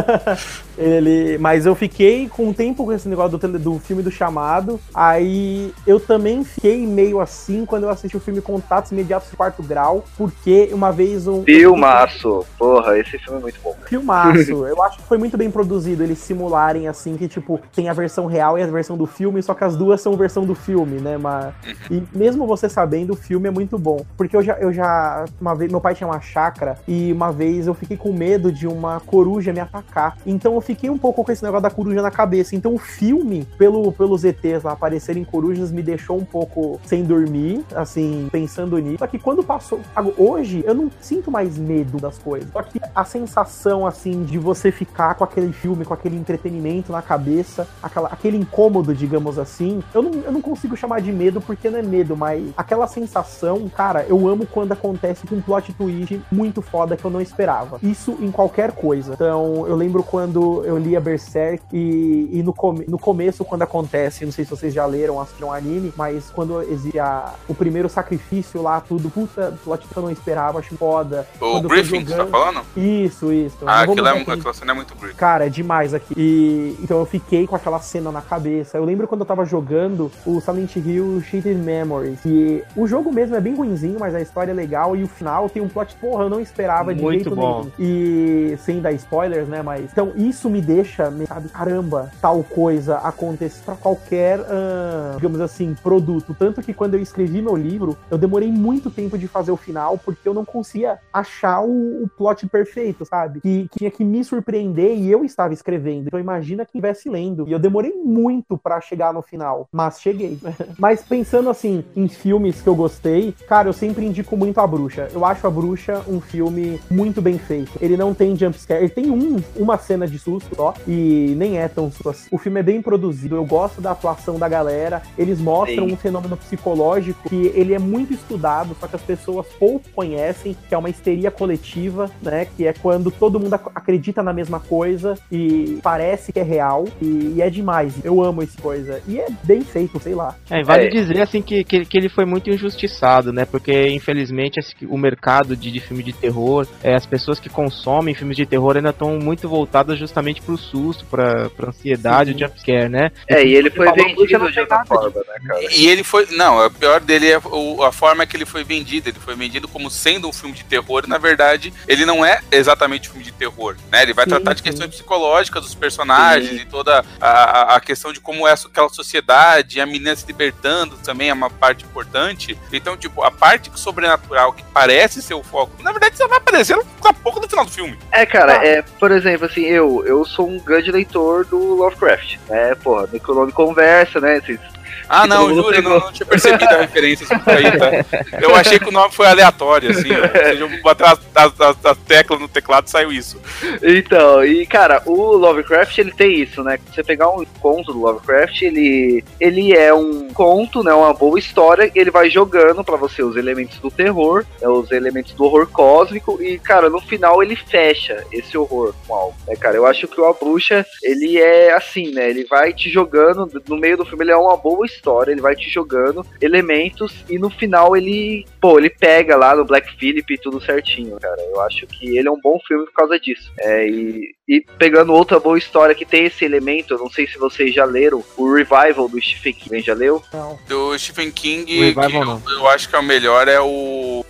ele. 0.77 1.37
Mas 1.39 1.65
eu 1.65 1.75
fiquei 1.75 2.29
com 2.29 2.47
um 2.47 2.53
tempo 2.53 2.85
com 2.85 2.93
esse 2.93 3.07
negócio 3.07 3.37
do, 3.37 3.59
do 3.59 3.79
filme 3.79 4.01
do 4.01 4.11
chamado. 4.11 4.79
Aí 4.93 5.73
eu 5.85 5.99
também 5.99 6.43
fiquei 6.43 6.85
meio 6.85 7.19
assim 7.19 7.65
quando 7.65 7.83
eu 7.83 7.89
assisti 7.89 8.15
o 8.15 8.19
filme 8.19 8.41
Contatos 8.41 8.91
Imediatos 8.91 9.29
do 9.29 9.37
Quarto 9.37 9.63
Grau. 9.63 10.05
Porque 10.17 10.69
uma 10.71 10.91
vez 10.91 11.27
um. 11.27 11.43
Filmaço! 11.43 12.45
Porra, 12.57 12.97
esse 12.97 13.17
filme 13.17 13.39
é 13.39 13.41
muito 13.41 13.59
bom. 13.61 13.75
Filmaço. 13.85 14.65
eu 14.65 14.81
acho 14.83 14.97
que 14.97 15.03
foi 15.03 15.17
muito 15.17 15.37
bem 15.37 15.51
produzido 15.55 16.03
eles 16.03 16.17
simularem 16.19 16.87
assim 16.87 17.15
que, 17.15 17.27
tipo, 17.27 17.59
tem 17.73 17.87
a 17.87 17.93
versão 17.93 18.25
real 18.25 18.57
e 18.59 18.61
a 18.61 18.67
versão 18.67 18.97
do 18.97 19.05
filme, 19.05 19.41
só 19.41 19.53
que 19.53 19.63
as 19.63 19.77
duas 19.77 20.01
são 20.01 20.17
versão 20.17 20.45
do 20.45 20.55
filme 20.55 20.95
né? 21.05 21.17
Mas, 21.17 21.53
e 21.89 22.03
mesmo 22.13 22.45
você 22.45 22.67
sabendo, 22.67 23.13
o 23.13 23.15
filme 23.15 23.47
é 23.47 23.51
muito 23.51 23.77
bom. 23.77 24.03
Porque 24.17 24.35
eu 24.35 24.41
já, 24.41 24.53
eu 24.55 24.73
já. 24.73 25.25
Uma 25.39 25.55
vez, 25.55 25.71
meu 25.71 25.79
pai 25.79 25.95
tinha 25.95 26.07
uma 26.07 26.19
chácara 26.19 26.77
e 26.87 27.11
uma 27.11 27.31
vez 27.31 27.67
eu 27.67 27.73
fiquei 27.73 27.95
com 27.95 28.11
medo 28.11 28.51
de 28.51 28.67
uma 28.67 28.99
coruja 28.99 29.53
me 29.53 29.59
atacar. 29.59 30.17
Então 30.25 30.55
eu 30.55 30.61
fiquei 30.61 30.89
um 30.89 30.97
pouco 30.97 31.23
com 31.23 31.31
esse 31.31 31.43
negócio 31.43 31.63
da 31.63 31.69
coruja 31.69 32.01
na 32.01 32.11
cabeça. 32.11 32.55
Então 32.55 32.73
o 32.73 32.77
filme, 32.77 33.47
pelo, 33.57 33.91
pelos 33.91 34.23
ETs 34.23 34.63
lá 34.63 34.73
aparecerem 34.73 35.23
corujas, 35.23 35.71
me 35.71 35.81
deixou 35.81 36.17
um 36.17 36.25
pouco 36.25 36.79
sem 36.85 37.03
dormir, 37.03 37.63
assim, 37.75 38.27
pensando 38.31 38.77
nisso. 38.77 38.99
Só 38.99 39.07
que 39.07 39.19
quando 39.19 39.43
passou. 39.43 39.79
Hoje, 40.17 40.63
eu 40.65 40.73
não 40.73 40.89
sinto 40.99 41.31
mais 41.31 41.57
medo 41.57 41.97
das 41.97 42.17
coisas. 42.17 42.49
Só 42.51 42.61
que 42.61 42.79
a 42.93 43.05
sensação, 43.05 43.85
assim, 43.85 44.23
de 44.23 44.37
você 44.37 44.71
ficar 44.71 45.15
com 45.15 45.23
aquele 45.23 45.44
filme, 45.51 45.85
com 45.85 45.93
aquele 45.93 46.15
entretenimento 46.15 46.91
na 46.91 47.01
cabeça, 47.01 47.67
aquela, 47.81 48.09
aquele 48.09 48.37
incômodo, 48.37 48.93
digamos 48.93 49.37
assim, 49.39 49.83
eu 49.93 50.01
não, 50.01 50.11
eu 50.21 50.31
não 50.31 50.41
consigo 50.41 50.75
chamar 50.75 51.01
de 51.01 51.11
medo 51.11 51.41
porque 51.41 51.69
não 51.69 51.79
é 51.79 51.83
medo, 51.83 52.15
mas 52.15 52.49
aquela 52.55 52.87
sensação, 52.87 53.69
cara, 53.69 54.05
eu 54.07 54.27
amo 54.27 54.45
quando 54.45 54.71
acontece 54.71 55.27
com 55.27 55.35
um 55.35 55.41
plot 55.41 55.73
twist 55.73 56.21
muito 56.31 56.61
foda 56.61 56.95
que 56.95 57.05
eu 57.05 57.11
não 57.11 57.21
esperava. 57.21 57.79
Isso 57.81 58.17
em 58.19 58.31
qualquer 58.31 58.71
coisa. 58.71 59.13
Então, 59.13 59.65
eu 59.67 59.75
lembro 59.75 60.03
quando 60.03 60.63
eu 60.65 60.77
li 60.77 60.95
a 60.95 61.01
Berserk 61.01 61.63
e, 61.71 62.29
e 62.31 62.43
no, 62.43 62.53
come, 62.53 62.85
no 62.87 62.97
começo, 62.97 63.43
quando 63.43 63.63
acontece, 63.63 64.25
não 64.25 64.31
sei 64.31 64.45
se 64.45 64.51
vocês 64.51 64.73
já 64.73 64.85
leram, 64.85 65.19
assistiram 65.19 65.51
anime, 65.51 65.93
mas 65.95 66.29
quando 66.29 66.61
exia 66.61 67.25
o 67.47 67.53
primeiro 67.53 67.89
sacrifício 67.89 68.61
lá, 68.61 68.79
tudo, 68.79 69.09
puta, 69.09 69.57
plot 69.63 69.87
que 69.87 69.97
eu 69.97 70.03
não 70.03 70.11
esperava, 70.11 70.59
acho 70.59 70.75
foda. 70.77 71.27
O 71.39 71.59
briefing, 71.61 72.05
jogando... 72.05 72.07
você 72.07 72.15
tá 72.15 72.25
falando? 72.25 72.61
Isso, 72.77 73.31
isso. 73.31 73.57
Ah, 73.65 73.81
aquilo 73.81 74.07
é, 74.07 74.21
aquela 74.21 74.53
cena 74.53 74.71
é 74.71 74.75
muito 74.75 74.95
briefing. 74.95 75.17
Cara, 75.17 75.34
é 75.43 75.49
demais 75.49 75.93
aqui. 75.93 76.13
E 76.15 76.77
então 76.81 76.99
eu 76.99 77.05
fiquei 77.05 77.45
com 77.47 77.55
aquela 77.55 77.79
cena 77.79 78.11
na 78.11 78.21
cabeça. 78.21 78.77
Eu 78.77 78.85
lembro 78.85 79.07
quando 79.07 79.21
eu 79.21 79.25
tava 79.25 79.45
jogando 79.45 80.11
o 80.25 80.39
Silent 80.39 80.75
Hill 80.75 81.21
Cheated 81.21 81.59
Memories. 81.59 82.19
E 82.25 82.63
o 82.75 82.87
jogo 82.87 83.11
mesmo 83.11 83.35
é 83.35 83.41
bem 83.41 83.55
ruimzinho, 83.55 83.97
mas 83.99 84.15
a 84.15 84.21
história 84.21 84.51
é 84.51 84.53
legal. 84.53 84.95
E 84.95 85.03
o 85.03 85.07
final 85.07 85.49
tem 85.49 85.61
um 85.61 85.67
plot, 85.67 85.95
porra, 85.95 86.23
eu 86.23 86.29
não 86.29 86.39
esperava 86.39 86.93
de 86.93 87.01
muito 87.01 87.23
jeito 87.23 87.35
bom. 87.35 87.61
nenhum. 87.61 87.71
E 87.79 88.57
sem 88.57 88.79
dar 88.79 88.91
spoilers, 88.93 89.47
né? 89.47 89.61
Mas. 89.61 89.91
Então 89.91 90.13
isso 90.15 90.49
me 90.49 90.61
deixa, 90.61 91.11
sabe, 91.27 91.49
caramba, 91.49 92.11
tal 92.21 92.43
coisa 92.43 92.97
acontece 92.97 93.61
para 93.61 93.75
qualquer, 93.75 94.39
uh, 94.39 95.15
digamos 95.15 95.41
assim, 95.41 95.75
produto. 95.81 96.35
Tanto 96.37 96.61
que 96.61 96.73
quando 96.73 96.93
eu 96.93 97.01
escrevi 97.01 97.41
meu 97.41 97.55
livro, 97.55 97.97
eu 98.09 98.17
demorei 98.17 98.51
muito 98.51 98.89
tempo 98.89 99.17
de 99.17 99.27
fazer 99.27 99.51
o 99.51 99.57
final, 99.57 99.97
porque 99.97 100.27
eu 100.27 100.33
não 100.33 100.45
conseguia 100.45 100.99
achar 101.11 101.61
o, 101.61 102.03
o 102.03 102.07
plot 102.07 102.47
perfeito, 102.47 103.05
sabe? 103.05 103.41
Que, 103.41 103.67
que, 103.69 103.79
tinha 103.79 103.91
que 103.91 104.03
me 104.03 104.23
surpreender 104.23 104.95
e 104.97 105.11
eu 105.11 105.24
estava 105.25 105.53
escrevendo. 105.53 106.07
Então 106.07 106.19
imagina 106.19 106.65
quem 106.65 106.79
estivesse 106.79 107.09
lendo. 107.09 107.47
E 107.47 107.51
eu 107.51 107.59
demorei 107.59 107.93
muito 107.93 108.57
para 108.57 108.79
chegar 108.81 109.13
no 109.13 109.21
final, 109.21 109.67
mas 109.71 110.01
cheguei. 110.01 110.37
mas 110.77 111.03
pensando 111.03 111.49
assim 111.49 111.83
em 111.95 112.07
filmes 112.07 112.61
que 112.61 112.67
eu 112.67 112.75
gostei, 112.75 113.33
cara, 113.47 113.69
eu 113.69 113.73
sempre 113.73 114.05
indico 114.05 114.35
muito 114.37 114.59
A 114.59 114.67
Bruxa. 114.67 115.07
Eu 115.13 115.25
acho 115.25 115.45
A 115.45 115.49
Bruxa 115.49 116.03
um 116.07 116.19
filme 116.19 116.79
muito 116.89 117.21
bem 117.21 117.37
feito. 117.37 117.71
Ele 117.81 117.97
não 117.97 118.13
tem 118.13 118.35
jumpscare, 118.35 118.83
ele 118.83 118.89
tem 118.89 119.09
um, 119.09 119.41
uma 119.55 119.77
cena 119.77 120.07
de 120.07 120.17
susto 120.19 120.55
só, 120.55 120.73
e 120.87 121.33
nem 121.37 121.57
é 121.57 121.67
tão 121.67 121.91
susto 121.91 122.09
assim. 122.09 122.27
O 122.31 122.37
filme 122.37 122.59
é 122.59 122.63
bem 122.63 122.81
produzido, 122.81 123.35
eu 123.35 123.45
gosto 123.45 123.81
da 123.81 123.91
atuação 123.91 124.37
da 124.37 124.47
galera, 124.47 125.01
eles 125.17 125.39
mostram 125.39 125.87
Sim. 125.87 125.93
um 125.93 125.97
fenômeno 125.97 126.37
psicológico 126.37 127.29
que 127.29 127.51
ele 127.55 127.73
é 127.73 127.79
muito 127.79 128.13
estudado, 128.13 128.75
só 128.79 128.87
que 128.87 128.95
as 128.95 129.01
pessoas 129.01 129.47
pouco 129.59 129.89
conhecem, 129.93 130.55
que 130.67 130.73
é 130.73 130.77
uma 130.77 130.89
histeria 130.89 131.31
coletiva, 131.31 132.09
né? 132.21 132.45
Que 132.45 132.67
é 132.67 132.73
quando 132.73 133.11
todo 133.11 133.39
mundo 133.39 133.53
acredita 133.53 134.21
na 134.21 134.33
mesma 134.33 134.59
coisa 134.59 135.14
e 135.31 135.79
parece 135.81 136.31
que 136.31 136.39
é 136.39 136.43
real, 136.43 136.85
e, 137.01 137.33
e 137.35 137.41
é 137.41 137.49
demais. 137.49 137.93
Eu 138.03 138.23
amo 138.23 138.41
essa 138.41 138.59
coisa. 138.61 139.01
E 139.07 139.19
é 139.19 139.27
bem 139.43 139.61
feito, 139.61 139.99
sei 139.99 140.15
lá. 140.15 140.35
É, 140.49 140.63
vale 140.63 140.85
é. 140.85 140.89
dizer 140.89 141.21
assim 141.21 141.41
que, 141.41 141.63
que, 141.63 141.85
que, 141.85 141.97
ele 141.97 142.09
foi 142.09 142.25
muito 142.25 142.49
injustiçado, 142.49 143.31
né? 143.31 143.45
Porque 143.45 143.87
infelizmente 143.89 144.59
o 144.87 144.97
mercado 144.97 145.55
de, 145.55 145.71
de 145.71 145.79
filme 145.79 146.03
de 146.03 146.13
terror, 146.13 146.67
é, 146.83 146.95
as 146.95 147.05
pessoas 147.05 147.39
que 147.39 147.49
consomem 147.49 148.15
filmes 148.15 148.37
de 148.37 148.45
terror 148.45 148.75
ainda 148.75 148.89
estão 148.89 149.19
muito 149.19 149.47
voltadas 149.47 149.97
justamente 149.97 150.41
pro 150.41 150.57
susto, 150.57 151.05
pra, 151.05 151.49
pra 151.49 151.69
ansiedade, 151.69 152.31
Sim. 152.31 152.35
o 152.35 152.39
jumpscare, 152.39 152.89
né? 152.89 153.11
É, 153.27 153.43
e 153.43 153.55
ele 153.55 153.69
foi 153.69 153.91
vendido 153.91 154.51
de 154.51 154.59
outra 154.59 154.85
forma, 154.85 155.19
né, 155.19 155.47
cara? 155.47 155.59
E 155.71 155.87
ele 155.87 156.03
foi. 156.03 156.27
Não, 156.31 156.65
o 156.65 156.71
pior 156.71 156.99
dele 156.99 157.31
é 157.31 157.35
a 157.35 157.91
forma 157.91 158.25
que 158.25 158.35
ele 158.35 158.45
foi 158.45 158.63
vendido. 158.63 159.09
Ele 159.09 159.19
foi 159.19 159.35
vendido 159.35 159.67
como 159.67 159.89
sendo 159.89 160.27
um 160.27 160.33
filme 160.33 160.55
de 160.55 160.63
terror, 160.63 161.03
e 161.05 161.09
na 161.09 161.17
verdade, 161.17 161.73
ele 161.87 162.05
não 162.05 162.25
é 162.25 162.41
exatamente 162.51 163.09
um 163.09 163.13
filme 163.13 163.25
de 163.25 163.31
terror, 163.31 163.75
né? 163.91 164.03
Ele 164.03 164.13
vai 164.13 164.25
sim, 164.25 164.29
tratar 164.29 164.53
de 164.53 164.63
questões 164.63 164.94
psicológicas 164.95 165.63
dos 165.63 165.75
personagens 165.75 166.49
sim. 166.49 166.61
e 166.61 166.65
toda 166.65 167.03
a, 167.19 167.75
a 167.75 167.79
questão 167.79 168.11
de 168.11 168.19
como 168.19 168.47
é 168.47 168.53
aquela 168.53 168.89
sociedade, 168.89 169.79
a 169.79 169.85
menina 169.85 170.15
se 170.15 170.25
libertando 170.25 170.97
também 170.97 171.29
é 171.29 171.33
uma 171.33 171.49
parte 171.49 171.85
importante. 171.85 172.57
Então, 172.71 172.97
tipo, 172.97 173.23
a 173.23 173.31
parte 173.31 173.71
sobrenatural 173.75 174.53
que 174.53 174.63
parece 174.73 175.21
ser 175.21 175.33
o 175.33 175.43
foco, 175.43 175.81
na 175.83 175.91
verdade, 175.91 176.17
só 176.17 176.27
vai 176.27 176.37
aparecer 176.37 176.77
a 177.03 177.13
pouco 177.13 177.39
no 177.39 177.49
final 177.49 177.65
do 177.65 177.71
filme. 177.71 177.97
É, 178.11 178.25
cara, 178.25 178.59
ah. 178.59 178.65
é, 178.65 178.81
por 178.81 179.11
exemplo, 179.11 179.45
assim, 179.45 179.61
eu, 179.61 180.03
eu 180.05 180.25
sou 180.25 180.49
um 180.49 180.59
grande 180.59 180.91
leitor 180.91 181.45
do 181.45 181.57
Lovecraft, 181.75 182.37
né? 182.47 182.75
Porra, 182.75 183.07
Necronome 183.11 183.51
conversa, 183.51 184.19
né? 184.19 184.39
Vocês 184.39 184.59
ah, 185.07 185.27
não, 185.27 185.53
juro, 185.53 185.81
não, 185.81 185.99
não 185.99 186.11
tinha 186.11 186.25
percebido 186.25 186.73
a 186.73 186.81
referência 186.81 187.27
aí, 187.45 187.71
tá? 187.77 188.41
Eu 188.41 188.55
achei 188.55 188.79
que 188.79 188.89
o 188.89 188.91
nome 188.91 189.13
foi 189.13 189.27
aleatório, 189.27 189.91
assim. 189.91 190.09
Ou 190.11 190.29
seja, 190.29 190.63
eu 190.63 190.89
as, 191.05 191.19
as, 191.35 191.61
as, 191.61 191.85
as 191.85 191.97
teclas 191.99 192.39
no 192.39 192.47
teclado 192.47 192.89
saiu 192.89 193.11
isso. 193.11 193.39
Então, 193.81 194.43
e 194.43 194.65
cara, 194.65 195.01
o 195.05 195.35
Lovecraft 195.35 195.97
ele 195.97 196.11
tem 196.11 196.41
isso, 196.41 196.63
né? 196.63 196.79
Você 196.91 197.03
pegar 197.03 197.29
um 197.29 197.45
conto 197.59 197.93
do 197.93 197.99
Lovecraft, 197.99 198.61
ele, 198.61 199.23
ele 199.39 199.73
é 199.73 199.93
um 199.93 200.29
conto, 200.33 200.83
né? 200.83 200.93
Uma 200.93 201.13
boa 201.13 201.37
história, 201.37 201.91
ele 201.93 202.11
vai 202.11 202.29
jogando 202.29 202.83
para 202.83 202.95
você 202.95 203.23
os 203.23 203.35
elementos 203.35 203.79
do 203.79 203.91
terror, 203.91 204.45
né, 204.61 204.67
os 204.67 204.91
elementos 204.91 205.33
do 205.33 205.43
horror 205.43 205.67
cósmico, 205.67 206.41
e, 206.41 206.57
cara, 206.59 206.89
no 206.89 206.99
final 206.99 207.41
ele 207.41 207.55
fecha 207.55 208.23
esse 208.31 208.57
horror 208.57 208.93
com 209.07 209.13
algo. 209.13 209.35
Né, 209.47 209.55
cara? 209.55 209.75
Eu 209.75 209.85
acho 209.85 210.07
que 210.07 210.19
o 210.19 210.25
A 210.25 210.33
Bruxa, 210.33 210.85
ele 211.03 211.37
é 211.37 211.73
assim, 211.73 212.11
né? 212.11 212.29
Ele 212.29 212.45
vai 212.45 212.73
te 212.73 212.89
jogando, 212.89 213.49
no 213.67 213.77
meio 213.77 213.97
do 213.97 214.05
filme, 214.05 214.23
ele 214.23 214.31
é 214.31 214.37
uma 214.37 214.57
boa 214.57 214.84
história, 214.85 215.31
ele 215.31 215.41
vai 215.41 215.55
te 215.55 215.69
jogando 215.69 216.25
elementos 216.41 217.13
e 217.29 217.37
no 217.37 217.49
final 217.49 217.95
ele, 217.95 218.45
pô, 218.59 218.77
ele 218.77 218.89
pega 218.89 219.35
lá 219.35 219.55
no 219.55 219.65
Black 219.65 219.95
Phillip 219.97 220.37
tudo 220.39 220.61
certinho, 220.61 221.19
cara. 221.19 221.41
Eu 221.41 221.61
acho 221.61 221.85
que 221.87 222.17
ele 222.17 222.27
é 222.27 222.31
um 222.31 222.39
bom 222.39 222.59
filme 222.67 222.85
por 222.85 222.93
causa 222.93 223.19
disso. 223.19 223.51
É, 223.59 223.87
e, 223.87 224.35
e 224.47 224.61
pegando 224.77 225.13
outra 225.13 225.39
boa 225.39 225.57
história 225.57 225.95
que 225.95 226.05
tem 226.05 226.25
esse 226.25 226.45
elemento, 226.45 226.93
eu 226.93 226.99
não 226.99 227.09
sei 227.09 227.27
se 227.27 227.37
vocês 227.37 227.73
já 227.73 227.85
leram, 227.85 228.23
o 228.37 228.53
Revival 228.53 229.09
do 229.09 229.21
Stephen 229.21 229.53
King, 229.53 229.81
já 229.81 229.93
leu? 229.93 230.21
Não. 230.33 230.59
Do 230.67 230.97
Stephen 230.97 231.31
King, 231.31 231.79
Revival, 231.79 232.41
eu, 232.47 232.57
eu 232.57 232.67
acho 232.67 232.89
que 232.89 232.95
é 232.95 232.99
o 232.99 233.03
melhor 233.03 233.47
é 233.47 233.59
o 233.59 234.25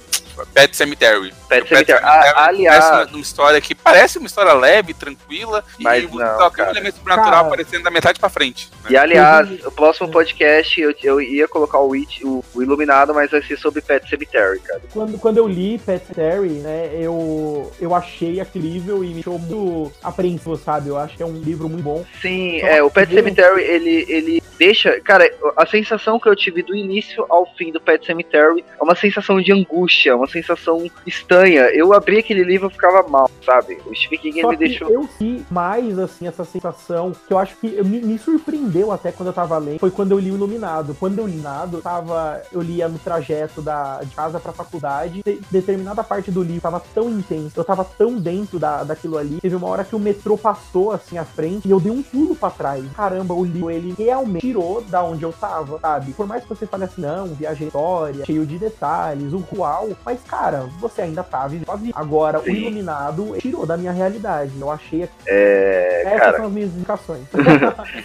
Pet 0.53 0.75
Cemetery. 0.75 1.33
Pet 1.47 1.67
Cemetery. 1.67 1.99
Ah, 2.03 2.45
aliás. 2.47 2.85
Uma, 2.85 3.05
uma, 3.05 3.19
história 3.19 3.61
que 3.61 3.75
parece 3.75 4.17
uma 4.17 4.27
história 4.27 4.53
leve, 4.53 4.93
tranquila, 4.93 5.63
mas 5.79 6.03
e 6.03 6.07
não, 6.07 6.37
só 6.37 6.49
tem 6.49 6.65
um 6.65 6.69
elemento 6.69 6.97
sobrenatural 6.97 7.45
aparecendo 7.45 7.83
da 7.83 7.91
metade 7.91 8.19
pra 8.19 8.29
frente. 8.29 8.69
Né? 8.83 8.91
E 8.91 8.97
aliás, 8.97 9.65
o 9.65 9.71
próximo 9.71 10.09
podcast 10.09 10.79
eu, 10.79 10.93
eu 11.03 11.21
ia 11.21 11.47
colocar 11.47 11.79
o, 11.79 11.93
It, 11.93 12.25
o, 12.25 12.43
o, 12.53 12.61
Iluminado, 12.61 13.13
mas 13.13 13.31
vai 13.31 13.41
ser 13.41 13.57
sobre 13.57 13.81
Pet 13.81 14.09
Cemetery, 14.09 14.59
cara. 14.59 14.81
Quando, 14.91 15.17
quando 15.17 15.37
eu 15.37 15.47
li 15.47 15.77
Pet 15.77 16.05
Cemetery, 16.05 16.49
né, 16.59 16.91
eu, 16.93 17.71
eu 17.79 17.93
achei 17.93 18.39
aquele 18.39 18.69
livro 18.69 19.03
e 19.03 19.07
me 19.07 19.13
deixou 19.15 19.37
muito 19.37 19.91
apreensivo, 20.03 20.57
sabe? 20.57 20.89
Eu 20.89 20.97
acho 20.97 21.15
que 21.15 21.23
é 21.23 21.25
um 21.25 21.39
livro 21.39 21.69
muito 21.69 21.83
bom. 21.83 22.05
Sim, 22.21 22.59
é, 22.61 22.81
o 22.81 22.89
Pet 22.89 23.13
Cemetery, 23.13 23.61
ele, 23.61 24.05
ele 24.07 24.43
deixa. 24.57 24.99
Cara, 25.01 25.29
a 25.55 25.65
sensação 25.65 26.19
que 26.19 26.27
eu 26.27 26.35
tive 26.35 26.61
do 26.61 26.75
início 26.75 27.25
ao 27.29 27.45
fim 27.55 27.71
do 27.71 27.79
Pet 27.79 28.05
Cemetery 28.05 28.63
é 28.79 28.83
uma 28.83 28.95
sensação 28.95 29.41
de 29.41 29.51
angústia, 29.51 30.15
uma 30.15 30.24
sensação 30.27 30.89
estranha. 31.05 31.61
Eu 31.73 31.93
abri 31.93 32.17
aquele 32.17 32.43
livro 32.43 32.69
e 32.69 32.71
ficava 32.71 33.07
mal, 33.07 33.29
sabe? 33.45 33.77
O 33.85 33.95
Stephen 33.95 34.19
King 34.19 34.41
Só 34.41 34.49
me 34.49 34.57
deixou. 34.57 34.89
Eu 34.89 35.07
vi 35.19 35.45
mais, 35.49 35.97
assim, 35.99 36.27
essa 36.27 36.43
sensação 36.43 37.11
que 37.27 37.33
eu 37.33 37.37
acho 37.37 37.55
que 37.57 37.83
me, 37.83 38.01
me, 38.01 38.17
surpreendeu 38.17 38.91
até 38.91 39.11
quando 39.11 39.27
eu 39.27 39.33
tava 39.33 39.57
lendo. 39.57 39.79
Foi 39.79 39.91
quando 39.91 40.11
eu 40.11 40.19
li 40.19 40.31
o 40.31 40.35
Iluminado. 40.35 40.95
Quando 40.99 41.19
eu 41.19 41.27
li 41.27 41.35
Iluminado, 41.35 41.81
tava, 41.81 42.41
eu 42.51 42.61
lia 42.61 42.87
no 42.87 42.97
trajeto 42.97 43.61
da, 43.61 43.99
de 44.01 44.15
casa 44.15 44.39
pra 44.39 44.53
faculdade. 44.53 45.21
De, 45.23 45.41
determinada 45.51 46.03
parte 46.03 46.31
do 46.31 46.41
livro 46.41 46.61
tava 46.61 46.81
tão 46.93 47.09
intenso, 47.09 47.59
eu 47.59 47.63
tava 47.63 47.83
tão 47.83 48.17
dentro 48.17 48.57
da, 48.57 48.83
daquilo 48.83 49.17
ali. 49.17 49.39
Teve 49.41 49.55
uma 49.55 49.67
hora 49.67 49.83
que 49.83 49.95
o 49.95 49.99
metrô 49.99 50.37
passou 50.37 50.91
assim 50.91 51.17
à 51.17 51.25
frente 51.25 51.67
e 51.67 51.71
eu 51.71 51.79
dei 51.79 51.91
um 51.91 52.01
pulo 52.01 52.35
pra 52.35 52.49
trás. 52.49 52.83
Caramba, 52.95 53.33
o 53.33 53.43
livro 53.43 53.69
ele 53.69 53.93
realmente 53.97 54.41
tirou 54.41 54.81
da 54.81 55.03
onde 55.03 55.23
eu 55.23 55.33
tava, 55.33 55.79
sabe? 55.79 56.13
Por 56.13 56.25
mais 56.25 56.43
que 56.43 56.49
você 56.49 56.65
fale 56.65 56.85
assim, 56.85 57.01
não, 57.01 57.27
viagem 57.27 57.67
história, 57.67 58.25
cheio 58.25 58.45
de 58.45 58.57
detalhes, 58.57 59.33
o 59.33 59.41
qual, 59.41 59.89
mas 60.05 60.14
cara, 60.23 60.69
você 60.79 61.01
ainda 61.01 61.23
tá 61.23 61.47
vivendo 61.47 61.69
a 61.69 61.75
vida. 61.75 61.93
Agora, 61.95 62.39
Sim. 62.39 62.51
o 62.51 62.55
Iluminado 62.55 63.35
tirou 63.39 63.65
da 63.65 63.77
minha 63.77 63.91
realidade. 63.91 64.51
Eu 64.59 64.71
achei. 64.71 65.07
É. 65.27 66.03
Essas 66.05 66.19
cara... 66.19 66.37
são 66.37 66.45
as 66.45 66.51
minhas 66.51 66.75
indicações. 66.75 67.21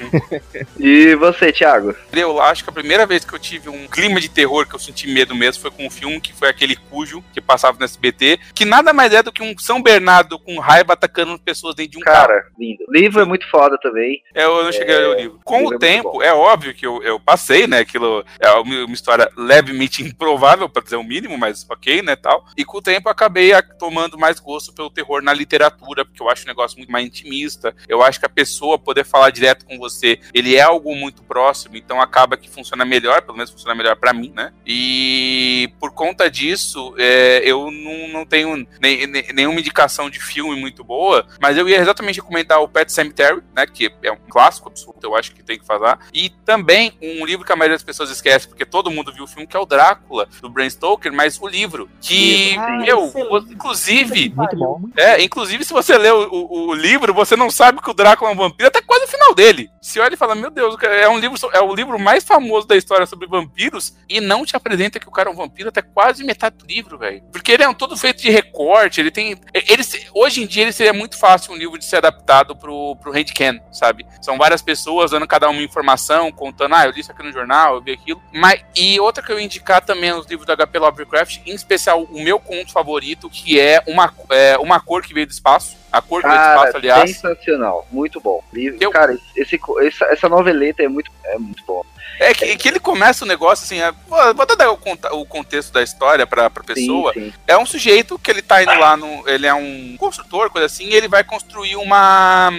e 0.79 1.15
você, 1.17 1.53
Thiago? 1.53 1.95
Eu 2.13 2.41
acho 2.41 2.65
que 2.65 2.71
a 2.71 2.73
primeira 2.73 3.07
vez 3.07 3.25
que 3.25 3.35
eu 3.35 3.39
tive 3.39 3.69
um 3.69 3.87
clima 3.87 4.21
de 4.21 4.29
terror 4.29 4.67
que 4.67 4.75
eu 4.75 4.79
senti 4.79 5.09
medo 5.09 5.35
mesmo 5.35 5.63
foi 5.63 5.71
com 5.71 5.87
um 5.87 5.91
filme 5.91 6.21
que 6.21 6.33
foi 6.33 6.49
aquele 6.49 6.77
Cujo, 6.77 7.23
que 7.33 7.41
passava 7.41 7.79
no 7.79 7.85
SBT, 7.85 8.39
que 8.55 8.65
nada 8.65 8.93
mais 8.93 9.13
é 9.13 9.23
do 9.23 9.33
que 9.33 9.43
um 9.43 9.57
São 9.59 9.83
Bernardo 9.83 10.39
com 10.39 10.59
raiva 10.59 10.93
atacando 10.93 11.39
pessoas 11.39 11.75
dentro 11.75 11.93
de 11.93 11.99
um 11.99 12.01
cara, 12.01 12.43
carro. 12.43 12.55
lindo. 12.59 12.85
O 12.89 12.93
livro 12.93 13.21
é 13.21 13.25
muito 13.25 13.49
foda 13.49 13.79
também. 13.79 14.23
É, 14.35 14.45
eu 14.45 14.65
não 14.65 14.73
cheguei 14.73 14.95
é... 14.95 14.97
a 14.97 15.01
ler 15.01 15.09
o 15.09 15.21
livro. 15.21 15.41
Com 15.45 15.65
o, 15.65 15.69
o 15.69 15.75
é 15.75 15.79
tempo, 15.79 16.23
é 16.23 16.33
óbvio 16.33 16.75
que 16.75 16.87
eu, 16.87 17.03
eu 17.03 17.19
passei, 17.19 17.67
né? 17.67 17.79
Aquilo 17.79 18.25
é 18.39 18.51
uma 18.53 18.95
história 18.95 19.31
levemente 19.37 20.03
improvável, 20.07 20.69
para 20.69 20.83
dizer 20.83 20.97
o 20.97 21.05
mínimo, 21.05 21.37
mas 21.39 21.67
ok, 21.69 22.00
né, 22.03 22.17
tal. 22.17 22.45
E 22.57 22.65
com 22.65 22.79
o 22.79 22.83
tempo 22.83 23.09
acabei 23.09 23.51
tomando 23.79 24.19
mais 24.19 24.39
gosto 24.39 24.73
pelo 24.73 24.91
terror 24.91 25.23
na 25.23 25.33
literatura, 25.33 26.05
porque 26.05 26.23
eu 26.23 26.29
acho 26.29 26.45
um 26.45 26.49
negócio 26.49 26.77
muito 26.79 26.91
mais 26.91 27.07
intimista. 27.07 27.75
Eu 27.89 28.03
acho 28.03 28.19
que 28.19 28.27
a 28.27 28.31
pessoa 28.31 28.79
poder 28.79 29.05
falar 29.05 29.31
direto 29.31 29.65
com 29.65 29.79
você, 29.79 30.21
ele 30.33 30.57
é 30.57 30.63
algo 30.63 30.95
muito 30.95 31.23
próximo, 31.23 31.77
então 31.77 32.01
acaba 32.01 32.37
que 32.37 32.51
funciona 32.51 32.85
melhor, 32.85 33.23
pelo 33.23 33.37
menos 33.37 33.51
funciona 33.51 33.75
melhor 33.75 33.97
para 33.97 34.13
mim, 34.13 34.33
né? 34.35 34.53
E 34.67 35.73
por 35.79 35.93
conta 35.93 36.31
disso, 36.31 36.95
é, 36.99 37.43
eu 37.45 37.71
não, 37.71 38.09
não 38.09 38.27
tenho 38.27 38.67
nem, 38.81 39.07
nem, 39.07 39.33
nenhuma 39.33 39.61
indicação 39.61 40.09
de 40.09 40.21
filme 40.21 40.59
muito 40.59 40.85
boa, 40.85 41.27
mas 41.41 41.57
eu 41.57 41.69
ia 41.69 41.79
exatamente 41.79 42.21
comentar 42.21 42.61
o 42.61 42.69
Pet 42.69 42.93
Cemetery, 42.93 43.43
né? 43.55 43.67
Que 43.67 43.93
é 44.03 44.13
um 44.13 44.19
clássico 44.29 44.69
absoluto, 44.69 45.05
eu 45.05 45.17
acho 45.17 45.33
que 45.33 45.43
tem 45.43 45.59
que 45.59 45.67
falar. 45.67 45.99
E 46.13 46.31
também 46.45 46.93
um 47.03 47.25
livro 47.25 47.45
que 47.45 47.53
a 47.53 47.57
maioria 47.57 47.77
das 47.77 47.85
pessoas 47.85 48.11
esquece, 48.11 48.49
porque 48.49 48.65
todo 48.65 48.91
mundo 48.91 49.13
viu 49.13 49.25
o 49.25 49.27
filme, 49.27 49.47
que 49.47 49.57
é 49.57 49.61
o 49.61 49.67
Drácula, 49.67 50.29
do 50.41 50.49
Bram 50.49 50.69
Stoker, 50.69 51.13
mas 51.13 51.39
o 51.41 51.47
livro, 51.47 51.90
que, 52.01 52.57
ah, 52.57 52.79
meu, 52.79 53.13
inclusive, 53.51 54.33
muito 54.35 54.57
bom. 54.57 54.81
É, 54.97 55.23
inclusive, 55.23 55.65
se 55.65 55.73
você 55.73 55.99
lê 55.99 56.11
o, 56.11 56.29
o, 56.31 56.69
o, 56.69 56.75
livro, 56.75 57.13
você 57.13 57.37
não 57.37 57.51
sabe 57.51 57.81
que 57.81 57.91
o 57.91 57.95
Drácula 57.95 58.31
é 58.31 58.35
um 58.35 58.37
vampiro 58.37 58.69
até 58.69 58.81
quase 58.81 59.05
o 59.05 59.09
final 59.09 59.31
final 59.31 59.35
dele. 59.35 59.71
Se 59.81 59.99
olha 60.01 60.15
e 60.15 60.17
fala, 60.17 60.35
meu 60.35 60.51
Deus, 60.51 60.77
é 60.83 61.09
um 61.09 61.19
livro, 61.19 61.37
é 61.53 61.61
o 61.61 61.75
livro 61.75 61.99
mais 61.99 62.25
famoso 62.25 62.67
da 62.67 62.77
história 62.77 63.07
sobre 63.07 63.27
vampiros 63.27 63.95
e 64.09 64.21
não 64.21 64.45
te 64.45 64.57
apresenta 64.57 64.99
que 64.99 65.09
o 65.09 65.11
cara 65.11 65.29
é 65.29 65.33
um 65.33 65.37
vampiro 65.37 65.69
até 65.69 65.83
quase 65.83 66.25
metade 66.25 66.57
do 66.57 66.67
livro, 66.67 66.99
velho. 66.99 67.23
Porque 67.33 67.53
ele 67.53 67.63
é 67.63 67.69
um 67.69 67.75
todo 67.75 67.97
feito 67.97 68.23
de 68.23 68.31
recorte, 68.31 69.01
ele 69.01 69.11
tem. 69.11 69.39
Ele, 69.55 69.83
hoje 70.15 70.43
em 70.43 70.47
dia 70.47 70.65
ele 70.65 70.73
seria 70.73 70.93
muito 70.93 71.19
fácil 71.19 71.53
um 71.53 71.57
livro 71.57 71.79
de 71.79 71.85
ser 71.85 71.97
adaptado 71.97 72.57
pro, 72.57 72.97
pro 72.97 73.13
handcan, 73.13 73.59
sabe? 73.73 74.07
São 74.21 74.37
várias 74.37 74.63
pessoas 74.63 75.11
dando 75.11 75.27
cada 75.27 75.49
uma 75.49 75.63
informação, 75.63 76.31
contando, 76.33 76.75
ah, 76.75 76.87
eu 76.87 76.91
li 76.91 77.01
isso 77.01 77.13
aqui 77.13 77.23
no 77.23 77.33
jornal, 77.33 77.77
eu 77.77 77.83
vi 77.83 77.93
aquilo. 77.93 78.23
Mas, 78.33 78.63
e 78.77 78.99
outra 79.01 79.23
que 79.23 79.33
eu 79.33 79.39
ia 79.39 79.45
indicar 79.45 79.85
também 79.85 80.11
é 80.11 80.15
os 80.15 80.27
livros 80.27 80.47
da 80.47 80.57
HP 80.57 80.79
Lovecraft, 80.79 81.41
em 81.47 81.55
especial 81.55 81.80
o 81.89 82.23
meu 82.23 82.39
conto 82.39 82.73
favorito, 82.73 83.31
que 83.31 83.61
é 83.61 83.83
uma, 83.87 84.13
é, 84.31 84.59
uma 84.59 84.81
cor 84.81 85.03
que 85.03 85.15
veio 85.15 85.27
do 85.27 85.33
espaço 85.33 85.81
a 85.93 86.01
cor 86.01 86.23
cara, 86.23 86.35
do 86.35 86.41
espaço, 86.41 86.77
aliás. 86.77 87.11
Sensacional, 87.11 87.87
muito 87.91 88.21
bom. 88.21 88.43
Eu... 88.81 88.91
Cara, 88.91 89.17
esse, 89.37 89.59
essa, 89.81 90.05
essa 90.07 90.29
noveleta 90.29 90.83
é 90.83 90.89
muito, 90.89 91.11
é 91.25 91.39
muito 91.39 91.65
bom. 91.67 91.85
É 92.19 92.35
que, 92.35 92.57
que, 92.57 92.69
ele 92.69 92.79
começa 92.79 93.25
o 93.25 93.29
negócio 93.29 93.65
assim, 93.65 93.81
é, 93.81 93.93
vou 94.35 94.45
dar 94.45 94.71
o, 94.71 94.79
o, 95.21 95.27
contexto 95.27 95.73
da 95.73 95.83
história 95.83 96.27
pra, 96.27 96.51
pra 96.51 96.63
pessoa. 96.63 97.15
Sim, 97.15 97.31
sim. 97.31 97.33
É 97.47 97.57
um 97.57 97.65
sujeito 97.65 98.19
que 98.19 98.31
ele 98.31 98.43
tá 98.43 98.63
indo 98.63 98.79
lá 98.79 98.95
no. 98.97 99.27
Ele 99.27 99.47
é 99.47 99.55
um 99.55 99.97
construtor, 99.99 100.51
coisa 100.51 100.67
assim, 100.67 100.85
e 100.85 100.95
ele 100.95 101.09
vai 101.09 101.25
construir 101.25 101.77
uma 101.77 102.53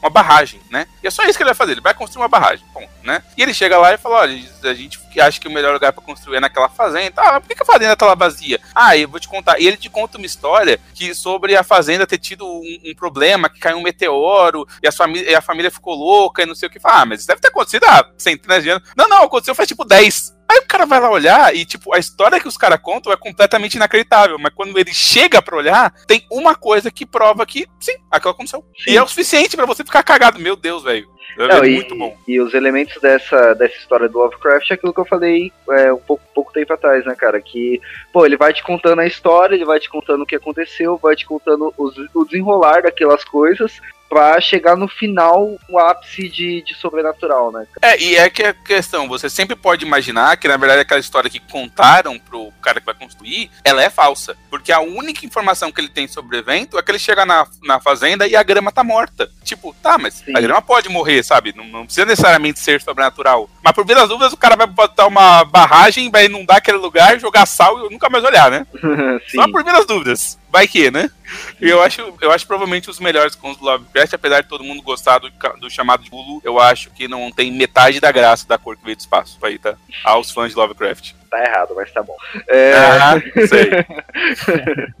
uma 0.00 0.10
barragem, 0.10 0.60
né? 0.70 0.86
E 1.02 1.06
é 1.06 1.10
só 1.10 1.24
isso 1.24 1.36
que 1.36 1.42
ele 1.42 1.50
vai 1.50 1.54
fazer, 1.54 1.72
ele 1.72 1.80
vai 1.80 1.94
construir 1.94 2.22
uma 2.22 2.28
barragem, 2.28 2.64
ponto, 2.72 2.88
né? 3.02 3.22
E 3.36 3.42
ele 3.42 3.54
chega 3.54 3.78
lá 3.78 3.94
e 3.94 3.98
fala, 3.98 4.16
olha, 4.20 4.40
a 4.64 4.74
gente 4.74 4.98
acha 5.20 5.40
que 5.40 5.48
o 5.48 5.50
melhor 5.50 5.72
lugar 5.72 5.92
para 5.92 6.02
construir 6.02 6.36
é 6.36 6.40
naquela 6.40 6.68
fazenda. 6.68 7.14
Ah, 7.16 7.32
mas 7.32 7.42
por 7.42 7.54
que 7.54 7.62
a 7.62 7.66
fazenda 7.66 7.96
tá 7.96 8.06
lá 8.06 8.14
vazia? 8.14 8.60
Ah, 8.74 8.96
eu 8.96 9.08
vou 9.08 9.18
te 9.18 9.28
contar. 9.28 9.58
E 9.58 9.66
ele 9.66 9.76
te 9.76 9.88
conta 9.88 10.18
uma 10.18 10.26
história 10.26 10.78
que 10.94 11.14
sobre 11.14 11.56
a 11.56 11.62
fazenda 11.62 12.06
ter 12.06 12.18
tido 12.18 12.46
um, 12.46 12.78
um 12.84 12.94
problema, 12.94 13.48
que 13.48 13.58
caiu 13.58 13.78
um 13.78 13.82
meteoro 13.82 14.66
e 14.82 14.86
a, 14.86 14.92
família, 14.92 15.30
e 15.30 15.34
a 15.34 15.40
família 15.40 15.70
ficou 15.70 15.94
louca 15.94 16.42
e 16.42 16.46
não 16.46 16.54
sei 16.54 16.68
o 16.68 16.70
que. 16.70 16.78
Ah, 16.84 17.04
mas 17.06 17.20
isso 17.20 17.28
deve 17.28 17.40
ter 17.40 17.48
acontecido 17.48 17.84
há 17.84 18.10
centenas 18.18 18.62
de 18.62 18.70
anos. 18.70 18.88
Não, 18.96 19.08
não, 19.08 19.22
aconteceu 19.24 19.54
faz 19.54 19.68
tipo 19.68 19.84
10. 19.84 20.35
Aí 20.48 20.58
o 20.58 20.66
cara 20.66 20.86
vai 20.86 21.00
lá 21.00 21.10
olhar 21.10 21.54
e, 21.54 21.64
tipo, 21.64 21.94
a 21.94 21.98
história 21.98 22.40
que 22.40 22.48
os 22.48 22.56
caras 22.56 22.78
contam 22.80 23.12
é 23.12 23.16
completamente 23.16 23.74
inacreditável. 23.74 24.38
Mas 24.38 24.52
quando 24.54 24.78
ele 24.78 24.92
chega 24.92 25.42
pra 25.42 25.56
olhar, 25.56 25.92
tem 26.06 26.26
uma 26.30 26.54
coisa 26.54 26.90
que 26.90 27.04
prova 27.04 27.44
que, 27.44 27.66
sim, 27.80 27.96
aquilo 28.10 28.32
aconteceu. 28.32 28.64
Sim. 28.84 28.92
E 28.92 28.96
é 28.96 29.02
o 29.02 29.08
suficiente 29.08 29.56
para 29.56 29.66
você 29.66 29.84
ficar 29.84 30.02
cagado. 30.02 30.38
Meu 30.38 30.56
Deus, 30.56 30.82
velho. 30.82 31.08
É 31.38 31.48
Não, 31.48 31.58
muito 31.60 31.94
e, 31.94 31.98
bom. 31.98 32.16
E 32.26 32.40
os 32.40 32.54
elementos 32.54 33.00
dessa, 33.00 33.54
dessa 33.54 33.76
história 33.76 34.08
do 34.08 34.18
Lovecraft 34.18 34.70
é 34.70 34.74
aquilo 34.74 34.92
que 34.92 35.00
eu 35.00 35.04
falei 35.04 35.52
é, 35.70 35.92
um 35.92 35.98
pouco, 35.98 36.22
pouco 36.34 36.52
tempo 36.52 36.72
atrás, 36.72 37.04
né, 37.04 37.14
cara? 37.14 37.40
Que, 37.40 37.80
pô, 38.12 38.24
ele 38.24 38.36
vai 38.36 38.52
te 38.52 38.62
contando 38.62 39.00
a 39.00 39.06
história, 39.06 39.54
ele 39.54 39.64
vai 39.64 39.78
te 39.78 39.88
contando 39.88 40.22
o 40.22 40.26
que 40.26 40.36
aconteceu, 40.36 40.96
vai 40.96 41.14
te 41.14 41.26
contando 41.26 41.72
os, 41.76 41.94
o 42.14 42.24
desenrolar 42.24 42.82
daquelas 42.82 43.24
coisas, 43.24 43.80
pra 44.08 44.40
chegar 44.40 44.76
no 44.76 44.88
final 44.88 45.56
o 45.68 45.78
ápice 45.78 46.28
de, 46.28 46.62
de 46.62 46.74
sobrenatural, 46.74 47.50
né? 47.52 47.66
É, 47.82 48.00
e 48.00 48.16
é 48.16 48.30
que 48.30 48.42
a 48.42 48.54
questão, 48.54 49.08
você 49.08 49.28
sempre 49.28 49.56
pode 49.56 49.84
imaginar 49.84 50.36
que 50.36 50.48
na 50.48 50.56
verdade 50.56 50.80
aquela 50.80 51.00
história 51.00 51.30
que 51.30 51.40
contaram 51.40 52.18
pro 52.18 52.52
cara 52.62 52.80
que 52.80 52.86
vai 52.86 52.94
construir, 52.94 53.50
ela 53.64 53.82
é 53.82 53.90
falsa. 53.90 54.36
Porque 54.48 54.72
a 54.72 54.80
única 54.80 55.26
informação 55.26 55.72
que 55.72 55.80
ele 55.80 55.88
tem 55.88 56.06
sobre 56.06 56.36
o 56.36 56.38
evento 56.38 56.78
é 56.78 56.82
que 56.82 56.90
ele 56.90 56.98
chega 56.98 57.26
na, 57.26 57.46
na 57.62 57.80
fazenda 57.80 58.26
e 58.26 58.36
a 58.36 58.42
grama 58.42 58.72
tá 58.72 58.84
morta. 58.84 59.30
Tipo, 59.44 59.74
tá, 59.82 59.98
mas 59.98 60.14
Sim. 60.14 60.32
a 60.34 60.40
grama 60.40 60.62
pode 60.62 60.88
morrer, 60.88 61.15
sabe? 61.22 61.54
Não, 61.56 61.64
não, 61.64 61.84
precisa 61.84 62.06
necessariamente 62.06 62.58
ser 62.60 62.80
sobrenatural. 62.80 63.48
Mas 63.62 63.72
por 63.72 63.86
via 63.86 63.96
das 63.96 64.08
dúvidas, 64.08 64.32
o 64.32 64.36
cara 64.36 64.56
vai 64.56 64.66
botar 64.66 65.06
uma 65.06 65.44
barragem, 65.44 66.10
vai 66.10 66.26
inundar 66.26 66.58
aquele 66.58 66.78
lugar, 66.78 67.18
jogar 67.18 67.46
sal 67.46 67.86
e 67.86 67.90
nunca 67.90 68.08
mais 68.08 68.24
olhar, 68.24 68.50
né? 68.50 68.66
Só 69.34 69.50
por 69.50 69.62
via 69.62 69.72
das 69.72 69.86
dúvidas 69.86 70.38
vai 70.56 70.66
que, 70.66 70.90
né? 70.90 71.10
Eu 71.60 71.82
acho, 71.82 72.14
eu 72.20 72.30
acho 72.30 72.46
provavelmente 72.46 72.88
os 72.88 72.98
melhores 72.98 73.34
com 73.34 73.50
os 73.50 73.58
do 73.58 73.64
Lovecraft, 73.64 74.14
apesar 74.14 74.40
de 74.40 74.48
todo 74.48 74.64
mundo 74.64 74.80
gostar 74.80 75.18
do, 75.18 75.30
do 75.60 75.68
chamado 75.68 76.02
de 76.02 76.10
Hulu, 76.10 76.40
eu 76.42 76.58
acho 76.58 76.90
que 76.90 77.06
não 77.06 77.30
tem 77.30 77.52
metade 77.52 78.00
da 78.00 78.10
graça 78.10 78.48
da 78.48 78.56
cor 78.56 78.74
que 78.74 78.84
veio 78.84 78.96
do 78.96 79.00
espaço. 79.00 79.38
Aí 79.42 79.58
tá. 79.58 79.74
Aos 80.02 80.30
fãs 80.30 80.52
de 80.52 80.56
Lovecraft 80.56 81.12
tá 81.36 81.44
errado, 81.44 81.74
mas 81.76 81.92
tá 81.92 82.02
bom. 82.02 82.16
É... 82.48 82.72
Ah, 82.74 83.14
sei. 83.46 83.70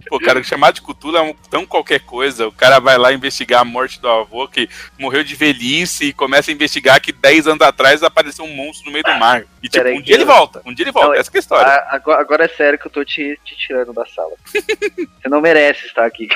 Pô, 0.08 0.20
cara, 0.20 0.42
chamar 0.42 0.72
de 0.72 0.82
cultura 0.82 1.18
é 1.18 1.22
um, 1.22 1.34
tão 1.50 1.66
qualquer 1.66 2.00
coisa. 2.00 2.48
O 2.48 2.52
cara 2.52 2.78
vai 2.78 2.98
lá 2.98 3.12
investigar 3.12 3.60
a 3.60 3.64
morte 3.64 4.00
do 4.00 4.08
avô 4.08 4.46
que 4.46 4.68
morreu 4.98 5.24
de 5.24 5.34
velhice 5.34 6.06
e 6.06 6.12
começa 6.12 6.50
a 6.50 6.54
investigar 6.54 7.00
que 7.00 7.12
10 7.12 7.48
anos 7.48 7.66
atrás 7.66 8.02
apareceu 8.02 8.44
um 8.44 8.54
monstro 8.54 8.86
no 8.86 8.92
meio 8.92 9.04
do 9.04 9.14
mar. 9.14 9.44
E 9.62 9.68
tipo, 9.68 9.88
um 9.88 10.00
dia 10.00 10.14
ele 10.14 10.24
volta. 10.24 10.62
Um 10.64 10.74
dia 10.74 10.84
ele 10.84 10.92
volta. 10.92 11.08
Não, 11.08 11.14
Essa 11.14 11.30
é 11.32 11.36
a 11.36 11.40
história. 11.40 11.84
Agora, 11.88 12.20
agora, 12.20 12.44
é 12.44 12.48
sério 12.48 12.78
que 12.78 12.86
eu 12.86 12.92
tô 12.92 13.04
te, 13.04 13.38
te 13.44 13.56
tirando 13.56 13.92
da 13.92 14.04
sala. 14.06 14.32
Você 14.52 15.28
não 15.28 15.40
merece 15.40 15.86
estar 15.86 16.04
aqui. 16.04 16.28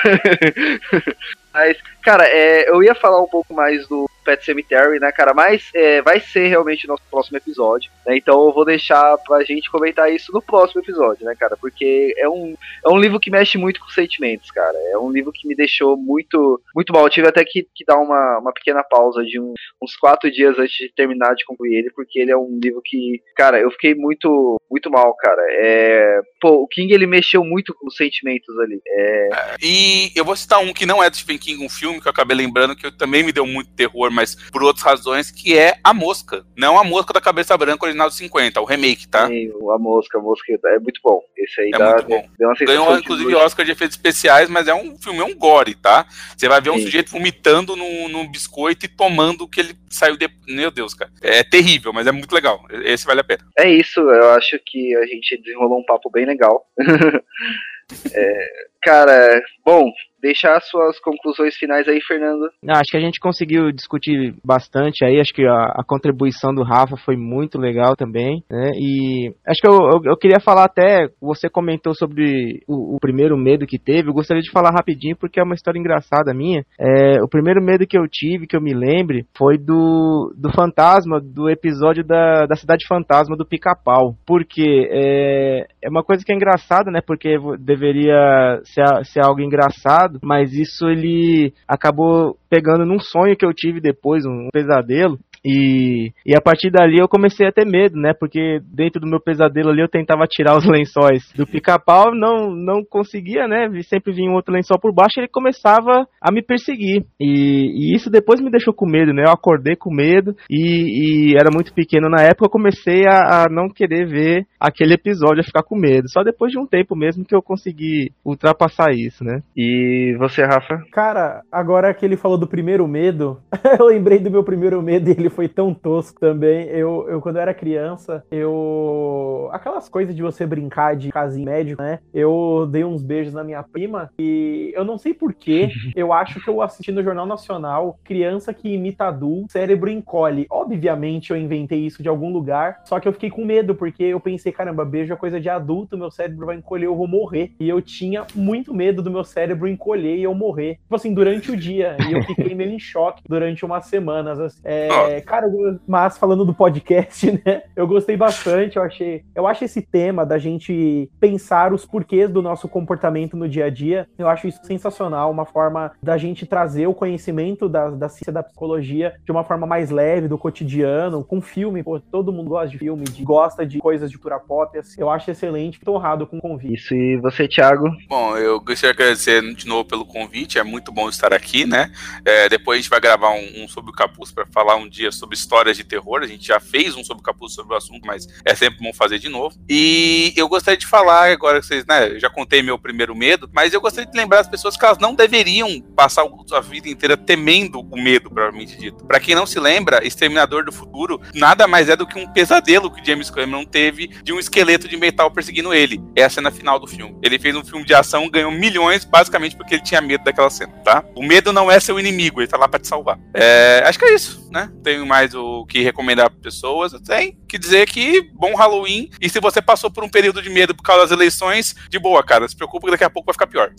Mas, 1.53 1.77
cara, 2.01 2.25
é, 2.27 2.69
eu 2.69 2.81
ia 2.81 2.95
falar 2.95 3.21
um 3.21 3.27
pouco 3.27 3.53
mais 3.53 3.87
do 3.87 4.09
Pet 4.23 4.43
Cemetery, 4.43 4.99
né, 4.99 5.11
cara? 5.11 5.33
Mas 5.33 5.69
é, 5.73 6.01
vai 6.01 6.19
ser 6.19 6.47
realmente 6.47 6.85
o 6.85 6.89
nosso 6.89 7.03
próximo 7.09 7.37
episódio, 7.37 7.91
né? 8.05 8.17
Então 8.17 8.45
eu 8.45 8.53
vou 8.53 8.65
deixar 8.65 9.17
pra 9.19 9.43
gente 9.43 9.69
comentar 9.69 10.11
isso 10.11 10.31
no 10.31 10.41
próximo 10.41 10.81
episódio, 10.81 11.25
né, 11.25 11.35
cara? 11.37 11.57
Porque 11.57 12.13
é 12.17 12.29
um, 12.29 12.55
é 12.85 12.89
um 12.89 12.97
livro 12.97 13.19
que 13.19 13.31
mexe 13.31 13.57
muito 13.57 13.79
com 13.79 13.89
sentimentos, 13.89 14.49
cara. 14.51 14.77
É 14.91 14.97
um 14.97 15.11
livro 15.11 15.31
que 15.31 15.47
me 15.47 15.55
deixou 15.55 15.97
muito, 15.97 16.61
muito 16.75 16.93
mal. 16.93 17.03
Eu 17.03 17.09
tive 17.09 17.27
até 17.27 17.43
que, 17.43 17.67
que 17.75 17.85
dar 17.85 17.97
uma, 17.97 18.39
uma 18.39 18.53
pequena 18.53 18.83
pausa 18.83 19.23
de 19.23 19.39
um, 19.39 19.53
uns 19.81 19.95
quatro 19.95 20.31
dias 20.31 20.57
antes 20.57 20.75
de 20.75 20.91
terminar 20.95 21.35
de 21.35 21.45
concluir 21.45 21.75
ele, 21.75 21.91
porque 21.91 22.19
ele 22.19 22.31
é 22.31 22.37
um 22.37 22.59
livro 22.61 22.81
que, 22.83 23.21
cara, 23.35 23.59
eu 23.59 23.71
fiquei 23.71 23.95
muito, 23.95 24.59
muito 24.69 24.89
mal, 24.89 25.13
cara. 25.15 25.41
É, 25.49 26.21
pô, 26.39 26.63
o 26.63 26.67
King 26.67 26.93
ele 26.93 27.07
mexeu 27.07 27.43
muito 27.43 27.73
com 27.73 27.87
os 27.87 27.95
sentimentos 27.95 28.57
ali. 28.59 28.81
É... 28.87 29.29
E 29.61 30.11
eu 30.15 30.25
vou 30.25 30.35
citar 30.35 30.59
um 30.59 30.73
que 30.73 30.85
não 30.85 31.03
é 31.03 31.09
do 31.09 31.15
Stephen 31.15 31.37
King, 31.37 31.65
um 31.65 31.69
filme 31.69 32.01
que 32.01 32.07
eu 32.07 32.11
acabei 32.11 32.35
lembrando 32.35 32.75
que 32.75 32.91
também 32.91 33.23
me 33.23 33.31
deu 33.31 33.45
muito 33.45 33.71
terror, 33.71 34.10
mas 34.11 34.35
por 34.51 34.63
outras 34.63 34.83
razões, 34.83 35.31
que 35.31 35.57
é 35.57 35.75
A 35.83 35.93
Mosca. 35.93 36.45
Não 36.57 36.79
a 36.79 36.83
Mosca 36.83 37.13
da 37.13 37.21
Cabeça 37.21 37.57
Branca 37.57 37.85
original 37.85 38.09
de 38.09 38.15
50, 38.15 38.61
o 38.61 38.65
remake, 38.65 39.07
tá? 39.07 39.27
Sim, 39.27 39.51
a 39.73 39.77
Mosca, 39.77 40.17
a 40.17 40.21
Mosca 40.21 40.59
é 40.65 40.79
muito 40.79 40.99
bom. 41.03 41.21
Esse 41.37 41.61
aí 41.61 41.71
é 41.73 41.77
dá, 41.77 41.93
muito 41.93 42.07
bom. 42.07 42.29
Ganhou, 42.65 42.97
inclusive, 42.97 43.35
Oscar 43.35 43.65
de 43.65 43.71
efeitos 43.71 43.95
especiais, 43.95 44.49
mas 44.49 44.67
é 44.67 44.73
um 44.73 44.97
filme, 44.97 45.19
é 45.19 45.23
um 45.23 45.35
gore, 45.35 45.75
tá? 45.75 46.05
Você 46.35 46.47
vai 46.47 46.61
ver 46.61 46.69
um 46.69 46.77
Sim. 46.77 46.83
sujeito 46.83 47.11
vomitando 47.11 47.75
no, 47.75 48.09
no 48.09 48.27
biscoito 48.29 48.85
e 48.85 48.89
tomando 48.89 49.43
o 49.43 49.47
que 49.47 49.59
ele 49.59 49.75
saiu 49.89 50.17
de... 50.17 50.29
Meu 50.47 50.71
Deus, 50.71 50.93
cara. 50.93 51.11
É 51.21 51.43
terrível, 51.43 51.93
mas 51.93 52.07
é 52.07 52.11
muito 52.11 52.33
legal. 52.33 52.63
Esse 52.83 53.05
vale 53.05 53.21
a 53.21 53.23
pena. 53.23 53.43
É 53.57 53.69
isso, 53.69 53.99
eu 53.99 54.31
acho 54.31 54.59
que 54.65 54.95
a 54.95 55.05
gente 55.05 55.37
desenrolou 55.37 55.79
um 55.79 55.85
papo 55.85 56.09
bem 56.09 56.25
legal. 56.25 56.65
é, 58.13 58.47
cara, 58.81 59.41
bom, 59.65 59.91
deixar 60.21 60.59
suas 60.61 60.99
conclusões 60.99 61.55
finais 61.55 61.87
aí, 61.87 61.99
Fernando. 62.01 62.49
Não, 62.63 62.75
acho 62.75 62.91
que 62.91 62.97
a 62.97 63.01
gente 63.01 63.19
conseguiu 63.19 63.71
discutir 63.71 64.35
bastante 64.43 65.03
aí, 65.03 65.19
acho 65.19 65.33
que 65.33 65.45
a, 65.45 65.73
a 65.77 65.83
contribuição 65.85 66.53
do 66.53 66.63
Rafa 66.63 66.95
foi 66.97 67.15
muito 67.15 67.57
legal 67.57 67.95
também, 67.95 68.43
né? 68.49 68.69
E 68.75 69.33
acho 69.47 69.61
que 69.61 69.67
eu, 69.67 69.73
eu, 69.73 70.11
eu 70.11 70.17
queria 70.17 70.39
falar 70.39 70.65
até, 70.65 71.09
você 71.19 71.49
comentou 71.49 71.93
sobre 71.93 72.61
o, 72.67 72.95
o, 72.95 72.99
primeiro 72.99 73.37
medo 73.37 73.65
que 73.65 73.79
teve, 73.79 74.09
eu 74.09 74.13
gostaria 74.13 74.41
de 74.41 74.51
falar 74.51 74.71
rapidinho 74.71 75.15
porque 75.15 75.39
é 75.39 75.43
uma 75.43 75.55
história 75.55 75.79
engraçada 75.79 76.33
minha. 76.33 76.63
É, 76.79 77.21
o 77.23 77.27
primeiro 77.27 77.61
medo 77.61 77.87
que 77.87 77.97
eu 77.97 78.07
tive, 78.09 78.47
que 78.47 78.55
eu 78.55 78.61
me 78.61 78.73
lembre, 78.73 79.25
foi 79.37 79.57
do, 79.57 80.33
do 80.37 80.51
fantasma, 80.51 81.19
do 81.19 81.49
episódio 81.49 82.03
da, 82.03 82.45
da 82.45 82.55
Cidade 82.55 82.85
Fantasma 82.87 83.35
do 83.35 83.45
Pica-Pau. 83.45 84.15
Porque 84.25 84.87
é, 84.91 85.65
é 85.81 85.89
uma 85.89 86.03
coisa 86.03 86.23
que 86.23 86.31
é 86.31 86.35
engraçada, 86.35 86.91
né? 86.91 86.99
Porque 87.05 87.35
deveria 87.59 88.61
ser, 88.63 88.85
ser 89.05 89.25
algo 89.25 89.41
engraçado, 89.41 90.10
mas 90.21 90.53
isso 90.53 90.87
ele 90.87 91.53
acabou 91.67 92.37
pegando 92.49 92.85
num 92.85 92.99
sonho 92.99 93.35
que 93.35 93.45
eu 93.45 93.53
tive 93.53 93.79
depois, 93.79 94.25
um 94.25 94.49
pesadelo, 94.51 95.19
e, 95.43 96.11
e 96.25 96.35
a 96.35 96.41
partir 96.41 96.69
dali 96.69 96.97
eu 96.99 97.07
comecei 97.07 97.47
a 97.47 97.51
ter 97.51 97.65
medo, 97.65 97.99
né? 97.99 98.13
Porque 98.17 98.59
dentro 98.63 99.01
do 99.01 99.07
meu 99.07 99.19
pesadelo 99.19 99.69
ali 99.69 99.81
eu 99.81 99.89
tentava 99.89 100.27
tirar 100.27 100.55
os 100.55 100.65
lençóis 100.69 101.31
do 101.35 101.47
pica-pau, 101.47 102.13
não, 102.13 102.55
não 102.55 102.83
conseguia, 102.83 103.47
né? 103.47 103.67
Sempre 103.83 104.13
vinha 104.13 104.29
um 104.29 104.35
outro 104.35 104.53
lençol 104.53 104.79
por 104.79 104.93
baixo 104.93 105.15
e 105.17 105.21
ele 105.21 105.27
começava 105.27 106.07
a 106.21 106.31
me 106.31 106.41
perseguir. 106.43 107.03
E, 107.19 107.91
e 107.91 107.95
isso 107.95 108.09
depois 108.09 108.39
me 108.39 108.51
deixou 108.51 108.73
com 108.73 108.85
medo, 108.85 109.13
né? 109.13 109.23
Eu 109.25 109.31
acordei 109.31 109.75
com 109.75 109.93
medo 109.93 110.35
e, 110.49 111.31
e 111.31 111.35
era 111.35 111.49
muito 111.51 111.73
pequeno 111.73 112.09
na 112.09 112.21
época, 112.21 112.45
eu 112.45 112.49
comecei 112.49 113.03
a, 113.07 113.43
a, 113.43 113.49
não 113.49 113.67
querer 113.67 114.07
ver 114.07 114.45
aquele 114.59 114.93
episódio, 114.93 115.41
a 115.41 115.43
ficar 115.43 115.63
com 115.63 115.75
medo. 115.75 116.09
Só 116.09 116.23
depois 116.23 116.51
de 116.51 116.59
um 116.59 116.67
tempo 116.67 116.95
mesmo 116.95 117.25
que 117.25 117.35
eu 117.35 117.41
consegui 117.41 118.11
ultrapassar 118.23 118.91
isso, 118.91 119.23
né? 119.23 119.41
E 119.57 120.15
você, 120.19 120.43
Rafa? 120.43 120.83
Cara, 120.91 121.41
agora 121.51 121.93
que 121.93 122.05
ele 122.05 122.17
falou 122.17 122.37
do 122.37 122.47
primeiro 122.47 122.87
medo, 122.87 123.39
eu 123.79 123.87
lembrei 123.87 124.19
do 124.19 124.29
meu 124.29 124.43
primeiro 124.43 124.81
medo 124.81 125.09
e 125.09 125.13
ele 125.13 125.30
foi 125.31 125.47
tão 125.47 125.73
tosco 125.73 126.19
também. 126.19 126.67
Eu, 126.67 127.07
eu 127.09 127.21
quando 127.21 127.37
eu 127.37 127.41
era 127.41 127.53
criança, 127.53 128.23
eu. 128.31 129.49
Aquelas 129.51 129.89
coisas 129.89 130.15
de 130.15 130.21
você 130.21 130.45
brincar 130.45 130.95
de 130.95 131.11
casinho 131.11 131.45
médico, 131.45 131.81
né? 131.81 131.99
Eu 132.13 132.67
dei 132.69 132.83
uns 132.83 133.01
beijos 133.01 133.33
na 133.33 133.43
minha 133.43 133.63
prima 133.63 134.11
e 134.19 134.71
eu 134.75 134.83
não 134.83 134.97
sei 134.97 135.13
porquê, 135.13 135.69
eu 135.95 136.13
acho 136.13 136.39
que 136.39 136.49
eu 136.49 136.61
assisti 136.61 136.91
no 136.91 137.03
Jornal 137.03 137.25
Nacional 137.25 137.99
criança 138.03 138.53
que 138.53 138.73
imita 138.73 139.05
adulto, 139.05 139.51
cérebro 139.51 139.89
encolhe. 139.89 140.45
Obviamente 140.49 141.31
eu 141.31 141.37
inventei 141.37 141.79
isso 141.79 142.03
de 142.03 142.09
algum 142.09 142.31
lugar, 142.31 142.81
só 142.85 142.99
que 142.99 143.07
eu 143.07 143.13
fiquei 143.13 143.29
com 143.29 143.45
medo, 143.45 143.75
porque 143.75 144.03
eu 144.03 144.19
pensei, 144.19 144.51
caramba, 144.51 144.85
beijo 144.85 145.13
é 145.13 145.15
coisa 145.15 145.39
de 145.39 145.49
adulto, 145.49 145.97
meu 145.97 146.11
cérebro 146.11 146.45
vai 146.45 146.57
encolher, 146.57 146.85
eu 146.85 146.95
vou 146.95 147.07
morrer. 147.07 147.53
E 147.59 147.69
eu 147.69 147.81
tinha 147.81 148.25
muito 148.35 148.73
medo 148.73 149.01
do 149.01 149.11
meu 149.11 149.23
cérebro 149.23 149.67
encolher 149.67 150.17
e 150.17 150.23
eu 150.23 150.33
morrer. 150.33 150.75
Tipo 150.75 150.95
assim, 150.95 151.13
durante 151.13 151.51
o 151.51 151.57
dia. 151.57 151.95
E 152.07 152.13
eu 152.13 152.23
fiquei 152.23 152.53
meio 152.53 152.71
em 152.71 152.79
choque 152.79 153.23
durante 153.27 153.63
umas 153.65 153.85
semanas. 153.85 154.39
Assim. 154.39 154.61
É, 154.63 155.20
cara, 155.21 155.47
mas 155.87 156.17
falando 156.17 156.45
do 156.45 156.53
podcast, 156.53 157.31
né? 157.45 157.63
Eu 157.75 157.87
gostei 157.87 158.17
bastante, 158.17 158.77
eu 158.77 158.83
achei. 158.83 159.23
Eu 159.35 159.47
acho 159.47 159.63
esse 159.63 159.81
tema 159.81 160.25
da 160.25 160.37
gente 160.37 161.09
pensar 161.19 161.73
os 161.73 161.85
porquês 161.85 162.29
do 162.29 162.41
nosso 162.41 162.67
comportamento 162.67 163.37
no 163.37 163.47
dia 163.47 163.65
a 163.65 163.69
dia. 163.69 164.07
Eu 164.17 164.27
acho 164.27 164.47
isso 164.47 164.59
sensacional, 164.63 165.31
uma 165.31 165.45
forma 165.45 165.91
da 166.01 166.17
gente 166.17 166.45
trazer 166.45 166.87
o 166.87 166.93
conhecimento 166.93 167.69
da, 167.69 167.89
da 167.89 168.09
ciência 168.09 168.31
da 168.31 168.43
psicologia 168.43 169.13
de 169.23 169.31
uma 169.31 169.43
forma 169.43 169.65
mais 169.67 169.89
leve, 169.89 170.27
do 170.27 170.37
cotidiano, 170.37 171.23
com 171.23 171.41
filme. 171.41 171.83
Pô, 171.83 171.99
todo 171.99 172.31
mundo 172.31 172.49
gosta 172.49 172.69
de 172.69 172.77
filme, 172.77 173.03
de, 173.03 173.23
gosta 173.23 173.65
de 173.65 173.79
coisas 173.79 174.09
de 174.09 174.17
cultura 174.17 174.39
pop. 174.39 174.77
Assim. 174.77 175.01
Eu 175.01 175.09
acho 175.09 175.31
excelente, 175.31 175.79
tô 175.79 175.95
honrado 175.95 176.25
com 176.25 176.37
o 176.37 176.41
convite. 176.41 176.73
Isso, 176.73 176.93
e 176.93 177.17
você, 177.17 177.47
Thiago? 177.47 177.89
Bom, 178.07 178.37
eu 178.37 178.59
gostaria 178.59 178.93
de 178.93 179.01
agradecer 179.01 179.55
de 179.55 179.67
novo 179.67 179.85
pelo 179.85 180.05
convite, 180.05 180.59
é 180.59 180.63
muito 180.63 180.91
bom 180.91 181.09
estar 181.09 181.33
aqui, 181.33 181.65
né? 181.65 181.91
É, 182.23 182.47
depois 182.47 182.77
a 182.77 182.81
gente 182.81 182.89
vai 182.89 182.99
gravar 182.99 183.31
um, 183.31 183.63
um 183.63 183.67
sobre 183.67 183.91
o 183.91 183.93
capuz 183.93 184.31
para 184.31 184.45
falar 184.47 184.75
um 184.75 184.87
dia 184.87 185.10
sobre 185.11 185.35
histórias 185.35 185.77
de 185.77 185.83
terror. 185.83 186.21
A 186.21 186.27
gente 186.27 186.45
já 186.45 186.59
fez 186.59 186.95
um 186.95 187.03
sobre 187.03 187.21
o 187.21 187.23
capuz 187.23 187.53
sobre 187.53 187.73
o 187.73 187.77
assunto, 187.77 188.05
mas 188.05 188.27
é 188.45 188.55
sempre 188.55 188.79
bom 188.81 188.93
fazer 188.93 189.19
de 189.19 189.29
novo. 189.29 189.55
E 189.69 190.33
eu 190.35 190.47
gostaria 190.47 190.77
de 190.77 190.87
falar 190.87 191.31
agora 191.31 191.59
que 191.59 191.65
vocês, 191.65 191.85
né? 191.85 192.09
Eu 192.09 192.19
já 192.19 192.29
contei 192.29 192.61
meu 192.61 192.77
primeiro 192.77 193.15
medo, 193.15 193.49
mas 193.53 193.73
eu 193.73 193.81
gostaria 193.81 194.09
de 194.09 194.17
lembrar 194.17 194.39
as 194.39 194.47
pessoas 194.47 194.77
que 194.77 194.85
elas 194.85 194.97
não 194.97 195.15
deveriam 195.15 195.81
passar 195.95 196.25
a 196.51 196.59
vida 196.59 196.89
inteira 196.89 197.15
temendo 197.15 197.79
o 197.79 198.01
medo, 198.01 198.29
provavelmente 198.29 198.77
dito. 198.77 199.05
Para 199.05 199.19
quem 199.19 199.35
não 199.35 199.45
se 199.45 199.59
lembra, 199.59 200.05
Exterminador 200.05 200.65
do 200.65 200.71
Futuro 200.71 201.21
nada 201.33 201.67
mais 201.67 201.89
é 201.89 201.95
do 201.95 202.07
que 202.07 202.17
um 202.17 202.27
pesadelo 202.27 202.91
que 202.91 203.05
James 203.05 203.29
Cameron 203.29 203.65
teve 203.65 204.07
de 204.07 204.33
um 204.33 204.39
esqueleto 204.39 204.87
de 204.87 204.97
metal 204.97 205.31
perseguindo 205.31 205.73
ele. 205.73 206.01
É 206.15 206.23
a 206.23 206.29
cena 206.29 206.51
final 206.51 206.79
do 206.79 206.87
filme. 206.87 207.17
Ele 207.21 207.39
fez 207.39 207.55
um 207.55 207.63
filme 207.63 207.85
de 207.85 207.93
ação, 207.93 208.29
ganhou 208.29 208.51
milhões, 208.51 209.05
basicamente 209.05 209.55
porque 209.55 209.75
ele 209.75 209.83
tinha 209.83 210.01
medo 210.01 210.23
daquela 210.23 210.49
cena, 210.49 210.73
tá? 210.83 211.03
O 211.15 211.23
medo 211.23 211.53
não 211.53 211.69
é 211.71 211.79
seu 211.79 211.99
inimigo, 211.99 212.41
ele 212.41 212.47
tá 212.47 212.57
lá 212.57 212.67
para 212.67 212.79
te 212.79 212.87
salvar. 212.87 213.19
É, 213.33 213.83
acho 213.85 213.97
que 213.97 214.05
é 214.05 214.13
isso, 214.13 214.47
né? 214.51 214.71
Tenho 215.01 215.09
mais 215.09 215.33
o 215.33 215.65
que 215.65 215.81
recomendar 215.81 216.29
para 216.29 216.39
pessoas. 216.39 216.91
Tem 217.01 217.35
que 217.51 217.59
dizer 217.59 217.85
que 217.85 218.21
bom 218.33 218.55
Halloween. 218.55 219.09
E 219.19 219.27
se 219.27 219.39
você 219.41 219.61
passou 219.61 219.91
por 219.91 220.03
um 220.03 220.09
período 220.09 220.41
de 220.41 220.49
medo 220.49 220.73
por 220.73 220.83
causa 220.83 221.01
das 221.01 221.11
eleições, 221.11 221.75
de 221.89 221.99
boa, 221.99 222.23
cara. 222.23 222.47
Se 222.47 222.55
preocupa 222.55 222.87
que 222.87 222.91
daqui 222.91 223.03
a 223.03 223.09
pouco 223.09 223.27
vai 223.27 223.33
ficar 223.33 223.47
pior. 223.47 223.71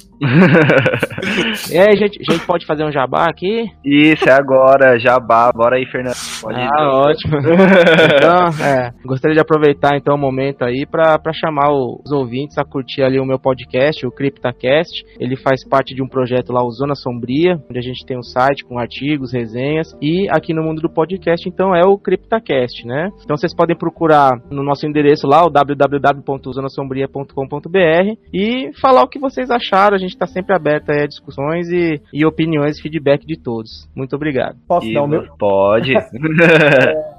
e 1.71 1.79
aí, 1.79 1.97
gente, 1.97 2.21
a 2.21 2.33
gente 2.33 2.47
pode 2.47 2.67
fazer 2.67 2.85
um 2.85 2.93
jabá 2.93 3.27
aqui? 3.29 3.71
Isso, 3.85 4.29
é 4.29 4.33
agora, 4.33 4.99
jabá. 4.99 5.51
Bora 5.53 5.77
aí, 5.77 5.87
Fernando. 5.87 6.17
Pode 6.41 6.61
ah, 6.61 6.65
ir. 6.65 6.87
ótimo. 6.87 7.39
então, 8.17 8.65
é, 8.65 8.93
gostaria 9.05 9.35
de 9.35 9.41
aproveitar 9.41 9.97
então 9.97 10.15
o 10.15 10.19
momento 10.19 10.65
aí 10.65 10.85
para 10.85 11.33
chamar 11.33 11.73
os 11.73 12.13
ouvintes 12.13 12.59
a 12.59 12.65
curtir 12.65 13.03
ali 13.03 13.19
o 13.19 13.25
meu 13.25 13.39
podcast, 13.39 14.07
o 14.07 14.13
CryptaCast. 14.13 15.05
Ele 15.19 15.37
faz 15.37 15.67
parte 15.67 15.95
de 15.95 16.03
um 16.03 16.09
projeto 16.09 16.53
lá, 16.53 16.63
o 16.63 16.71
Zona 16.71 16.95
Sombria, 16.95 17.59
onde 17.71 17.79
a 17.79 17.83
gente 17.83 18.05
tem 18.05 18.19
um 18.19 18.23
site 18.23 18.65
com 18.65 18.79
artigos, 18.79 19.33
resenhas. 19.33 19.97
E 20.01 20.29
aqui 20.31 20.53
no 20.53 20.63
mundo 20.63 20.83
do 20.83 20.91
podcast, 20.91 21.49
então, 21.49 21.75
é 21.75 21.87
o 21.87 21.97
CryptaCast, 21.97 22.87
né? 22.87 23.11
Então 23.25 23.37
vocês 23.37 23.55
podem 23.55 23.62
procurar 23.77 24.41
no 24.51 24.63
nosso 24.63 24.87
endereço 24.87 25.27
lá, 25.27 25.45
o 25.45 25.51
www.zonasombria.com.br 25.51 28.17
e 28.33 28.71
falar 28.81 29.03
o 29.03 29.09
que 29.09 29.19
vocês 29.19 29.51
acharam. 29.51 29.95
A 29.95 29.99
gente 29.99 30.13
está 30.13 30.27
sempre 30.27 30.55
aberto 30.55 30.91
a 30.91 31.07
discussões 31.07 31.69
e, 31.71 32.01
e 32.13 32.27
opiniões 32.27 32.79
e 32.79 32.83
feedback 32.83 33.27
de 33.27 33.37
todos. 33.37 33.89
Muito 33.95 34.17
obrigado. 34.17 34.57
Posso 34.67 34.87
e 34.87 34.95
dar 34.95 35.03
o 35.03 35.09
meu? 35.09 35.25
Pode. 35.39 35.95
É, 35.97 36.01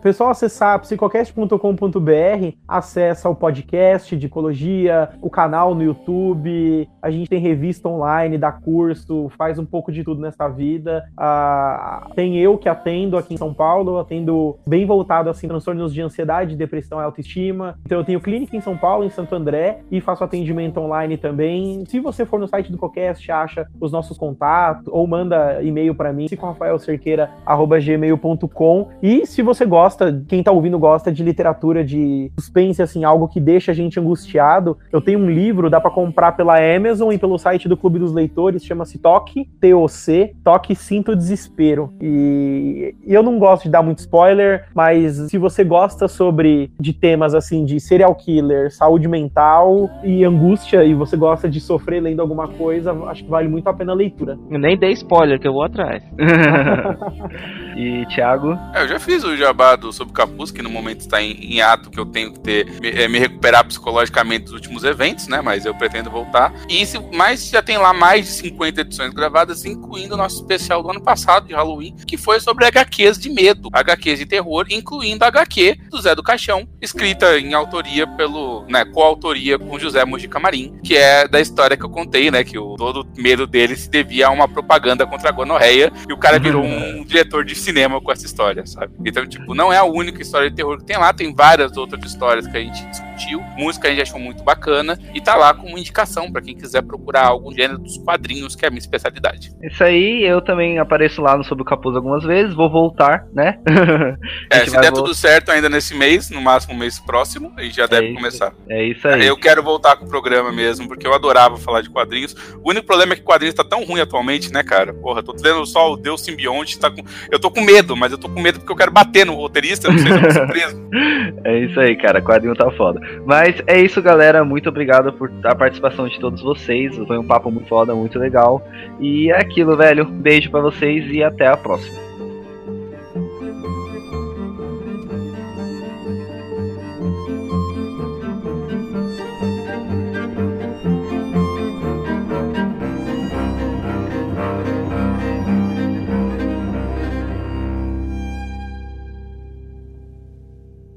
pessoal 0.00 0.30
acessar 0.30 0.78
psicocast.com.br, 0.80 2.56
acessa 2.66 3.28
o 3.28 3.34
podcast 3.34 4.16
de 4.16 4.26
ecologia, 4.26 5.10
o 5.20 5.28
canal 5.30 5.74
no 5.74 5.82
YouTube, 5.82 6.88
a 7.00 7.10
gente 7.10 7.28
tem 7.28 7.40
revista 7.40 7.88
online, 7.88 8.38
dá 8.38 8.52
curso, 8.52 9.28
faz 9.36 9.58
um 9.58 9.64
pouco 9.64 9.90
de 9.90 10.04
tudo 10.04 10.20
nessa 10.20 10.46
vida. 10.48 11.04
Ah, 11.16 12.06
tem 12.14 12.38
eu 12.38 12.58
que 12.58 12.68
atendo 12.68 13.16
aqui 13.16 13.32
em 13.34 13.36
São 13.36 13.52
Paulo, 13.54 13.98
atendo 13.98 14.56
bem 14.66 14.84
voltado 14.86 15.30
assim, 15.30 15.48
transtornos 15.48 15.92
de 15.92 16.00
ansiedade, 16.00 16.54
depressão 16.56 17.00
e 17.00 17.04
autoestima. 17.04 17.76
Então 17.84 17.98
eu 17.98 18.04
tenho 18.04 18.20
clínica 18.20 18.56
em 18.56 18.60
São 18.60 18.76
Paulo, 18.76 19.04
em 19.04 19.10
Santo 19.10 19.34
André, 19.34 19.80
e 19.90 20.00
faço 20.00 20.22
atendimento 20.24 20.78
online 20.78 21.16
também. 21.16 21.84
Se 21.86 21.98
você 22.00 22.26
for 22.26 22.38
no 22.38 22.46
site 22.46 22.70
do 22.70 22.78
podcast, 22.78 23.30
acha 23.30 23.66
os 23.80 23.90
nossos 23.90 24.18
contatos, 24.18 24.86
ou 24.88 25.06
manda 25.06 25.62
e-mail 25.62 25.94
para 25.94 26.12
mim, 26.12 26.26
psicorafaelcerqueira.gmail.com 26.26 28.88
e 29.02 29.21
se 29.26 29.42
você 29.42 29.64
gosta, 29.64 30.22
quem 30.28 30.42
tá 30.42 30.50
ouvindo 30.50 30.78
gosta 30.78 31.12
de 31.12 31.22
literatura 31.22 31.84
de 31.84 32.30
suspense, 32.38 32.82
assim, 32.82 33.04
algo 33.04 33.28
que 33.28 33.40
deixa 33.40 33.72
a 33.72 33.74
gente 33.74 33.98
angustiado, 33.98 34.78
eu 34.90 35.00
tenho 35.00 35.18
um 35.18 35.30
livro, 35.30 35.70
dá 35.70 35.80
para 35.80 35.90
comprar 35.90 36.32
pela 36.32 36.56
Amazon 36.56 37.12
e 37.12 37.18
pelo 37.18 37.38
site 37.38 37.68
do 37.68 37.76
Clube 37.76 37.98
dos 37.98 38.12
Leitores, 38.12 38.64
chama-se 38.64 38.98
Toque, 38.98 39.48
T-O-C, 39.60 40.34
Toque 40.44 40.74
Sinto 40.74 41.14
Desespero. 41.14 41.92
E 42.00 42.94
eu 43.06 43.22
não 43.22 43.38
gosto 43.38 43.64
de 43.64 43.70
dar 43.70 43.82
muito 43.82 43.98
spoiler, 43.98 44.66
mas 44.74 45.16
se 45.16 45.38
você 45.38 45.64
gosta 45.64 46.08
sobre 46.08 46.70
de 46.78 46.92
temas 46.92 47.34
assim 47.34 47.64
de 47.64 47.78
serial 47.80 48.14
killer, 48.14 48.72
saúde 48.72 49.08
mental 49.08 49.90
e 50.02 50.24
angústia, 50.24 50.84
e 50.84 50.94
você 50.94 51.16
gosta 51.16 51.48
de 51.48 51.60
sofrer 51.60 52.00
lendo 52.00 52.20
alguma 52.20 52.48
coisa, 52.48 52.92
acho 53.06 53.24
que 53.24 53.30
vale 53.30 53.48
muito 53.48 53.68
a 53.68 53.74
pena 53.74 53.92
a 53.92 53.94
leitura. 53.94 54.38
Eu 54.50 54.58
nem 54.58 54.76
dei 54.76 54.92
spoiler, 54.92 55.38
que 55.40 55.46
eu 55.46 55.52
vou 55.52 55.62
atrás. 55.62 56.02
e 57.76 58.06
Thiago? 58.06 58.58
É, 58.74 58.82
eu 58.82 58.88
já 58.88 58.98
fiz 58.98 59.11
fiz 59.12 59.24
o 59.24 59.36
jabá 59.36 59.76
do 59.76 59.92
Sob 59.92 60.10
Capuz, 60.10 60.50
que 60.50 60.62
no 60.62 60.70
momento 60.70 61.00
está 61.00 61.20
em, 61.20 61.32
em, 61.32 61.60
ato, 61.60 61.90
que 61.90 62.00
eu 62.00 62.06
tenho 62.06 62.32
que 62.32 62.40
ter, 62.40 62.80
me, 62.80 62.88
é, 62.88 63.06
me, 63.06 63.18
recuperar 63.18 63.62
psicologicamente 63.62 64.44
dos 64.44 64.54
últimos 64.54 64.84
eventos, 64.84 65.28
né? 65.28 65.42
Mas 65.42 65.66
eu 65.66 65.74
pretendo 65.74 66.10
voltar. 66.10 66.50
E 66.66 66.86
se, 66.86 66.98
mas 67.12 67.50
já 67.50 67.62
tem 67.62 67.76
lá 67.76 67.92
mais 67.92 68.24
de 68.24 68.32
50 68.32 68.80
edições 68.80 69.12
gravadas, 69.12 69.66
incluindo 69.66 70.14
o 70.14 70.16
nosso 70.16 70.36
especial 70.36 70.82
do 70.82 70.90
ano 70.90 71.02
passado, 71.02 71.46
de 71.46 71.52
Halloween, 71.52 71.94
que 72.06 72.16
foi 72.16 72.40
sobre 72.40 72.64
HQs 72.64 73.18
de 73.18 73.28
medo, 73.28 73.68
HQs 73.70 74.20
de 74.20 74.24
terror, 74.24 74.64
incluindo 74.70 75.24
a 75.24 75.28
HQ 75.28 75.78
do 75.90 76.00
Zé 76.00 76.14
do 76.14 76.22
Caixão, 76.22 76.66
escrita 76.80 77.38
em 77.38 77.52
autoria 77.52 78.06
pelo, 78.06 78.64
né, 78.66 78.82
coautoria 78.86 79.58
com 79.58 79.78
José 79.78 80.02
Mojica 80.06 80.40
Marim, 80.40 80.78
que 80.82 80.96
é 80.96 81.28
da 81.28 81.38
história 81.38 81.76
que 81.76 81.84
eu 81.84 81.90
contei, 81.90 82.30
né? 82.30 82.42
Que 82.44 82.58
o, 82.58 82.76
todo 82.76 83.02
o 83.02 83.20
medo 83.20 83.46
dele 83.46 83.76
se 83.76 83.90
devia 83.90 84.28
a 84.28 84.30
uma 84.30 84.48
propaganda 84.48 85.06
contra 85.06 85.28
a 85.28 85.32
gonorreia, 85.32 85.92
e 86.08 86.12
o 86.14 86.16
cara 86.16 86.38
virou 86.38 86.64
um 86.64 87.04
diretor 87.04 87.44
de 87.44 87.54
cinema 87.54 88.00
com 88.00 88.10
essa 88.10 88.24
história, 88.24 88.66
sabe? 88.66 89.01
Então, 89.04 89.26
tipo, 89.26 89.54
não 89.54 89.72
é 89.72 89.78
a 89.78 89.84
única 89.84 90.22
história 90.22 90.50
de 90.50 90.56
terror 90.56 90.78
que 90.78 90.84
tem 90.84 90.96
lá, 90.96 91.12
tem 91.12 91.34
várias 91.34 91.76
outras 91.76 92.04
histórias 92.04 92.46
que 92.46 92.56
a 92.56 92.60
gente 92.60 92.84
discutiu. 93.12 93.40
Música 93.56 93.88
a 93.88 93.90
gente 93.90 94.02
achou 94.02 94.18
muito 94.18 94.42
bacana 94.42 94.98
e 95.14 95.20
tá 95.20 95.36
lá 95.36 95.54
como 95.54 95.78
indicação 95.78 96.30
para 96.30 96.42
quem 96.42 96.56
quiser 96.56 96.82
procurar 96.82 97.26
algo 97.26 97.52
gênero 97.52 97.78
dos 97.78 97.98
quadrinhos, 97.98 98.56
que 98.56 98.64
é 98.64 98.68
a 98.68 98.70
minha 98.70 98.78
especialidade. 98.78 99.52
Isso 99.62 99.82
aí, 99.82 100.24
eu 100.24 100.40
também 100.40 100.78
apareço 100.78 101.20
lá 101.20 101.36
no 101.36 101.44
Sob 101.44 101.62
o 101.62 101.64
Capuz 101.64 101.94
algumas 101.94 102.24
vezes, 102.24 102.54
vou 102.54 102.70
voltar, 102.70 103.26
né? 103.32 103.58
é, 104.50 104.64
se 104.64 104.70
der 104.72 104.90
voltar. 104.90 104.92
tudo 104.92 105.14
certo 105.14 105.50
ainda 105.50 105.68
nesse 105.68 105.94
mês, 105.94 106.30
no 106.30 106.40
máximo 106.40 106.74
mês 106.74 106.98
próximo, 106.98 107.52
a 107.56 107.62
gente 107.62 107.76
já 107.76 107.84
é 107.84 107.88
deve 107.88 108.06
isso, 108.06 108.16
começar. 108.16 108.52
É 108.68 108.84
isso 108.84 109.06
aí. 109.06 109.26
Eu 109.26 109.36
quero 109.36 109.62
voltar 109.62 109.96
com 109.96 110.06
o 110.06 110.08
programa 110.08 110.52
mesmo, 110.52 110.88
porque 110.88 111.06
eu 111.06 111.14
adorava 111.14 111.56
falar 111.56 111.82
de 111.82 111.90
quadrinhos. 111.90 112.34
O 112.62 112.70
único 112.70 112.86
problema 112.86 113.12
é 113.12 113.16
que 113.16 113.22
quadrinhos 113.22 113.54
tá 113.54 113.64
tão 113.64 113.84
ruim 113.84 114.00
atualmente, 114.00 114.52
né, 114.52 114.62
cara? 114.62 114.92
Porra, 114.94 115.22
tô 115.22 115.32
lendo 115.32 115.64
só 115.66 115.92
o 115.92 115.96
Deus 115.96 116.22
Simbionte, 116.22 116.78
tá 116.78 116.90
com... 116.90 117.02
eu 117.30 117.38
tô 117.38 117.50
com 117.50 117.60
medo, 117.60 117.96
mas 117.96 118.12
eu 118.12 118.18
tô 118.18 118.28
com 118.28 118.40
medo 118.40 118.58
porque 118.58 118.72
eu 118.72 118.76
quero 118.76 118.90
bater 118.90 119.26
no 119.26 119.34
roteirista, 119.34 119.90
não 119.90 119.98
sei 119.98 120.12
se 120.12 120.24
eu 120.24 120.30
surpreso. 120.30 120.82
é 121.44 121.58
isso 121.58 121.80
aí, 121.80 121.96
cara, 121.96 122.22
quadrinho 122.22 122.54
tá 122.54 122.70
foda. 122.72 123.00
Mas 123.24 123.62
é 123.66 123.80
isso, 123.80 124.00
galera, 124.02 124.44
muito 124.44 124.68
obrigado 124.68 125.12
por 125.12 125.30
a 125.44 125.54
participação 125.54 126.08
de 126.08 126.18
todos 126.18 126.42
vocês, 126.42 126.96
foi 127.06 127.18
um 127.18 127.26
papo 127.26 127.50
muito 127.50 127.68
foda, 127.68 127.94
muito 127.94 128.18
legal. 128.18 128.62
E 129.00 129.30
é 129.30 129.36
aquilo, 129.36 129.76
velho, 129.76 130.04
beijo 130.04 130.50
para 130.50 130.60
vocês 130.60 131.10
e 131.10 131.22
até 131.22 131.46
a 131.46 131.56
próxima. 131.56 132.12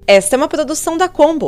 Esta 0.08 0.36
é 0.36 0.38
uma 0.38 0.48
produção 0.48 0.98
da 0.98 1.10
Combo. 1.10 1.48